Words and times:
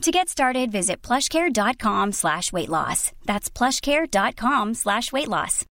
To 0.00 0.10
get 0.10 0.30
started, 0.30 0.72
visit 0.72 1.02
plushcare.com 1.02 2.12
slash 2.12 2.54
weight 2.54 2.70
loss. 2.70 3.12
That's 3.26 3.50
plushcare.com 3.50 4.72
slash 4.72 5.12
weight 5.12 5.28
loss. 5.28 5.66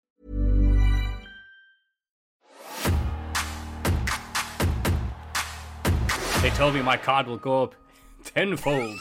They 6.43 6.51
told 6.51 6.75
me 6.75 6.83
my 6.83 6.99
card 6.99 7.27
will 7.27 7.39
go 7.39 7.63
up 7.63 7.75
tenfold. 8.23 8.99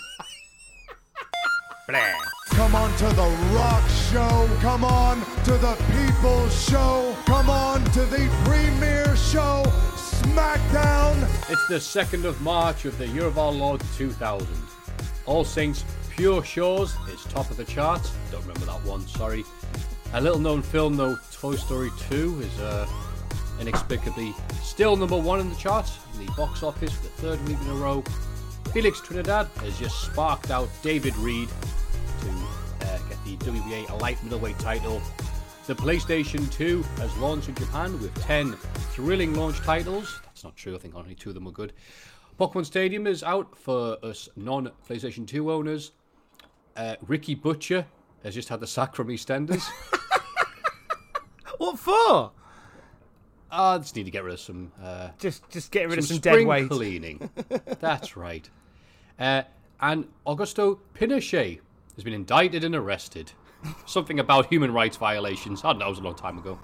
Blah. 1.90 2.00
Come 2.52 2.76
on 2.76 2.98
to 2.98 3.08
the 3.08 3.38
rock 3.54 3.84
show. 4.10 4.50
Come 4.62 4.86
on 4.86 5.20
to 5.44 5.52
the 5.58 5.76
people 5.92 6.48
show. 6.48 7.16
Come 7.26 7.50
on 7.50 7.84
to 7.92 8.06
the 8.06 8.30
premiere 8.46 9.16
show. 9.18 9.64
SmackDown. 9.98 11.22
It's 11.50 11.68
the 11.68 11.76
2nd 11.76 12.24
of 12.24 12.42
March 12.42 12.86
of 12.86 12.98
the 12.98 13.08
Year 13.08 13.26
of 13.26 13.38
Our 13.38 13.52
Lord 13.52 13.82
2000. 13.98 14.48
All 15.28 15.44
Saints 15.44 15.84
Pure 16.10 16.46
Shores 16.46 16.96
is 17.10 17.24
top 17.26 17.52
of 17.52 17.58
the 17.58 17.66
charts. 17.66 18.14
Don't 18.32 18.42
remember 18.42 18.66
that 18.66 18.84
one, 18.86 19.06
sorry. 19.08 19.44
A 20.14 20.22
little 20.22 20.40
known 20.40 20.62
film 20.62 20.96
though, 20.96 21.18
Toy 21.34 21.56
Story 21.56 21.92
2, 22.10 22.40
is 22.42 22.60
uh, 22.60 22.88
inexplicably 23.60 24.34
still 24.64 24.96
number 24.96 25.18
one 25.18 25.42
in 25.42 25.50
the 25.50 25.56
charts 25.58 26.00
in 26.14 26.26
the 26.26 26.32
box 26.32 26.64
office 26.64 26.94
for 26.94 27.04
the 27.04 27.10
third 27.10 27.48
week 27.48 27.58
in 27.62 27.70
a 27.72 27.76
row. 27.76 28.02
Felix 28.72 29.02
Trinidad 29.02 29.48
has 29.58 29.78
just 29.78 30.02
sparked 30.02 30.50
out 30.50 30.70
David 30.82 31.16
Reid 31.18 31.50
to 31.50 32.30
uh, 32.88 32.98
get 33.10 33.24
the 33.26 33.36
WBA 33.38 34.00
light 34.00 34.24
middleweight 34.24 34.58
title. 34.60 35.02
The 35.68 35.76
PlayStation 35.76 36.50
2 36.54 36.84
has 37.00 37.16
launched 37.18 37.50
in 37.50 37.56
Japan 37.56 37.92
with 38.00 38.16
10 38.22 38.54
thrilling 38.94 39.36
launch 39.36 39.58
titles. 39.58 40.22
That's 40.24 40.46
not 40.46 40.56
true, 40.56 40.76
I 40.76 40.78
think 40.78 40.96
only 40.96 41.16
two 41.16 41.30
of 41.30 41.36
them 41.36 41.44
were 41.44 41.52
good. 41.52 41.74
Pokemon 42.40 42.66
Stadium 42.66 43.08
is 43.08 43.24
out 43.24 43.58
for 43.58 43.98
us 44.04 44.30
non 44.36 44.72
PlayStation 44.88 45.26
2 45.28 45.52
owners. 45.52 45.92
Uh, 46.76 46.96
Ricky 47.08 47.34
Butcher 47.34 47.86
has 48.24 48.36
just 48.36 48.50
had 48.50 48.60
the 48.60 48.68
sack 48.68 48.96
from 48.96 49.08
EastEnders. 49.08 49.64
What 51.58 51.80
for? 51.80 52.32
I 53.50 53.80
just 53.80 53.96
need 53.96 54.04
to 54.04 54.12
get 54.12 54.24
rid 54.24 54.34
of 54.36 54.40
some 54.40 54.72
uh, 54.82 55.10
Just 55.18 55.50
just 55.50 55.72
get 55.72 55.90
rid 55.90 55.98
of 55.98 56.06
some 56.06 56.20
dead 56.20 56.46
weight. 56.46 56.70
cleaning. 56.70 57.32
That's 57.80 58.16
right. 58.16 58.48
Uh, 59.18 59.42
and 59.82 60.08
Augusto 60.28 60.78
Pinochet 60.94 61.60
has 61.96 62.04
been 62.04 62.14
indicted 62.14 62.64
and 62.64 62.76
arrested. 62.76 63.32
Something 63.88 64.20
about 64.20 64.46
human 64.48 64.72
rights 64.72 64.98
violations. 64.98 65.64
I 65.64 65.70
don't 65.72 65.80
know, 65.80 65.88
it 65.88 65.90
was 65.90 66.00
a 66.00 66.04
long 66.04 66.16
time 66.16 66.38
ago. 66.38 66.60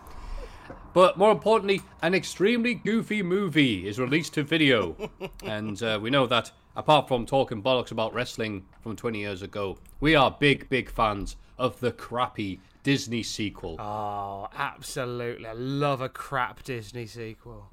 But 0.94 1.18
more 1.18 1.32
importantly, 1.32 1.82
an 2.04 2.14
extremely 2.14 2.76
goofy 2.76 3.24
movie 3.24 3.88
is 3.88 4.00
released 4.00 4.36
to 4.36 4.44
video. 4.44 4.96
and 5.44 5.82
uh, 5.82 6.00
we 6.02 6.12
know 6.12 6.28
that, 6.28 6.52
apart 6.76 7.08
from 7.08 7.26
talking 7.26 7.64
bollocks 7.64 7.92
about 7.92 8.14
wrestling 8.14 8.66
from 8.82 8.96
20 8.96 9.20
years 9.20 9.42
ago, 9.42 9.80
we 10.00 10.16
are 10.16 10.36
big, 10.40 10.70
big 10.70 10.92
fans 10.92 11.36
of 11.58 11.80
the 11.80 11.92
crappy 11.92 12.60
Disney 12.84 13.24
sequel. 13.24 13.78
Oh, 13.80 14.50
absolutely. 14.56 15.48
I 15.48 15.54
love 15.54 16.00
a 16.02 16.10
crap 16.10 16.64
Disney 16.64 17.08
sequel. 17.08 17.72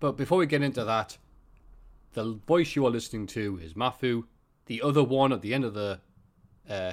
But 0.00 0.12
before 0.16 0.38
we 0.38 0.46
get 0.46 0.62
into 0.62 0.84
that, 0.84 1.18
the 2.14 2.38
voice 2.46 2.74
you 2.74 2.86
are 2.86 2.90
listening 2.90 3.26
to 3.28 3.60
is 3.62 3.74
Mafu. 3.74 4.24
The 4.66 4.80
other 4.80 5.04
one 5.04 5.32
at 5.32 5.42
the 5.42 5.52
end 5.52 5.64
of 5.64 5.74
the 5.74 6.00
uh, 6.68 6.92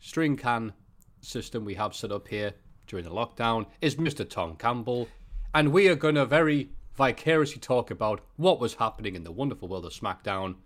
string 0.00 0.36
can 0.36 0.72
system 1.20 1.64
we 1.64 1.74
have 1.74 1.94
set 1.94 2.10
up 2.10 2.26
here 2.26 2.54
during 2.86 3.04
the 3.04 3.10
lockdown 3.10 3.66
is 3.80 3.96
Mr. 3.96 4.28
Tom 4.28 4.56
Campbell. 4.56 5.08
And 5.54 5.72
we 5.72 5.88
are 5.88 5.94
going 5.96 6.14
to 6.16 6.26
very 6.26 6.70
vicariously 6.94 7.60
talk 7.60 7.90
about 7.90 8.20
what 8.36 8.60
was 8.60 8.74
happening 8.74 9.14
in 9.14 9.24
the 9.24 9.32
wonderful 9.32 9.68
world 9.68 9.84
of 9.86 9.92
SmackDown 9.92 10.56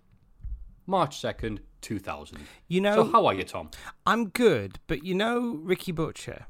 March 0.87 1.21
2nd, 1.21 1.59
2000. 1.81 2.39
You 2.67 2.81
know, 2.81 2.95
So, 2.95 3.11
how 3.11 3.25
are 3.25 3.33
you, 3.33 3.43
Tom? 3.43 3.69
I'm 4.05 4.29
good, 4.29 4.79
but 4.87 5.03
you 5.05 5.13
know 5.15 5.59
Ricky 5.63 5.91
Butcher. 5.91 6.45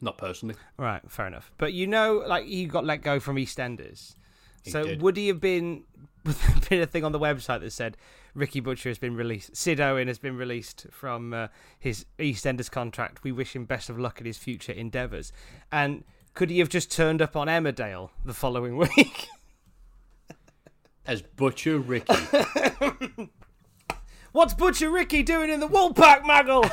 Not 0.00 0.18
personally. 0.18 0.54
Right, 0.76 1.00
fair 1.10 1.26
enough. 1.26 1.50
But 1.56 1.72
you 1.72 1.86
know, 1.86 2.22
like 2.26 2.44
he 2.44 2.66
got 2.66 2.84
let 2.84 3.02
go 3.02 3.18
from 3.20 3.36
EastEnders. 3.36 4.14
He 4.62 4.70
So 4.70 4.84
did. 4.84 5.02
would 5.02 5.16
he 5.16 5.28
have 5.28 5.40
been 5.40 5.84
would 6.24 6.34
there 6.36 6.48
have 6.50 6.68
been 6.68 6.82
a 6.82 6.86
thing 6.86 7.04
on 7.04 7.12
the 7.12 7.18
website 7.18 7.60
that 7.60 7.70
said 7.72 7.96
Ricky 8.34 8.60
Butcher 8.60 8.88
has 8.90 8.98
been 8.98 9.14
released, 9.14 9.56
Sid 9.56 9.80
Owen 9.80 10.08
has 10.08 10.18
been 10.18 10.36
released 10.36 10.86
from 10.90 11.32
uh, 11.32 11.48
his 11.78 12.06
EastEnders 12.18 12.70
contract. 12.70 13.22
We 13.22 13.32
wish 13.32 13.54
him 13.54 13.64
best 13.64 13.88
of 13.88 13.98
luck 13.98 14.20
in 14.20 14.26
his 14.26 14.38
future 14.38 14.72
endeavours. 14.72 15.32
And 15.70 16.04
could 16.34 16.50
he 16.50 16.58
have 16.58 16.68
just 16.68 16.90
turned 16.90 17.22
up 17.22 17.36
on 17.36 17.46
Emmerdale 17.46 18.10
the 18.24 18.34
following 18.34 18.76
week? 18.96 19.28
As 21.06 21.22
Butcher 21.22 21.78
Ricky. 21.78 22.14
What's 24.32 24.54
Butcher 24.54 24.90
Ricky 24.90 25.22
doing 25.22 25.48
in 25.50 25.60
the 25.60 25.68
Woolpack, 25.68 26.22
Maggle? 26.22 26.68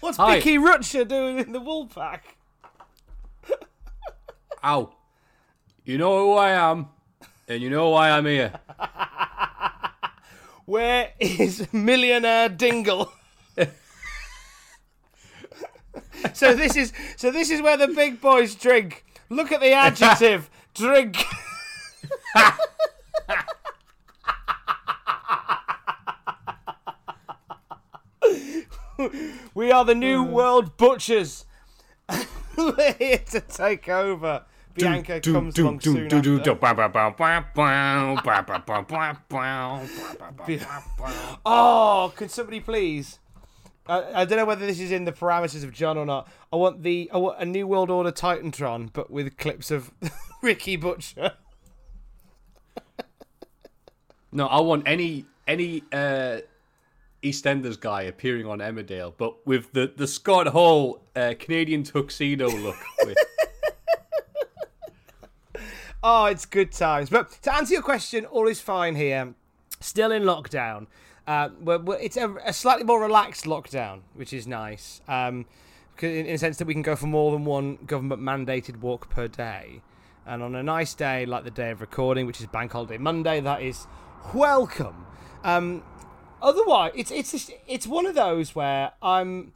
What's 0.00 0.16
Hi. 0.16 0.36
Vicky 0.36 0.58
Rutcher 0.58 1.08
doing 1.08 1.40
in 1.40 1.50
the 1.52 1.60
Woolpack? 1.60 2.20
Ow. 4.62 4.94
You 5.84 5.98
know 5.98 6.18
who 6.18 6.32
I 6.34 6.50
am, 6.50 6.88
and 7.48 7.62
you 7.62 7.70
know 7.70 7.88
why 7.88 8.10
I'm 8.10 8.26
here. 8.26 8.52
Where 10.66 11.12
is 11.18 11.72
millionaire 11.72 12.50
Dingle? 12.50 13.10
so 16.34 16.54
this 16.54 16.76
is 16.76 16.92
so 17.16 17.30
this 17.30 17.50
is 17.50 17.62
where 17.62 17.78
the 17.78 17.88
big 17.88 18.20
boys 18.20 18.54
drink. 18.54 19.04
Look 19.30 19.50
at 19.50 19.60
the 19.60 19.72
adjective 19.72 20.50
drink. 20.74 21.24
we 29.54 29.72
are 29.72 29.84
the 29.86 29.94
new 29.94 30.22
hmm. 30.24 30.32
world 30.32 30.76
butchers. 30.76 31.46
We're 32.56 32.92
here 32.98 33.22
to 33.30 33.40
take 33.40 33.88
over. 33.88 34.44
Bianca 34.78 35.20
comes 35.20 35.58
along 35.58 35.80
soon 35.80 36.08
after. 36.26 36.42
Oh, 41.44 42.12
could 42.16 42.30
somebody 42.30 42.60
please? 42.60 43.18
I, 43.86 44.22
I 44.22 44.24
don't 44.24 44.38
know 44.38 44.44
whether 44.44 44.66
this 44.66 44.80
is 44.80 44.92
in 44.92 45.04
the 45.04 45.12
parameters 45.12 45.64
of 45.64 45.72
John 45.72 45.96
or 45.96 46.04
not. 46.04 46.28
I 46.52 46.56
want 46.56 46.82
the 46.82 47.10
I 47.12 47.16
want 47.16 47.40
a 47.40 47.44
New 47.44 47.66
World 47.66 47.90
Order 47.90 48.12
Titantron, 48.12 48.90
but 48.92 49.10
with 49.10 49.36
clips 49.36 49.70
of 49.70 49.90
Ricky 50.42 50.76
Butcher. 50.76 51.32
No, 54.30 54.46
I 54.46 54.60
want 54.60 54.86
any 54.86 55.24
any 55.46 55.82
uh, 55.90 56.40
EastEnders 57.22 57.80
guy 57.80 58.02
appearing 58.02 58.46
on 58.46 58.58
Emmerdale, 58.58 59.14
but 59.16 59.46
with 59.46 59.72
the 59.72 59.92
the 59.96 60.06
Scott 60.06 60.48
Hall 60.48 61.02
uh, 61.16 61.34
Canadian 61.38 61.82
tuxedo 61.82 62.48
look. 62.48 62.76
With, 63.04 63.16
Oh, 66.02 66.26
it's 66.26 66.46
good 66.46 66.72
times. 66.72 67.10
But 67.10 67.30
to 67.42 67.54
answer 67.54 67.74
your 67.74 67.82
question, 67.82 68.24
all 68.26 68.46
is 68.46 68.60
fine 68.60 68.94
here. 68.94 69.34
Still 69.80 70.12
in 70.12 70.22
lockdown. 70.22 70.86
Uh, 71.26 71.50
we're, 71.60 71.78
we're- 71.78 72.02
it's 72.02 72.16
a, 72.16 72.34
a 72.44 72.52
slightly 72.52 72.84
more 72.84 73.00
relaxed 73.00 73.44
lockdown, 73.44 74.00
which 74.14 74.32
is 74.32 74.46
nice. 74.46 75.00
Um, 75.08 75.46
in, 76.00 76.10
in 76.10 76.26
the 76.32 76.38
sense 76.38 76.56
that 76.58 76.66
we 76.66 76.72
can 76.74 76.82
go 76.82 76.94
for 76.96 77.06
more 77.06 77.32
than 77.32 77.44
one 77.44 77.76
government 77.86 78.22
mandated 78.22 78.78
walk 78.80 79.10
per 79.10 79.26
day. 79.28 79.82
And 80.26 80.42
on 80.42 80.54
a 80.54 80.62
nice 80.62 80.94
day, 80.94 81.26
like 81.26 81.44
the 81.44 81.50
day 81.50 81.70
of 81.70 81.80
recording, 81.80 82.26
which 82.26 82.40
is 82.40 82.46
Bank 82.46 82.72
Holiday 82.72 82.98
Monday, 82.98 83.40
that 83.40 83.62
is 83.62 83.86
welcome. 84.34 85.06
Um, 85.42 85.82
otherwise, 86.42 86.92
it's 86.94 87.10
it's 87.10 87.32
just, 87.32 87.50
it's 87.66 87.86
one 87.86 88.04
of 88.06 88.14
those 88.14 88.54
where 88.54 88.92
I'm 89.02 89.52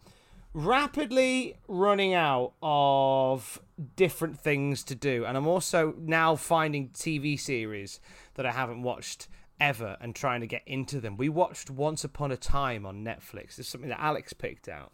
rapidly 0.55 1.57
running 1.69 2.15
out 2.15 2.53
of 2.63 3.61
different 3.97 4.39
things 4.39 4.83
to 4.85 4.95
do, 4.95 5.25
and 5.25 5.37
I'm 5.37 5.47
also 5.47 5.95
now 5.99 6.37
finding 6.37 6.91
TV 6.91 7.39
series 7.39 8.01
that 8.35 8.47
I 8.47 8.53
haven't 8.53 8.83
watched 8.83 9.29
ever 9.61 9.97
and 10.01 10.15
trying 10.15 10.41
to 10.41 10.47
get 10.47 10.63
into 10.67 11.01
them. 11.01 11.17
We 11.17 11.29
watched 11.29 11.71
Once 11.71 12.05
Upon 12.05 12.33
a 12.33 12.37
Time 12.37 12.85
on 12.85 13.05
Netflix. 13.05 13.59
It's 13.59 13.69
something 13.69 13.91
that 13.91 14.01
Alex 14.01 14.33
picked 14.33 14.69
out, 14.69 14.93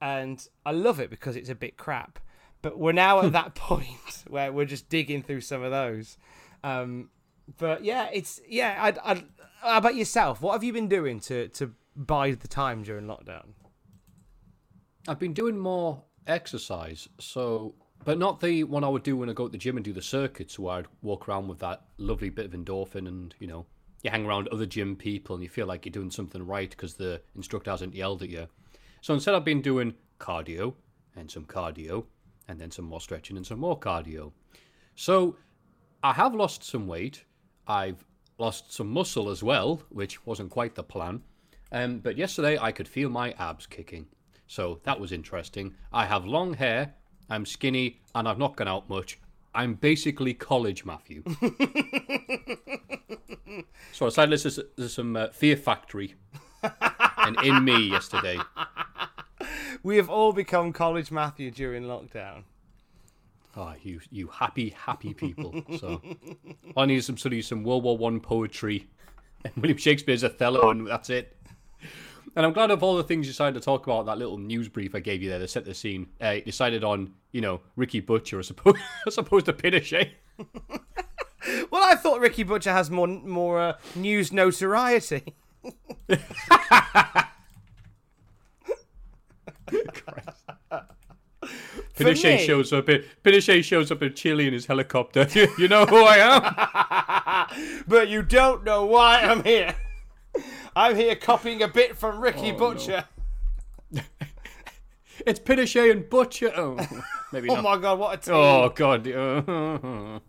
and 0.00 0.46
I 0.64 0.72
love 0.72 1.00
it 1.00 1.10
because 1.10 1.36
it's 1.36 1.50
a 1.50 1.54
bit 1.54 1.76
crap. 1.76 2.18
But 2.62 2.78
we're 2.78 2.92
now 2.92 3.20
at 3.22 3.32
that 3.40 3.54
point 3.54 4.24
where 4.28 4.52
we're 4.52 4.66
just 4.66 4.88
digging 4.88 5.22
through 5.22 5.42
some 5.42 5.62
of 5.62 5.70
those. 5.70 6.16
Um, 6.64 7.10
but 7.58 7.84
yeah, 7.84 8.08
it's 8.12 8.40
yeah. 8.48 8.76
I, 8.78 9.12
I, 9.12 9.14
how 9.60 9.78
about 9.78 9.94
yourself? 9.94 10.40
What 10.40 10.52
have 10.52 10.64
you 10.64 10.72
been 10.72 10.88
doing 10.88 11.20
to 11.20 11.48
to 11.48 11.74
bide 11.96 12.40
the 12.40 12.48
time 12.48 12.82
during 12.82 13.06
lockdown? 13.06 13.54
I've 15.08 15.18
been 15.18 15.32
doing 15.32 15.58
more 15.58 16.04
exercise, 16.26 17.08
so 17.18 17.74
but 18.04 18.18
not 18.18 18.40
the 18.40 18.64
one 18.64 18.84
I 18.84 18.88
would 18.88 19.02
do 19.02 19.16
when 19.16 19.28
I 19.28 19.32
go 19.32 19.46
to 19.46 19.52
the 19.52 19.58
gym 19.58 19.76
and 19.76 19.84
do 19.84 19.92
the 19.92 20.02
circuits, 20.02 20.58
where 20.58 20.76
I'd 20.76 20.86
walk 21.02 21.28
around 21.28 21.48
with 21.48 21.58
that 21.58 21.82
lovely 21.98 22.30
bit 22.30 22.46
of 22.46 22.52
endorphin, 22.52 23.06
and 23.08 23.34
you 23.38 23.46
know, 23.46 23.66
you 24.02 24.10
hang 24.10 24.26
around 24.26 24.48
other 24.48 24.66
gym 24.66 24.96
people 24.96 25.34
and 25.34 25.42
you 25.42 25.50
feel 25.50 25.66
like 25.66 25.84
you're 25.84 25.92
doing 25.92 26.10
something 26.10 26.46
right 26.46 26.70
because 26.70 26.94
the 26.94 27.20
instructor 27.36 27.70
hasn't 27.70 27.94
yelled 27.94 28.22
at 28.22 28.30
you. 28.30 28.46
So 29.02 29.14
instead, 29.14 29.34
I've 29.34 29.44
been 29.44 29.62
doing 29.62 29.94
cardio 30.18 30.74
and 31.16 31.30
some 31.30 31.44
cardio, 31.44 32.04
and 32.48 32.60
then 32.60 32.70
some 32.70 32.84
more 32.84 33.00
stretching 33.00 33.36
and 33.36 33.46
some 33.46 33.58
more 33.60 33.78
cardio. 33.78 34.32
So 34.94 35.36
I 36.02 36.12
have 36.12 36.34
lost 36.34 36.64
some 36.64 36.86
weight. 36.86 37.24
I've 37.66 38.04
lost 38.38 38.72
some 38.72 38.88
muscle 38.88 39.28
as 39.28 39.42
well, 39.42 39.82
which 39.90 40.24
wasn't 40.26 40.50
quite 40.50 40.74
the 40.74 40.82
plan. 40.82 41.22
Um, 41.72 41.98
but 41.98 42.16
yesterday 42.16 42.58
I 42.58 42.72
could 42.72 42.88
feel 42.88 43.10
my 43.10 43.32
abs 43.38 43.66
kicking. 43.66 44.06
So 44.46 44.80
that 44.84 44.98
was 44.98 45.12
interesting. 45.12 45.74
I 45.92 46.06
have 46.06 46.24
long 46.24 46.54
hair, 46.54 46.94
I'm 47.30 47.46
skinny, 47.46 48.00
and 48.14 48.28
I've 48.28 48.38
not 48.38 48.56
gone 48.56 48.68
out 48.68 48.88
much. 48.88 49.18
I'm 49.54 49.74
basically 49.74 50.34
college 50.34 50.84
Matthew. 50.84 51.22
so 53.92 54.06
I 54.06 54.08
decided 54.08 54.38
to 54.38 54.48
listen 54.48 54.64
to 54.76 54.88
some 54.88 55.16
uh, 55.16 55.28
Fear 55.28 55.56
Factory 55.56 56.14
and 56.62 57.36
In 57.42 57.64
Me 57.64 57.88
yesterday. 57.88 58.38
We 59.82 59.96
have 59.96 60.10
all 60.10 60.32
become 60.32 60.72
college 60.72 61.10
Matthew 61.10 61.50
during 61.50 61.84
lockdown. 61.84 62.44
Oh, 63.56 63.74
you 63.82 64.00
you 64.10 64.28
happy, 64.28 64.70
happy 64.70 65.14
people. 65.14 65.64
So 65.78 66.00
I 66.76 66.86
need 66.86 67.02
some 67.02 67.16
study 67.16 67.42
some 67.42 67.64
World 67.64 67.82
War 67.84 67.96
One 67.96 68.20
poetry 68.20 68.88
and 69.44 69.54
William 69.56 69.78
Shakespeare's 69.78 70.22
Othello, 70.22 70.70
and 70.70 70.86
that's 70.86 71.10
it. 71.10 71.36
And 72.36 72.46
I'm 72.46 72.52
glad 72.52 72.70
of 72.70 72.82
all 72.82 72.96
the 72.96 73.02
things 73.04 73.26
you 73.26 73.32
decided 73.32 73.54
to 73.60 73.64
talk 73.64 73.86
about 73.86 74.06
that 74.06 74.18
little 74.18 74.38
news 74.38 74.68
brief 74.68 74.94
I 74.94 75.00
gave 75.00 75.22
you 75.22 75.28
there 75.28 75.40
to 75.40 75.48
set 75.48 75.64
the 75.64 75.74
scene. 75.74 76.06
Uh, 76.22 76.30
you 76.30 76.42
decided 76.42 76.84
on, 76.84 77.12
you 77.32 77.40
know, 77.40 77.60
Ricky 77.76 78.00
Butcher 78.00 78.38
as 78.38 78.50
opposed, 78.50 78.78
as 79.06 79.18
opposed 79.18 79.46
to 79.46 79.52
Pinochet. 79.52 80.10
Well, 81.70 81.82
I 81.82 81.96
thought 81.96 82.20
Ricky 82.20 82.42
Butcher 82.42 82.70
has 82.72 82.90
more 82.90 83.06
more 83.06 83.60
uh, 83.60 83.72
news 83.96 84.30
notoriety. 84.30 85.34
Pinochet 91.96 92.36
me- 92.38 92.46
shows 92.46 92.72
up 92.72 92.88
in 92.88 93.04
Pinochet 93.24 93.64
shows 93.64 93.90
up 93.90 94.02
in 94.02 94.14
Chile 94.14 94.46
in 94.46 94.52
his 94.52 94.66
helicopter. 94.66 95.26
you 95.58 95.68
know 95.68 95.86
who 95.86 96.04
I 96.04 96.16
am? 96.18 97.82
But 97.88 98.08
you 98.08 98.22
don't 98.22 98.64
know 98.64 98.84
why 98.84 99.20
I'm 99.20 99.42
here. 99.44 99.74
I'm 100.76 100.96
here 100.96 101.14
copying 101.16 101.62
a 101.62 101.68
bit 101.68 101.96
from 101.96 102.20
Ricky 102.20 102.52
Oh, 102.52 102.56
Butcher. 102.56 103.04
It's 105.26 105.38
Pinochet 105.38 105.90
and 105.90 106.08
Butcher. 106.08 106.50
Oh, 106.56 106.78
maybe 107.32 107.50
Oh 107.50 107.56
not. 107.56 107.64
my 107.64 107.76
god, 107.76 107.98
what 107.98 108.14
a 108.14 108.22
team! 108.22 108.34
Oh 108.34 108.70
god. 108.70 109.04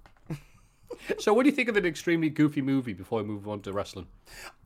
so, 1.17 1.33
what 1.33 1.43
do 1.43 1.49
you 1.49 1.55
think 1.55 1.69
of 1.69 1.77
an 1.77 1.85
extremely 1.85 2.29
goofy 2.29 2.61
movie 2.61 2.91
before 2.91 3.21
we 3.21 3.25
move 3.29 3.47
on 3.47 3.61
to 3.61 3.71
wrestling? 3.71 4.07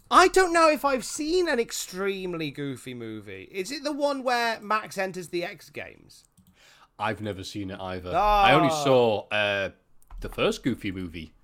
I 0.09 0.27
don't 0.29 0.51
know 0.51 0.67
if 0.67 0.83
I've 0.83 1.05
seen 1.05 1.47
an 1.47 1.59
extremely 1.59 2.49
goofy 2.49 2.95
movie. 2.95 3.47
Is 3.51 3.71
it 3.71 3.83
the 3.83 3.91
one 3.91 4.23
where 4.23 4.59
Max 4.61 4.97
enters 4.97 5.27
the 5.29 5.43
X 5.43 5.69
Games? 5.69 6.23
I've 6.97 7.21
never 7.21 7.43
seen 7.43 7.69
it 7.69 7.79
either. 7.79 8.15
I 8.15 8.53
only 8.53 8.69
Ah. 8.71 8.83
saw 8.83 9.27
uh, 9.27 9.69
the 10.21 10.29
first 10.29 10.63
Goofy 10.63 10.91
movie. 10.91 11.34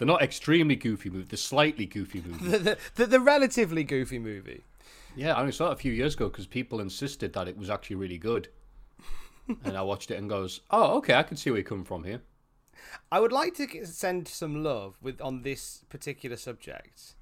The 0.00 0.06
not 0.06 0.22
extremely 0.22 0.76
goofy 0.76 1.10
movie, 1.10 1.26
the 1.28 1.36
slightly 1.36 1.84
goofy 1.84 2.22
movie. 2.26 2.42
The, 2.50 2.58
the, 2.58 2.78
the, 2.94 3.06
the 3.06 3.20
relatively 3.20 3.84
goofy 3.84 4.18
movie. 4.18 4.64
yeah, 5.14 5.34
I 5.34 5.40
only 5.40 5.52
saw 5.52 5.68
it 5.68 5.72
a 5.74 5.76
few 5.76 5.92
years 5.92 6.14
ago 6.14 6.30
because 6.30 6.46
people 6.46 6.80
insisted 6.80 7.34
that 7.34 7.46
it 7.46 7.58
was 7.58 7.68
actually 7.68 7.96
really 7.96 8.16
good. 8.16 8.48
and 9.62 9.76
I 9.76 9.82
watched 9.82 10.10
it 10.10 10.14
and 10.14 10.26
goes, 10.26 10.62
"Oh, 10.70 10.96
okay, 10.96 11.12
I 11.12 11.22
can 11.22 11.36
see 11.36 11.50
where 11.50 11.58
you 11.58 11.64
come 11.64 11.84
from 11.84 12.04
here." 12.04 12.22
I 13.12 13.20
would 13.20 13.30
like 13.30 13.54
to 13.56 13.84
send 13.84 14.26
some 14.26 14.64
love 14.64 14.96
with 15.02 15.20
on 15.20 15.42
this 15.42 15.84
particular 15.90 16.38
subject 16.38 17.14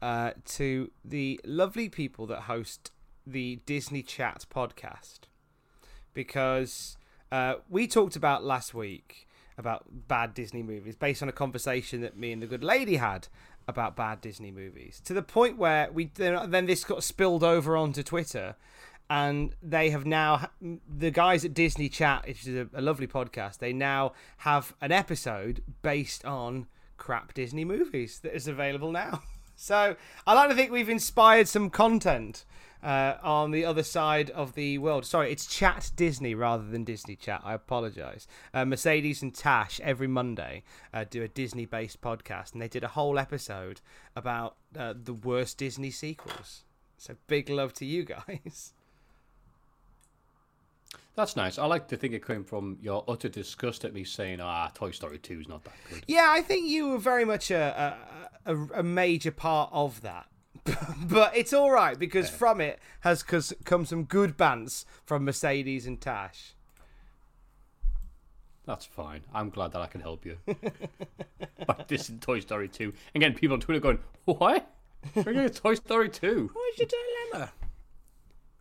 uh, 0.00 0.30
to 0.44 0.92
the 1.04 1.40
lovely 1.44 1.88
people 1.88 2.26
that 2.26 2.42
host 2.42 2.92
the 3.26 3.58
Disney 3.66 4.04
Chat 4.04 4.46
podcast 4.48 5.22
because 6.14 6.96
uh, 7.32 7.54
we 7.68 7.88
talked 7.88 8.14
about 8.14 8.44
last 8.44 8.74
week 8.74 9.26
about 9.58 10.08
bad 10.08 10.34
Disney 10.34 10.62
movies 10.62 10.96
based 10.96 11.22
on 11.22 11.28
a 11.28 11.32
conversation 11.32 12.00
that 12.00 12.16
me 12.16 12.32
and 12.32 12.42
the 12.42 12.46
good 12.46 12.64
lady 12.64 12.96
had 12.96 13.28
about 13.68 13.94
bad 13.96 14.20
Disney 14.20 14.50
movies 14.50 15.00
to 15.04 15.14
the 15.14 15.22
point 15.22 15.56
where 15.56 15.90
we 15.92 16.10
then 16.16 16.66
this 16.66 16.84
got 16.84 17.04
spilled 17.04 17.44
over 17.44 17.76
onto 17.76 18.02
Twitter 18.02 18.56
and 19.10 19.54
they 19.62 19.90
have 19.90 20.06
now 20.06 20.48
the 20.60 21.10
guys 21.10 21.44
at 21.44 21.52
Disney 21.52 21.88
Chat, 21.88 22.26
which 22.26 22.46
is 22.46 22.56
a, 22.56 22.68
a 22.72 22.80
lovely 22.80 23.06
podcast. 23.06 23.58
They 23.58 23.72
now 23.72 24.12
have 24.38 24.74
an 24.80 24.90
episode 24.90 25.62
based 25.82 26.24
on 26.24 26.66
crap 26.96 27.34
Disney 27.34 27.64
movies 27.64 28.20
that 28.20 28.34
is 28.34 28.48
available 28.48 28.90
now. 28.90 29.22
So 29.54 29.94
I 30.26 30.34
like 30.34 30.48
to 30.48 30.56
think 30.56 30.72
we've 30.72 30.88
inspired 30.88 31.46
some 31.46 31.70
content 31.70 32.44
uh, 32.82 33.14
on 33.22 33.50
the 33.50 33.64
other 33.64 33.82
side 33.82 34.30
of 34.30 34.54
the 34.54 34.78
world. 34.78 35.06
Sorry, 35.06 35.30
it's 35.30 35.46
Chat 35.46 35.90
Disney 35.96 36.34
rather 36.34 36.64
than 36.64 36.84
Disney 36.84 37.16
Chat. 37.16 37.40
I 37.44 37.54
apologise. 37.54 38.26
Uh, 38.52 38.64
Mercedes 38.64 39.22
and 39.22 39.34
Tash 39.34 39.80
every 39.82 40.08
Monday 40.08 40.64
uh, 40.92 41.04
do 41.08 41.22
a 41.22 41.28
Disney-based 41.28 42.00
podcast, 42.00 42.52
and 42.52 42.62
they 42.62 42.68
did 42.68 42.84
a 42.84 42.88
whole 42.88 43.18
episode 43.18 43.80
about 44.16 44.56
uh, 44.76 44.94
the 45.00 45.14
worst 45.14 45.58
Disney 45.58 45.90
sequels. 45.90 46.64
So 46.98 47.16
big 47.26 47.48
love 47.48 47.72
to 47.74 47.84
you 47.84 48.04
guys. 48.04 48.72
That's 51.14 51.36
nice. 51.36 51.58
I 51.58 51.66
like 51.66 51.88
to 51.88 51.96
think 51.96 52.14
it 52.14 52.26
came 52.26 52.42
from 52.42 52.78
your 52.80 53.04
utter 53.06 53.28
disgust 53.28 53.84
at 53.84 53.92
me 53.92 54.02
saying, 54.02 54.40
"Ah, 54.40 54.70
Toy 54.72 54.92
Story 54.92 55.18
Two 55.18 55.40
is 55.40 55.48
not 55.48 55.62
that 55.64 55.74
good." 55.90 56.04
Yeah, 56.06 56.28
I 56.30 56.40
think 56.40 56.68
you 56.68 56.88
were 56.88 56.98
very 56.98 57.26
much 57.26 57.50
a 57.50 57.98
a, 58.46 58.54
a, 58.54 58.66
a 58.76 58.82
major 58.82 59.30
part 59.30 59.68
of 59.72 60.00
that. 60.00 60.26
but 61.08 61.36
it's 61.36 61.52
all 61.52 61.70
right 61.70 61.98
because 61.98 62.30
from 62.30 62.60
it 62.60 62.78
has 63.00 63.22
come 63.22 63.84
some 63.84 64.04
good 64.04 64.36
bands 64.36 64.86
from 65.04 65.24
Mercedes 65.24 65.86
and 65.86 66.00
Tash. 66.00 66.54
That's 68.64 68.84
fine. 68.84 69.22
I'm 69.34 69.50
glad 69.50 69.72
that 69.72 69.80
I 69.80 69.86
can 69.86 70.00
help 70.00 70.24
you. 70.24 70.38
By 71.66 71.84
this 71.88 72.08
in 72.08 72.20
Toy 72.20 72.40
Story 72.40 72.68
2. 72.68 72.92
And 73.14 73.20
getting 73.20 73.36
people 73.36 73.54
on 73.54 73.60
Twitter 73.60 73.80
going, 73.80 73.98
What? 74.24 74.70
We're 75.16 75.24
going 75.24 75.48
to 75.48 75.50
Toy 75.50 75.74
Story 75.74 76.08
2. 76.08 76.50
What's 76.52 76.78
your 76.78 76.88
dilemma? 77.32 77.52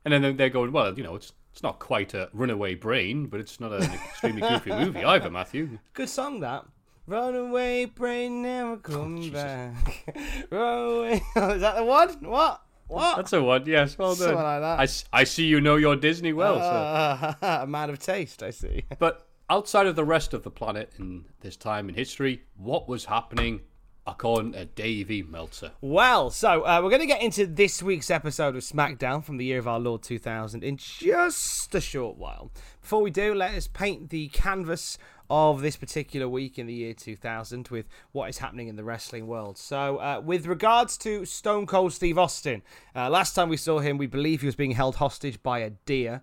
And 0.04 0.12
then 0.12 0.38
they're 0.38 0.50
going, 0.50 0.72
Well, 0.72 0.98
you 0.98 1.04
know, 1.04 1.16
it's 1.16 1.34
it's 1.52 1.64
not 1.64 1.80
quite 1.80 2.14
a 2.14 2.30
runaway 2.34 2.76
brain, 2.76 3.28
but 3.28 3.42
it's 3.42 3.60
not 3.60 3.74
an 3.74 3.84
extremely 3.84 4.42
goofy 4.42 4.72
movie 4.72 5.04
either, 5.04 5.30
Matthew. 5.30 5.80
Good 5.94 6.10
song 6.10 6.40
that. 6.40 6.66
Runaway 7.08 7.86
brain 7.86 8.42
never 8.44 8.78
come 8.78 9.30
back. 9.32 10.06
Run 10.52 10.62
Runaway. 10.62 11.14
Is 11.36 11.62
that 11.62 11.76
the 11.76 11.84
one? 11.84 12.10
What? 12.22 12.62
What? 12.88 13.16
That's 13.16 13.34
a 13.34 13.42
one, 13.42 13.66
yes. 13.66 13.98
Well 13.98 14.10
done. 14.10 14.18
Something 14.18 14.36
like 14.36 14.62
that. 14.62 15.06
I, 15.14 15.22
I 15.22 15.24
see 15.24 15.46
you 15.46 15.62
know 15.62 15.78
your 15.78 15.96
Disney 15.96 16.34
well, 16.34 16.56
sir. 16.58 17.36
Uh, 17.42 17.62
a 17.64 17.68
man 17.68 17.90
of 17.90 18.00
taste, 18.00 18.44
I 18.44 18.52
see. 18.52 18.84
But 19.00 19.28
outside 19.50 19.88
of 19.88 19.96
the 19.96 20.04
rest 20.04 20.34
of 20.34 20.44
the 20.44 20.52
planet 20.52 20.92
in 21.00 21.26
this 21.40 21.56
time 21.56 21.88
in 21.90 21.96
history, 21.96 22.44
what 22.58 22.90
was 22.90 23.06
happening 23.06 23.62
according 24.06 24.52
to 24.54 24.66
Davey 24.66 25.24
Meltzer? 25.24 25.72
Well, 25.80 26.32
so 26.32 26.66
uh, 26.66 26.82
we're 26.84 26.90
going 26.90 27.02
to 27.02 27.08
get 27.08 27.22
into 27.22 27.46
this 27.46 27.82
week's 27.82 28.12
episode 28.12 28.56
of 28.56 28.64
SmackDown 28.64 29.24
from 29.24 29.38
the 29.38 29.46
year 29.46 29.60
of 29.60 29.68
our 29.68 29.80
Lord 29.80 30.04
2000 30.04 30.64
in 30.64 30.78
just 30.78 31.74
a 31.74 31.82
short 31.82 32.18
while. 32.18 32.52
Before 32.82 33.02
we 33.02 33.12
do, 33.12 33.34
let 33.34 33.56
us 33.56 33.68
paint 33.68 34.10
the 34.10 34.28
canvas 34.30 34.98
of 35.32 35.62
this 35.62 35.78
particular 35.78 36.28
week 36.28 36.60
in 36.60 36.68
the 36.68 36.74
year 36.74 36.94
2000 36.94 37.70
with 37.70 37.88
what 38.12 38.30
is 38.30 38.40
happening 38.40 38.68
in 38.68 38.76
the 38.76 38.84
wrestling 38.84 39.28
world. 39.28 39.58
So, 39.58 39.96
uh, 39.98 40.22
with 40.24 40.46
regards 40.46 40.98
to 41.00 41.24
Stone 41.24 41.68
Cold 41.68 41.94
Steve 41.94 42.18
Austin, 42.18 42.62
uh, 42.94 43.10
last 43.10 43.34
time 43.34 43.48
we 43.48 43.56
saw 43.56 43.80
him, 43.80 43.98
we 43.98 44.08
believe 44.08 44.42
he 44.42 44.46
was 44.46 44.58
being 44.58 44.72
held 44.72 44.98
hostage 44.98 45.42
by 45.42 45.60
a 45.60 45.70
deer. 45.70 46.22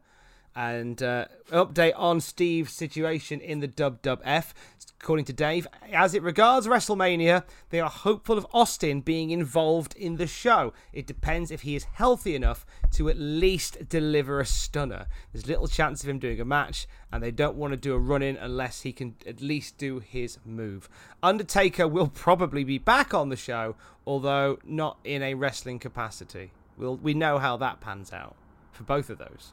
And 0.55 1.03
uh, 1.03 1.27
update 1.51 1.95
on 1.97 2.21
Steve's 2.21 2.73
situation 2.75 3.41
in 3.41 3.61
the 3.61 3.69
WWF. 3.69 4.53
According 5.01 5.27
to 5.27 5.33
Dave, 5.33 5.67
as 5.93 6.13
it 6.13 6.23
regards 6.23 6.67
WrestleMania, 6.67 7.45
they 7.71 7.79
are 7.79 7.89
hopeful 7.89 8.37
of 8.37 8.47
Austin 8.53 9.01
being 9.01 9.31
involved 9.31 9.95
in 9.95 10.17
the 10.17 10.27
show. 10.27 10.73
It 10.93 11.07
depends 11.07 11.53
if 11.53 11.63
he 11.63 11.77
is 11.77 11.85
healthy 11.85 12.35
enough 12.35 12.67
to 12.93 13.09
at 13.09 13.17
least 13.17 13.89
deliver 13.89 14.41
a 14.41 14.45
stunner. 14.45 15.07
There's 15.33 15.47
little 15.47 15.69
chance 15.69 16.03
of 16.03 16.09
him 16.09 16.19
doing 16.19 16.41
a 16.41 16.45
match, 16.45 16.89
and 17.13 17.23
they 17.23 17.31
don't 17.31 17.57
want 17.57 17.73
to 17.73 17.77
do 17.77 17.95
a 17.95 17.99
run 17.99 18.23
in 18.23 18.37
unless 18.37 18.83
he 18.83 18.93
can 18.93 19.15
at 19.25 19.41
least 19.41 19.79
do 19.79 20.01
his 20.01 20.39
move. 20.45 20.89
Undertaker 21.23 21.87
will 21.87 22.09
probably 22.09 22.65
be 22.65 22.79
back 22.79 23.15
on 23.15 23.29
the 23.29 23.37
show, 23.37 23.77
although 24.05 24.59
not 24.65 24.99
in 25.05 25.23
a 25.23 25.35
wrestling 25.35 25.79
capacity. 25.79 26.51
We'll, 26.77 26.97
we 26.97 27.15
know 27.15 27.39
how 27.39 27.57
that 27.59 27.81
pans 27.81 28.13
out 28.13 28.35
for 28.73 28.83
both 28.83 29.11
of 29.11 29.19
those. 29.19 29.53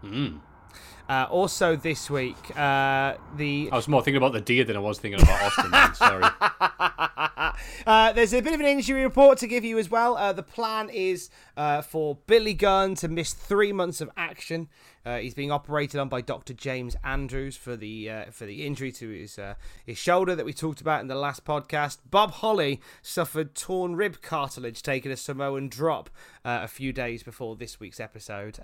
Hmm. 0.00 0.38
Uh, 1.08 1.26
also, 1.30 1.76
this 1.76 2.08
week, 2.08 2.36
uh, 2.56 3.14
the 3.36 3.68
I 3.72 3.76
was 3.76 3.88
more 3.88 4.02
thinking 4.02 4.16
about 4.16 4.32
the 4.32 4.40
deer 4.40 4.64
than 4.64 4.76
I 4.76 4.80
was 4.80 4.98
thinking 4.98 5.20
about 5.20 5.42
Austin. 5.42 5.70
then, 5.70 5.94
sorry. 5.94 6.24
Uh, 7.86 8.12
there's 8.12 8.32
a 8.32 8.40
bit 8.40 8.54
of 8.54 8.60
an 8.60 8.66
injury 8.66 9.02
report 9.02 9.38
to 9.38 9.46
give 9.46 9.64
you 9.64 9.78
as 9.78 9.90
well. 9.90 10.16
Uh, 10.16 10.32
the 10.32 10.42
plan 10.42 10.88
is 10.90 11.30
uh, 11.56 11.82
for 11.82 12.18
Billy 12.26 12.54
Gunn 12.54 12.94
to 12.96 13.08
miss 13.08 13.32
three 13.32 13.72
months 13.72 14.00
of 14.00 14.10
action. 14.16 14.68
Uh, 15.04 15.18
he's 15.18 15.34
being 15.34 15.50
operated 15.50 15.98
on 15.98 16.08
by 16.08 16.20
Dr. 16.20 16.54
James 16.54 16.96
Andrews 17.02 17.56
for 17.56 17.76
the 17.76 18.08
uh, 18.08 18.24
for 18.30 18.46
the 18.46 18.64
injury 18.64 18.92
to 18.92 19.10
his 19.10 19.38
uh, 19.38 19.54
his 19.84 19.98
shoulder 19.98 20.36
that 20.36 20.46
we 20.46 20.52
talked 20.52 20.80
about 20.80 21.00
in 21.00 21.08
the 21.08 21.16
last 21.16 21.44
podcast. 21.44 21.98
Bob 22.08 22.30
Holly 22.30 22.80
suffered 23.02 23.54
torn 23.54 23.96
rib 23.96 24.22
cartilage, 24.22 24.82
taking 24.82 25.10
a 25.10 25.16
Samoan 25.16 25.68
drop 25.68 26.08
a 26.44 26.68
few 26.68 26.92
days 26.92 27.22
before 27.22 27.56
this 27.56 27.80
week's 27.80 28.00
episode 28.00 28.58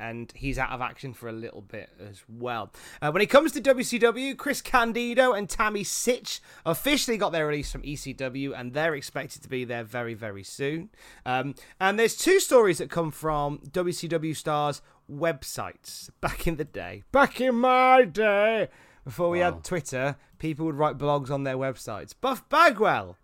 and 0.00 0.32
he's 0.34 0.58
out 0.58 0.70
of 0.70 0.80
action 0.80 1.12
for 1.12 1.28
a 1.28 1.32
little 1.32 1.60
bit 1.60 1.90
as 2.00 2.24
well. 2.28 2.72
Uh, 3.02 3.10
when 3.10 3.22
it 3.22 3.26
comes 3.26 3.52
to 3.52 3.60
WCW, 3.60 4.36
Chris 4.36 4.62
Candido 4.62 5.32
and 5.32 5.48
Tammy 5.48 5.84
Sytch 5.84 6.40
officially 6.64 7.16
got 7.16 7.30
their 7.30 7.46
release 7.46 7.70
from 7.70 7.82
ECW, 7.82 8.58
and 8.58 8.72
they're 8.72 8.94
expected 8.94 9.42
to 9.42 9.48
be 9.48 9.64
there 9.64 9.84
very, 9.84 10.14
very 10.14 10.42
soon. 10.42 10.90
Um, 11.26 11.54
and 11.78 11.98
there's 11.98 12.16
two 12.16 12.40
stories 12.40 12.78
that 12.78 12.90
come 12.90 13.10
from 13.10 13.58
WCW 13.70 14.34
stars' 14.34 14.80
websites 15.10 16.10
back 16.20 16.46
in 16.46 16.56
the 16.56 16.64
day. 16.64 17.02
Back 17.12 17.40
in 17.40 17.56
my 17.56 18.04
day, 18.04 18.68
before 19.04 19.30
we 19.30 19.40
wow. 19.40 19.52
had 19.52 19.64
Twitter, 19.64 20.16
people 20.38 20.66
would 20.66 20.76
write 20.76 20.98
blogs 20.98 21.30
on 21.30 21.44
their 21.44 21.56
websites. 21.56 22.14
Buff 22.18 22.48
Bagwell 22.48 23.16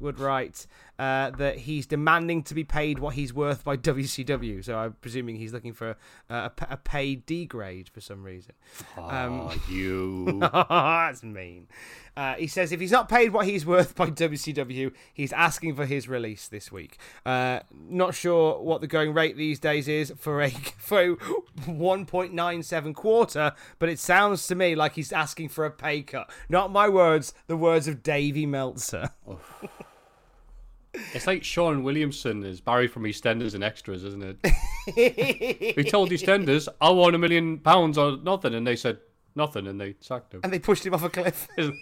would 0.00 0.18
write 0.18 0.66
uh, 1.00 1.30
that 1.30 1.56
he's 1.56 1.86
demanding 1.86 2.42
to 2.42 2.54
be 2.54 2.62
paid 2.62 2.98
what 2.98 3.14
he's 3.14 3.32
worth 3.32 3.64
by 3.64 3.74
WCW. 3.78 4.62
So 4.62 4.76
I'm 4.76 4.92
presuming 5.00 5.36
he's 5.36 5.54
looking 5.54 5.72
for 5.72 5.96
a, 6.28 6.34
a, 6.34 6.52
a 6.68 6.76
paid 6.76 7.24
D 7.24 7.46
grade 7.46 7.88
for 7.88 8.02
some 8.02 8.22
reason. 8.22 8.52
Um, 8.98 9.48
oh, 9.48 9.54
you. 9.70 10.40
that's 10.52 11.22
mean. 11.22 11.68
Uh, 12.18 12.34
he 12.34 12.46
says 12.46 12.70
if 12.70 12.80
he's 12.80 12.90
not 12.90 13.08
paid 13.08 13.32
what 13.32 13.46
he's 13.46 13.64
worth 13.64 13.94
by 13.94 14.10
WCW, 14.10 14.92
he's 15.14 15.32
asking 15.32 15.74
for 15.74 15.86
his 15.86 16.06
release 16.06 16.48
this 16.48 16.70
week. 16.70 16.98
Uh, 17.24 17.60
not 17.72 18.14
sure 18.14 18.60
what 18.60 18.82
the 18.82 18.86
going 18.86 19.14
rate 19.14 19.38
these 19.38 19.58
days 19.58 19.88
is 19.88 20.12
for 20.18 20.42
a 20.42 20.50
for 20.76 21.16
1.97 21.16 22.94
quarter, 22.94 23.54
but 23.78 23.88
it 23.88 23.98
sounds 23.98 24.46
to 24.48 24.54
me 24.54 24.74
like 24.74 24.96
he's 24.96 25.12
asking 25.12 25.48
for 25.48 25.64
a 25.64 25.70
pay 25.70 26.02
cut. 26.02 26.28
Not 26.50 26.70
my 26.70 26.90
words, 26.90 27.32
the 27.46 27.56
words 27.56 27.88
of 27.88 28.02
Davey 28.02 28.44
Meltzer. 28.44 29.08
It's 30.92 31.26
like 31.26 31.44
Shaun 31.44 31.82
Williamson 31.82 32.44
is 32.44 32.60
Barry 32.60 32.88
from 32.88 33.04
EastEnders 33.04 33.54
and 33.54 33.62
extras, 33.62 34.04
isn't 34.04 34.22
it? 34.22 35.74
he 35.74 35.84
told 35.84 36.10
EastEnders, 36.10 36.68
"I 36.80 36.90
want 36.90 37.14
a 37.14 37.18
million 37.18 37.58
pounds 37.58 37.96
or 37.96 38.16
nothing," 38.16 38.54
and 38.54 38.66
they 38.66 38.76
said 38.76 38.98
nothing, 39.34 39.66
and 39.66 39.80
they 39.80 39.94
sacked 40.00 40.34
him. 40.34 40.40
And 40.42 40.52
they 40.52 40.58
pushed 40.58 40.84
him 40.84 40.94
off 40.94 41.04
a 41.04 41.10
cliff. 41.10 41.48
Isn't, 41.58 41.76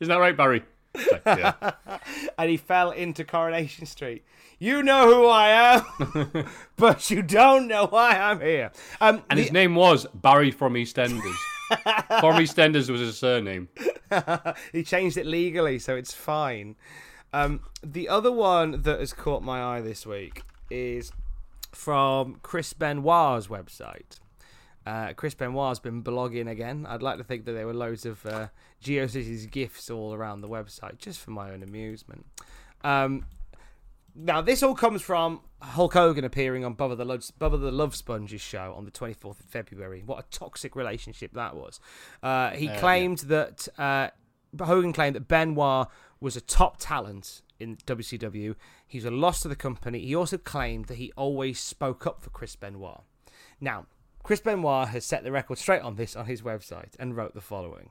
isn't 0.00 0.08
that 0.08 0.18
right, 0.18 0.36
Barry? 0.36 0.64
Like, 0.94 1.22
yeah. 1.26 1.72
and 2.38 2.50
he 2.50 2.56
fell 2.56 2.90
into 2.90 3.24
Coronation 3.24 3.86
Street. 3.86 4.24
You 4.58 4.82
know 4.82 5.06
who 5.06 5.26
I 5.26 5.48
am, 5.48 6.46
but 6.76 7.10
you 7.10 7.22
don't 7.22 7.68
know 7.68 7.86
why 7.86 8.18
I'm 8.18 8.40
here. 8.40 8.72
Um, 9.00 9.22
and 9.30 9.38
the... 9.38 9.42
his 9.44 9.52
name 9.52 9.74
was 9.74 10.06
Barry 10.14 10.50
from 10.50 10.74
EastEnders. 10.74 11.36
from 11.68 12.36
EastEnders 12.36 12.90
was 12.90 13.00
his 13.00 13.16
surname. 13.16 13.68
he 14.72 14.82
changed 14.82 15.16
it 15.16 15.26
legally, 15.26 15.78
so 15.78 15.96
it's 15.96 16.12
fine. 16.12 16.74
Um, 17.32 17.60
the 17.82 18.08
other 18.08 18.32
one 18.32 18.82
that 18.82 19.00
has 19.00 19.12
caught 19.12 19.42
my 19.42 19.62
eye 19.62 19.80
this 19.80 20.04
week 20.06 20.42
is 20.70 21.12
from 21.72 22.40
Chris 22.42 22.72
Benoit's 22.72 23.46
website. 23.46 24.18
Uh, 24.86 25.12
Chris 25.12 25.34
Benoit's 25.34 25.78
been 25.78 26.02
blogging 26.02 26.50
again. 26.50 26.86
I'd 26.88 27.02
like 27.02 27.18
to 27.18 27.24
think 27.24 27.44
that 27.44 27.52
there 27.52 27.66
were 27.66 27.74
loads 27.74 28.06
of 28.06 28.24
uh, 28.26 28.48
GeoCities 28.82 29.50
gifs 29.50 29.90
all 29.90 30.14
around 30.14 30.40
the 30.40 30.48
website 30.48 30.98
just 30.98 31.20
for 31.20 31.30
my 31.30 31.50
own 31.50 31.62
amusement. 31.62 32.26
Um, 32.82 33.26
now, 34.14 34.40
this 34.40 34.62
all 34.62 34.74
comes 34.74 35.02
from 35.02 35.40
Hulk 35.62 35.92
Hogan 35.92 36.24
appearing 36.24 36.64
on 36.64 36.74
Bubba 36.74 36.96
the, 36.96 37.04
Love, 37.04 37.20
Bubba 37.40 37.60
the 37.60 37.70
Love 37.70 37.94
Sponges 37.94 38.40
show 38.40 38.74
on 38.76 38.84
the 38.84 38.90
24th 38.90 39.38
of 39.38 39.46
February. 39.46 40.02
What 40.04 40.18
a 40.18 40.24
toxic 40.30 40.74
relationship 40.74 41.32
that 41.34 41.54
was. 41.54 41.78
Uh, 42.22 42.50
he 42.50 42.68
uh, 42.68 42.78
claimed 42.80 43.22
yeah. 43.22 43.28
that 43.28 43.68
uh, 43.78 44.64
Hogan 44.64 44.92
claimed 44.92 45.16
that 45.16 45.28
Benoit 45.28 45.88
was 46.20 46.36
a 46.36 46.40
top 46.40 46.76
talent 46.78 47.42
in 47.58 47.76
WCW. 47.76 48.54
He's 48.86 49.04
a 49.04 49.10
loss 49.10 49.40
to 49.40 49.48
the 49.48 49.56
company. 49.56 50.00
He 50.00 50.14
also 50.14 50.38
claimed 50.38 50.86
that 50.86 50.96
he 50.96 51.12
always 51.16 51.60
spoke 51.60 52.06
up 52.06 52.22
for 52.22 52.30
Chris 52.30 52.56
Benoit. 52.56 53.02
Now, 53.60 53.86
Chris 54.22 54.40
Benoit 54.40 54.88
has 54.88 55.04
set 55.04 55.24
the 55.24 55.32
record 55.32 55.58
straight 55.58 55.82
on 55.82 55.96
this 55.96 56.16
on 56.16 56.26
his 56.26 56.42
website 56.42 56.92
and 56.98 57.16
wrote 57.16 57.34
the 57.34 57.40
following. 57.40 57.90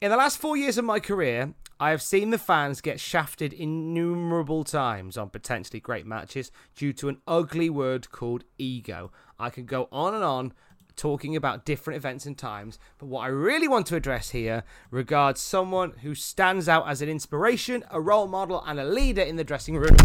In 0.00 0.10
the 0.10 0.16
last 0.16 0.38
four 0.38 0.56
years 0.56 0.76
of 0.76 0.84
my 0.84 1.00
career, 1.00 1.54
I 1.80 1.90
have 1.90 2.02
seen 2.02 2.30
the 2.30 2.38
fans 2.38 2.80
get 2.80 3.00
shafted 3.00 3.52
innumerable 3.52 4.64
times 4.64 5.16
on 5.16 5.30
potentially 5.30 5.80
great 5.80 6.06
matches 6.06 6.50
due 6.76 6.92
to 6.94 7.08
an 7.08 7.20
ugly 7.26 7.70
word 7.70 8.10
called 8.10 8.44
ego. 8.58 9.10
I 9.38 9.50
can 9.50 9.64
go 9.64 9.88
on 9.90 10.14
and 10.14 10.24
on 10.24 10.52
talking 10.96 11.36
about 11.36 11.64
different 11.64 11.96
events 11.96 12.26
and 12.26 12.36
times, 12.36 12.78
but 12.98 13.06
what 13.06 13.20
I 13.22 13.28
really 13.28 13.68
want 13.68 13.86
to 13.86 13.96
address 13.96 14.30
here 14.30 14.64
regards 14.90 15.40
someone 15.40 15.92
who 16.02 16.14
stands 16.14 16.68
out 16.68 16.88
as 16.88 17.02
an 17.02 17.08
inspiration, 17.08 17.84
a 17.90 18.00
role 18.00 18.26
model, 18.26 18.62
and 18.66 18.78
a 18.78 18.84
leader 18.84 19.22
in 19.22 19.36
the 19.36 19.44
dressing 19.44 19.76
room 19.76 19.96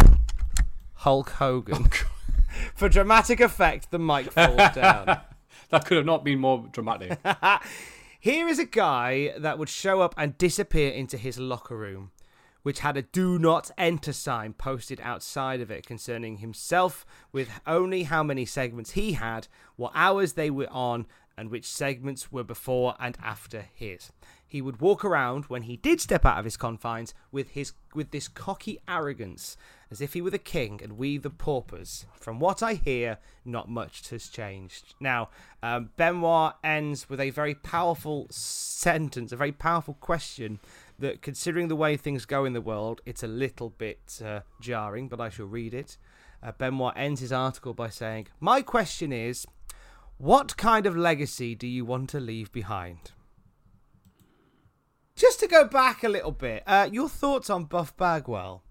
Hulk 0.96 1.30
Hogan. 1.32 1.88
Oh, 1.88 2.10
For 2.76 2.90
dramatic 2.90 3.40
effect, 3.40 3.92
the 3.92 4.00
mic 4.00 4.32
falls 4.32 4.58
down. 4.76 5.22
that 5.70 5.86
could 5.86 5.98
have 5.98 6.06
not 6.06 6.24
been 6.24 6.40
more 6.40 6.68
dramatic. 6.72 7.20
Here 8.20 8.48
is 8.48 8.60
a 8.60 8.66
guy 8.66 9.34
that 9.38 9.58
would 9.58 9.70
show 9.70 10.02
up 10.02 10.14
and 10.18 10.38
disappear 10.38 10.92
into 10.92 11.18
his 11.18 11.40
locker 11.40 11.78
room 11.78 12.12
which 12.70 12.82
had 12.82 12.96
a 12.96 13.02
do 13.02 13.40
not 13.40 13.72
enter 13.80 14.14
sign 14.14 14.54
posted 14.54 15.02
outside 15.02 15.60
of 15.60 15.72
it 15.72 15.88
concerning 15.88 16.38
himself 16.38 17.04
with 17.32 17.50
only 17.66 18.04
how 18.04 18.22
many 18.22 18.46
segments 18.46 18.92
he 18.92 19.14
had, 19.14 19.48
what 19.76 19.92
hours 19.96 20.34
they 20.34 20.52
were 20.52 20.70
on, 20.70 21.08
and 21.36 21.50
which 21.50 21.66
segments 21.66 22.32
were 22.32 22.44
before 22.44 22.94
and 23.00 23.18
after 23.24 23.66
his. 23.74 24.12
He 24.48 24.62
would 24.62 24.82
walk 24.82 25.04
around 25.04 25.46
when 25.46 25.64
he 25.64 25.78
did 25.78 26.00
step 26.00 26.28
out 26.28 26.38
of 26.38 26.46
his 26.46 26.58
confines 26.58 27.16
with 27.32 27.50
his 27.50 27.74
with 27.96 28.12
this 28.12 28.28
cocky 28.28 28.78
arrogance, 28.88 29.58
as 29.90 30.00
if 30.00 30.14
he 30.14 30.22
were 30.22 30.30
the 30.30 30.38
king 30.38 30.80
and 30.84 30.98
we 30.98 31.18
the 31.18 31.32
paupers. 31.32 32.06
From 32.14 32.40
what 32.40 32.62
I 32.62 32.76
hear, 32.76 33.18
not 33.46 33.68
much 33.68 34.10
has 34.10 34.28
changed. 34.28 34.94
Now, 35.00 35.30
um, 35.64 35.90
Benoit 35.98 36.54
ends 36.64 37.10
with 37.10 37.20
a 37.20 37.32
very 37.32 37.56
powerful 37.56 38.28
sentence, 38.30 39.32
a 39.32 39.38
very 39.38 39.52
powerful 39.52 39.96
question 39.96 40.60
that 41.00 41.22
considering 41.22 41.68
the 41.68 41.76
way 41.76 41.98
things 41.98 42.26
go 42.26 42.46
in 42.46 42.54
the 42.54 42.62
world, 42.62 43.02
it's 43.06 43.24
a 43.24 43.28
little 43.28 43.70
bit 43.70 44.22
uh, 44.24 44.42
jarring, 44.60 45.08
but 45.08 45.20
I 45.20 45.30
shall 45.30 45.48
read 45.48 45.74
it. 45.74 45.98
Uh, 46.42 46.52
Benoit 46.52 46.94
ends 46.96 47.22
his 47.22 47.32
article 47.32 47.74
by 47.74 47.90
saying, 47.90 48.28
My 48.40 48.62
question 48.62 49.12
is, 49.12 49.46
what 50.18 50.58
kind 50.58 50.86
of 50.86 50.96
legacy 50.96 51.56
do 51.56 51.68
you 51.68 51.86
want 51.86 52.10
to 52.12 52.20
leave 52.20 52.52
behind? 52.52 53.12
Just 55.16 55.40
to 55.42 55.48
go 55.48 55.66
back 55.66 56.04
a 56.04 56.10
little 56.10 56.32
bit, 56.32 56.64
uh, 56.66 56.90
your 56.92 57.10
thoughts 57.10 57.50
on 57.50 57.66
Buff 57.66 57.96
Bagwell? 57.98 58.64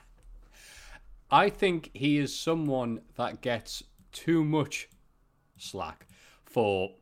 I 1.30 1.50
think 1.50 1.90
he 1.94 2.18
is 2.18 2.36
someone 2.36 3.02
that 3.16 3.40
gets 3.40 3.84
too 4.10 4.44
much 4.44 4.88
slack 5.56 6.08
for 6.44 6.94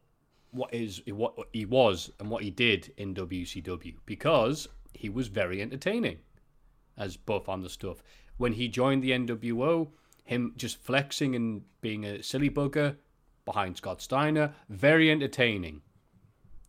what 0.51 0.73
is 0.73 1.03
what 1.07 1.35
he 1.53 1.65
was 1.65 2.11
and 2.19 2.31
what 2.31 2.43
he 2.43 2.51
did 2.51 2.93
in 2.97 3.15
WCW 3.15 3.97
because 4.07 4.69
he 4.95 5.09
was 5.09 5.29
very 5.29 5.61
entertaining, 5.61 6.19
as 6.97 7.17
Buff 7.17 7.49
on 7.49 7.61
the 7.61 7.69
stuff. 7.69 8.03
When 8.37 8.53
he 8.53 8.69
joined 8.69 9.03
the 9.03 9.11
NWO, 9.11 9.89
him 10.25 10.55
just 10.57 10.83
flexing 10.83 11.35
and 11.35 11.63
being 11.81 12.05
a 12.05 12.23
silly 12.23 12.51
bugger 12.51 12.97
behind 13.45 13.77
Scott 13.77 14.03
Steiner, 14.03 14.55
very 14.69 15.11
entertaining. 15.11 15.81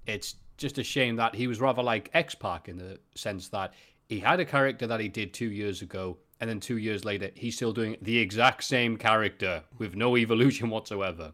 It's 0.05 0.36
just 0.57 0.77
a 0.77 0.83
shame 0.83 1.15
that 1.17 1.36
he 1.36 1.48
was 1.48 1.59
rather 1.59 1.83
like 1.83 2.09
X 2.13 2.36
Pac 2.36 2.69
in 2.69 2.77
the 2.77 3.00
sense 3.15 3.50
that 3.50 3.74
he 4.07 4.19
had 4.19 4.39
a 4.39 4.45
character 4.45 4.88
that 4.88 5.00
he 5.00 5.07
did 5.07 5.33
two 5.33 5.51
years 5.51 5.81
ago, 5.81 6.17
and 6.39 6.50
then 6.50 6.59
two 6.59 6.77
years 6.77 7.05
later, 7.05 7.29
he's 7.36 7.55
still 7.55 7.74
doing 7.74 7.95
the 8.01 8.17
exact 8.17 8.63
same 8.63 8.98
character 8.98 9.63
with 9.77 9.95
no 9.95 10.17
evolution 10.17 10.69
whatsoever. 10.69 11.33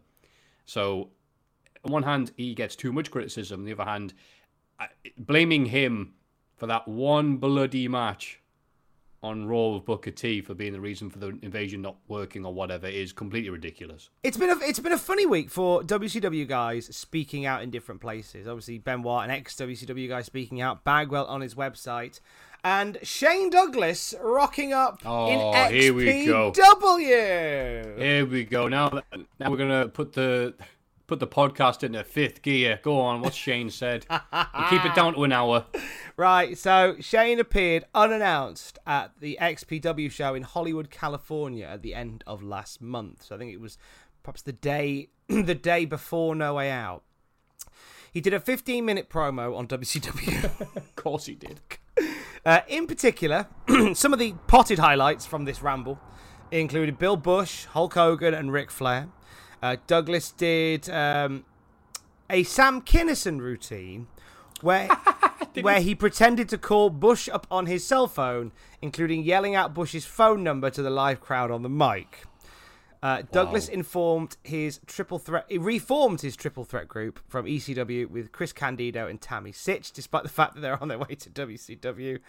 So 0.66 1.10
on 1.86 1.92
one 1.92 2.02
hand, 2.02 2.32
he 2.36 2.54
gets 2.54 2.76
too 2.76 2.92
much 2.92 3.10
criticism. 3.10 3.60
On 3.60 3.66
the 3.66 3.72
other 3.72 3.84
hand, 3.84 4.12
blaming 5.16 5.66
him 5.66 6.14
for 6.56 6.66
that 6.66 6.86
one 6.88 7.36
bloody 7.36 7.88
match 7.88 8.40
on 9.22 9.46
Raw 9.46 9.68
with 9.74 9.84
Booker 9.84 10.10
T 10.10 10.40
for 10.40 10.54
being 10.54 10.72
the 10.72 10.80
reason 10.80 11.10
for 11.10 11.18
the 11.18 11.38
invasion 11.42 11.82
not 11.82 11.96
working 12.08 12.44
or 12.44 12.52
whatever 12.52 12.86
is 12.86 13.12
completely 13.12 13.50
ridiculous. 13.50 14.10
It's 14.22 14.36
been 14.36 14.50
a 14.50 14.58
it's 14.60 14.78
been 14.78 14.92
a 14.92 14.98
funny 14.98 15.26
week 15.26 15.50
for 15.50 15.82
WCW 15.82 16.46
guys 16.46 16.94
speaking 16.94 17.46
out 17.46 17.62
in 17.62 17.70
different 17.70 18.00
places. 18.00 18.46
Obviously, 18.46 18.78
Benoit, 18.78 19.24
an 19.24 19.30
ex 19.30 19.56
WCW 19.56 20.08
guy, 20.08 20.22
speaking 20.22 20.60
out. 20.60 20.84
Bagwell 20.84 21.26
on 21.26 21.40
his 21.40 21.54
website, 21.54 22.20
and 22.62 22.98
Shane 23.02 23.50
Douglas 23.50 24.14
rocking 24.20 24.72
up 24.72 25.00
oh, 25.04 25.28
in 25.28 25.40
Oh, 25.40 25.68
here 25.70 25.94
we 25.94 26.26
go. 26.26 26.52
Here 27.96 28.26
we 28.26 28.44
go. 28.44 28.68
Now, 28.68 29.02
now 29.40 29.50
we're 29.50 29.56
gonna 29.56 29.88
put 29.88 30.12
the 30.12 30.54
put 31.06 31.20
the 31.20 31.26
podcast 31.26 31.82
into 31.82 32.02
fifth 32.04 32.42
gear. 32.42 32.80
Go 32.82 33.00
on. 33.00 33.20
What's 33.20 33.36
Shane 33.36 33.70
said? 33.70 34.06
We'll 34.10 34.68
keep 34.70 34.84
it 34.84 34.94
down 34.94 35.14
to 35.14 35.24
an 35.24 35.32
hour. 35.32 35.66
Right, 36.18 36.56
so 36.56 36.96
Shane 36.98 37.38
appeared 37.38 37.84
unannounced 37.94 38.78
at 38.86 39.12
the 39.20 39.36
XPW 39.38 40.10
show 40.10 40.34
in 40.34 40.44
Hollywood, 40.44 40.90
California 40.90 41.66
at 41.66 41.82
the 41.82 41.94
end 41.94 42.24
of 42.26 42.42
last 42.42 42.80
month. 42.80 43.22
So 43.24 43.34
I 43.34 43.38
think 43.38 43.52
it 43.52 43.60
was 43.60 43.76
perhaps 44.22 44.40
the 44.40 44.54
day 44.54 45.10
the 45.28 45.54
day 45.54 45.84
before 45.84 46.34
No 46.34 46.54
Way 46.54 46.70
Out. 46.70 47.02
He 48.10 48.22
did 48.22 48.32
a 48.32 48.40
15 48.40 48.82
minute 48.82 49.10
promo 49.10 49.54
on 49.54 49.68
WCW. 49.68 50.44
Of 50.76 50.96
course 50.96 51.26
he 51.26 51.34
did. 51.34 51.60
Uh, 52.46 52.60
in 52.66 52.86
particular, 52.86 53.48
some 53.92 54.14
of 54.14 54.18
the 54.18 54.32
potted 54.46 54.78
highlights 54.78 55.26
from 55.26 55.44
this 55.44 55.60
ramble 55.60 56.00
included 56.50 56.98
Bill 56.98 57.16
Busch, 57.18 57.66
Hulk 57.66 57.92
Hogan, 57.92 58.32
and 58.32 58.50
Ric 58.50 58.70
Flair. 58.70 59.08
Uh, 59.62 59.76
Douglas 59.86 60.30
did 60.32 60.88
um, 60.90 61.44
a 62.28 62.42
Sam 62.42 62.82
Kinison 62.82 63.40
routine 63.40 64.06
where 64.60 64.88
where 65.60 65.80
he 65.80 65.94
pretended 65.94 66.48
to 66.50 66.58
call 66.58 66.90
Busch 66.90 67.28
up 67.28 67.46
on 67.50 67.66
his 67.66 67.86
cell 67.86 68.06
phone, 68.06 68.52
including 68.82 69.22
yelling 69.22 69.54
out 69.54 69.74
Busch's 69.74 70.04
phone 70.04 70.42
number 70.42 70.70
to 70.70 70.82
the 70.82 70.90
live 70.90 71.20
crowd 71.20 71.50
on 71.50 71.62
the 71.62 71.68
mic. 71.68 72.24
Uh, 73.02 73.22
Douglas 73.30 73.68
informed 73.68 74.36
his 74.42 74.80
triple 74.86 75.18
threat. 75.18 75.44
He 75.48 75.58
reformed 75.58 76.20
his 76.20 76.36
triple 76.36 76.64
threat 76.64 76.88
group 76.88 77.20
from 77.28 77.46
ECW 77.46 78.08
with 78.08 78.32
Chris 78.32 78.52
Candido 78.52 79.06
and 79.06 79.20
Tammy 79.20 79.52
Sytch, 79.52 79.92
despite 79.92 80.22
the 80.22 80.28
fact 80.28 80.54
that 80.54 80.60
they're 80.60 80.80
on 80.80 80.88
their 80.88 80.98
way 80.98 81.14
to 81.14 81.30
WCW. 81.30 82.20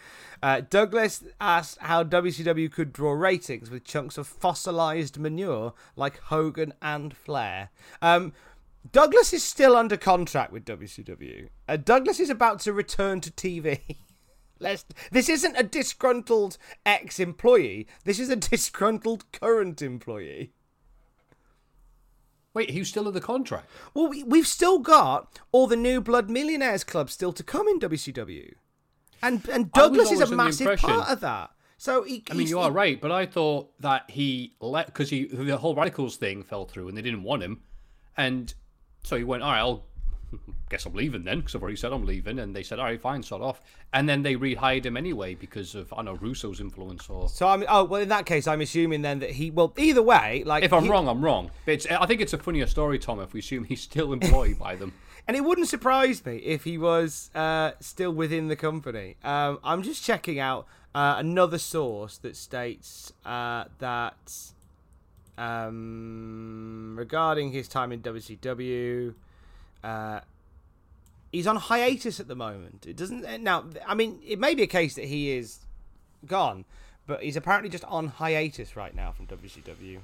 Uh, 0.42 0.60
Douglas 0.68 1.24
asked 1.40 1.78
how 1.80 2.04
WCW 2.04 2.70
could 2.70 2.92
draw 2.92 3.12
ratings 3.12 3.70
with 3.70 3.84
chunks 3.84 4.18
of 4.18 4.26
fossilized 4.26 5.18
manure 5.18 5.74
like 5.96 6.18
Hogan 6.20 6.74
and 6.82 7.16
Flair. 7.16 7.70
Um, 8.02 8.32
Douglas 8.90 9.32
is 9.32 9.44
still 9.44 9.76
under 9.76 9.96
contract 9.96 10.52
with 10.52 10.64
WCW. 10.64 11.48
Uh, 11.68 11.76
Douglas 11.76 12.20
is 12.20 12.30
about 12.30 12.60
to 12.60 12.72
return 12.72 13.20
to 13.20 13.30
TV. 13.30 13.80
Let's, 14.60 14.84
this 15.12 15.28
isn't 15.28 15.56
a 15.56 15.62
disgruntled 15.62 16.58
ex-employee. 16.84 17.86
This 18.04 18.18
is 18.18 18.28
a 18.28 18.36
disgruntled 18.36 19.30
current 19.32 19.82
employee. 19.82 20.52
Wait, 22.58 22.70
he's 22.70 22.88
still 22.88 23.06
in 23.06 23.14
the 23.14 23.20
contract. 23.20 23.70
Well, 23.94 24.08
we, 24.08 24.24
we've 24.24 24.44
still 24.44 24.80
got 24.80 25.38
all 25.52 25.68
the 25.68 25.76
new 25.76 26.00
Blood 26.00 26.28
Millionaires 26.28 26.82
Club 26.82 27.08
still 27.08 27.32
to 27.34 27.44
come 27.44 27.68
in 27.68 27.78
WCW, 27.78 28.54
and 29.22 29.48
and 29.48 29.70
Douglas 29.70 30.10
is 30.10 30.20
a 30.20 30.34
massive 30.34 30.76
part 30.80 31.08
of 31.08 31.20
that. 31.20 31.52
So 31.76 32.02
he, 32.02 32.24
I 32.28 32.34
mean, 32.34 32.48
you 32.48 32.58
are 32.58 32.72
right, 32.72 33.00
but 33.00 33.12
I 33.12 33.26
thought 33.26 33.70
that 33.78 34.10
he 34.10 34.56
let 34.60 34.86
because 34.86 35.08
he 35.08 35.26
the 35.26 35.56
whole 35.56 35.76
radicals 35.76 36.16
thing 36.16 36.42
fell 36.42 36.64
through 36.64 36.88
and 36.88 36.98
they 36.98 37.02
didn't 37.02 37.22
want 37.22 37.44
him, 37.44 37.60
and 38.16 38.52
so 39.04 39.14
he 39.14 39.22
went, 39.22 39.44
all 39.44 39.52
right, 39.52 39.60
I'll 39.60 39.84
guess 40.70 40.86
I'm 40.86 40.94
leaving 40.94 41.24
then 41.24 41.40
because 41.40 41.54
I've 41.54 41.62
already 41.62 41.76
said 41.76 41.92
I'm 41.92 42.04
leaving, 42.04 42.38
and 42.38 42.54
they 42.54 42.62
said, 42.62 42.78
all 42.78 42.84
right, 42.86 43.00
fine, 43.00 43.22
sort 43.22 43.42
off, 43.42 43.60
and 43.92 44.08
then 44.08 44.22
they 44.22 44.34
rehired 44.34 44.84
him 44.84 44.96
anyway 44.96 45.34
because 45.34 45.74
of 45.74 45.92
I 45.92 45.96
don't 45.96 46.04
know 46.06 46.16
Russo's 46.16 46.60
influence 46.60 47.08
or. 47.08 47.28
So 47.28 47.48
I'm 47.48 47.64
oh 47.68 47.84
well 47.84 48.02
in 48.02 48.08
that 48.10 48.26
case 48.26 48.46
I'm 48.46 48.60
assuming 48.60 49.02
then 49.02 49.18
that 49.20 49.30
he 49.30 49.50
well 49.50 49.72
either 49.76 50.02
way 50.02 50.42
like 50.44 50.64
If 50.64 50.72
I'm 50.72 50.84
he- 50.84 50.90
wrong, 50.90 51.08
I'm 51.08 51.24
wrong. 51.24 51.50
But 51.64 51.72
it's, 51.72 51.86
I 51.86 52.06
think 52.06 52.20
it's 52.20 52.32
a 52.32 52.38
funnier 52.38 52.66
story, 52.66 52.98
Tom, 52.98 53.20
if 53.20 53.32
we 53.32 53.40
assume 53.40 53.64
he's 53.64 53.80
still 53.82 54.12
employed 54.12 54.58
by 54.58 54.76
them. 54.76 54.92
and 55.28 55.36
it 55.36 55.44
wouldn't 55.44 55.68
surprise 55.68 56.24
me 56.24 56.36
if 56.38 56.64
he 56.64 56.78
was 56.78 57.30
uh, 57.34 57.72
still 57.80 58.12
within 58.12 58.48
the 58.48 58.56
company. 58.56 59.16
Um, 59.22 59.58
I'm 59.62 59.82
just 59.82 60.02
checking 60.04 60.38
out 60.38 60.66
uh, 60.94 61.16
another 61.18 61.58
source 61.58 62.16
that 62.18 62.34
states 62.34 63.12
uh, 63.26 63.64
that 63.78 64.32
um, 65.36 66.94
regarding 66.98 67.52
his 67.52 67.68
time 67.68 67.92
in 67.92 68.00
WCW, 68.00 69.14
uh, 69.84 70.20
he's 71.32 71.46
on 71.46 71.56
hiatus 71.56 72.20
at 72.20 72.28
the 72.28 72.36
moment. 72.36 72.86
It 72.86 72.96
doesn't 72.96 73.42
now. 73.42 73.64
I 73.86 73.94
mean, 73.94 74.20
it 74.26 74.38
may 74.38 74.54
be 74.54 74.62
a 74.62 74.66
case 74.68 74.94
that 74.94 75.06
he 75.06 75.30
is 75.30 75.60
gone, 76.26 76.64
but 77.06 77.22
he's 77.22 77.36
apparently 77.36 77.70
just 77.70 77.84
on 77.84 78.08
hiatus 78.08 78.76
right 78.76 78.94
now 78.94 79.12
from 79.12 79.26
WCW, 79.26 80.00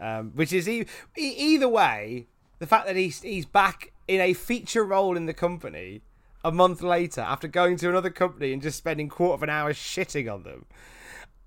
um, 0.00 0.32
which 0.34 0.52
is 0.52 0.68
e- 0.68 0.86
e- 1.18 1.34
either 1.36 1.68
way. 1.68 2.26
The 2.58 2.66
fact 2.66 2.86
that 2.86 2.96
he's 2.96 3.20
he's 3.22 3.44
back 3.46 3.92
in 4.08 4.20
a 4.20 4.32
feature 4.32 4.84
role 4.84 5.16
in 5.16 5.26
the 5.26 5.34
company 5.34 6.00
a 6.44 6.52
month 6.52 6.80
later 6.80 7.20
after 7.20 7.48
going 7.48 7.76
to 7.76 7.88
another 7.88 8.10
company 8.10 8.52
and 8.52 8.62
just 8.62 8.78
spending 8.78 9.08
quarter 9.08 9.34
of 9.34 9.42
an 9.42 9.50
hour 9.50 9.72
shitting 9.72 10.32
on 10.32 10.44
them 10.44 10.64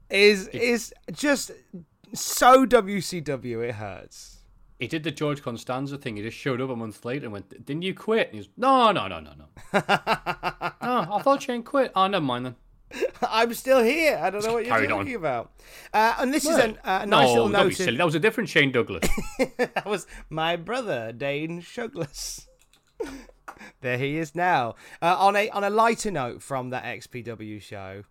is 0.10 0.48
is 0.50 0.94
just 1.12 1.52
so 2.14 2.66
WCW. 2.66 3.70
It 3.70 3.76
hurts. 3.76 4.39
He 4.80 4.88
did 4.88 5.04
the 5.04 5.12
George 5.12 5.44
Constanza 5.44 5.98
thing. 5.98 6.16
He 6.16 6.24
just 6.24 6.38
showed 6.38 6.62
up 6.62 6.70
a 6.70 6.76
month 6.76 7.04
later 7.04 7.26
and 7.26 7.34
went, 7.34 7.66
"Didn't 7.66 7.82
you 7.82 7.94
quit?" 7.94 8.28
And 8.28 8.36
he 8.36 8.40
was, 8.40 8.50
"No, 8.56 8.92
no, 8.92 9.08
no, 9.08 9.20
no, 9.20 9.32
no. 9.38 9.46
no, 9.74 9.82
I 9.82 11.22
thought 11.22 11.44
Shane 11.44 11.64
quit. 11.64 11.92
Oh, 11.96 12.08
never 12.08 12.24
mind 12.24 12.46
then." 12.46 12.56
I'm 13.22 13.54
still 13.54 13.84
here. 13.84 14.20
I 14.22 14.30
don't 14.30 14.44
know 14.44 14.54
what 14.54 14.66
you're 14.66 14.88
talking 14.88 15.16
on. 15.16 15.20
about. 15.20 15.52
Uh, 15.94 16.16
and 16.20 16.34
this 16.34 16.46
is 16.46 16.58
a, 16.58 16.78
a 16.84 17.06
nice 17.06 17.28
no, 17.28 17.34
little 17.34 17.50
note. 17.50 17.78
That 17.78 18.06
was 18.06 18.16
a 18.16 18.20
different 18.20 18.50
Shane 18.50 18.72
Douglas. 18.72 19.08
that 19.58 19.86
was 19.86 20.08
my 20.30 20.56
brother 20.56 21.12
Dane 21.12 21.62
Shuglas. 21.62 22.48
there 23.82 23.98
he 23.98 24.18
is 24.18 24.34
now. 24.34 24.76
Uh, 25.02 25.16
on 25.20 25.36
a 25.36 25.50
on 25.50 25.64
a 25.64 25.70
lighter 25.70 26.12
note 26.12 26.42
from 26.42 26.70
that 26.72 26.84
XPW 26.84 27.62
show, 27.62 28.04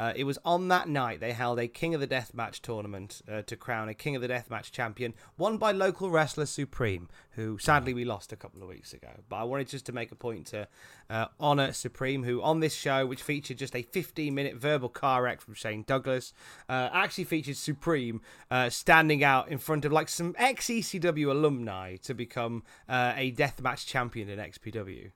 uh, 0.00 0.14
it 0.16 0.24
was 0.24 0.38
on 0.46 0.68
that 0.68 0.88
night 0.88 1.20
they 1.20 1.32
held 1.32 1.58
a 1.58 1.68
King 1.68 1.94
of 1.94 2.00
the 2.00 2.06
Deathmatch 2.06 2.60
tournament 2.60 3.20
uh, 3.30 3.42
to 3.42 3.54
crown 3.54 3.90
a 3.90 3.92
King 3.92 4.16
of 4.16 4.22
the 4.22 4.28
Deathmatch 4.28 4.70
champion, 4.70 5.12
won 5.36 5.58
by 5.58 5.72
local 5.72 6.08
wrestler 6.08 6.46
Supreme, 6.46 7.06
who 7.32 7.58
sadly 7.58 7.92
we 7.92 8.06
lost 8.06 8.32
a 8.32 8.36
couple 8.36 8.62
of 8.62 8.68
weeks 8.70 8.94
ago. 8.94 9.10
But 9.28 9.36
I 9.36 9.42
wanted 9.44 9.68
just 9.68 9.84
to 9.86 9.92
make 9.92 10.10
a 10.10 10.14
point 10.14 10.46
to 10.46 10.68
uh, 11.10 11.26
honour 11.38 11.74
Supreme, 11.74 12.24
who 12.24 12.40
on 12.40 12.60
this 12.60 12.74
show, 12.74 13.04
which 13.04 13.22
featured 13.22 13.58
just 13.58 13.76
a 13.76 13.82
15 13.82 14.34
minute 14.34 14.56
verbal 14.56 14.88
car 14.88 15.24
wreck 15.24 15.42
from 15.42 15.52
Shane 15.52 15.84
Douglas, 15.86 16.32
uh, 16.70 16.88
actually 16.94 17.24
featured 17.24 17.58
Supreme 17.58 18.22
uh, 18.50 18.70
standing 18.70 19.22
out 19.22 19.50
in 19.50 19.58
front 19.58 19.84
of 19.84 19.92
like 19.92 20.08
some 20.08 20.34
ex 20.38 20.68
ECW 20.68 21.30
alumni 21.30 21.96
to 21.96 22.14
become 22.14 22.62
uh, 22.88 23.12
a 23.16 23.32
deathmatch 23.32 23.84
champion 23.84 24.30
in 24.30 24.38
XPW. 24.38 25.10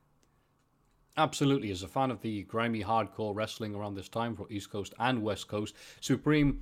Absolutely, 1.17 1.71
as 1.71 1.85
a 1.85 1.89
fan 1.89 2.11
of 2.11 2.21
the 2.23 2.43
grimy 2.43 2.83
hardcore 2.83 3.35
wrestling 3.35 3.75
around 3.75 3.95
this 3.95 4.09
time 4.09 4.35
for 4.35 4.47
East 4.51 4.71
Coast 4.71 4.95
and 4.99 5.23
West 5.23 5.47
Coast, 5.47 5.77
Supreme 6.01 6.61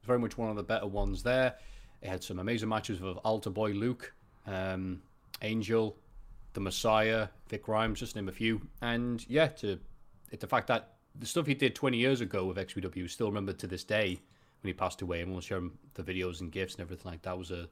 is 0.00 0.06
very 0.06 0.18
much 0.18 0.36
one 0.36 0.50
of 0.50 0.56
the 0.56 0.64
better 0.64 0.86
ones 0.86 1.22
there. 1.22 1.54
It 2.02 2.08
had 2.08 2.22
some 2.22 2.40
amazing 2.40 2.68
matches 2.68 3.00
with 3.00 3.16
Altar 3.18 3.50
Boy 3.50 3.70
Luke, 3.70 4.12
um, 4.48 5.00
Angel, 5.42 5.96
the 6.54 6.60
Messiah, 6.60 7.28
Vic 7.48 7.62
Grimes, 7.62 8.00
just 8.00 8.16
name 8.16 8.28
a 8.28 8.32
few. 8.32 8.60
And 8.82 9.24
yeah, 9.28 9.46
to 9.46 9.78
the 10.38 10.46
fact 10.46 10.66
that 10.66 10.94
the 11.18 11.26
stuff 11.26 11.46
he 11.46 11.54
did 11.54 11.76
20 11.76 11.96
years 11.96 12.20
ago 12.20 12.46
with 12.46 12.56
XPW 12.56 13.04
is 13.04 13.12
still 13.12 13.28
remembered 13.28 13.60
to 13.60 13.68
this 13.68 13.84
day 13.84 14.20
when 14.60 14.68
he 14.68 14.72
passed 14.72 15.02
away, 15.02 15.20
and 15.20 15.30
we'll 15.30 15.40
share 15.40 15.62
the 15.94 16.02
videos 16.02 16.40
and 16.40 16.50
gifs 16.50 16.74
and 16.74 16.82
everything 16.82 17.12
like 17.12 17.22
that 17.22 17.38
was 17.38 17.52
a 17.52 17.68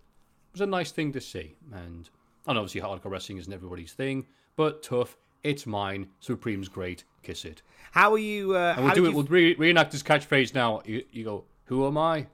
was 0.53 0.61
a 0.61 0.67
nice 0.67 0.93
thing 0.93 1.13
to 1.13 1.21
see. 1.21 1.57
And 1.73 2.09
and 2.47 2.59
obviously 2.59 2.81
hardcore 2.81 3.11
wrestling 3.11 3.39
isn't 3.39 3.53
everybody's 3.53 3.93
thing, 3.93 4.27
but 4.55 4.85
tough. 4.85 5.17
It's 5.45 5.67
mine. 5.67 6.09
Supreme's 6.21 6.69
great. 6.69 7.05
Kiss 7.23 7.45
it. 7.45 7.63
How 7.93 8.13
are 8.13 8.19
you? 8.19 8.57
Uh, 8.57 8.75
And 8.77 8.85
we'll 8.87 8.95
do 8.95 9.05
it. 9.05 9.09
you- 9.11 9.17
We'll 9.17 9.27
re- 9.27 9.55
reenact 9.57 9.93
this 9.93 10.03
catchphrase 10.03 10.55
now. 10.55 10.83
You, 10.85 11.05
you 11.11 11.25
go. 11.25 11.45
Who 11.67 11.87
am 11.87 11.99
I? 11.99 12.27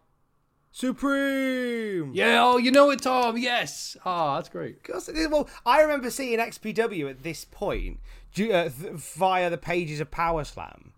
Supreme. 0.71 2.13
Yeah. 2.15 2.43
Oh, 2.45 2.57
you 2.57 2.71
know 2.71 2.91
it, 2.91 3.03
Tom. 3.03 3.37
Yes. 3.37 3.97
Ah, 4.05 4.37
that's 4.37 4.49
great. 4.49 4.83
Because- 4.83 5.11
Well, 5.31 5.49
I 5.67 5.81
remember 5.83 6.11
seeing 6.11 6.39
XPW 6.39 7.09
at 7.11 7.23
this 7.23 7.45
point 7.45 7.99
uh, 8.37 8.69
th- 8.69 8.71
via 8.73 9.51
the 9.51 9.59
pages 9.59 10.01
of 10.01 10.11
Power 10.11 10.45
Slam. 10.45 10.93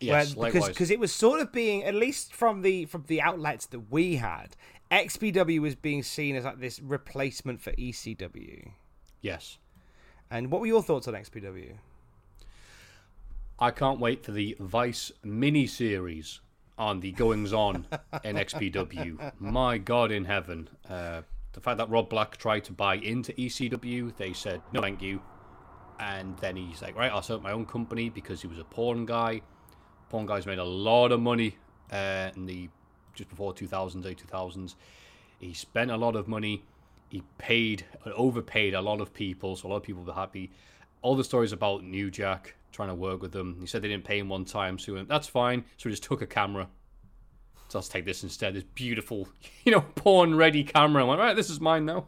Yes. 0.00 0.34
where- 0.34 0.46
likewise. 0.52 0.68
because 0.70 0.90
it 0.90 0.98
was 0.98 1.12
sort 1.12 1.40
of 1.40 1.52
being 1.52 1.84
at 1.84 1.94
least 1.94 2.34
from 2.34 2.62
the 2.62 2.86
from 2.86 3.04
the 3.06 3.20
outlets 3.20 3.66
that 3.66 3.90
we 3.90 4.16
had, 4.16 4.56
XPW 4.90 5.60
was 5.60 5.74
being 5.76 6.02
seen 6.02 6.34
as 6.34 6.44
like 6.44 6.58
this 6.60 6.80
replacement 6.80 7.60
for 7.60 7.72
ECW. 7.72 8.72
yes. 9.20 9.58
And 10.32 10.50
what 10.50 10.62
were 10.62 10.66
your 10.66 10.82
thoughts 10.82 11.06
on 11.06 11.12
XPW? 11.12 11.74
I 13.58 13.70
can't 13.70 14.00
wait 14.00 14.24
for 14.24 14.32
the 14.32 14.56
Vice 14.58 15.12
mini 15.22 15.66
series 15.66 16.40
on 16.78 17.00
the 17.00 17.12
goings 17.12 17.52
on 17.52 17.86
in 18.24 18.36
XPW. 18.36 19.32
My 19.38 19.76
God 19.76 20.10
in 20.10 20.24
heaven. 20.24 20.70
Uh, 20.88 21.20
the 21.52 21.60
fact 21.60 21.76
that 21.76 21.90
Rob 21.90 22.08
Black 22.08 22.38
tried 22.38 22.64
to 22.64 22.72
buy 22.72 22.94
into 22.94 23.34
ECW, 23.34 24.16
they 24.16 24.32
said 24.32 24.62
no, 24.72 24.80
thank 24.80 25.02
you. 25.02 25.20
And 26.00 26.38
then 26.38 26.56
he's 26.56 26.80
like, 26.80 26.96
right, 26.96 27.12
I'll 27.12 27.22
set 27.22 27.36
up 27.36 27.42
my 27.42 27.52
own 27.52 27.66
company 27.66 28.08
because 28.08 28.40
he 28.40 28.46
was 28.46 28.58
a 28.58 28.64
porn 28.64 29.04
guy. 29.04 29.42
Porn 30.08 30.24
guys 30.24 30.46
made 30.46 30.58
a 30.58 30.64
lot 30.64 31.12
of 31.12 31.20
money 31.20 31.56
uh, 31.90 32.30
in 32.34 32.46
the 32.46 32.70
just 33.12 33.28
before 33.28 33.52
2000s, 33.52 34.02
2000s. 34.02 34.76
He 35.38 35.52
spent 35.52 35.90
a 35.90 35.96
lot 35.98 36.16
of 36.16 36.26
money. 36.26 36.64
He 37.12 37.22
paid, 37.36 37.84
overpaid 38.06 38.72
a 38.72 38.80
lot 38.80 39.02
of 39.02 39.12
people, 39.12 39.54
so 39.54 39.68
a 39.68 39.70
lot 39.70 39.76
of 39.76 39.82
people 39.82 40.02
were 40.02 40.14
happy. 40.14 40.50
All 41.02 41.14
the 41.14 41.22
stories 41.22 41.52
about 41.52 41.84
New 41.84 42.10
Jack 42.10 42.54
trying 42.72 42.88
to 42.88 42.94
work 42.94 43.20
with 43.20 43.32
them. 43.32 43.58
He 43.60 43.66
said 43.66 43.82
they 43.82 43.88
didn't 43.88 44.04
pay 44.04 44.18
him 44.18 44.30
one 44.30 44.46
time, 44.46 44.78
so 44.78 44.94
went, 44.94 45.10
that's 45.10 45.28
fine. 45.28 45.62
So 45.76 45.90
he 45.90 45.92
just 45.92 46.04
took 46.04 46.22
a 46.22 46.26
camera. 46.26 46.68
So 47.68 47.76
let's 47.76 47.90
take 47.90 48.06
this 48.06 48.22
instead. 48.22 48.54
This 48.54 48.64
beautiful, 48.74 49.28
you 49.64 49.72
know, 49.72 49.82
porn 49.94 50.36
ready 50.36 50.64
camera. 50.64 51.04
I 51.04 51.06
went, 51.06 51.20
right, 51.20 51.36
this 51.36 51.50
is 51.50 51.60
mine 51.60 51.84
now. 51.84 52.06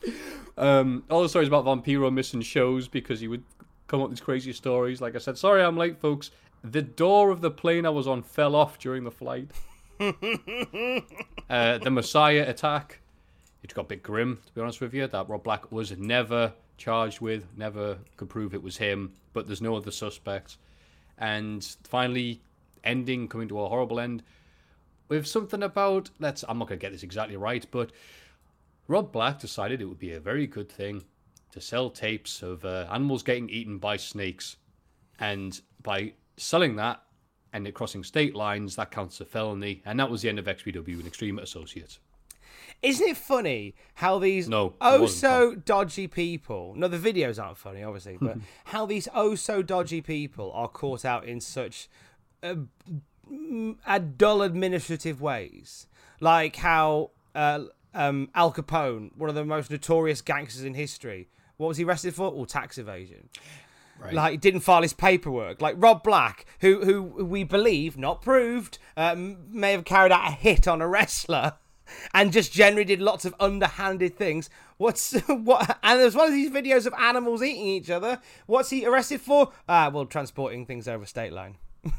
um, 0.58 1.04
all 1.08 1.22
the 1.22 1.30
stories 1.30 1.48
about 1.48 1.64
Vampiro 1.64 2.12
missing 2.12 2.42
shows 2.42 2.88
because 2.88 3.18
he 3.20 3.28
would 3.28 3.42
come 3.86 4.02
up 4.02 4.10
with 4.10 4.18
these 4.18 4.24
crazy 4.24 4.52
stories. 4.52 5.00
Like 5.00 5.14
I 5.14 5.18
said, 5.18 5.38
sorry 5.38 5.62
I'm 5.62 5.78
late, 5.78 5.98
folks. 5.98 6.30
The 6.62 6.82
door 6.82 7.30
of 7.30 7.40
the 7.40 7.50
plane 7.50 7.86
I 7.86 7.90
was 7.90 8.06
on 8.06 8.22
fell 8.22 8.54
off 8.54 8.78
during 8.78 9.04
the 9.04 9.10
flight. 9.10 9.50
uh, 9.98 11.78
the 11.78 11.90
Messiah 11.90 12.44
attack. 12.46 13.00
It 13.70 13.74
got 13.74 13.86
a 13.86 13.88
bit 13.88 14.02
grim, 14.04 14.38
to 14.46 14.52
be 14.52 14.60
honest 14.60 14.80
with 14.80 14.94
you. 14.94 15.08
That 15.08 15.28
Rob 15.28 15.42
Black 15.42 15.72
was 15.72 15.96
never 15.98 16.52
charged 16.76 17.20
with, 17.20 17.46
never 17.56 17.98
could 18.16 18.28
prove 18.28 18.54
it 18.54 18.62
was 18.62 18.76
him, 18.76 19.12
but 19.32 19.46
there's 19.46 19.60
no 19.60 19.76
other 19.76 19.90
suspects. 19.90 20.56
And 21.18 21.64
finally, 21.82 22.42
ending, 22.84 23.26
coming 23.26 23.48
to 23.48 23.60
a 23.60 23.68
horrible 23.68 23.98
end, 23.98 24.22
with 25.08 25.26
something 25.26 25.64
about, 25.64 26.10
let's, 26.20 26.44
I'm 26.48 26.58
not 26.58 26.68
going 26.68 26.78
to 26.78 26.84
get 26.84 26.92
this 26.92 27.02
exactly 27.02 27.36
right, 27.36 27.66
but 27.70 27.90
Rob 28.86 29.10
Black 29.10 29.40
decided 29.40 29.80
it 29.80 29.86
would 29.86 29.98
be 29.98 30.12
a 30.12 30.20
very 30.20 30.46
good 30.46 30.70
thing 30.70 31.02
to 31.50 31.60
sell 31.60 31.90
tapes 31.90 32.42
of 32.42 32.64
uh, 32.64 32.86
animals 32.90 33.24
getting 33.24 33.50
eaten 33.50 33.78
by 33.78 33.96
snakes. 33.96 34.56
And 35.18 35.60
by 35.82 36.12
selling 36.36 36.76
that 36.76 37.02
and 37.52 37.66
it 37.66 37.74
crossing 37.74 38.04
state 38.04 38.36
lines, 38.36 38.76
that 38.76 38.92
counts 38.92 39.16
as 39.16 39.26
a 39.26 39.30
felony. 39.30 39.82
And 39.84 39.98
that 39.98 40.10
was 40.10 40.22
the 40.22 40.28
end 40.28 40.38
of 40.38 40.44
XPW 40.44 40.98
and 40.98 41.06
Extreme 41.06 41.40
Associates. 41.40 41.98
Isn't 42.82 43.08
it 43.08 43.16
funny 43.16 43.74
how 43.94 44.18
these 44.18 44.48
No, 44.48 44.74
oh 44.80 45.06
so 45.06 45.54
dodgy 45.54 46.06
people? 46.06 46.74
No, 46.76 46.88
the 46.88 46.98
videos 46.98 47.42
aren't 47.42 47.58
funny, 47.58 47.82
obviously, 47.82 48.18
but 48.20 48.38
how 48.66 48.86
these 48.86 49.08
oh 49.14 49.34
so 49.34 49.62
dodgy 49.62 50.00
people 50.00 50.52
are 50.52 50.68
caught 50.68 51.04
out 51.04 51.24
in 51.24 51.40
such 51.40 51.88
uh, 52.42 52.56
mm, 53.30 53.76
uh, 53.86 53.98
dull 53.98 54.42
administrative 54.42 55.20
ways, 55.20 55.86
like 56.20 56.56
how 56.56 57.10
uh, 57.34 57.64
um, 57.94 58.28
Al 58.34 58.52
Capone, 58.52 59.16
one 59.16 59.28
of 59.28 59.34
the 59.34 59.44
most 59.44 59.70
notorious 59.70 60.20
gangsters 60.20 60.64
in 60.64 60.74
history, 60.74 61.28
what 61.56 61.68
was 61.68 61.76
he 61.78 61.84
arrested 61.84 62.14
for? 62.14 62.32
Well, 62.32 62.46
tax 62.46 62.78
evasion. 62.78 63.28
Like 64.12 64.32
he 64.32 64.36
didn't 64.36 64.60
file 64.60 64.82
his 64.82 64.92
paperwork. 64.92 65.60
Like 65.60 65.74
Rob 65.78 66.02
Black, 66.02 66.44
who 66.60 66.84
who 66.84 67.02
we 67.02 67.44
believe, 67.44 67.96
not 67.96 68.22
proved, 68.22 68.78
um, 68.96 69.38
may 69.50 69.72
have 69.72 69.84
carried 69.84 70.12
out 70.12 70.28
a 70.28 70.32
hit 70.32 70.68
on 70.68 70.82
a 70.82 70.88
wrestler, 70.88 71.54
and 72.14 72.32
just 72.32 72.52
generally 72.52 72.84
did 72.84 73.00
lots 73.00 73.24
of 73.24 73.34
underhanded 73.40 74.16
things. 74.16 74.50
What's 74.76 75.12
what? 75.26 75.78
And 75.82 76.00
as 76.00 76.14
one 76.14 76.28
of 76.28 76.34
these 76.34 76.50
videos 76.50 76.86
of 76.86 76.94
animals 76.94 77.42
eating 77.42 77.66
each 77.66 77.90
other, 77.90 78.20
what's 78.46 78.70
he 78.70 78.86
arrested 78.86 79.20
for? 79.20 79.52
Ah, 79.68 79.90
well, 79.92 80.06
transporting 80.06 80.66
things 80.66 80.88
over 80.88 81.06
state 81.06 81.32
line. 81.32 81.56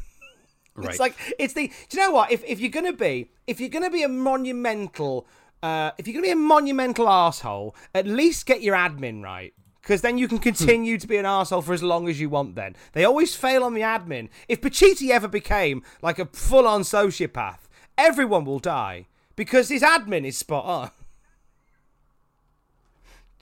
Right. 0.80 0.92
It's 0.92 1.00
like 1.00 1.16
it's 1.40 1.54
the. 1.56 1.72
Do 1.90 1.98
you 1.98 2.04
know 2.04 2.12
what? 2.12 2.32
If 2.32 2.44
if 2.44 2.60
you're 2.60 2.70
gonna 2.70 2.94
be 2.94 3.32
if 3.48 3.60
you're 3.60 3.68
gonna 3.68 3.90
be 3.90 4.04
a 4.04 4.08
monumental 4.08 5.26
uh, 5.64 5.92
if 5.98 6.08
you're 6.08 6.14
gonna 6.14 6.28
be 6.28 6.32
a 6.32 6.36
monumental 6.36 7.10
asshole, 7.10 7.76
at 7.96 8.06
least 8.06 8.46
get 8.46 8.62
your 8.62 8.76
admin 8.76 9.24
right. 9.24 9.54
Because 9.82 10.02
then 10.02 10.18
you 10.18 10.28
can 10.28 10.40
continue 10.40 10.98
to 10.98 11.08
be 11.08 11.16
an 11.18 11.26
asshole 11.26 11.62
for 11.62 11.74
as 11.74 11.82
long 11.82 12.10
as 12.10 12.20
you 12.20 12.30
want. 12.30 12.56
Then 12.56 12.76
they 12.92 13.06
always 13.06 13.36
fail 13.36 13.64
on 13.64 13.74
the 13.74 13.82
admin. 13.82 14.30
If 14.48 14.62
Pacitti 14.62 15.10
ever 15.10 15.28
became 15.28 15.82
like 16.02 16.20
a 16.20 16.26
full-on 16.26 16.82
sociopath, 16.82 17.60
everyone 17.98 18.44
will 18.44 18.60
die 18.60 19.08
because 19.38 19.70
his 19.70 19.82
admin 19.82 20.26
is 20.26 20.38
spot 20.38 20.66
on. 20.66 20.92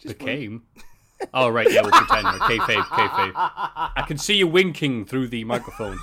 Became. 0.06 0.64
Oh, 1.34 1.48
right, 1.48 1.72
yeah, 1.72 1.82
we'll 1.82 1.92
pretend. 1.92 2.28
Kayfabe, 2.42 2.84
kayfabe. 2.84 3.32
I 3.36 4.04
can 4.06 4.18
see 4.18 4.36
you 4.36 4.48
winking 4.48 5.06
through 5.06 5.30
the 5.30 5.46
microphone. 5.46 5.98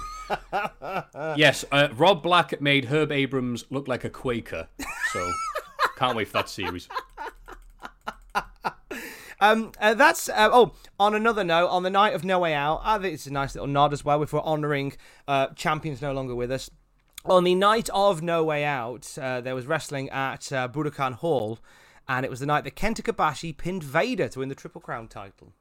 yes, 1.37 1.66
uh, 1.70 1.88
Rob 1.94 2.22
Black 2.22 2.61
made 2.62 2.87
Herb 2.87 3.12
Abrams 3.12 3.66
look 3.68 3.87
like 3.87 4.05
a 4.05 4.11
Quaker. 4.11 4.68
So, 5.12 5.31
can't 5.96 6.16
wait 6.16 6.28
for 6.28 6.33
that 6.33 6.48
series. 6.48 6.88
Um, 9.42 9.72
uh, 9.81 9.94
that's 9.94 10.28
uh, 10.28 10.48
oh. 10.52 10.72
On 11.00 11.16
another 11.16 11.42
note, 11.42 11.66
on 11.68 11.83
the 11.83 11.90
night 11.90 12.14
of 12.14 12.24
No 12.24 12.38
Way 12.38 12.55
Out, 12.55 12.81
I 12.85 12.98
think 12.98 13.14
it's 13.14 13.26
a 13.26 13.33
nice 13.33 13.57
little 13.57 13.66
nod 13.66 13.92
as 13.92 14.05
well. 14.05 14.22
If 14.22 14.33
we're 14.33 14.40
honouring 14.40 14.94
uh, 15.26 15.48
champions 15.48 16.00
no 16.00 16.12
longer 16.12 16.35
with 16.35 16.52
us, 16.52 16.70
on 17.24 17.44
the 17.44 17.54
night 17.54 17.88
of 17.92 18.22
No 18.22 18.44
Way 18.44 18.64
Out, 18.64 19.16
uh, 19.20 19.40
there 19.40 19.54
was 19.54 19.66
wrestling 19.66 20.08
at 20.11 20.52
uh, 20.52 20.68
Budokan 20.68 21.14
Hall, 21.14 21.58
and 22.08 22.24
it 22.24 22.30
was 22.30 22.40
the 22.40 22.46
night 22.46 22.64
that 22.64 22.76
Kenta 22.76 23.02
Kobashi 23.02 23.56
pinned 23.56 23.85
Vader 23.85 24.28
to 24.28 24.40
win 24.40 24.48
the 24.48 24.54
Triple 24.54 24.80
Crown 24.80 25.08
title. 25.08 25.52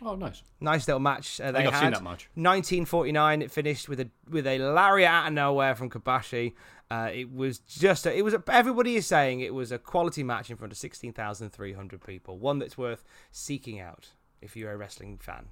Oh, 0.00 0.14
nice. 0.14 0.42
Nice 0.60 0.88
little 0.88 1.00
match 1.00 1.40
uh, 1.40 1.52
they 1.52 1.60
think 1.60 1.68
I've 1.68 1.74
had. 1.74 1.80
seen 1.80 1.92
that 1.92 2.02
match. 2.02 2.28
1949. 2.34 3.42
It 3.42 3.50
finished 3.50 3.88
with 3.88 4.00
a 4.00 4.08
with 4.28 4.46
a 4.46 4.58
lariat 4.58 5.10
out 5.10 5.26
of 5.28 5.32
nowhere 5.34 5.74
from 5.74 5.90
Kobashi. 5.90 6.54
Uh, 6.90 7.10
it 7.12 7.32
was 7.32 7.58
just 7.58 8.06
a, 8.06 8.16
it 8.16 8.22
was 8.22 8.34
a, 8.34 8.42
everybody 8.48 8.96
is 8.96 9.06
saying 9.06 9.40
it 9.40 9.54
was 9.54 9.70
a 9.70 9.78
quality 9.78 10.22
match 10.22 10.50
in 10.50 10.56
front 10.56 10.72
of 10.72 10.78
16,300 10.78 12.04
people. 12.04 12.38
One 12.38 12.58
that's 12.58 12.76
worth 12.76 13.04
seeking 13.30 13.80
out 13.80 14.10
if 14.40 14.56
you're 14.56 14.72
a 14.72 14.76
wrestling 14.76 15.18
fan. 15.18 15.46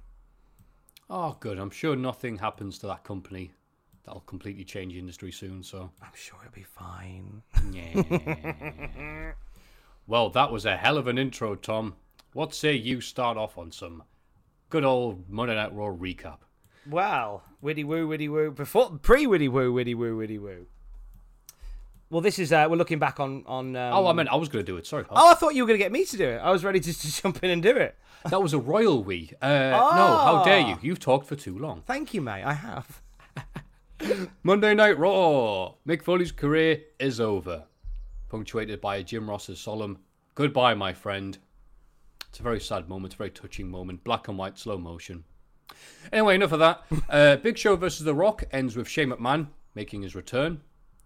Oh, 1.09 1.37
good. 1.39 1.57
I'm 1.57 1.71
sure 1.71 1.95
nothing 1.95 2.37
happens 2.37 2.77
to 2.79 2.87
that 2.87 3.03
company 3.03 3.51
that'll 4.03 4.21
completely 4.21 4.63
change 4.63 4.93
the 4.93 4.99
industry 4.99 5.31
soon. 5.31 5.63
So, 5.63 5.91
I'm 6.01 6.09
sure 6.15 6.39
it'll 6.41 6.53
be 6.53 6.63
fine. 6.63 7.41
yeah. 7.71 9.31
well, 10.07 10.29
that 10.29 10.51
was 10.51 10.65
a 10.65 10.77
hell 10.77 10.97
of 10.97 11.07
an 11.07 11.17
intro, 11.17 11.55
Tom. 11.55 11.95
What 12.33 12.55
say 12.55 12.73
you 12.73 13.01
start 13.01 13.37
off 13.37 13.57
on 13.57 13.71
some 13.71 14.03
good 14.69 14.85
old 14.85 15.29
Monday 15.29 15.55
Night 15.55 15.73
Raw 15.73 15.87
recap? 15.87 16.37
Well, 16.89 17.43
widdy 17.61 17.83
woo, 17.83 18.07
widdy 18.07 18.29
woo. 18.29 18.51
Before 18.51 18.89
pre 19.01 19.27
widdy 19.27 19.49
woo, 19.49 19.73
widdy 19.73 19.93
woo, 19.93 20.17
widdy 20.17 20.39
woo. 20.39 20.65
Well, 22.09 22.21
this 22.21 22.39
is 22.39 22.51
uh, 22.51 22.67
we're 22.69 22.75
looking 22.75 22.99
back 22.99 23.19
on 23.19 23.43
on. 23.45 23.75
Um... 23.75 23.93
Oh, 23.93 24.07
I 24.07 24.13
meant 24.13 24.29
I 24.29 24.35
was 24.35 24.49
going 24.49 24.65
to 24.65 24.71
do 24.71 24.77
it. 24.77 24.85
Sorry. 24.85 25.03
pal. 25.03 25.17
Oh, 25.17 25.31
I 25.31 25.33
thought 25.35 25.55
you 25.55 25.63
were 25.63 25.67
going 25.67 25.79
to 25.79 25.83
get 25.83 25.91
me 25.91 26.03
to 26.05 26.17
do 26.17 26.27
it. 26.27 26.37
I 26.39 26.51
was 26.51 26.63
ready 26.63 26.79
to, 26.79 26.93
to 26.93 27.21
jump 27.21 27.43
in 27.43 27.49
and 27.51 27.61
do 27.61 27.75
it. 27.75 27.97
That 28.29 28.41
was 28.41 28.53
a 28.53 28.59
royal 28.59 29.03
we. 29.03 29.31
Uh, 29.41 29.47
No, 29.47 30.17
how 30.17 30.43
dare 30.43 30.59
you? 30.59 30.77
You've 30.81 30.99
talked 30.99 31.27
for 31.27 31.35
too 31.35 31.57
long. 31.57 31.83
Thank 31.87 32.13
you, 32.13 32.21
mate. 32.21 32.43
I 32.43 32.53
have. 32.53 33.01
Monday 34.43 34.73
Night 34.73 34.97
Raw. 34.97 35.73
Mick 35.87 36.03
Foley's 36.03 36.31
career 36.31 36.81
is 36.99 37.19
over. 37.19 37.63
Punctuated 38.29 38.81
by 38.81 39.03
Jim 39.03 39.29
Ross's 39.29 39.59
solemn 39.59 39.99
goodbye, 40.35 40.73
my 40.73 40.93
friend. 40.93 41.37
It's 42.29 42.39
a 42.39 42.43
very 42.43 42.59
sad 42.59 42.87
moment, 42.87 43.13
a 43.13 43.17
very 43.17 43.29
touching 43.29 43.69
moment. 43.69 44.03
Black 44.03 44.27
and 44.27 44.37
white, 44.37 44.57
slow 44.57 44.77
motion. 44.77 45.23
Anyway, 46.11 46.35
enough 46.35 46.51
of 46.51 46.59
that. 46.59 46.83
Uh, 47.09 47.35
Big 47.35 47.57
Show 47.57 47.75
versus 47.75 48.05
The 48.05 48.15
Rock 48.15 48.45
ends 48.51 48.75
with 48.75 48.87
Shane 48.87 49.09
McMahon 49.09 49.47
making 49.75 50.01
his 50.01 50.15
return. 50.15 50.61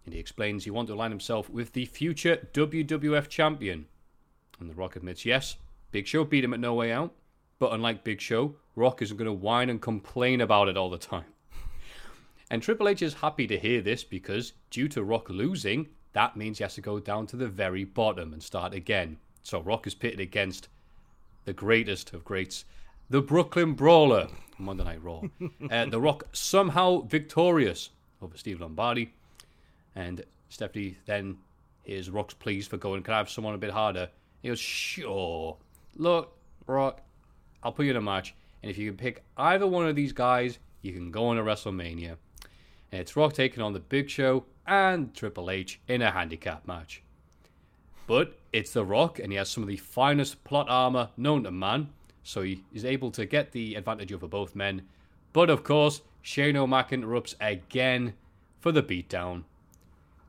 And 0.05 0.13
he 0.13 0.19
explains 0.19 0.63
he 0.63 0.71
wants 0.71 0.89
to 0.89 0.93
align 0.93 1.09
himself 1.09 1.49
with 1.49 1.73
the 1.73 1.85
future 1.85 2.47
WWF 2.53 3.27
champion. 3.27 3.87
And 4.59 4.69
The 4.69 4.75
Rock 4.75 4.95
admits, 4.95 5.25
yes, 5.25 5.57
Big 5.91 6.05
Show 6.05 6.25
beat 6.25 6.43
him 6.43 6.53
at 6.53 6.59
No 6.59 6.75
Way 6.75 6.91
Out. 6.91 7.11
But 7.57 7.73
unlike 7.73 8.03
Big 8.03 8.21
Show, 8.21 8.55
Rock 8.75 9.01
isn't 9.01 9.17
going 9.17 9.25
to 9.25 9.33
whine 9.33 9.69
and 9.69 9.81
complain 9.81 10.41
about 10.41 10.67
it 10.67 10.77
all 10.77 10.89
the 10.89 10.97
time. 10.97 11.25
And 12.51 12.61
Triple 12.61 12.87
H 12.87 13.01
is 13.01 13.15
happy 13.15 13.47
to 13.47 13.57
hear 13.57 13.81
this 13.81 14.03
because, 14.03 14.53
due 14.69 14.87
to 14.89 15.03
Rock 15.03 15.29
losing, 15.29 15.87
that 16.13 16.37
means 16.37 16.59
he 16.59 16.63
has 16.63 16.75
to 16.75 16.81
go 16.81 16.99
down 16.99 17.27
to 17.27 17.35
the 17.35 17.47
very 17.47 17.83
bottom 17.83 18.33
and 18.33 18.41
start 18.41 18.73
again. 18.73 19.17
So 19.43 19.61
Rock 19.61 19.87
is 19.87 19.95
pitted 19.95 20.19
against 20.19 20.69
the 21.45 21.53
greatest 21.53 22.13
of 22.13 22.23
greats, 22.23 22.65
the 23.09 23.21
Brooklyn 23.21 23.73
Brawler, 23.73 24.27
Monday 24.57 24.83
Night 24.83 25.03
Raw. 25.03 25.21
uh, 25.71 25.85
the 25.85 25.99
Rock 25.99 26.25
somehow 26.33 27.01
victorious 27.01 27.89
over 28.21 28.37
Steve 28.37 28.61
Lombardi. 28.61 29.13
And 29.95 30.23
Stephanie 30.49 30.97
then 31.05 31.37
hears 31.83 32.09
Rock's 32.09 32.33
pleas 32.33 32.67
for 32.67 32.77
going, 32.77 33.03
Can 33.03 33.13
I 33.13 33.17
have 33.17 33.29
someone 33.29 33.55
a 33.55 33.59
bit 33.59 33.71
harder? 33.71 34.09
He 34.41 34.49
goes, 34.49 34.59
Sure. 34.59 35.57
Look, 35.95 36.37
Rock, 36.67 37.01
I'll 37.63 37.71
put 37.71 37.85
you 37.85 37.91
in 37.91 37.97
a 37.97 38.01
match. 38.01 38.35
And 38.61 38.71
if 38.71 38.77
you 38.77 38.89
can 38.91 38.97
pick 38.97 39.23
either 39.37 39.67
one 39.67 39.87
of 39.87 39.95
these 39.95 40.13
guys, 40.13 40.59
you 40.81 40.93
can 40.93 41.11
go 41.11 41.27
on 41.27 41.37
a 41.37 41.43
WrestleMania. 41.43 42.17
It's 42.95 43.15
Rock 43.15 43.33
taking 43.33 43.61
on 43.61 43.73
the 43.73 43.79
Big 43.79 44.09
Show 44.09 44.45
and 44.65 45.13
Triple 45.13 45.49
H 45.49 45.79
in 45.87 46.01
a 46.01 46.11
handicap 46.11 46.67
match. 46.67 47.01
But 48.07 48.39
it's 48.53 48.71
The 48.71 48.85
Rock, 48.85 49.19
and 49.19 49.31
he 49.31 49.37
has 49.37 49.49
some 49.49 49.63
of 49.63 49.69
the 49.69 49.77
finest 49.77 50.43
plot 50.43 50.67
armor 50.69 51.09
known 51.17 51.43
to 51.43 51.51
man, 51.51 51.89
so 52.23 52.41
he 52.41 52.63
is 52.73 52.85
able 52.85 53.11
to 53.11 53.25
get 53.25 53.51
the 53.51 53.75
advantage 53.75 54.13
over 54.13 54.27
both 54.27 54.55
men. 54.55 54.83
But 55.33 55.49
of 55.49 55.63
course, 55.63 56.01
Shane 56.21 56.55
O'Mac 56.55 56.93
interrupts 56.93 57.35
again 57.41 58.13
for 58.59 58.71
the 58.71 58.83
beatdown. 58.83 59.43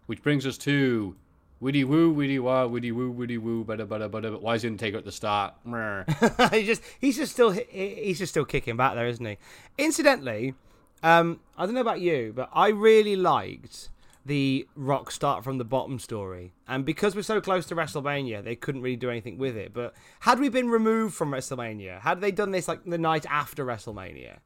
Which 0.06 0.22
brings 0.22 0.46
us 0.46 0.58
to 0.58 1.16
Widdy 1.58 1.84
woo, 1.84 2.12
widdy 2.12 2.38
wah, 2.38 2.66
widdy 2.66 2.92
woo, 2.92 3.10
widdy 3.10 3.38
woo, 3.38 3.64
bada 3.64 3.86
bada 3.86 4.10
bada. 4.10 4.38
Why 4.38 4.56
is 4.56 4.62
he 4.62 4.68
gonna 4.68 4.76
take 4.76 4.92
her 4.92 4.98
at 4.98 5.06
the 5.06 5.12
start? 5.12 5.54
He 6.52 6.66
just 6.66 6.82
he's 7.00 7.16
just 7.16 7.32
still 7.32 7.50
he's 7.50 8.18
just 8.18 8.32
still 8.32 8.44
kicking 8.44 8.76
back 8.76 8.94
there, 8.94 9.06
isn't 9.06 9.24
he? 9.24 9.38
Incidentally, 9.78 10.54
um, 11.02 11.40
I 11.56 11.66
don't 11.66 11.74
know 11.74 11.80
about 11.80 12.00
you, 12.00 12.32
but 12.34 12.50
I 12.52 12.68
really 12.68 13.16
liked 13.16 13.90
the 14.24 14.66
Rock 14.74 15.10
start 15.10 15.44
from 15.44 15.58
the 15.58 15.64
bottom 15.64 15.98
story, 15.98 16.52
and 16.66 16.84
because 16.84 17.14
we're 17.14 17.22
so 17.22 17.40
close 17.40 17.66
to 17.66 17.76
WrestleMania, 17.76 18.42
they 18.42 18.56
couldn't 18.56 18.82
really 18.82 18.96
do 18.96 19.10
anything 19.10 19.38
with 19.38 19.56
it. 19.56 19.72
But 19.72 19.94
had 20.20 20.40
we 20.40 20.48
been 20.48 20.68
removed 20.68 21.14
from 21.14 21.30
WrestleMania, 21.30 22.00
had 22.00 22.20
they 22.20 22.32
done 22.32 22.50
this 22.50 22.66
like 22.66 22.84
the 22.84 22.98
night 22.98 23.24
after 23.28 23.64
WrestleMania? 23.64 24.38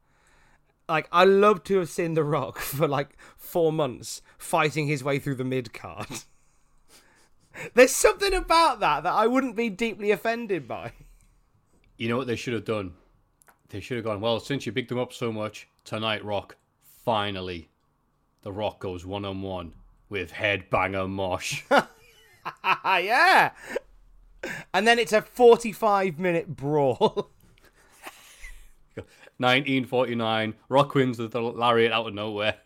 Like 0.89 1.09
I 1.13 1.25
love 1.25 1.63
to 1.65 1.79
have 1.79 1.89
seen 1.89 2.15
The 2.15 2.25
Rock 2.25 2.59
for 2.59 2.89
like 2.89 3.17
four 3.37 3.73
months 3.73 4.23
fighting 4.37 4.87
his 4.87 5.05
way 5.05 5.19
through 5.19 5.37
the 5.37 5.45
mid 5.45 5.73
card. 5.73 6.09
There's 7.75 7.95
something 7.95 8.35
about 8.35 8.81
that 8.81 9.05
that 9.05 9.13
I 9.13 9.27
wouldn't 9.27 9.57
be 9.57 9.71
deeply 9.71 10.11
offended 10.11 10.69
by. 10.69 10.93
You 11.97 12.09
know 12.09 12.17
what 12.17 12.27
they 12.27 12.37
should 12.37 12.55
have 12.55 12.65
done? 12.65 12.95
They 13.69 13.81
should 13.81 13.97
have 13.99 14.05
gone, 14.05 14.21
well, 14.21 14.41
since 14.41 14.67
you 14.67 14.73
picked 14.73 14.89
them 14.89 14.99
up 14.99 15.13
so 15.13 15.33
much, 15.33 15.69
tonight, 15.91 16.25
Rock, 16.25 16.55
finally, 17.05 17.69
The 18.43 18.53
Rock 18.53 18.79
goes 18.79 19.05
one 19.05 19.25
on 19.25 19.43
one 19.43 19.75
with 20.09 20.31
Headbanger 20.31 21.11
Mosh. 21.11 21.65
Ah, 22.63 22.99
yeah. 22.99 23.51
And 24.73 24.87
then 24.87 25.01
it's 25.01 25.13
a 25.13 25.21
45 25.21 26.17
minute 26.21 26.55
brawl. 26.55 27.33
1949, 29.39 30.55
Rock 30.69 30.95
wins 30.95 31.19
with 31.19 31.33
the 31.33 31.41
lariat 31.41 31.91
out 31.91 32.07
of 32.07 32.15
nowhere. 32.15 32.59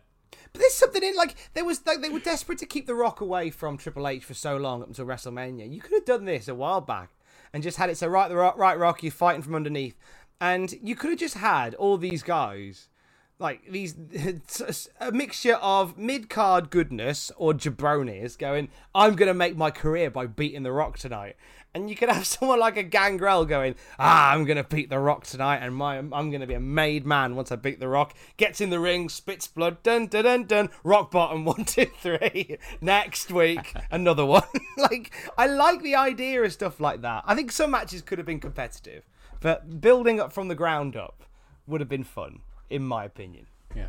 But 0.53 0.61
there's 0.61 0.75
something 0.75 1.03
in 1.03 1.17
like 1.17 1.35
there 1.55 1.65
was 1.65 1.81
like 1.87 2.03
they 2.03 2.11
were 2.11 2.19
desperate 2.19 2.59
to 2.59 2.67
keep 2.67 2.87
the 2.87 2.95
Rock 2.95 3.23
away 3.23 3.49
from 3.49 3.79
Triple 3.79 4.07
H 4.07 4.23
for 4.23 4.35
so 4.35 4.59
long 4.59 4.83
up 4.83 4.89
until 4.89 5.07
WrestleMania. 5.07 5.73
You 5.73 5.81
could 5.81 5.95
have 5.95 6.05
done 6.05 6.27
this 6.27 6.47
a 6.47 6.55
while 6.55 6.83
back 6.83 7.09
and 7.55 7.63
just 7.63 7.79
had 7.79 7.89
it 7.89 7.97
so 7.97 8.07
right 8.07 8.29
the 8.29 8.37
rock, 8.37 8.59
right 8.59 8.79
Rock, 8.79 9.03
you're 9.03 9.11
fighting 9.13 9.41
from 9.41 9.55
underneath, 9.55 9.97
and 10.43 10.75
you 10.83 10.95
could 10.95 11.09
have 11.09 11.19
just 11.19 11.39
had 11.39 11.75
all 11.77 11.97
these 11.97 12.23
guys 12.23 12.91
like 13.39 13.63
these 13.69 13.95
a 15.01 15.13
mixture 15.13 15.57
of 15.57 15.99
mid 15.99 16.31
card 16.31 16.71
goodness 16.71 17.33
or 17.37 17.53
jabronis 17.53 18.39
going, 18.39 18.69
I'm 18.95 19.17
gonna 19.17 19.35
make 19.35 19.57
my 19.57 19.71
career 19.71 20.11
by 20.11 20.27
beating 20.27 20.63
the 20.63 20.73
Rock 20.73 20.99
tonight. 20.99 21.37
And 21.77 21.91
you 21.91 21.97
could 21.97 22.09
have 22.09 22.27
someone 22.35 22.61
like 22.61 22.77
a 22.77 22.85
Gangrel 22.85 23.45
going, 23.45 23.75
Ah, 23.99 24.33
I'm 24.33 24.45
gonna 24.45 24.63
beat 24.65 24.89
the 24.89 25.01
Rock 25.01 25.25
tonight, 25.27 25.59
and 25.59 25.75
my 25.75 25.99
I'm 25.99 26.31
gonna 26.31 26.47
be 26.47 26.55
a 26.55 26.61
made 26.61 27.05
man 27.05 27.35
once 27.35 27.51
I 27.51 27.57
beat 27.57 27.81
the 27.81 27.89
Rock. 27.89 28.15
Gets 28.37 28.61
in 28.61 28.71
the 28.71 28.79
ring, 28.79 29.09
spits 29.09 29.49
blood, 29.49 29.83
dun 29.83 30.07
dun 30.07 30.25
dun 30.25 30.45
dun, 30.45 30.71
rock 30.85 31.11
bottom, 31.11 31.45
one, 31.55 31.65
two, 31.65 31.87
three. 32.01 32.59
Next 32.81 33.33
week, 33.33 33.75
another 33.91 34.25
one. 34.25 34.43
like 34.77 35.13
I 35.37 35.47
like 35.47 35.83
the 35.83 35.97
idea 35.97 36.43
of 36.43 36.53
stuff 36.53 36.79
like 36.79 37.03
that. 37.03 37.25
I 37.27 37.35
think 37.35 37.51
some 37.51 37.73
matches 37.73 38.01
could 38.03 38.19
have 38.19 38.27
been 38.27 38.41
competitive, 38.41 39.05
but 39.41 39.81
building 39.81 40.21
up 40.21 40.33
from 40.33 40.47
the 40.47 40.55
ground 40.55 40.95
up 40.95 41.25
would 41.67 41.81
have 41.81 41.89
been 41.89 42.05
fun, 42.05 42.41
in 42.71 42.83
my 42.83 43.05
opinion. 43.05 43.47
Yeah. 43.75 43.89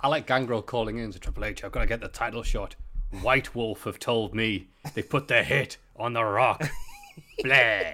I 0.00 0.08
like 0.08 0.26
Gangrel 0.26 0.62
calling 0.62 0.98
in 0.98 1.12
to 1.12 1.18
Triple 1.18 1.44
H. 1.44 1.64
I've 1.64 1.72
got 1.72 1.80
to 1.80 1.86
get 1.86 2.00
the 2.00 2.08
title 2.08 2.42
shot. 2.42 2.74
White 3.20 3.54
Wolf 3.54 3.84
have 3.84 3.98
told 3.98 4.34
me 4.34 4.68
they 4.94 5.02
put 5.02 5.28
their 5.28 5.44
hit 5.44 5.76
on 5.96 6.14
the 6.14 6.24
rock. 6.24 6.68
Blah. 7.42 7.92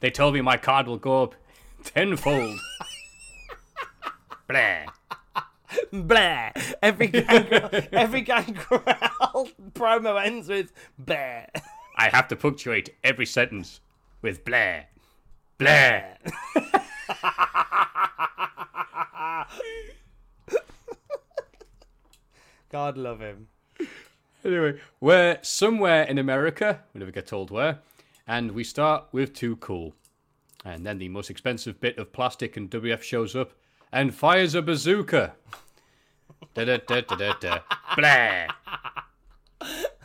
They 0.00 0.10
told 0.10 0.34
me 0.34 0.40
my 0.40 0.56
card 0.56 0.86
will 0.88 0.98
go 0.98 1.22
up 1.22 1.34
tenfold. 1.84 2.58
Blah. 4.48 4.86
Blah. 5.92 6.50
Every 6.82 7.06
gangrel, 7.06 7.70
every 7.92 8.20
gangrel 8.22 8.80
promo 9.72 10.22
ends 10.24 10.48
with 10.48 10.72
blah. 10.98 11.44
I 11.96 12.08
have 12.10 12.28
to 12.28 12.36
punctuate 12.36 12.94
every 13.04 13.26
sentence 13.26 13.80
with 14.20 14.44
blah. 14.44 14.80
Blah. 15.58 16.02
God 22.70 22.96
love 22.96 23.20
him. 23.20 23.48
Anyway, 24.44 24.80
we're 25.00 25.38
somewhere 25.42 26.02
in 26.04 26.18
America. 26.18 26.80
We 26.92 26.98
never 27.00 27.12
get 27.12 27.26
told 27.26 27.50
where. 27.50 27.78
And 28.26 28.52
we 28.52 28.64
start 28.64 29.04
with 29.12 29.34
Too 29.34 29.56
Cool. 29.56 29.94
And 30.64 30.86
then 30.86 30.98
the 30.98 31.08
most 31.08 31.30
expensive 31.30 31.80
bit 31.80 31.98
of 31.98 32.12
plastic 32.12 32.56
in 32.56 32.68
WF 32.68 33.02
shows 33.02 33.36
up 33.36 33.52
and 33.92 34.14
fires 34.14 34.54
a 34.54 34.62
bazooka. 34.62 35.34
da 36.54 36.64
da 36.64 36.78
da 36.78 37.00
da 37.02 37.16
da 37.16 37.32
da. 37.40 37.58
Blah. 37.96 38.46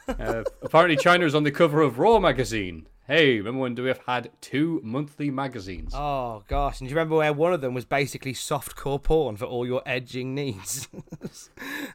Uh, 0.08 0.44
apparently, 0.62 0.98
Chyna 0.98 1.24
is 1.26 1.36
on 1.36 1.44
the 1.44 1.52
cover 1.52 1.82
of 1.82 2.00
Raw 2.00 2.20
magazine. 2.20 2.88
Hey, 3.08 3.38
remember 3.38 3.62
when 3.62 3.74
WF 3.74 4.00
had 4.06 4.32
two 4.41 4.82
monthly 4.84 5.32
magazines? 5.32 5.93
Oh 5.96 6.43
gosh, 6.50 6.82
and 6.82 6.89
do 6.89 6.91
you 6.91 6.98
remember 6.98 7.15
where 7.15 7.32
one 7.32 7.54
of 7.54 7.62
them 7.62 7.74
was 7.74 7.86
basically 7.86 8.34
softcore 8.34 9.02
porn 9.02 9.38
for 9.38 9.46
all 9.46 9.65
your 9.65 9.82
edging 9.86 10.36
needs? 10.36 10.89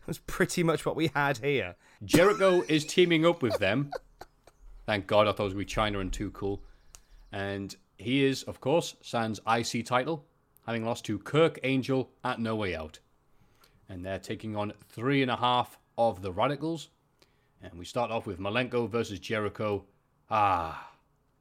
That's 0.07 0.21
pretty 0.27 0.63
much 0.63 0.87
what 0.87 0.97
we 0.97 1.09
had 1.15 1.37
here. 1.37 1.77
Jericho 2.03 2.63
is 2.67 2.87
teaming 2.87 3.27
up 3.27 3.43
with 3.43 3.59
them. 3.59 3.91
Thank 4.87 5.07
God, 5.07 5.29
I 5.29 5.33
thought 5.33 5.43
it 5.43 5.45
was 5.45 5.55
with 5.55 5.69
Chyna 5.69 6.01
and 6.01 6.11
Too 6.11 6.31
Cool. 6.31 6.63
And 7.31 7.77
he 7.99 8.25
is, 8.25 8.45
of 8.45 8.63
course, 8.63 8.97
Sans 9.03 9.39
IC 9.47 9.85
title, 9.85 10.25
having 10.65 10.83
lost 10.83 11.05
to 11.05 11.19
Kurt 11.19 11.59
Angle 11.63 12.09
at 12.25 12.41
No 12.41 12.57
Way 12.57 12.75
Out. 12.75 13.01
And 13.87 14.03
they're 14.03 14.19
taking 14.19 14.57
on 14.57 14.73
three 14.89 15.21
and 15.21 15.31
a 15.31 15.37
half 15.37 15.79
of 15.99 16.23
the 16.23 16.33
Radicals. 16.33 16.89
And 17.63 17.75
we 17.75 17.85
start 17.85 18.11
off 18.11 18.27
with 18.27 18.41
Malenko 18.41 18.89
versus 18.89 19.19
Jericho. 19.19 19.85
Ah, 20.31 20.89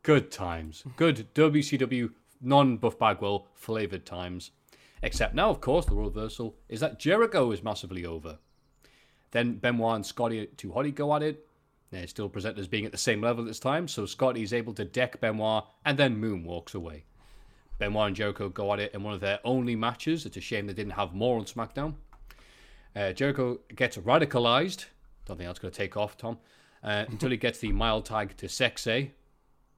good 0.04 0.32
times. 0.32 0.84
Good 0.98 1.34
WCW 1.34 2.12
non 2.42 2.78
Buff 2.78 2.98
Bagwell 2.98 3.48
flavored 3.54 4.06
times. 4.06 4.52
Except 5.04 5.34
now, 5.34 5.50
of 5.50 5.62
course, 5.62 5.86
the 5.86 5.96
reversal 5.96 6.56
is 6.70 6.80
that 6.80 7.00
Jericho 7.00 7.52
is 7.52 7.64
massively 7.64 8.06
over. 8.06 8.38
Then 9.32 9.56
Benoit 9.56 9.96
and 9.96 10.06
Scotty 10.06 10.48
Too 10.58 10.72
Hotty 10.72 10.94
go 10.94 11.16
at 11.16 11.24
it. 11.24 11.48
They're 11.90 12.08
still 12.08 12.30
presented 12.30 12.60
as 12.60 12.68
being 12.68 12.86
at 12.86 12.92
the 12.92 12.98
same 12.98 13.22
level 13.22 13.44
this 13.44 13.60
time, 13.60 13.88
so 13.88 14.06
Scotty 14.06 14.44
is 14.44 14.54
able 14.54 14.74
to 14.76 14.86
deck 14.86 15.20
Benoit 15.20 15.66
and 15.86 15.98
then 15.98 16.18
Moon 16.18 16.44
walks 16.44 16.74
away. 16.74 17.04
Benoit 17.80 18.08
and 18.08 18.16
Jericho 18.16 18.48
go 18.48 18.72
at 18.74 18.80
it 18.80 18.94
in 18.94 19.04
one 19.04 19.14
of 19.14 19.20
their 19.20 19.40
only 19.44 19.76
matches. 19.76 20.26
It's 20.26 20.38
a 20.38 20.42
shame 20.42 20.68
they 20.68 20.74
didn't 20.74 20.94
have 20.94 21.14
more 21.14 21.38
on 21.38 21.46
SmackDown. 21.46 21.96
Uh, 22.96 23.12
Jericho 23.12 23.60
gets 23.76 23.98
radicalized. 23.98 24.86
Don't 25.26 25.38
think 25.38 25.50
that's 25.50 25.60
going 25.60 25.72
to 25.72 25.78
take 25.78 25.98
off, 25.98 26.18
Tom. 26.18 26.38
Uh, 26.84 27.06
until 27.10 27.30
he 27.30 27.38
gets 27.38 27.60
the 27.60 27.72
mild 27.72 28.06
tag 28.06 28.38
to 28.38 28.48
Sexay. 28.48 29.12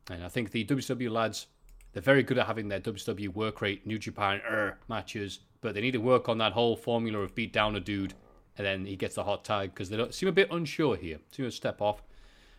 And 0.10 0.24
I 0.24 0.28
think 0.28 0.52
the 0.52 0.66
WCW 0.66 1.10
lads, 1.10 1.48
they're 1.94 2.02
very 2.02 2.24
good 2.24 2.38
at 2.38 2.48
having 2.48 2.68
their 2.68 2.80
WCW 2.80 3.30
work 3.30 3.62
rate, 3.62 3.86
New 3.86 3.98
Japan 3.98 4.42
er, 4.50 4.78
matches, 4.90 5.40
but 5.62 5.74
they 5.74 5.82
need 5.82 5.92
to 5.92 6.00
work 6.00 6.28
on 6.28 6.38
that 6.40 6.54
whole 6.54 6.76
formula 6.76 7.20
of 7.20 7.36
beat 7.36 7.54
down 7.54 7.76
a 7.76 7.80
dude 7.80 8.14
and 8.58 8.66
then 8.66 8.86
he 8.86 8.96
gets 8.96 9.16
the 9.16 9.24
hot 9.24 9.44
tag 9.44 9.74
because 9.74 9.90
they 9.90 9.98
don't 9.98 10.14
seem 10.14 10.30
a 10.30 10.34
bit 10.34 10.52
unsure 10.52 10.96
here. 10.96 11.20
Seem 11.32 11.46
to 11.46 11.52
step 11.52 11.82
off. 11.82 12.04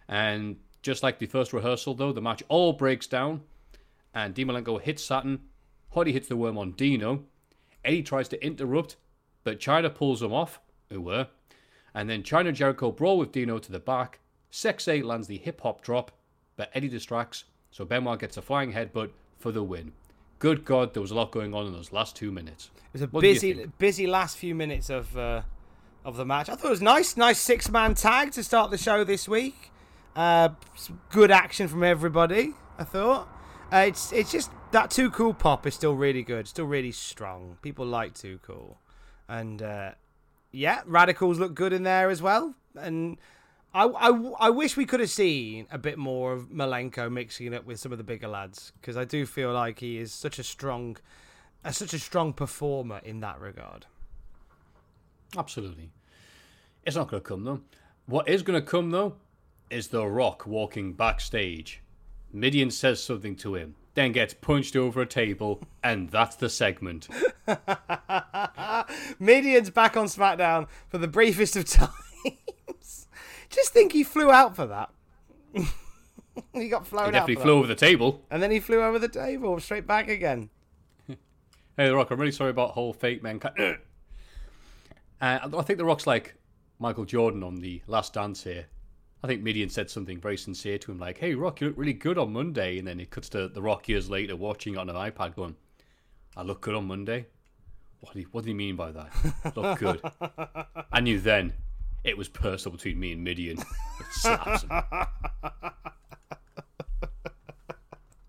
And 0.09 0.57
just 0.83 1.03
like 1.03 1.19
the 1.19 1.27
first 1.27 1.53
rehearsal, 1.53 1.95
though, 1.95 2.13
the 2.13 2.21
match 2.21 2.43
all 2.49 2.73
breaks 2.73 3.07
down. 3.07 3.43
And 4.13 4.35
Dean 4.35 4.49
hits 4.83 5.05
Saturn. 5.05 5.41
Hottie 5.95 6.13
hits 6.13 6.29
the 6.29 6.37
worm 6.37 6.59
on 6.59 6.73
Dino. 6.73 7.25
Eddie 7.85 8.03
tries 8.03 8.29
to 8.29 8.45
interrupt, 8.45 8.97
but 9.45 9.61
Chyna 9.61 9.95
pulls 9.95 10.23
him 10.23 10.33
off. 10.33 10.61
Who 10.91 11.01
were? 11.01 11.29
And 11.95 12.11
then 12.11 12.23
Chyna 12.23 12.53
Jericho 12.53 12.91
brawl 12.91 13.19
with 13.19 13.33
Dino 13.33 13.59
to 13.59 13.71
the 13.71 13.79
back. 13.79 14.21
Sexay 14.51 15.03
lands 15.05 15.29
the 15.29 15.39
hip 15.39 15.61
hop 15.61 15.83
drop, 15.83 16.11
but 16.57 16.71
Eddie 16.75 16.89
distracts. 16.89 17.45
So 17.71 17.85
Benoit 17.85 18.19
gets 18.19 18.37
a 18.37 18.43
flying 18.43 18.73
headbutt 18.73 19.11
for 19.39 19.53
the 19.53 19.63
win. 19.63 19.93
Good 20.39 20.65
God, 20.65 20.95
there 20.95 21.01
was 21.01 21.11
a 21.11 21.15
lot 21.15 21.33
going 21.33 21.55
on 21.55 21.67
in 21.67 21.73
those 21.73 21.93
last 21.93 22.17
two 22.17 22.31
minutes. 22.31 22.71
It 22.77 22.93
was 22.93 23.03
a 23.03 23.07
What 23.07 23.23
busy, 23.23 23.67
busy 23.79 24.07
last 24.07 24.37
few 24.37 24.55
minutes 24.55 24.91
of 24.91 25.17
uh, 25.17 25.43
of 26.05 26.17
the 26.17 26.25
match. 26.25 26.49
I 26.49 26.55
thought 26.55 26.67
it 26.67 26.71
was 26.71 26.83
nice, 26.83 27.17
nice 27.17 27.39
six 27.39 27.71
man 27.71 27.95
tag 27.95 28.33
to 28.33 28.45
start 28.45 28.71
the 28.71 28.79
show 28.79 29.05
this 29.05 29.29
week. 29.29 29.71
Uh, 30.15 30.51
good 31.11 31.31
action 31.31 31.67
from 31.67 31.83
everybody. 31.83 32.53
I 32.79 32.85
thought 32.85 33.29
uh, 33.73 33.85
it's 33.89 34.13
it's 34.13 34.31
just 34.31 34.51
that 34.73 34.91
too 34.91 35.11
cool 35.11 35.35
pop 35.35 35.67
is 35.67 35.75
still 35.75 35.95
really 35.95 36.23
good, 36.23 36.47
still 36.47 36.67
really 36.67 36.93
strong. 36.93 37.57
People 37.63 37.87
like 37.87 38.15
too 38.15 38.39
cool, 38.43 38.79
and 39.29 39.63
uh, 39.63 39.93
yeah, 40.53 40.83
radicals 40.87 41.39
look 41.39 41.55
good 41.55 41.73
in 41.73 41.83
there 41.83 42.11
as 42.11 42.23
well. 42.23 42.55
And 42.77 43.19
I, 43.75 43.87
I, 43.87 44.33
I 44.39 44.51
wish 44.51 44.77
we 44.77 44.87
could 44.87 45.01
have 45.01 45.11
seen 45.11 45.67
a 45.69 45.79
bit 45.79 45.99
more 45.99 46.33
of 46.33 46.51
Malenko 46.51 47.11
mixing 47.11 47.49
it 47.49 47.55
up 47.55 47.67
with 47.67 47.81
some 47.81 47.91
of 47.91 47.99
the 47.99 48.05
bigger 48.05 48.29
lads 48.29 48.73
because 48.81 48.97
I 48.97 49.05
do 49.05 49.27
feel 49.27 49.53
like 49.53 49.81
he 49.81 49.99
is 49.99 50.13
such 50.13 50.39
a 50.39 50.45
strong, 50.45 50.97
uh, 51.65 51.73
such 51.73 51.93
a 51.93 51.99
strong 51.99 52.33
performer 52.33 53.01
in 53.05 53.19
that 53.21 53.41
regard. 53.41 53.87
Absolutely. 55.37 55.91
It's 56.85 56.95
not 56.95 57.11
going 57.11 57.21
to 57.21 57.29
come 57.29 57.43
though. 57.43 57.63
What 58.07 58.29
is 58.29 58.43
going 58.43 58.61
to 58.61 58.67
come 58.67 58.93
though 58.93 59.17
is 59.71 59.89
The 59.89 60.07
Rock 60.07 60.47
walking 60.47 60.93
backstage. 60.93 61.83
Mideon 62.33 62.71
says 62.71 63.03
something 63.03 63.35
to 63.37 63.57
him, 63.57 63.75
then 63.95 64.13
gets 64.13 64.35
punched 64.35 64.77
over 64.77 65.03
a 65.03 65.07
table, 65.07 65.63
and 65.83 66.11
that's 66.11 66.37
the 66.37 66.49
segment. 66.49 67.09
Mideon's 69.21 69.71
back 69.71 69.97
on 69.97 70.07
SmackDown 70.07 70.69
for 70.89 70.99
the 70.99 71.09
briefest 71.09 71.57
of 71.57 71.65
times. 71.69 72.04
Just 73.55 73.73
think 73.73 73.93
he 73.93 74.03
flew 74.03 74.31
out 74.31 74.57
for 74.57 74.67
that. 74.67 74.91
he 76.53 76.69
got 76.69 76.87
flown 76.87 77.05
He 77.05 77.09
out. 77.09 77.13
definitely 77.13 77.35
for 77.37 77.41
flew 77.43 77.53
that. 77.53 77.59
over 77.59 77.67
the 77.69 77.75
table. 77.75 78.23
And 78.31 78.43
then 78.43 78.51
he 78.51 78.61
flew 78.61 78.83
over 78.83 78.99
the 78.99 79.09
table, 79.09 79.59
straight 79.61 79.87
back 79.87 80.09
again. 80.09 80.51
Hey, 81.77 81.89
The 81.89 81.97
Rock, 81.97 82.13
I'm 82.13 82.21
really 82.21 82.31
sorry 82.31 82.51
about 82.51 82.71
whole 82.71 82.93
fake 82.93 83.21
mankind. 83.21 83.57
uh, 85.21 85.39
I 85.57 85.63
think 85.63 85.79
The 85.79 85.85
Rock's 85.85 86.07
like 86.07 86.37
Michael 86.79 87.05
Jordan 87.05 87.43
on 87.43 87.57
the 87.57 87.83
Last 87.89 88.15
Dance 88.15 88.45
here. 88.45 88.67
I 89.25 89.27
think 89.27 89.43
Mideon 89.43 89.69
said 89.71 89.91
something 89.91 90.21
very 90.21 90.37
sincere 90.37 90.79
to 90.79 90.93
him, 90.93 90.99
like, 91.01 91.19
"Hey, 91.19 91.35
Rock, 91.35 91.61
you 91.61 91.67
look 91.67 91.77
really 91.77 91.93
good 91.95 92.17
on 92.17 92.33
Monday," 92.33 92.79
and 92.79 92.87
then 92.87 93.01
it 93.01 93.11
cuts 93.11 93.29
to 93.31 93.49
The 93.49 93.61
Rock 93.61 93.89
years 93.89 94.09
later 94.09 94.37
watching 94.37 94.75
it 94.75 94.79
on 94.79 94.89
an 94.89 94.95
iPad, 94.95 95.35
going, 95.35 95.57
"I 96.37 96.43
look 96.43 96.61
good 96.61 96.77
on 96.77 96.87
Monday." 96.87 97.27
What 97.99 98.13
do 98.13 98.21
you, 98.21 98.27
what 98.31 98.45
do 98.45 98.51
you 98.51 98.55
mean 98.55 98.77
by 98.77 98.93
that? 98.93 99.57
Look 99.57 99.79
good. 99.81 100.01
I 100.93 101.01
knew 101.01 101.19
then 101.19 101.55
it 102.05 102.17
was 102.17 102.29
personal 102.29 102.77
between 102.77 103.01
me 103.01 103.13
and 103.13 103.27
Mideon. 103.27 103.59
It 103.59 104.07
slaps 104.11 104.63
him. 104.63 104.83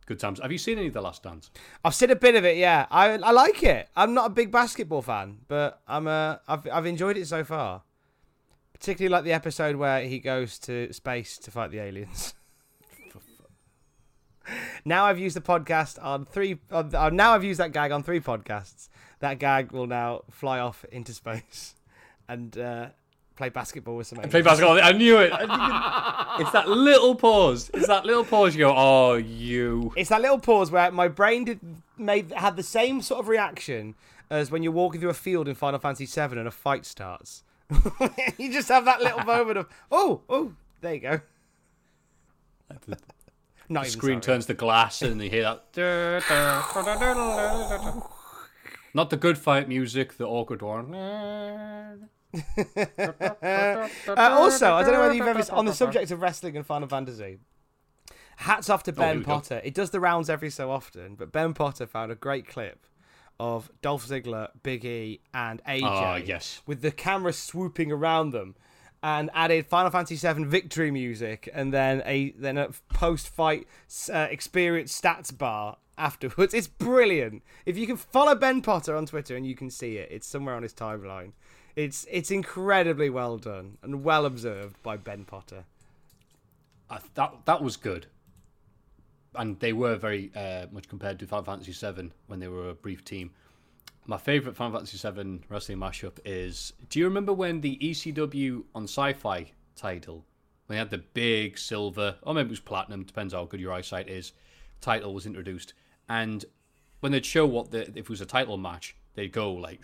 Good 0.05 0.19
times. 0.19 0.39
Have 0.39 0.51
you 0.51 0.59
seen 0.59 0.77
any 0.77 0.88
of 0.88 0.93
The 0.93 1.01
Last 1.01 1.23
Dance? 1.23 1.49
I've 1.83 1.95
seen 1.95 2.11
a 2.11 2.15
bit 2.15 2.35
of 2.35 2.45
it. 2.45 2.57
Yeah, 2.57 2.85
I 2.91 3.13
I 3.13 3.31
like 3.31 3.63
it. 3.63 3.89
I'm 3.95 4.13
not 4.13 4.27
a 4.27 4.29
big 4.29 4.51
basketball 4.51 5.01
fan, 5.01 5.39
but 5.47 5.81
I'm 5.88 6.07
uh, 6.07 6.38
I've 6.47 6.67
I've 6.71 6.85
enjoyed 6.85 7.17
it 7.17 7.27
so 7.27 7.43
far. 7.43 7.81
Particularly 8.73 9.11
like 9.11 9.23
the 9.23 9.33
episode 9.33 9.77
where 9.77 10.01
he 10.01 10.19
goes 10.19 10.59
to 10.59 10.93
space 10.93 11.39
to 11.39 11.49
fight 11.49 11.71
the 11.71 11.79
aliens. 11.79 12.35
now 14.85 15.05
I've 15.05 15.17
used 15.17 15.35
the 15.35 15.41
podcast 15.41 15.97
on 16.03 16.25
three. 16.25 16.59
On, 16.71 16.93
uh, 16.93 17.09
now 17.09 17.33
I've 17.33 17.43
used 17.43 17.59
that 17.59 17.71
gag 17.71 17.91
on 17.91 18.03
three 18.03 18.19
podcasts. 18.19 18.89
That 19.21 19.39
gag 19.39 19.71
will 19.71 19.88
now 19.88 20.21
fly 20.29 20.59
off 20.59 20.85
into 20.91 21.13
space 21.13 21.73
and 22.27 22.55
uh, 22.57 22.89
play 23.35 23.49
basketball 23.49 23.95
with 23.97 24.07
some. 24.07 24.19
Play 24.19 24.41
basketball. 24.41 24.79
I 24.81 24.91
knew 24.91 25.17
it. 25.19 25.31
I 25.33 25.45
knew 25.45 26.37
it. 26.37 26.41
It's 26.41 26.51
that 26.51 26.67
little 26.67 27.15
pause. 27.15 27.69
It's 27.73 27.87
that 27.87 28.05
little 28.05 28.23
pause. 28.25 28.55
You 28.55 28.65
go, 28.65 28.73
oh, 28.75 29.13
you. 29.15 29.93
It's 29.95 30.09
that 30.09 30.21
little 30.21 30.39
pause 30.39 30.71
where 30.71 30.91
my 30.91 31.07
brain 31.07 31.45
did 31.45 31.59
made 31.97 32.31
had 32.33 32.55
the 32.55 32.63
same 32.63 33.01
sort 33.01 33.19
of 33.21 33.27
reaction 33.27 33.95
as 34.29 34.51
when 34.51 34.63
you're 34.63 34.71
walking 34.71 34.99
through 34.99 35.09
a 35.11 35.13
field 35.13 35.47
in 35.47 35.55
Final 35.55 35.79
Fantasy 35.79 36.05
VII 36.05 36.37
and 36.37 36.47
a 36.47 36.51
fight 36.51 36.85
starts. 36.85 37.43
you 38.37 38.51
just 38.51 38.69
have 38.69 38.85
that 38.85 39.01
little 39.01 39.23
moment 39.25 39.57
of 39.57 39.67
oh 39.91 40.21
oh 40.29 40.53
there 40.81 40.93
you 40.93 40.99
go. 40.99 41.21
Not 43.67 43.85
The 43.85 43.89
screen 43.89 44.21
sorry. 44.21 44.35
turns 44.35 44.45
to 44.47 44.53
glass 44.53 45.01
and 45.01 45.19
you 45.21 45.29
hear 45.29 45.43
that. 45.43 45.63
Not 48.93 49.09
the 49.09 49.17
good 49.17 49.37
fight 49.37 49.67
music, 49.67 50.17
the 50.17 50.25
awkward 50.27 50.61
one. 50.61 50.91
Uh, 52.57 53.87
also, 54.17 54.73
I 54.73 54.83
don't 54.83 54.93
know 54.93 54.99
whether 55.01 55.13
you've 55.13 55.27
ever 55.27 55.43
on 55.51 55.65
the 55.65 55.73
subject 55.83 56.11
of 56.11 56.21
wrestling 56.21 56.55
and 56.57 56.65
Final 56.65 56.87
Fantasy. 56.87 57.37
Hats 58.37 58.69
off 58.69 58.83
to 58.83 58.91
Oh, 58.91 58.95
here 58.95 59.03
Ben 59.05 59.17
we 59.19 59.23
go. 59.23 59.31
Potter. 59.33 59.61
It 59.63 59.73
does 59.73 59.91
the 59.91 59.99
rounds 59.99 60.29
every 60.29 60.49
so 60.49 60.69
often, 60.71 61.15
but 61.15 61.31
Ben 61.31 61.53
Potter 61.53 61.85
found 61.87 62.11
a 62.11 62.15
great 62.15 62.47
clip 62.47 62.85
of 63.39 63.69
Dolph 63.81 64.07
Ziggler, 64.07 64.49
Big 64.63 64.85
E, 64.85 65.21
and 65.33 65.61
AJ 65.65 65.81
Ah, 65.83 66.15
yes. 66.15 66.61
with 66.65 66.81
the 66.81 66.91
camera 66.91 67.33
swooping 67.33 67.91
around 67.91 68.31
them, 68.31 68.55
and 69.03 69.29
added 69.33 69.67
Final 69.67 69.91
Fantasy 69.91 70.15
VII 70.15 70.43
victory 70.45 70.91
music, 70.91 71.49
and 71.53 71.73
then 71.73 72.01
a 72.05 72.31
then 72.31 72.57
a 72.57 72.69
post-fight 72.93 73.67
uh, 74.11 74.27
experience 74.29 74.99
stats 74.99 75.35
bar 75.37 75.77
afterwards. 75.97 76.53
It's 76.53 76.67
brilliant. 76.67 77.41
If 77.65 77.77
you 77.77 77.87
can 77.87 77.97
follow 77.97 78.35
Ben 78.35 78.61
Potter 78.61 78.95
on 78.97 79.05
Twitter 79.05 79.35
and 79.37 79.45
you 79.47 79.55
can 79.55 79.69
see 79.69 79.97
it, 79.97 80.09
it's 80.11 80.27
somewhere 80.27 80.55
on 80.55 80.63
his 80.63 80.73
timeline. 80.73 81.31
It's 81.75 82.05
it's 82.09 82.31
incredibly 82.31 83.09
well 83.09 83.38
done 83.38 83.77
and 83.83 84.03
well 84.03 84.25
observed 84.25 84.81
by 84.81 84.95
Ben 84.97 85.25
Potter. 85.25 85.65
I, 86.89 86.99
that 87.15 87.33
that 87.45 87.61
was 87.61 87.75
good, 87.75 88.07
and 89.33 89.59
they 89.59 89.73
were 89.73 89.95
very 89.95 90.31
uh, 90.35 90.67
much 90.71 90.88
compared 90.88 91.19
to 91.19 91.27
Final 91.27 91.43
Fantasy 91.43 91.73
VII 91.73 92.11
when 92.27 92.39
they 92.39 92.47
were 92.47 92.69
a 92.69 92.73
brief 92.73 93.03
team. 93.03 93.31
My 94.05 94.17
favorite 94.17 94.55
Final 94.55 94.77
Fantasy 94.77 94.97
VII 94.97 95.41
wrestling 95.49 95.79
mashup 95.79 96.19
is. 96.23 96.73
Do 96.89 96.99
you 96.99 97.05
remember 97.05 97.33
when 97.33 97.61
the 97.61 97.77
ECW 97.77 98.63
on 98.73 98.83
Sci-Fi 98.83 99.51
title, 99.75 100.25
when 100.67 100.75
they 100.75 100.79
had 100.79 100.91
the 100.91 100.99
big 100.99 101.57
silver, 101.57 102.15
or 102.21 102.33
maybe 102.33 102.47
it 102.47 102.51
was 102.51 102.59
platinum, 102.61 103.03
depends 103.03 103.33
how 103.33 103.45
good 103.45 103.59
your 103.59 103.73
eyesight 103.73 104.07
is, 104.07 104.31
title 104.79 105.13
was 105.13 105.25
introduced, 105.25 105.73
and 106.07 106.45
when 107.01 107.11
they'd 107.11 107.25
show 107.25 107.45
what 107.45 107.71
the 107.71 107.81
if 107.89 107.97
it 107.97 108.09
was 108.09 108.21
a 108.21 108.25
title 108.25 108.57
match, 108.57 108.95
they'd 109.15 109.33
go 109.33 109.51
like 109.51 109.81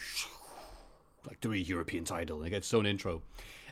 like 1.28 1.42
the 1.42 1.50
European 1.50 2.04
title. 2.04 2.40
They 2.40 2.50
get 2.50 2.58
its 2.58 2.74
own 2.74 2.86
intro. 2.86 3.22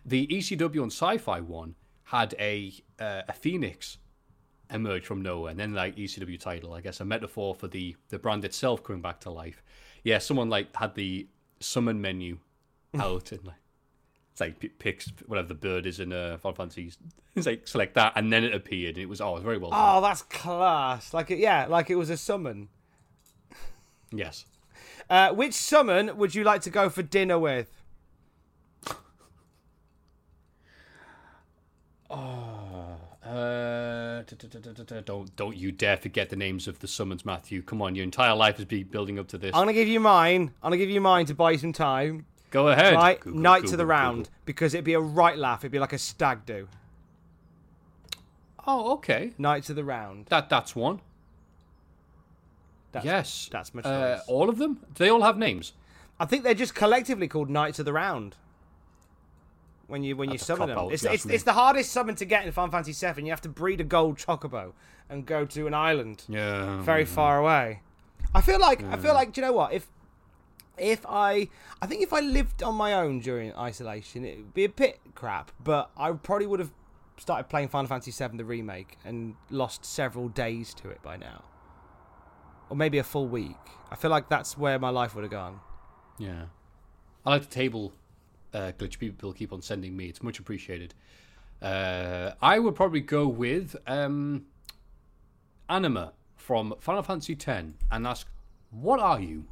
The 0.05 0.27
ECW 0.27 0.81
on 0.81 0.87
Sci-Fi 0.87 1.41
one 1.41 1.75
had 2.05 2.35
a 2.39 2.73
uh, 2.99 3.23
a 3.27 3.33
phoenix 3.33 3.97
emerge 4.71 5.05
from 5.05 5.21
nowhere, 5.21 5.51
and 5.51 5.59
then 5.59 5.73
like 5.73 5.95
ECW 5.95 6.39
title, 6.39 6.73
I 6.73 6.81
guess 6.81 6.99
a 6.99 7.05
metaphor 7.05 7.55
for 7.55 7.67
the 7.67 7.95
the 8.09 8.19
brand 8.19 8.45
itself 8.45 8.83
coming 8.83 9.01
back 9.01 9.19
to 9.21 9.31
life. 9.31 9.63
Yeah, 10.03 10.19
someone 10.19 10.49
like 10.49 10.75
had 10.75 10.95
the 10.95 11.27
summon 11.59 12.01
menu 12.01 12.39
out 12.99 13.31
and 13.31 13.45
like 13.45 13.55
it's 14.31 14.41
like 14.41 14.59
p- 14.59 14.69
picks 14.69 15.11
whatever 15.25 15.49
the 15.49 15.55
bird 15.55 15.85
is 15.85 15.99
in 15.99 16.13
uh, 16.13 16.37
Final 16.37 16.55
Fantasy. 16.55 16.91
It's 17.35 17.45
like 17.45 17.67
select 17.67 17.93
that, 17.93 18.13
and 18.15 18.33
then 18.33 18.43
it 18.43 18.53
appeared, 18.55 18.95
and 18.95 19.03
it 19.03 19.07
was 19.07 19.21
oh, 19.21 19.29
it 19.29 19.33
was 19.35 19.43
very 19.43 19.59
well 19.59 19.69
done. 19.69 19.79
Oh, 19.81 20.01
that's 20.01 20.23
class! 20.23 21.13
Like 21.13 21.29
it, 21.29 21.37
yeah, 21.37 21.67
like 21.67 21.89
it 21.89 21.95
was 21.95 22.09
a 22.09 22.17
summon. 22.17 22.69
Yes. 24.11 24.45
Uh, 25.09 25.33
which 25.33 25.53
summon 25.53 26.17
would 26.17 26.35
you 26.35 26.43
like 26.43 26.61
to 26.61 26.69
go 26.69 26.89
for 26.89 27.01
dinner 27.01 27.39
with? 27.39 27.67
Uh, 33.29 34.23
da- 34.23 34.47
da- 34.83 35.01
don't 35.01 35.35
don't 35.35 35.55
you 35.57 35.71
dare 35.71 35.97
forget 35.97 36.29
the 36.29 36.35
names 36.35 36.67
of 36.67 36.79
the 36.79 36.87
summons, 36.87 37.25
Matthew. 37.25 37.61
Come 37.61 37.81
on, 37.81 37.93
your 37.95 38.03
entire 38.03 38.35
life 38.35 38.57
has 38.57 38.65
been 38.65 38.85
building 38.85 39.19
up 39.19 39.27
to 39.29 39.37
this. 39.37 39.51
I'm 39.53 39.61
gonna 39.61 39.73
give 39.73 39.87
you 39.87 39.99
mine. 39.99 40.51
I'm 40.63 40.69
gonna 40.71 40.77
give 40.77 40.89
you 40.89 41.01
mine 41.01 41.25
to 41.27 41.35
buy 41.35 41.51
you 41.51 41.57
some 41.57 41.73
time. 41.73 42.25
Go 42.49 42.69
ahead. 42.69 42.95
Right, 42.95 43.19
Google, 43.19 43.41
night 43.41 43.67
to 43.67 43.77
the 43.77 43.85
round 43.85 44.17
Google. 44.25 44.31
because 44.45 44.73
it'd 44.73 44.85
be 44.85 44.93
a 44.93 44.99
right 44.99 45.37
laugh. 45.37 45.59
It'd 45.61 45.71
be 45.71 45.79
like 45.79 45.93
a 45.93 45.97
stag 45.99 46.45
do. 46.45 46.67
Oh, 48.65 48.93
okay. 48.93 49.33
Night 49.37 49.63
to 49.65 49.73
the 49.73 49.83
round. 49.83 50.27
That 50.27 50.49
that's 50.49 50.75
one. 50.75 51.01
That's, 52.91 53.05
yes, 53.05 53.49
that's 53.51 53.73
my 53.73 53.81
Uh, 53.81 54.19
all 54.27 54.49
of 54.49 54.57
them? 54.57 54.75
Do 54.95 55.03
they 55.03 55.09
all 55.09 55.21
have 55.21 55.37
names? 55.37 55.73
I 56.19 56.25
think 56.25 56.43
they're 56.43 56.53
just 56.53 56.75
collectively 56.75 57.27
called 57.27 57.49
Knights 57.49 57.79
of 57.79 57.85
the 57.85 57.93
Round. 57.93 58.35
When 59.87 60.03
you 60.03 60.15
when 60.15 60.29
you 60.29 60.33
That's 60.33 60.43
a 60.43 60.45
summon 60.45 60.67
them, 60.69 60.75
cop-out, 60.77 60.93
it's, 60.93 61.03
it's, 61.03 61.25
it's 61.25 61.43
the 61.43 61.53
hardest 61.53 61.91
summon 61.91 62.13
to 62.15 62.25
get 62.25 62.45
in 62.45 62.51
Final 62.51 62.71
Fantasy 62.71 62.93
VII. 62.93 63.23
You 63.23 63.31
have 63.31 63.41
to 63.41 63.49
breed 63.49 63.81
a 63.81 63.83
gold 63.83 64.17
chocobo 64.17 64.73
and 65.09 65.25
go 65.25 65.45
to 65.45 65.65
an 65.65 65.73
island 65.73 66.23
Yeah. 66.27 66.81
very 66.81 67.05
far 67.05 67.39
away. 67.39 67.81
I 68.35 68.41
feel 68.41 68.59
like 68.59 68.83
I 68.83 68.97
feel 68.97 69.13
like 69.15 69.33
do 69.33 69.41
you 69.41 69.47
know 69.47 69.53
what 69.53 69.73
if 69.73 69.87
if 70.77 71.03
I 71.09 71.49
I 71.81 71.87
think 71.87 72.03
if 72.03 72.13
I 72.13 72.19
lived 72.19 72.61
on 72.61 72.75
my 72.75 72.93
own 72.93 73.19
during 73.19 73.51
isolation 73.55 74.23
it 74.23 74.37
would 74.37 74.53
be 74.53 74.65
a 74.65 74.69
bit 74.69 74.99
crap, 75.15 75.51
but 75.63 75.89
I 75.97 76.11
probably 76.11 76.45
would 76.45 76.59
have 76.59 76.71
started 77.17 77.49
playing 77.49 77.69
Final 77.69 77.87
Fantasy 77.87 78.11
VII 78.11 78.37
the 78.37 78.45
remake 78.45 78.97
and 79.03 79.35
lost 79.49 79.83
several 79.85 80.29
days 80.29 80.75
to 80.75 80.89
it 80.89 81.01
by 81.01 81.17
now, 81.17 81.43
or 82.69 82.75
maybe 82.75 82.97
a 82.97 83.03
full 83.03 83.27
week. 83.27 83.57
I 83.91 83.95
feel 83.95 84.11
like 84.11 84.29
that's 84.29 84.57
where 84.57 84.77
my 84.79 84.89
life 84.89 85.15
would 85.15 85.23
have 85.23 85.31
gone. 85.31 85.59
Yeah. 86.17 86.45
I 87.25 87.31
like 87.31 87.41
the 87.41 87.47
table 87.53 87.93
uh, 88.53 88.71
glitch 88.77 88.99
people 88.99 89.33
keep 89.33 89.51
on 89.53 89.61
sending 89.61 89.95
me. 89.95 90.05
It's 90.05 90.21
much 90.23 90.39
appreciated. 90.39 90.93
Uh, 91.61 92.31
I 92.41 92.59
would 92.59 92.75
probably 92.75 93.01
go 93.01 93.27
with 93.27 93.75
um, 93.87 94.45
Anima 95.69 96.13
from 96.35 96.73
Final 96.79 97.03
Fantasy 97.03 97.33
X 97.33 97.67
and 97.91 98.07
ask, 98.07 98.27
"What 98.71 98.99
are 98.99 99.19
you?" 99.19 99.45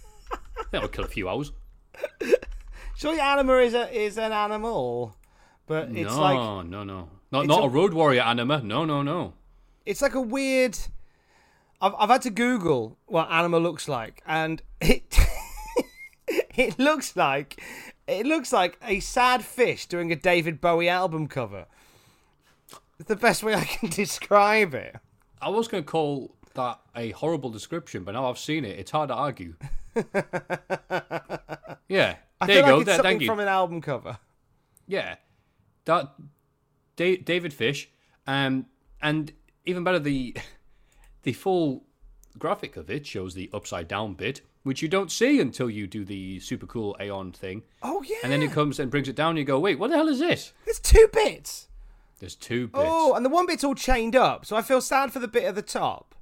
that 0.70 0.82
would 0.82 0.92
kill 0.92 1.04
a 1.04 1.08
few 1.08 1.28
hours. 1.28 1.52
Surely 2.96 3.18
anima 3.20 3.54
is 3.56 3.72
a 3.74 3.90
is 3.98 4.18
an 4.18 4.32
animal, 4.32 5.16
but 5.66 5.88
it's 5.90 6.14
no, 6.14 6.20
like 6.20 6.66
no, 6.66 6.84
no, 6.84 7.08
not 7.32 7.46
not 7.46 7.60
a- 7.60 7.64
a 7.64 7.68
road 7.68 7.94
warrior 7.94 8.20
anima. 8.20 8.60
No, 8.62 8.84
no, 8.84 9.02
no. 9.02 9.32
it's 9.86 10.02
like 10.02 10.14
a 10.14 10.20
weird. 10.20 10.78
I've 11.80 11.94
I've 11.98 12.10
had 12.10 12.22
to 12.22 12.30
Google 12.30 12.98
what 13.06 13.30
anima 13.30 13.58
looks 13.58 13.88
like, 13.88 14.22
and 14.26 14.62
it 14.80 15.16
it 16.28 16.78
looks 16.78 17.16
like 17.16 17.62
it 18.06 18.26
looks 18.26 18.52
like 18.52 18.78
a 18.82 19.00
sad 19.00 19.44
fish 19.44 19.86
doing 19.86 20.12
a 20.12 20.16
David 20.16 20.60
Bowie 20.60 20.88
album 20.88 21.26
cover. 21.28 21.66
It's 22.98 23.08
the 23.08 23.16
best 23.16 23.42
way 23.42 23.54
I 23.54 23.64
can 23.64 23.88
describe 23.90 24.74
it. 24.74 24.96
I 25.40 25.48
was 25.48 25.68
going 25.68 25.82
to 25.84 25.88
call 25.90 26.34
that 26.54 26.80
a 26.94 27.10
horrible 27.12 27.48
description, 27.48 28.04
but 28.04 28.12
now 28.12 28.28
I've 28.28 28.38
seen 28.38 28.64
it. 28.64 28.78
It's 28.78 28.90
hard 28.90 29.08
to 29.08 29.14
argue. 29.14 29.54
yeah, 31.88 32.16
I 32.40 32.46
there 32.46 32.56
you 32.56 32.62
go. 32.62 32.76
like 32.78 32.80
it's 32.80 32.84
Th- 32.84 32.96
something 32.96 33.02
thank 33.02 33.20
you. 33.22 33.26
from 33.26 33.40
an 33.40 33.48
album 33.48 33.80
cover. 33.80 34.18
Yeah, 34.86 35.16
that 35.86 36.12
da- 36.96 37.16
David 37.18 37.52
Fish, 37.54 37.88
um, 38.26 38.66
and 39.00 39.32
even 39.64 39.84
better 39.84 39.98
the 39.98 40.36
the 41.22 41.32
full 41.32 41.84
graphic 42.38 42.76
of 42.76 42.90
it 42.90 43.06
shows 43.06 43.34
the 43.34 43.50
upside 43.52 43.88
down 43.88 44.14
bit, 44.14 44.40
which 44.62 44.82
you 44.82 44.88
don't 44.88 45.10
see 45.10 45.40
until 45.40 45.70
you 45.70 45.86
do 45.86 46.04
the 46.04 46.40
super 46.40 46.66
cool 46.66 46.96
Aeon 47.00 47.32
thing. 47.32 47.62
Oh 47.82 48.02
yeah. 48.02 48.18
And 48.22 48.32
then 48.32 48.42
it 48.42 48.52
comes 48.52 48.78
and 48.78 48.90
brings 48.90 49.08
it 49.08 49.16
down, 49.16 49.30
and 49.30 49.38
you 49.38 49.44
go, 49.44 49.58
wait, 49.58 49.78
what 49.78 49.90
the 49.90 49.96
hell 49.96 50.08
is 50.08 50.18
this? 50.18 50.52
There's 50.64 50.80
two 50.80 51.08
bits. 51.12 51.68
There's 52.18 52.34
two 52.34 52.68
bits. 52.68 52.84
Oh, 52.86 53.14
and 53.14 53.24
the 53.24 53.30
one 53.30 53.46
bit's 53.46 53.64
all 53.64 53.74
chained 53.74 54.14
up, 54.14 54.44
so 54.44 54.56
I 54.56 54.62
feel 54.62 54.80
sad 54.80 55.12
for 55.12 55.18
the 55.18 55.28
bit 55.28 55.44
at 55.44 55.54
the 55.54 55.62
top. 55.62 56.14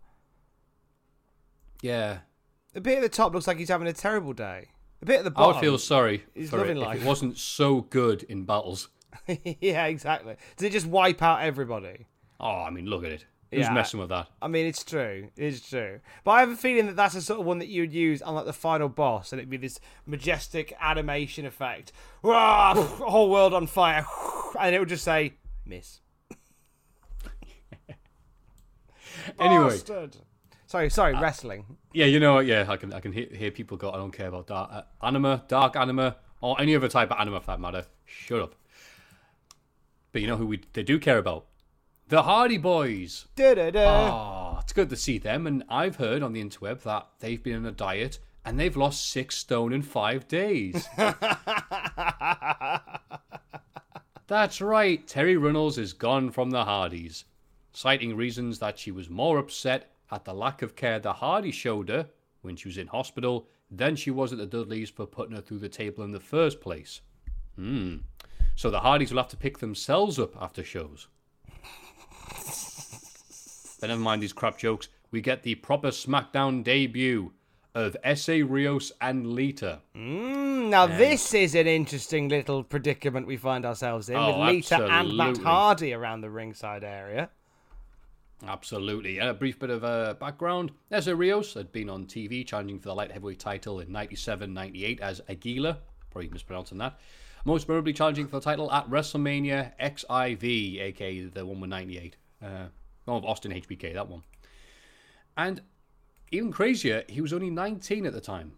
Yeah. 1.83 2.19
The 2.73 2.81
bit 2.81 2.99
at 2.99 3.03
the 3.03 3.09
top 3.09 3.35
looks 3.35 3.47
like 3.47 3.59
he's 3.59 3.69
having 3.69 3.89
a 3.89 3.93
terrible 3.93 4.33
day. 4.33 4.69
The 5.01 5.07
bit 5.07 5.19
at 5.19 5.25
the 5.25 5.31
bottom. 5.31 5.51
I 5.51 5.57
would 5.57 5.61
feel 5.61 5.79
sorry 5.79 6.25
he's 6.35 6.51
for 6.51 6.57
it 6.65 6.77
loving 6.77 6.97
if 6.97 7.03
it 7.03 7.07
wasn't 7.07 7.39
so 7.39 7.83
good 7.83 8.25
in 8.25 8.45
battles. 8.45 8.89
yeah, 9.61 9.87
exactly. 9.87 10.37
Does 10.57 10.67
it 10.67 10.73
just 10.73 10.87
wipe 10.87 11.23
out 11.23 11.43
everybody? 11.43 12.07
Oh, 12.41 12.63
I 12.63 12.71
mean, 12.71 12.87
look 12.87 13.05
at 13.05 13.13
it. 13.13 13.27
Who's 13.51 13.61
Yeah. 13.61 13.73
messing 13.73 13.99
with 14.01 14.11
that? 14.11 14.29
I 14.43 14.49
mean, 14.49 14.67
it's 14.67 14.85
true. 14.85 15.31
It's 15.37 15.67
true. 15.71 16.01
But 16.23 16.31
I 16.33 16.41
have 16.41 16.51
a 16.51 16.57
feeling 16.57 16.87
that 16.87 16.97
that's 16.97 17.15
the 17.15 17.23
sort 17.23 17.41
of 17.41 17.47
one 17.47 17.59
that 17.61 17.69
you 17.69 17.83
would 17.83 17.93
use 17.95 18.21
on 18.21 18.35
like 18.35 18.45
the 18.45 18.53
final 18.53 18.89
boss, 18.91 19.33
and 19.33 19.41
it'd 19.41 19.49
be 19.49 19.57
this 19.57 19.81
majestic 20.07 20.75
animation 20.81 21.47
effect. 21.47 21.91
Rah, 22.23 22.75
whole 22.75 23.31
world 23.31 23.55
on 23.55 23.67
fire, 23.67 24.05
and 24.61 24.75
it 24.75 24.79
would 24.79 24.89
just 24.91 25.05
say 25.05 25.35
miss. 25.65 26.01
Anyway, 29.39 29.69
Bastard. 29.71 30.17
Sorry, 30.67 30.91
sorry, 30.91 31.15
wrestling. 31.15 31.65
yeah, 31.93 32.07
you 32.07 32.21
know 32.21 32.35
what? 32.35 32.47
Yeah, 32.47 32.67
I 32.69 32.77
can 32.77 32.93
I 32.93 33.01
can 33.01 33.13
hear, 33.13 33.27
hear 33.31 33.51
people 33.51 33.77
go. 33.77 33.91
I 33.91 33.97
don't 33.97 34.11
care 34.13 34.29
about 34.29 34.47
dark 34.47 34.71
uh, 34.73 34.83
anima, 35.03 35.45
dark 35.49 35.77
anima, 35.77 36.17
or 36.41 36.61
any 36.61 36.75
other 36.77 36.89
type 36.89 37.11
of 37.11 37.19
anima 37.19 37.41
for 37.41 37.47
that 37.49 37.61
matter. 37.61 37.85
Shut 38.05 38.41
up. 38.41 38.55
But 40.13 40.21
you 40.23 40.29
know 40.29 40.37
who 40.37 40.47
we 40.47 40.61
they 40.73 40.83
do 40.83 40.99
care 40.99 41.19
about? 41.19 41.47
The 42.09 42.23
Hardy 42.23 42.57
Boys. 42.57 43.27
Oh, 43.87 44.61
it's 44.63 44.73
good 44.73 44.89
to 44.89 44.97
see 44.97 45.19
them. 45.19 45.47
And 45.47 45.63
I've 45.69 45.97
heard 45.97 46.23
on 46.23 46.33
the 46.33 46.43
interweb 46.43 46.81
that 46.85 47.07
they've 47.21 47.43
been 47.43 47.57
on 47.57 47.67
a 47.67 47.71
diet 47.71 48.19
and 48.47 48.59
they've 48.59 48.79
lost 48.79 49.11
six 49.11 49.37
stone 49.37 49.75
in 49.75 49.83
five 49.83 50.27
days. 50.27 50.89
That's 54.27 54.63
right. 54.63 55.07
Terri 55.07 55.39
Runnels 55.39 55.77
is 55.77 55.93
gone 55.93 56.31
from 56.31 56.49
the 56.49 56.65
Hardys, 56.65 57.25
citing 57.73 58.17
reasons 58.17 58.59
that 58.61 58.79
she 58.79 58.91
was 58.91 59.11
more 59.11 59.37
upset 59.37 59.93
at 60.11 60.25
the 60.25 60.33
lack 60.33 60.63
of 60.63 60.75
care 60.75 60.99
the 60.99 61.13
Hardys 61.13 61.57
showed 61.57 61.91
her 61.91 62.09
when 62.41 62.57
she 62.57 62.69
was 62.69 62.79
in 62.79 62.87
hospital 62.87 63.49
than 63.71 63.97
she 63.97 64.11
was 64.11 64.33
at 64.33 64.39
the 64.39 64.47
Dudleys 64.47 64.89
for 64.89 65.05
putting 65.05 65.37
her 65.37 65.43
through 65.43 65.59
the 65.59 65.69
table 65.69 66.03
in 66.05 66.13
the 66.13 66.21
first 66.21 66.63
place. 66.63 67.03
Hmm. 67.57 67.97
So 68.57 68.71
the 68.71 68.81
Hardys 68.81 69.11
will 69.11 69.19
have 69.19 69.29
to 69.29 69.37
pick 69.37 69.59
themselves 69.59 70.19
up 70.19 70.41
after 70.41 70.65
shows. 70.65 71.09
But 73.81 73.89
never 73.89 74.01
mind 74.01 74.23
these 74.23 74.33
crap 74.33 74.59
jokes. 74.59 74.89
We 75.11 75.21
get 75.21 75.43
the 75.43 75.55
proper 75.57 75.89
SmackDown 75.89 76.65
debut 76.65 77.33
of 77.75 77.97
Essa 78.03 78.45
Rios 78.45 78.91
and 79.01 79.33
Lita. 79.35 79.81
Mm, 79.97 80.69
now 80.69 80.87
this 80.87 81.33
is 81.33 81.55
an 81.55 81.67
interesting 81.67 82.29
little 82.29 82.65
predicament 82.65 83.27
we 83.27 83.37
find 83.37 83.65
ourselves 83.65 84.09
in 84.09 84.17
Oh, 84.17 84.41
with 84.41 84.49
Lita 84.49 84.85
and 84.85 85.17
Matt. 85.17 85.39
Hardy 85.39 85.93
around 85.95 86.23
the 86.23 86.31
ringside 86.31 86.83
area. 86.83 87.31
Absolutely. 88.47 89.19
And 89.19 89.29
a 89.29 89.35
brief 89.35 89.59
bit 89.59 89.71
of 89.71 89.85
uh, 89.85 90.15
background. 90.15 90.73
Essa 90.91 91.15
Rios 91.15 91.55
had 91.55 91.73
been 91.73 91.89
on 91.89 92.07
TV 92.07 92.47
challenging 92.47 92.79
for 92.79 92.89
the 92.89 92.95
light 92.95 93.11
heavyweight 93.13 93.39
title 93.39 93.81
in 93.81 93.91
97 93.93 94.53
98 94.53 95.01
as 95.01 95.21
Aguila. 95.29 95.79
Probably 96.11 96.31
mispronouncing 96.31 96.79
that. 96.79 96.99
Most 97.45 97.69
memorably 97.69 97.93
challenging 97.93 98.27
for 98.27 98.37
the 98.37 98.43
title 98.43 98.71
at 98.73 98.89
WrestleMania 98.89 99.73
XIV, 99.81 100.81
aka 100.81 101.25
the 101.25 101.47
one 101.47 101.61
with 101.61 101.71
98. 101.71 102.17
Uh, 102.43 102.67
of 103.07 103.25
Austin 103.25 103.53
HBK, 103.53 103.95
that 103.95 104.09
one. 104.09 104.23
And 105.37 105.63
even 106.31 106.53
crazier, 106.53 107.05
he 107.09 107.21
was 107.21 107.33
only 107.33 107.49
19 107.49 108.05
at 108.05 108.13
the 108.13 108.21
time. 108.21 108.53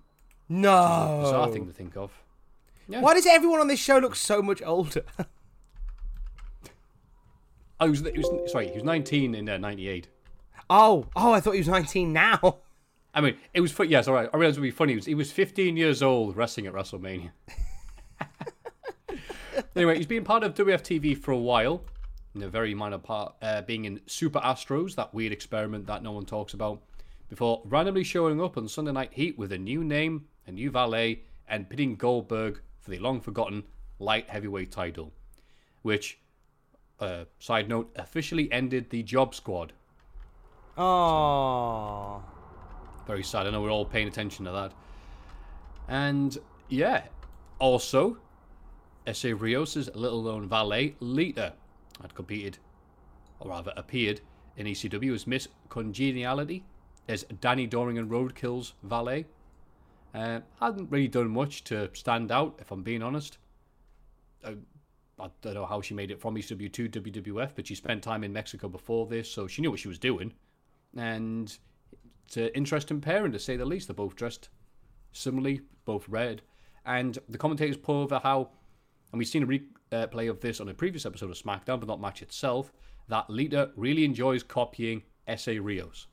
No. 0.49 1.21
Bizarre 1.23 1.49
thing 1.51 1.67
to 1.67 1.73
think 1.73 1.97
of. 1.97 2.11
Yeah. 2.89 3.01
Why 3.01 3.15
does 3.15 3.27
everyone 3.27 3.61
on 3.61 3.69
this 3.69 3.79
show 3.79 3.99
look 3.99 4.17
so 4.17 4.43
much 4.43 4.63
older? 4.63 5.05
Oh, 7.83 7.87
he 7.87 7.91
was, 7.93 8.01
he 8.01 8.19
was 8.19 8.53
sorry, 8.53 8.69
he 8.69 8.75
was 8.75 8.85
19 8.85 9.35
in 9.35 9.49
uh, 9.49 9.57
98. 9.57 10.09
oh, 10.69 11.07
oh, 11.17 11.33
I 11.33 11.41
thought 11.41 11.53
he 11.53 11.61
was 11.61 11.69
19 11.69 12.13
now. 12.13 12.59
I 13.15 13.23
mean, 13.23 13.37
it 13.55 13.61
was 13.61 13.75
yes, 13.89 14.07
all 14.07 14.15
right. 14.15 14.29
I 14.33 14.37
realized 14.37 14.59
it 14.59 14.61
would 14.61 14.67
be 14.67 14.71
funny. 14.71 14.93
He 14.93 14.97
was, 14.97 15.07
he 15.07 15.15
was 15.15 15.33
15 15.33 15.79
years 15.79 16.03
old 16.03 16.37
wrestling 16.37 16.67
at 16.67 16.75
WrestleMania. 16.75 17.31
Anyway, 19.81 19.97
he's 19.97 20.05
been 20.05 20.25
part 20.25 20.43
of 20.43 20.53
WFTV 20.53 21.17
for 21.17 21.33
a 21.33 21.39
while, 21.39 21.81
in 22.35 22.43
a 22.43 22.51
very 22.51 22.75
minor 22.75 22.99
part, 22.99 23.35
uh, 23.41 23.63
being 23.63 23.87
in 23.87 23.99
Super 24.05 24.39
Astros, 24.41 24.95
that 24.95 25.15
weird 25.15 25.33
experiment 25.33 25.87
that 25.87 26.03
no 26.03 26.13
one 26.13 26.27
talks 26.27 26.53
about, 26.53 26.83
before 27.31 27.63
randomly 27.65 28.05
showing 28.05 28.43
up 28.43 28.59
on 28.59 28.69
Sunday 28.69 28.93
Night 28.93 29.09
Heat 29.15 29.39
with 29.39 29.53
a 29.53 29.59
new 29.59 29.83
name, 29.83 30.27
a 30.47 30.53
new 30.53 30.71
valet, 30.71 31.23
and 31.49 31.67
pitting 31.67 31.97
Gillberg 31.97 32.59
for 32.79 32.91
the 32.91 32.99
long 32.99 33.23
forgotten 33.23 33.63
light 33.99 34.29
heavyweight 34.29 34.71
title, 34.71 35.15
which, 35.81 36.19
uh, 36.99 37.25
side 37.39 37.67
note, 37.67 37.91
officially 37.97 38.53
ended 38.53 38.91
the 38.91 39.03
Job 39.03 39.35
Squad. 39.35 39.73
Oh. 40.77 42.23
Very 43.07 43.23
sad. 43.23 43.47
I 43.47 43.51
know 43.51 43.63
we're 43.63 43.73
all 43.73 43.87
paying 43.87 44.09
attention 44.09 44.45
to 44.45 44.53
that. 44.53 44.73
And 45.89 46.37
yeah, 46.69 47.05
also, 47.59 48.19
Essa 49.11 49.35
Rios' 49.35 49.89
little 49.97 50.23
known 50.23 50.49
valet, 50.49 50.95
Lita, 51.01 51.55
had 52.01 52.15
competed, 52.15 52.59
or 53.41 53.51
rather 53.51 53.73
appeared, 53.77 54.21
in 54.57 54.69
ECW 54.69 55.13
as 55.13 55.27
Miss 55.27 55.49
Congeniality, 55.69 56.65
as 57.09 57.25
Danny 57.41 57.67
Doring 57.67 57.99
and 57.99 58.09
Roadkill's 58.09 58.75
valet. 58.85 59.27
Uh, 60.15 60.43
hadn't 60.61 60.93
really 60.93 61.09
done 61.09 61.29
much 61.29 61.65
to 61.65 61.91
stand 61.93 62.31
out, 62.31 62.61
if 62.61 62.71
I'm 62.71 62.85
being 62.85 63.03
honest. 63.03 63.39
Uh, 64.45 64.53
I 65.19 65.29
don't 65.43 65.55
know 65.55 65.67
how 65.67 65.81
she 65.81 65.93
made 65.93 66.13
it 66.13 66.21
from 66.21 66.37
ECW 66.37 66.73
to 66.73 66.89
WWF, 66.89 67.51
but 67.57 67.67
she 67.67 67.75
spent 67.75 68.05
time 68.05 68.23
in 68.23 68.33
Mexico 68.33 68.69
before 68.69 69.09
this, 69.09 69.29
so 69.29 69.49
she 69.49 69.61
knew 69.61 69.73
what 69.73 69.81
she 69.81 69.89
was 69.89 69.99
doing. 69.99 70.35
And 70.97 71.53
it's 72.29 72.37
an 72.37 72.51
interesting 72.55 73.01
pairing 73.01 73.33
to 73.33 73.41
say 73.41 73.57
the 73.57 73.65
least. 73.65 73.89
They're 73.89 73.95
both 73.95 74.15
dressed 74.15 74.51
similarly, 75.11 75.63
both 75.85 76.09
red. 76.09 76.43
And 76.87 77.19
the 77.29 77.39
commentators 77.39 77.77
put 77.77 78.03
over 78.03 78.21
how, 78.23 78.51
and 79.13 79.19
we've 79.19 79.29
seen 79.29 79.43
a 79.43 79.47
replay 79.47 80.31
of 80.31 80.41
this 80.41 80.61
on 80.61 80.69
a 80.69 80.75
previous 80.75 81.05
episode 81.07 81.31
of 81.31 81.37
SmackDown, 81.37 81.81
but 81.81 81.87
not 81.87 82.01
match 82.01 82.23
itself, 82.23 82.73
that 83.09 83.29
Lita 83.29 83.71
really 83.77 84.05
enjoys 84.05 84.43
copying 84.43 85.03
Essa 85.27 85.61
Rios. 85.61 86.07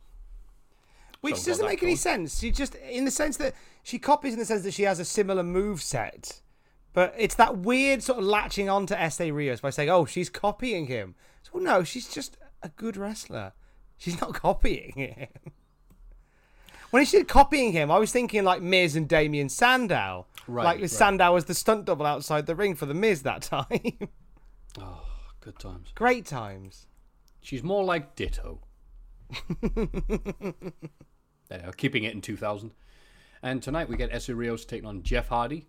Which 1.22 1.38
So, 1.38 1.52
doesn't 1.52 1.66
make 1.66 1.82
any 1.84 1.95
sense. 1.95 2.39
She 2.39 2.52
just, 2.52 2.76
in 2.76 3.06
the 3.06 3.12
sense 3.12 3.38
that 3.38 3.54
she 3.84 3.98
copies, 4.00 4.34
in 4.34 4.39
the 4.39 4.45
sense 4.45 4.64
that 4.64 4.74
she 4.74 4.84
has 4.84 5.00
a 5.00 5.06
similar 5.06 5.43
move 5.43 5.82
set, 5.82 6.41
but 6.93 7.14
it's 7.18 7.36
that 7.36 7.60
weird 7.60 8.04
sort 8.04 8.20
of 8.20 8.26
latching 8.26 8.70
onto 8.70 8.93
Essa 8.93 9.32
Rios 9.32 9.62
by 9.62 9.70
saying, 9.70 9.89
"Oh, 9.89 10.06
she's 10.06 10.30
copying 10.30 10.88
him." 10.88 11.16
So 11.43 11.60
no, 11.60 11.84
she's 11.84 12.08
just 12.08 12.38
a 12.64 12.70
good 12.70 12.98
wrestler. 12.98 13.54
She's 13.98 14.20
not 14.22 14.34
copying 14.36 14.93
him. 14.95 15.28
When 16.92 17.04
she 17.04 17.18
said 17.18 17.28
copying 17.28 17.74
him, 17.74 17.92
I 17.92 17.98
was 17.98 18.12
thinking 18.12 18.44
like 18.44 18.62
Miz 18.62 18.96
and 18.96 19.08
Damien 19.08 19.50
Sandow, 19.50 20.26
Right, 20.48 20.64
like 20.64 20.80
right. 20.80 20.90
Sandow 20.90 21.34
was 21.34 21.46
the 21.46 21.54
stunt 21.54 21.86
double 21.86 22.06
outside 22.06 22.46
the 22.46 22.56
ring 22.56 22.76
for 22.76 22.86
the 22.86 22.94
Miz 22.94 23.24
that 23.24 23.42
time. 23.54 24.10
Oh, 24.80 25.04
good 25.42 25.60
times. 25.60 25.92
Great 25.96 26.26
times. 26.26 26.88
She's 27.42 27.64
more 27.64 27.84
like 27.84 28.16
Ditto. 28.16 28.62
there, 31.50 31.72
keeping 31.76 32.06
it 32.06 32.14
in 32.14 32.22
2000. 32.22 32.72
And 33.44 33.62
tonight 33.62 33.90
we 33.90 33.98
get 33.98 34.10
Essa 34.12 34.34
Rios 34.34 34.66
taking 34.66 34.88
on 34.88 35.04
Jeff 35.04 35.28
Hardy. 35.28 35.68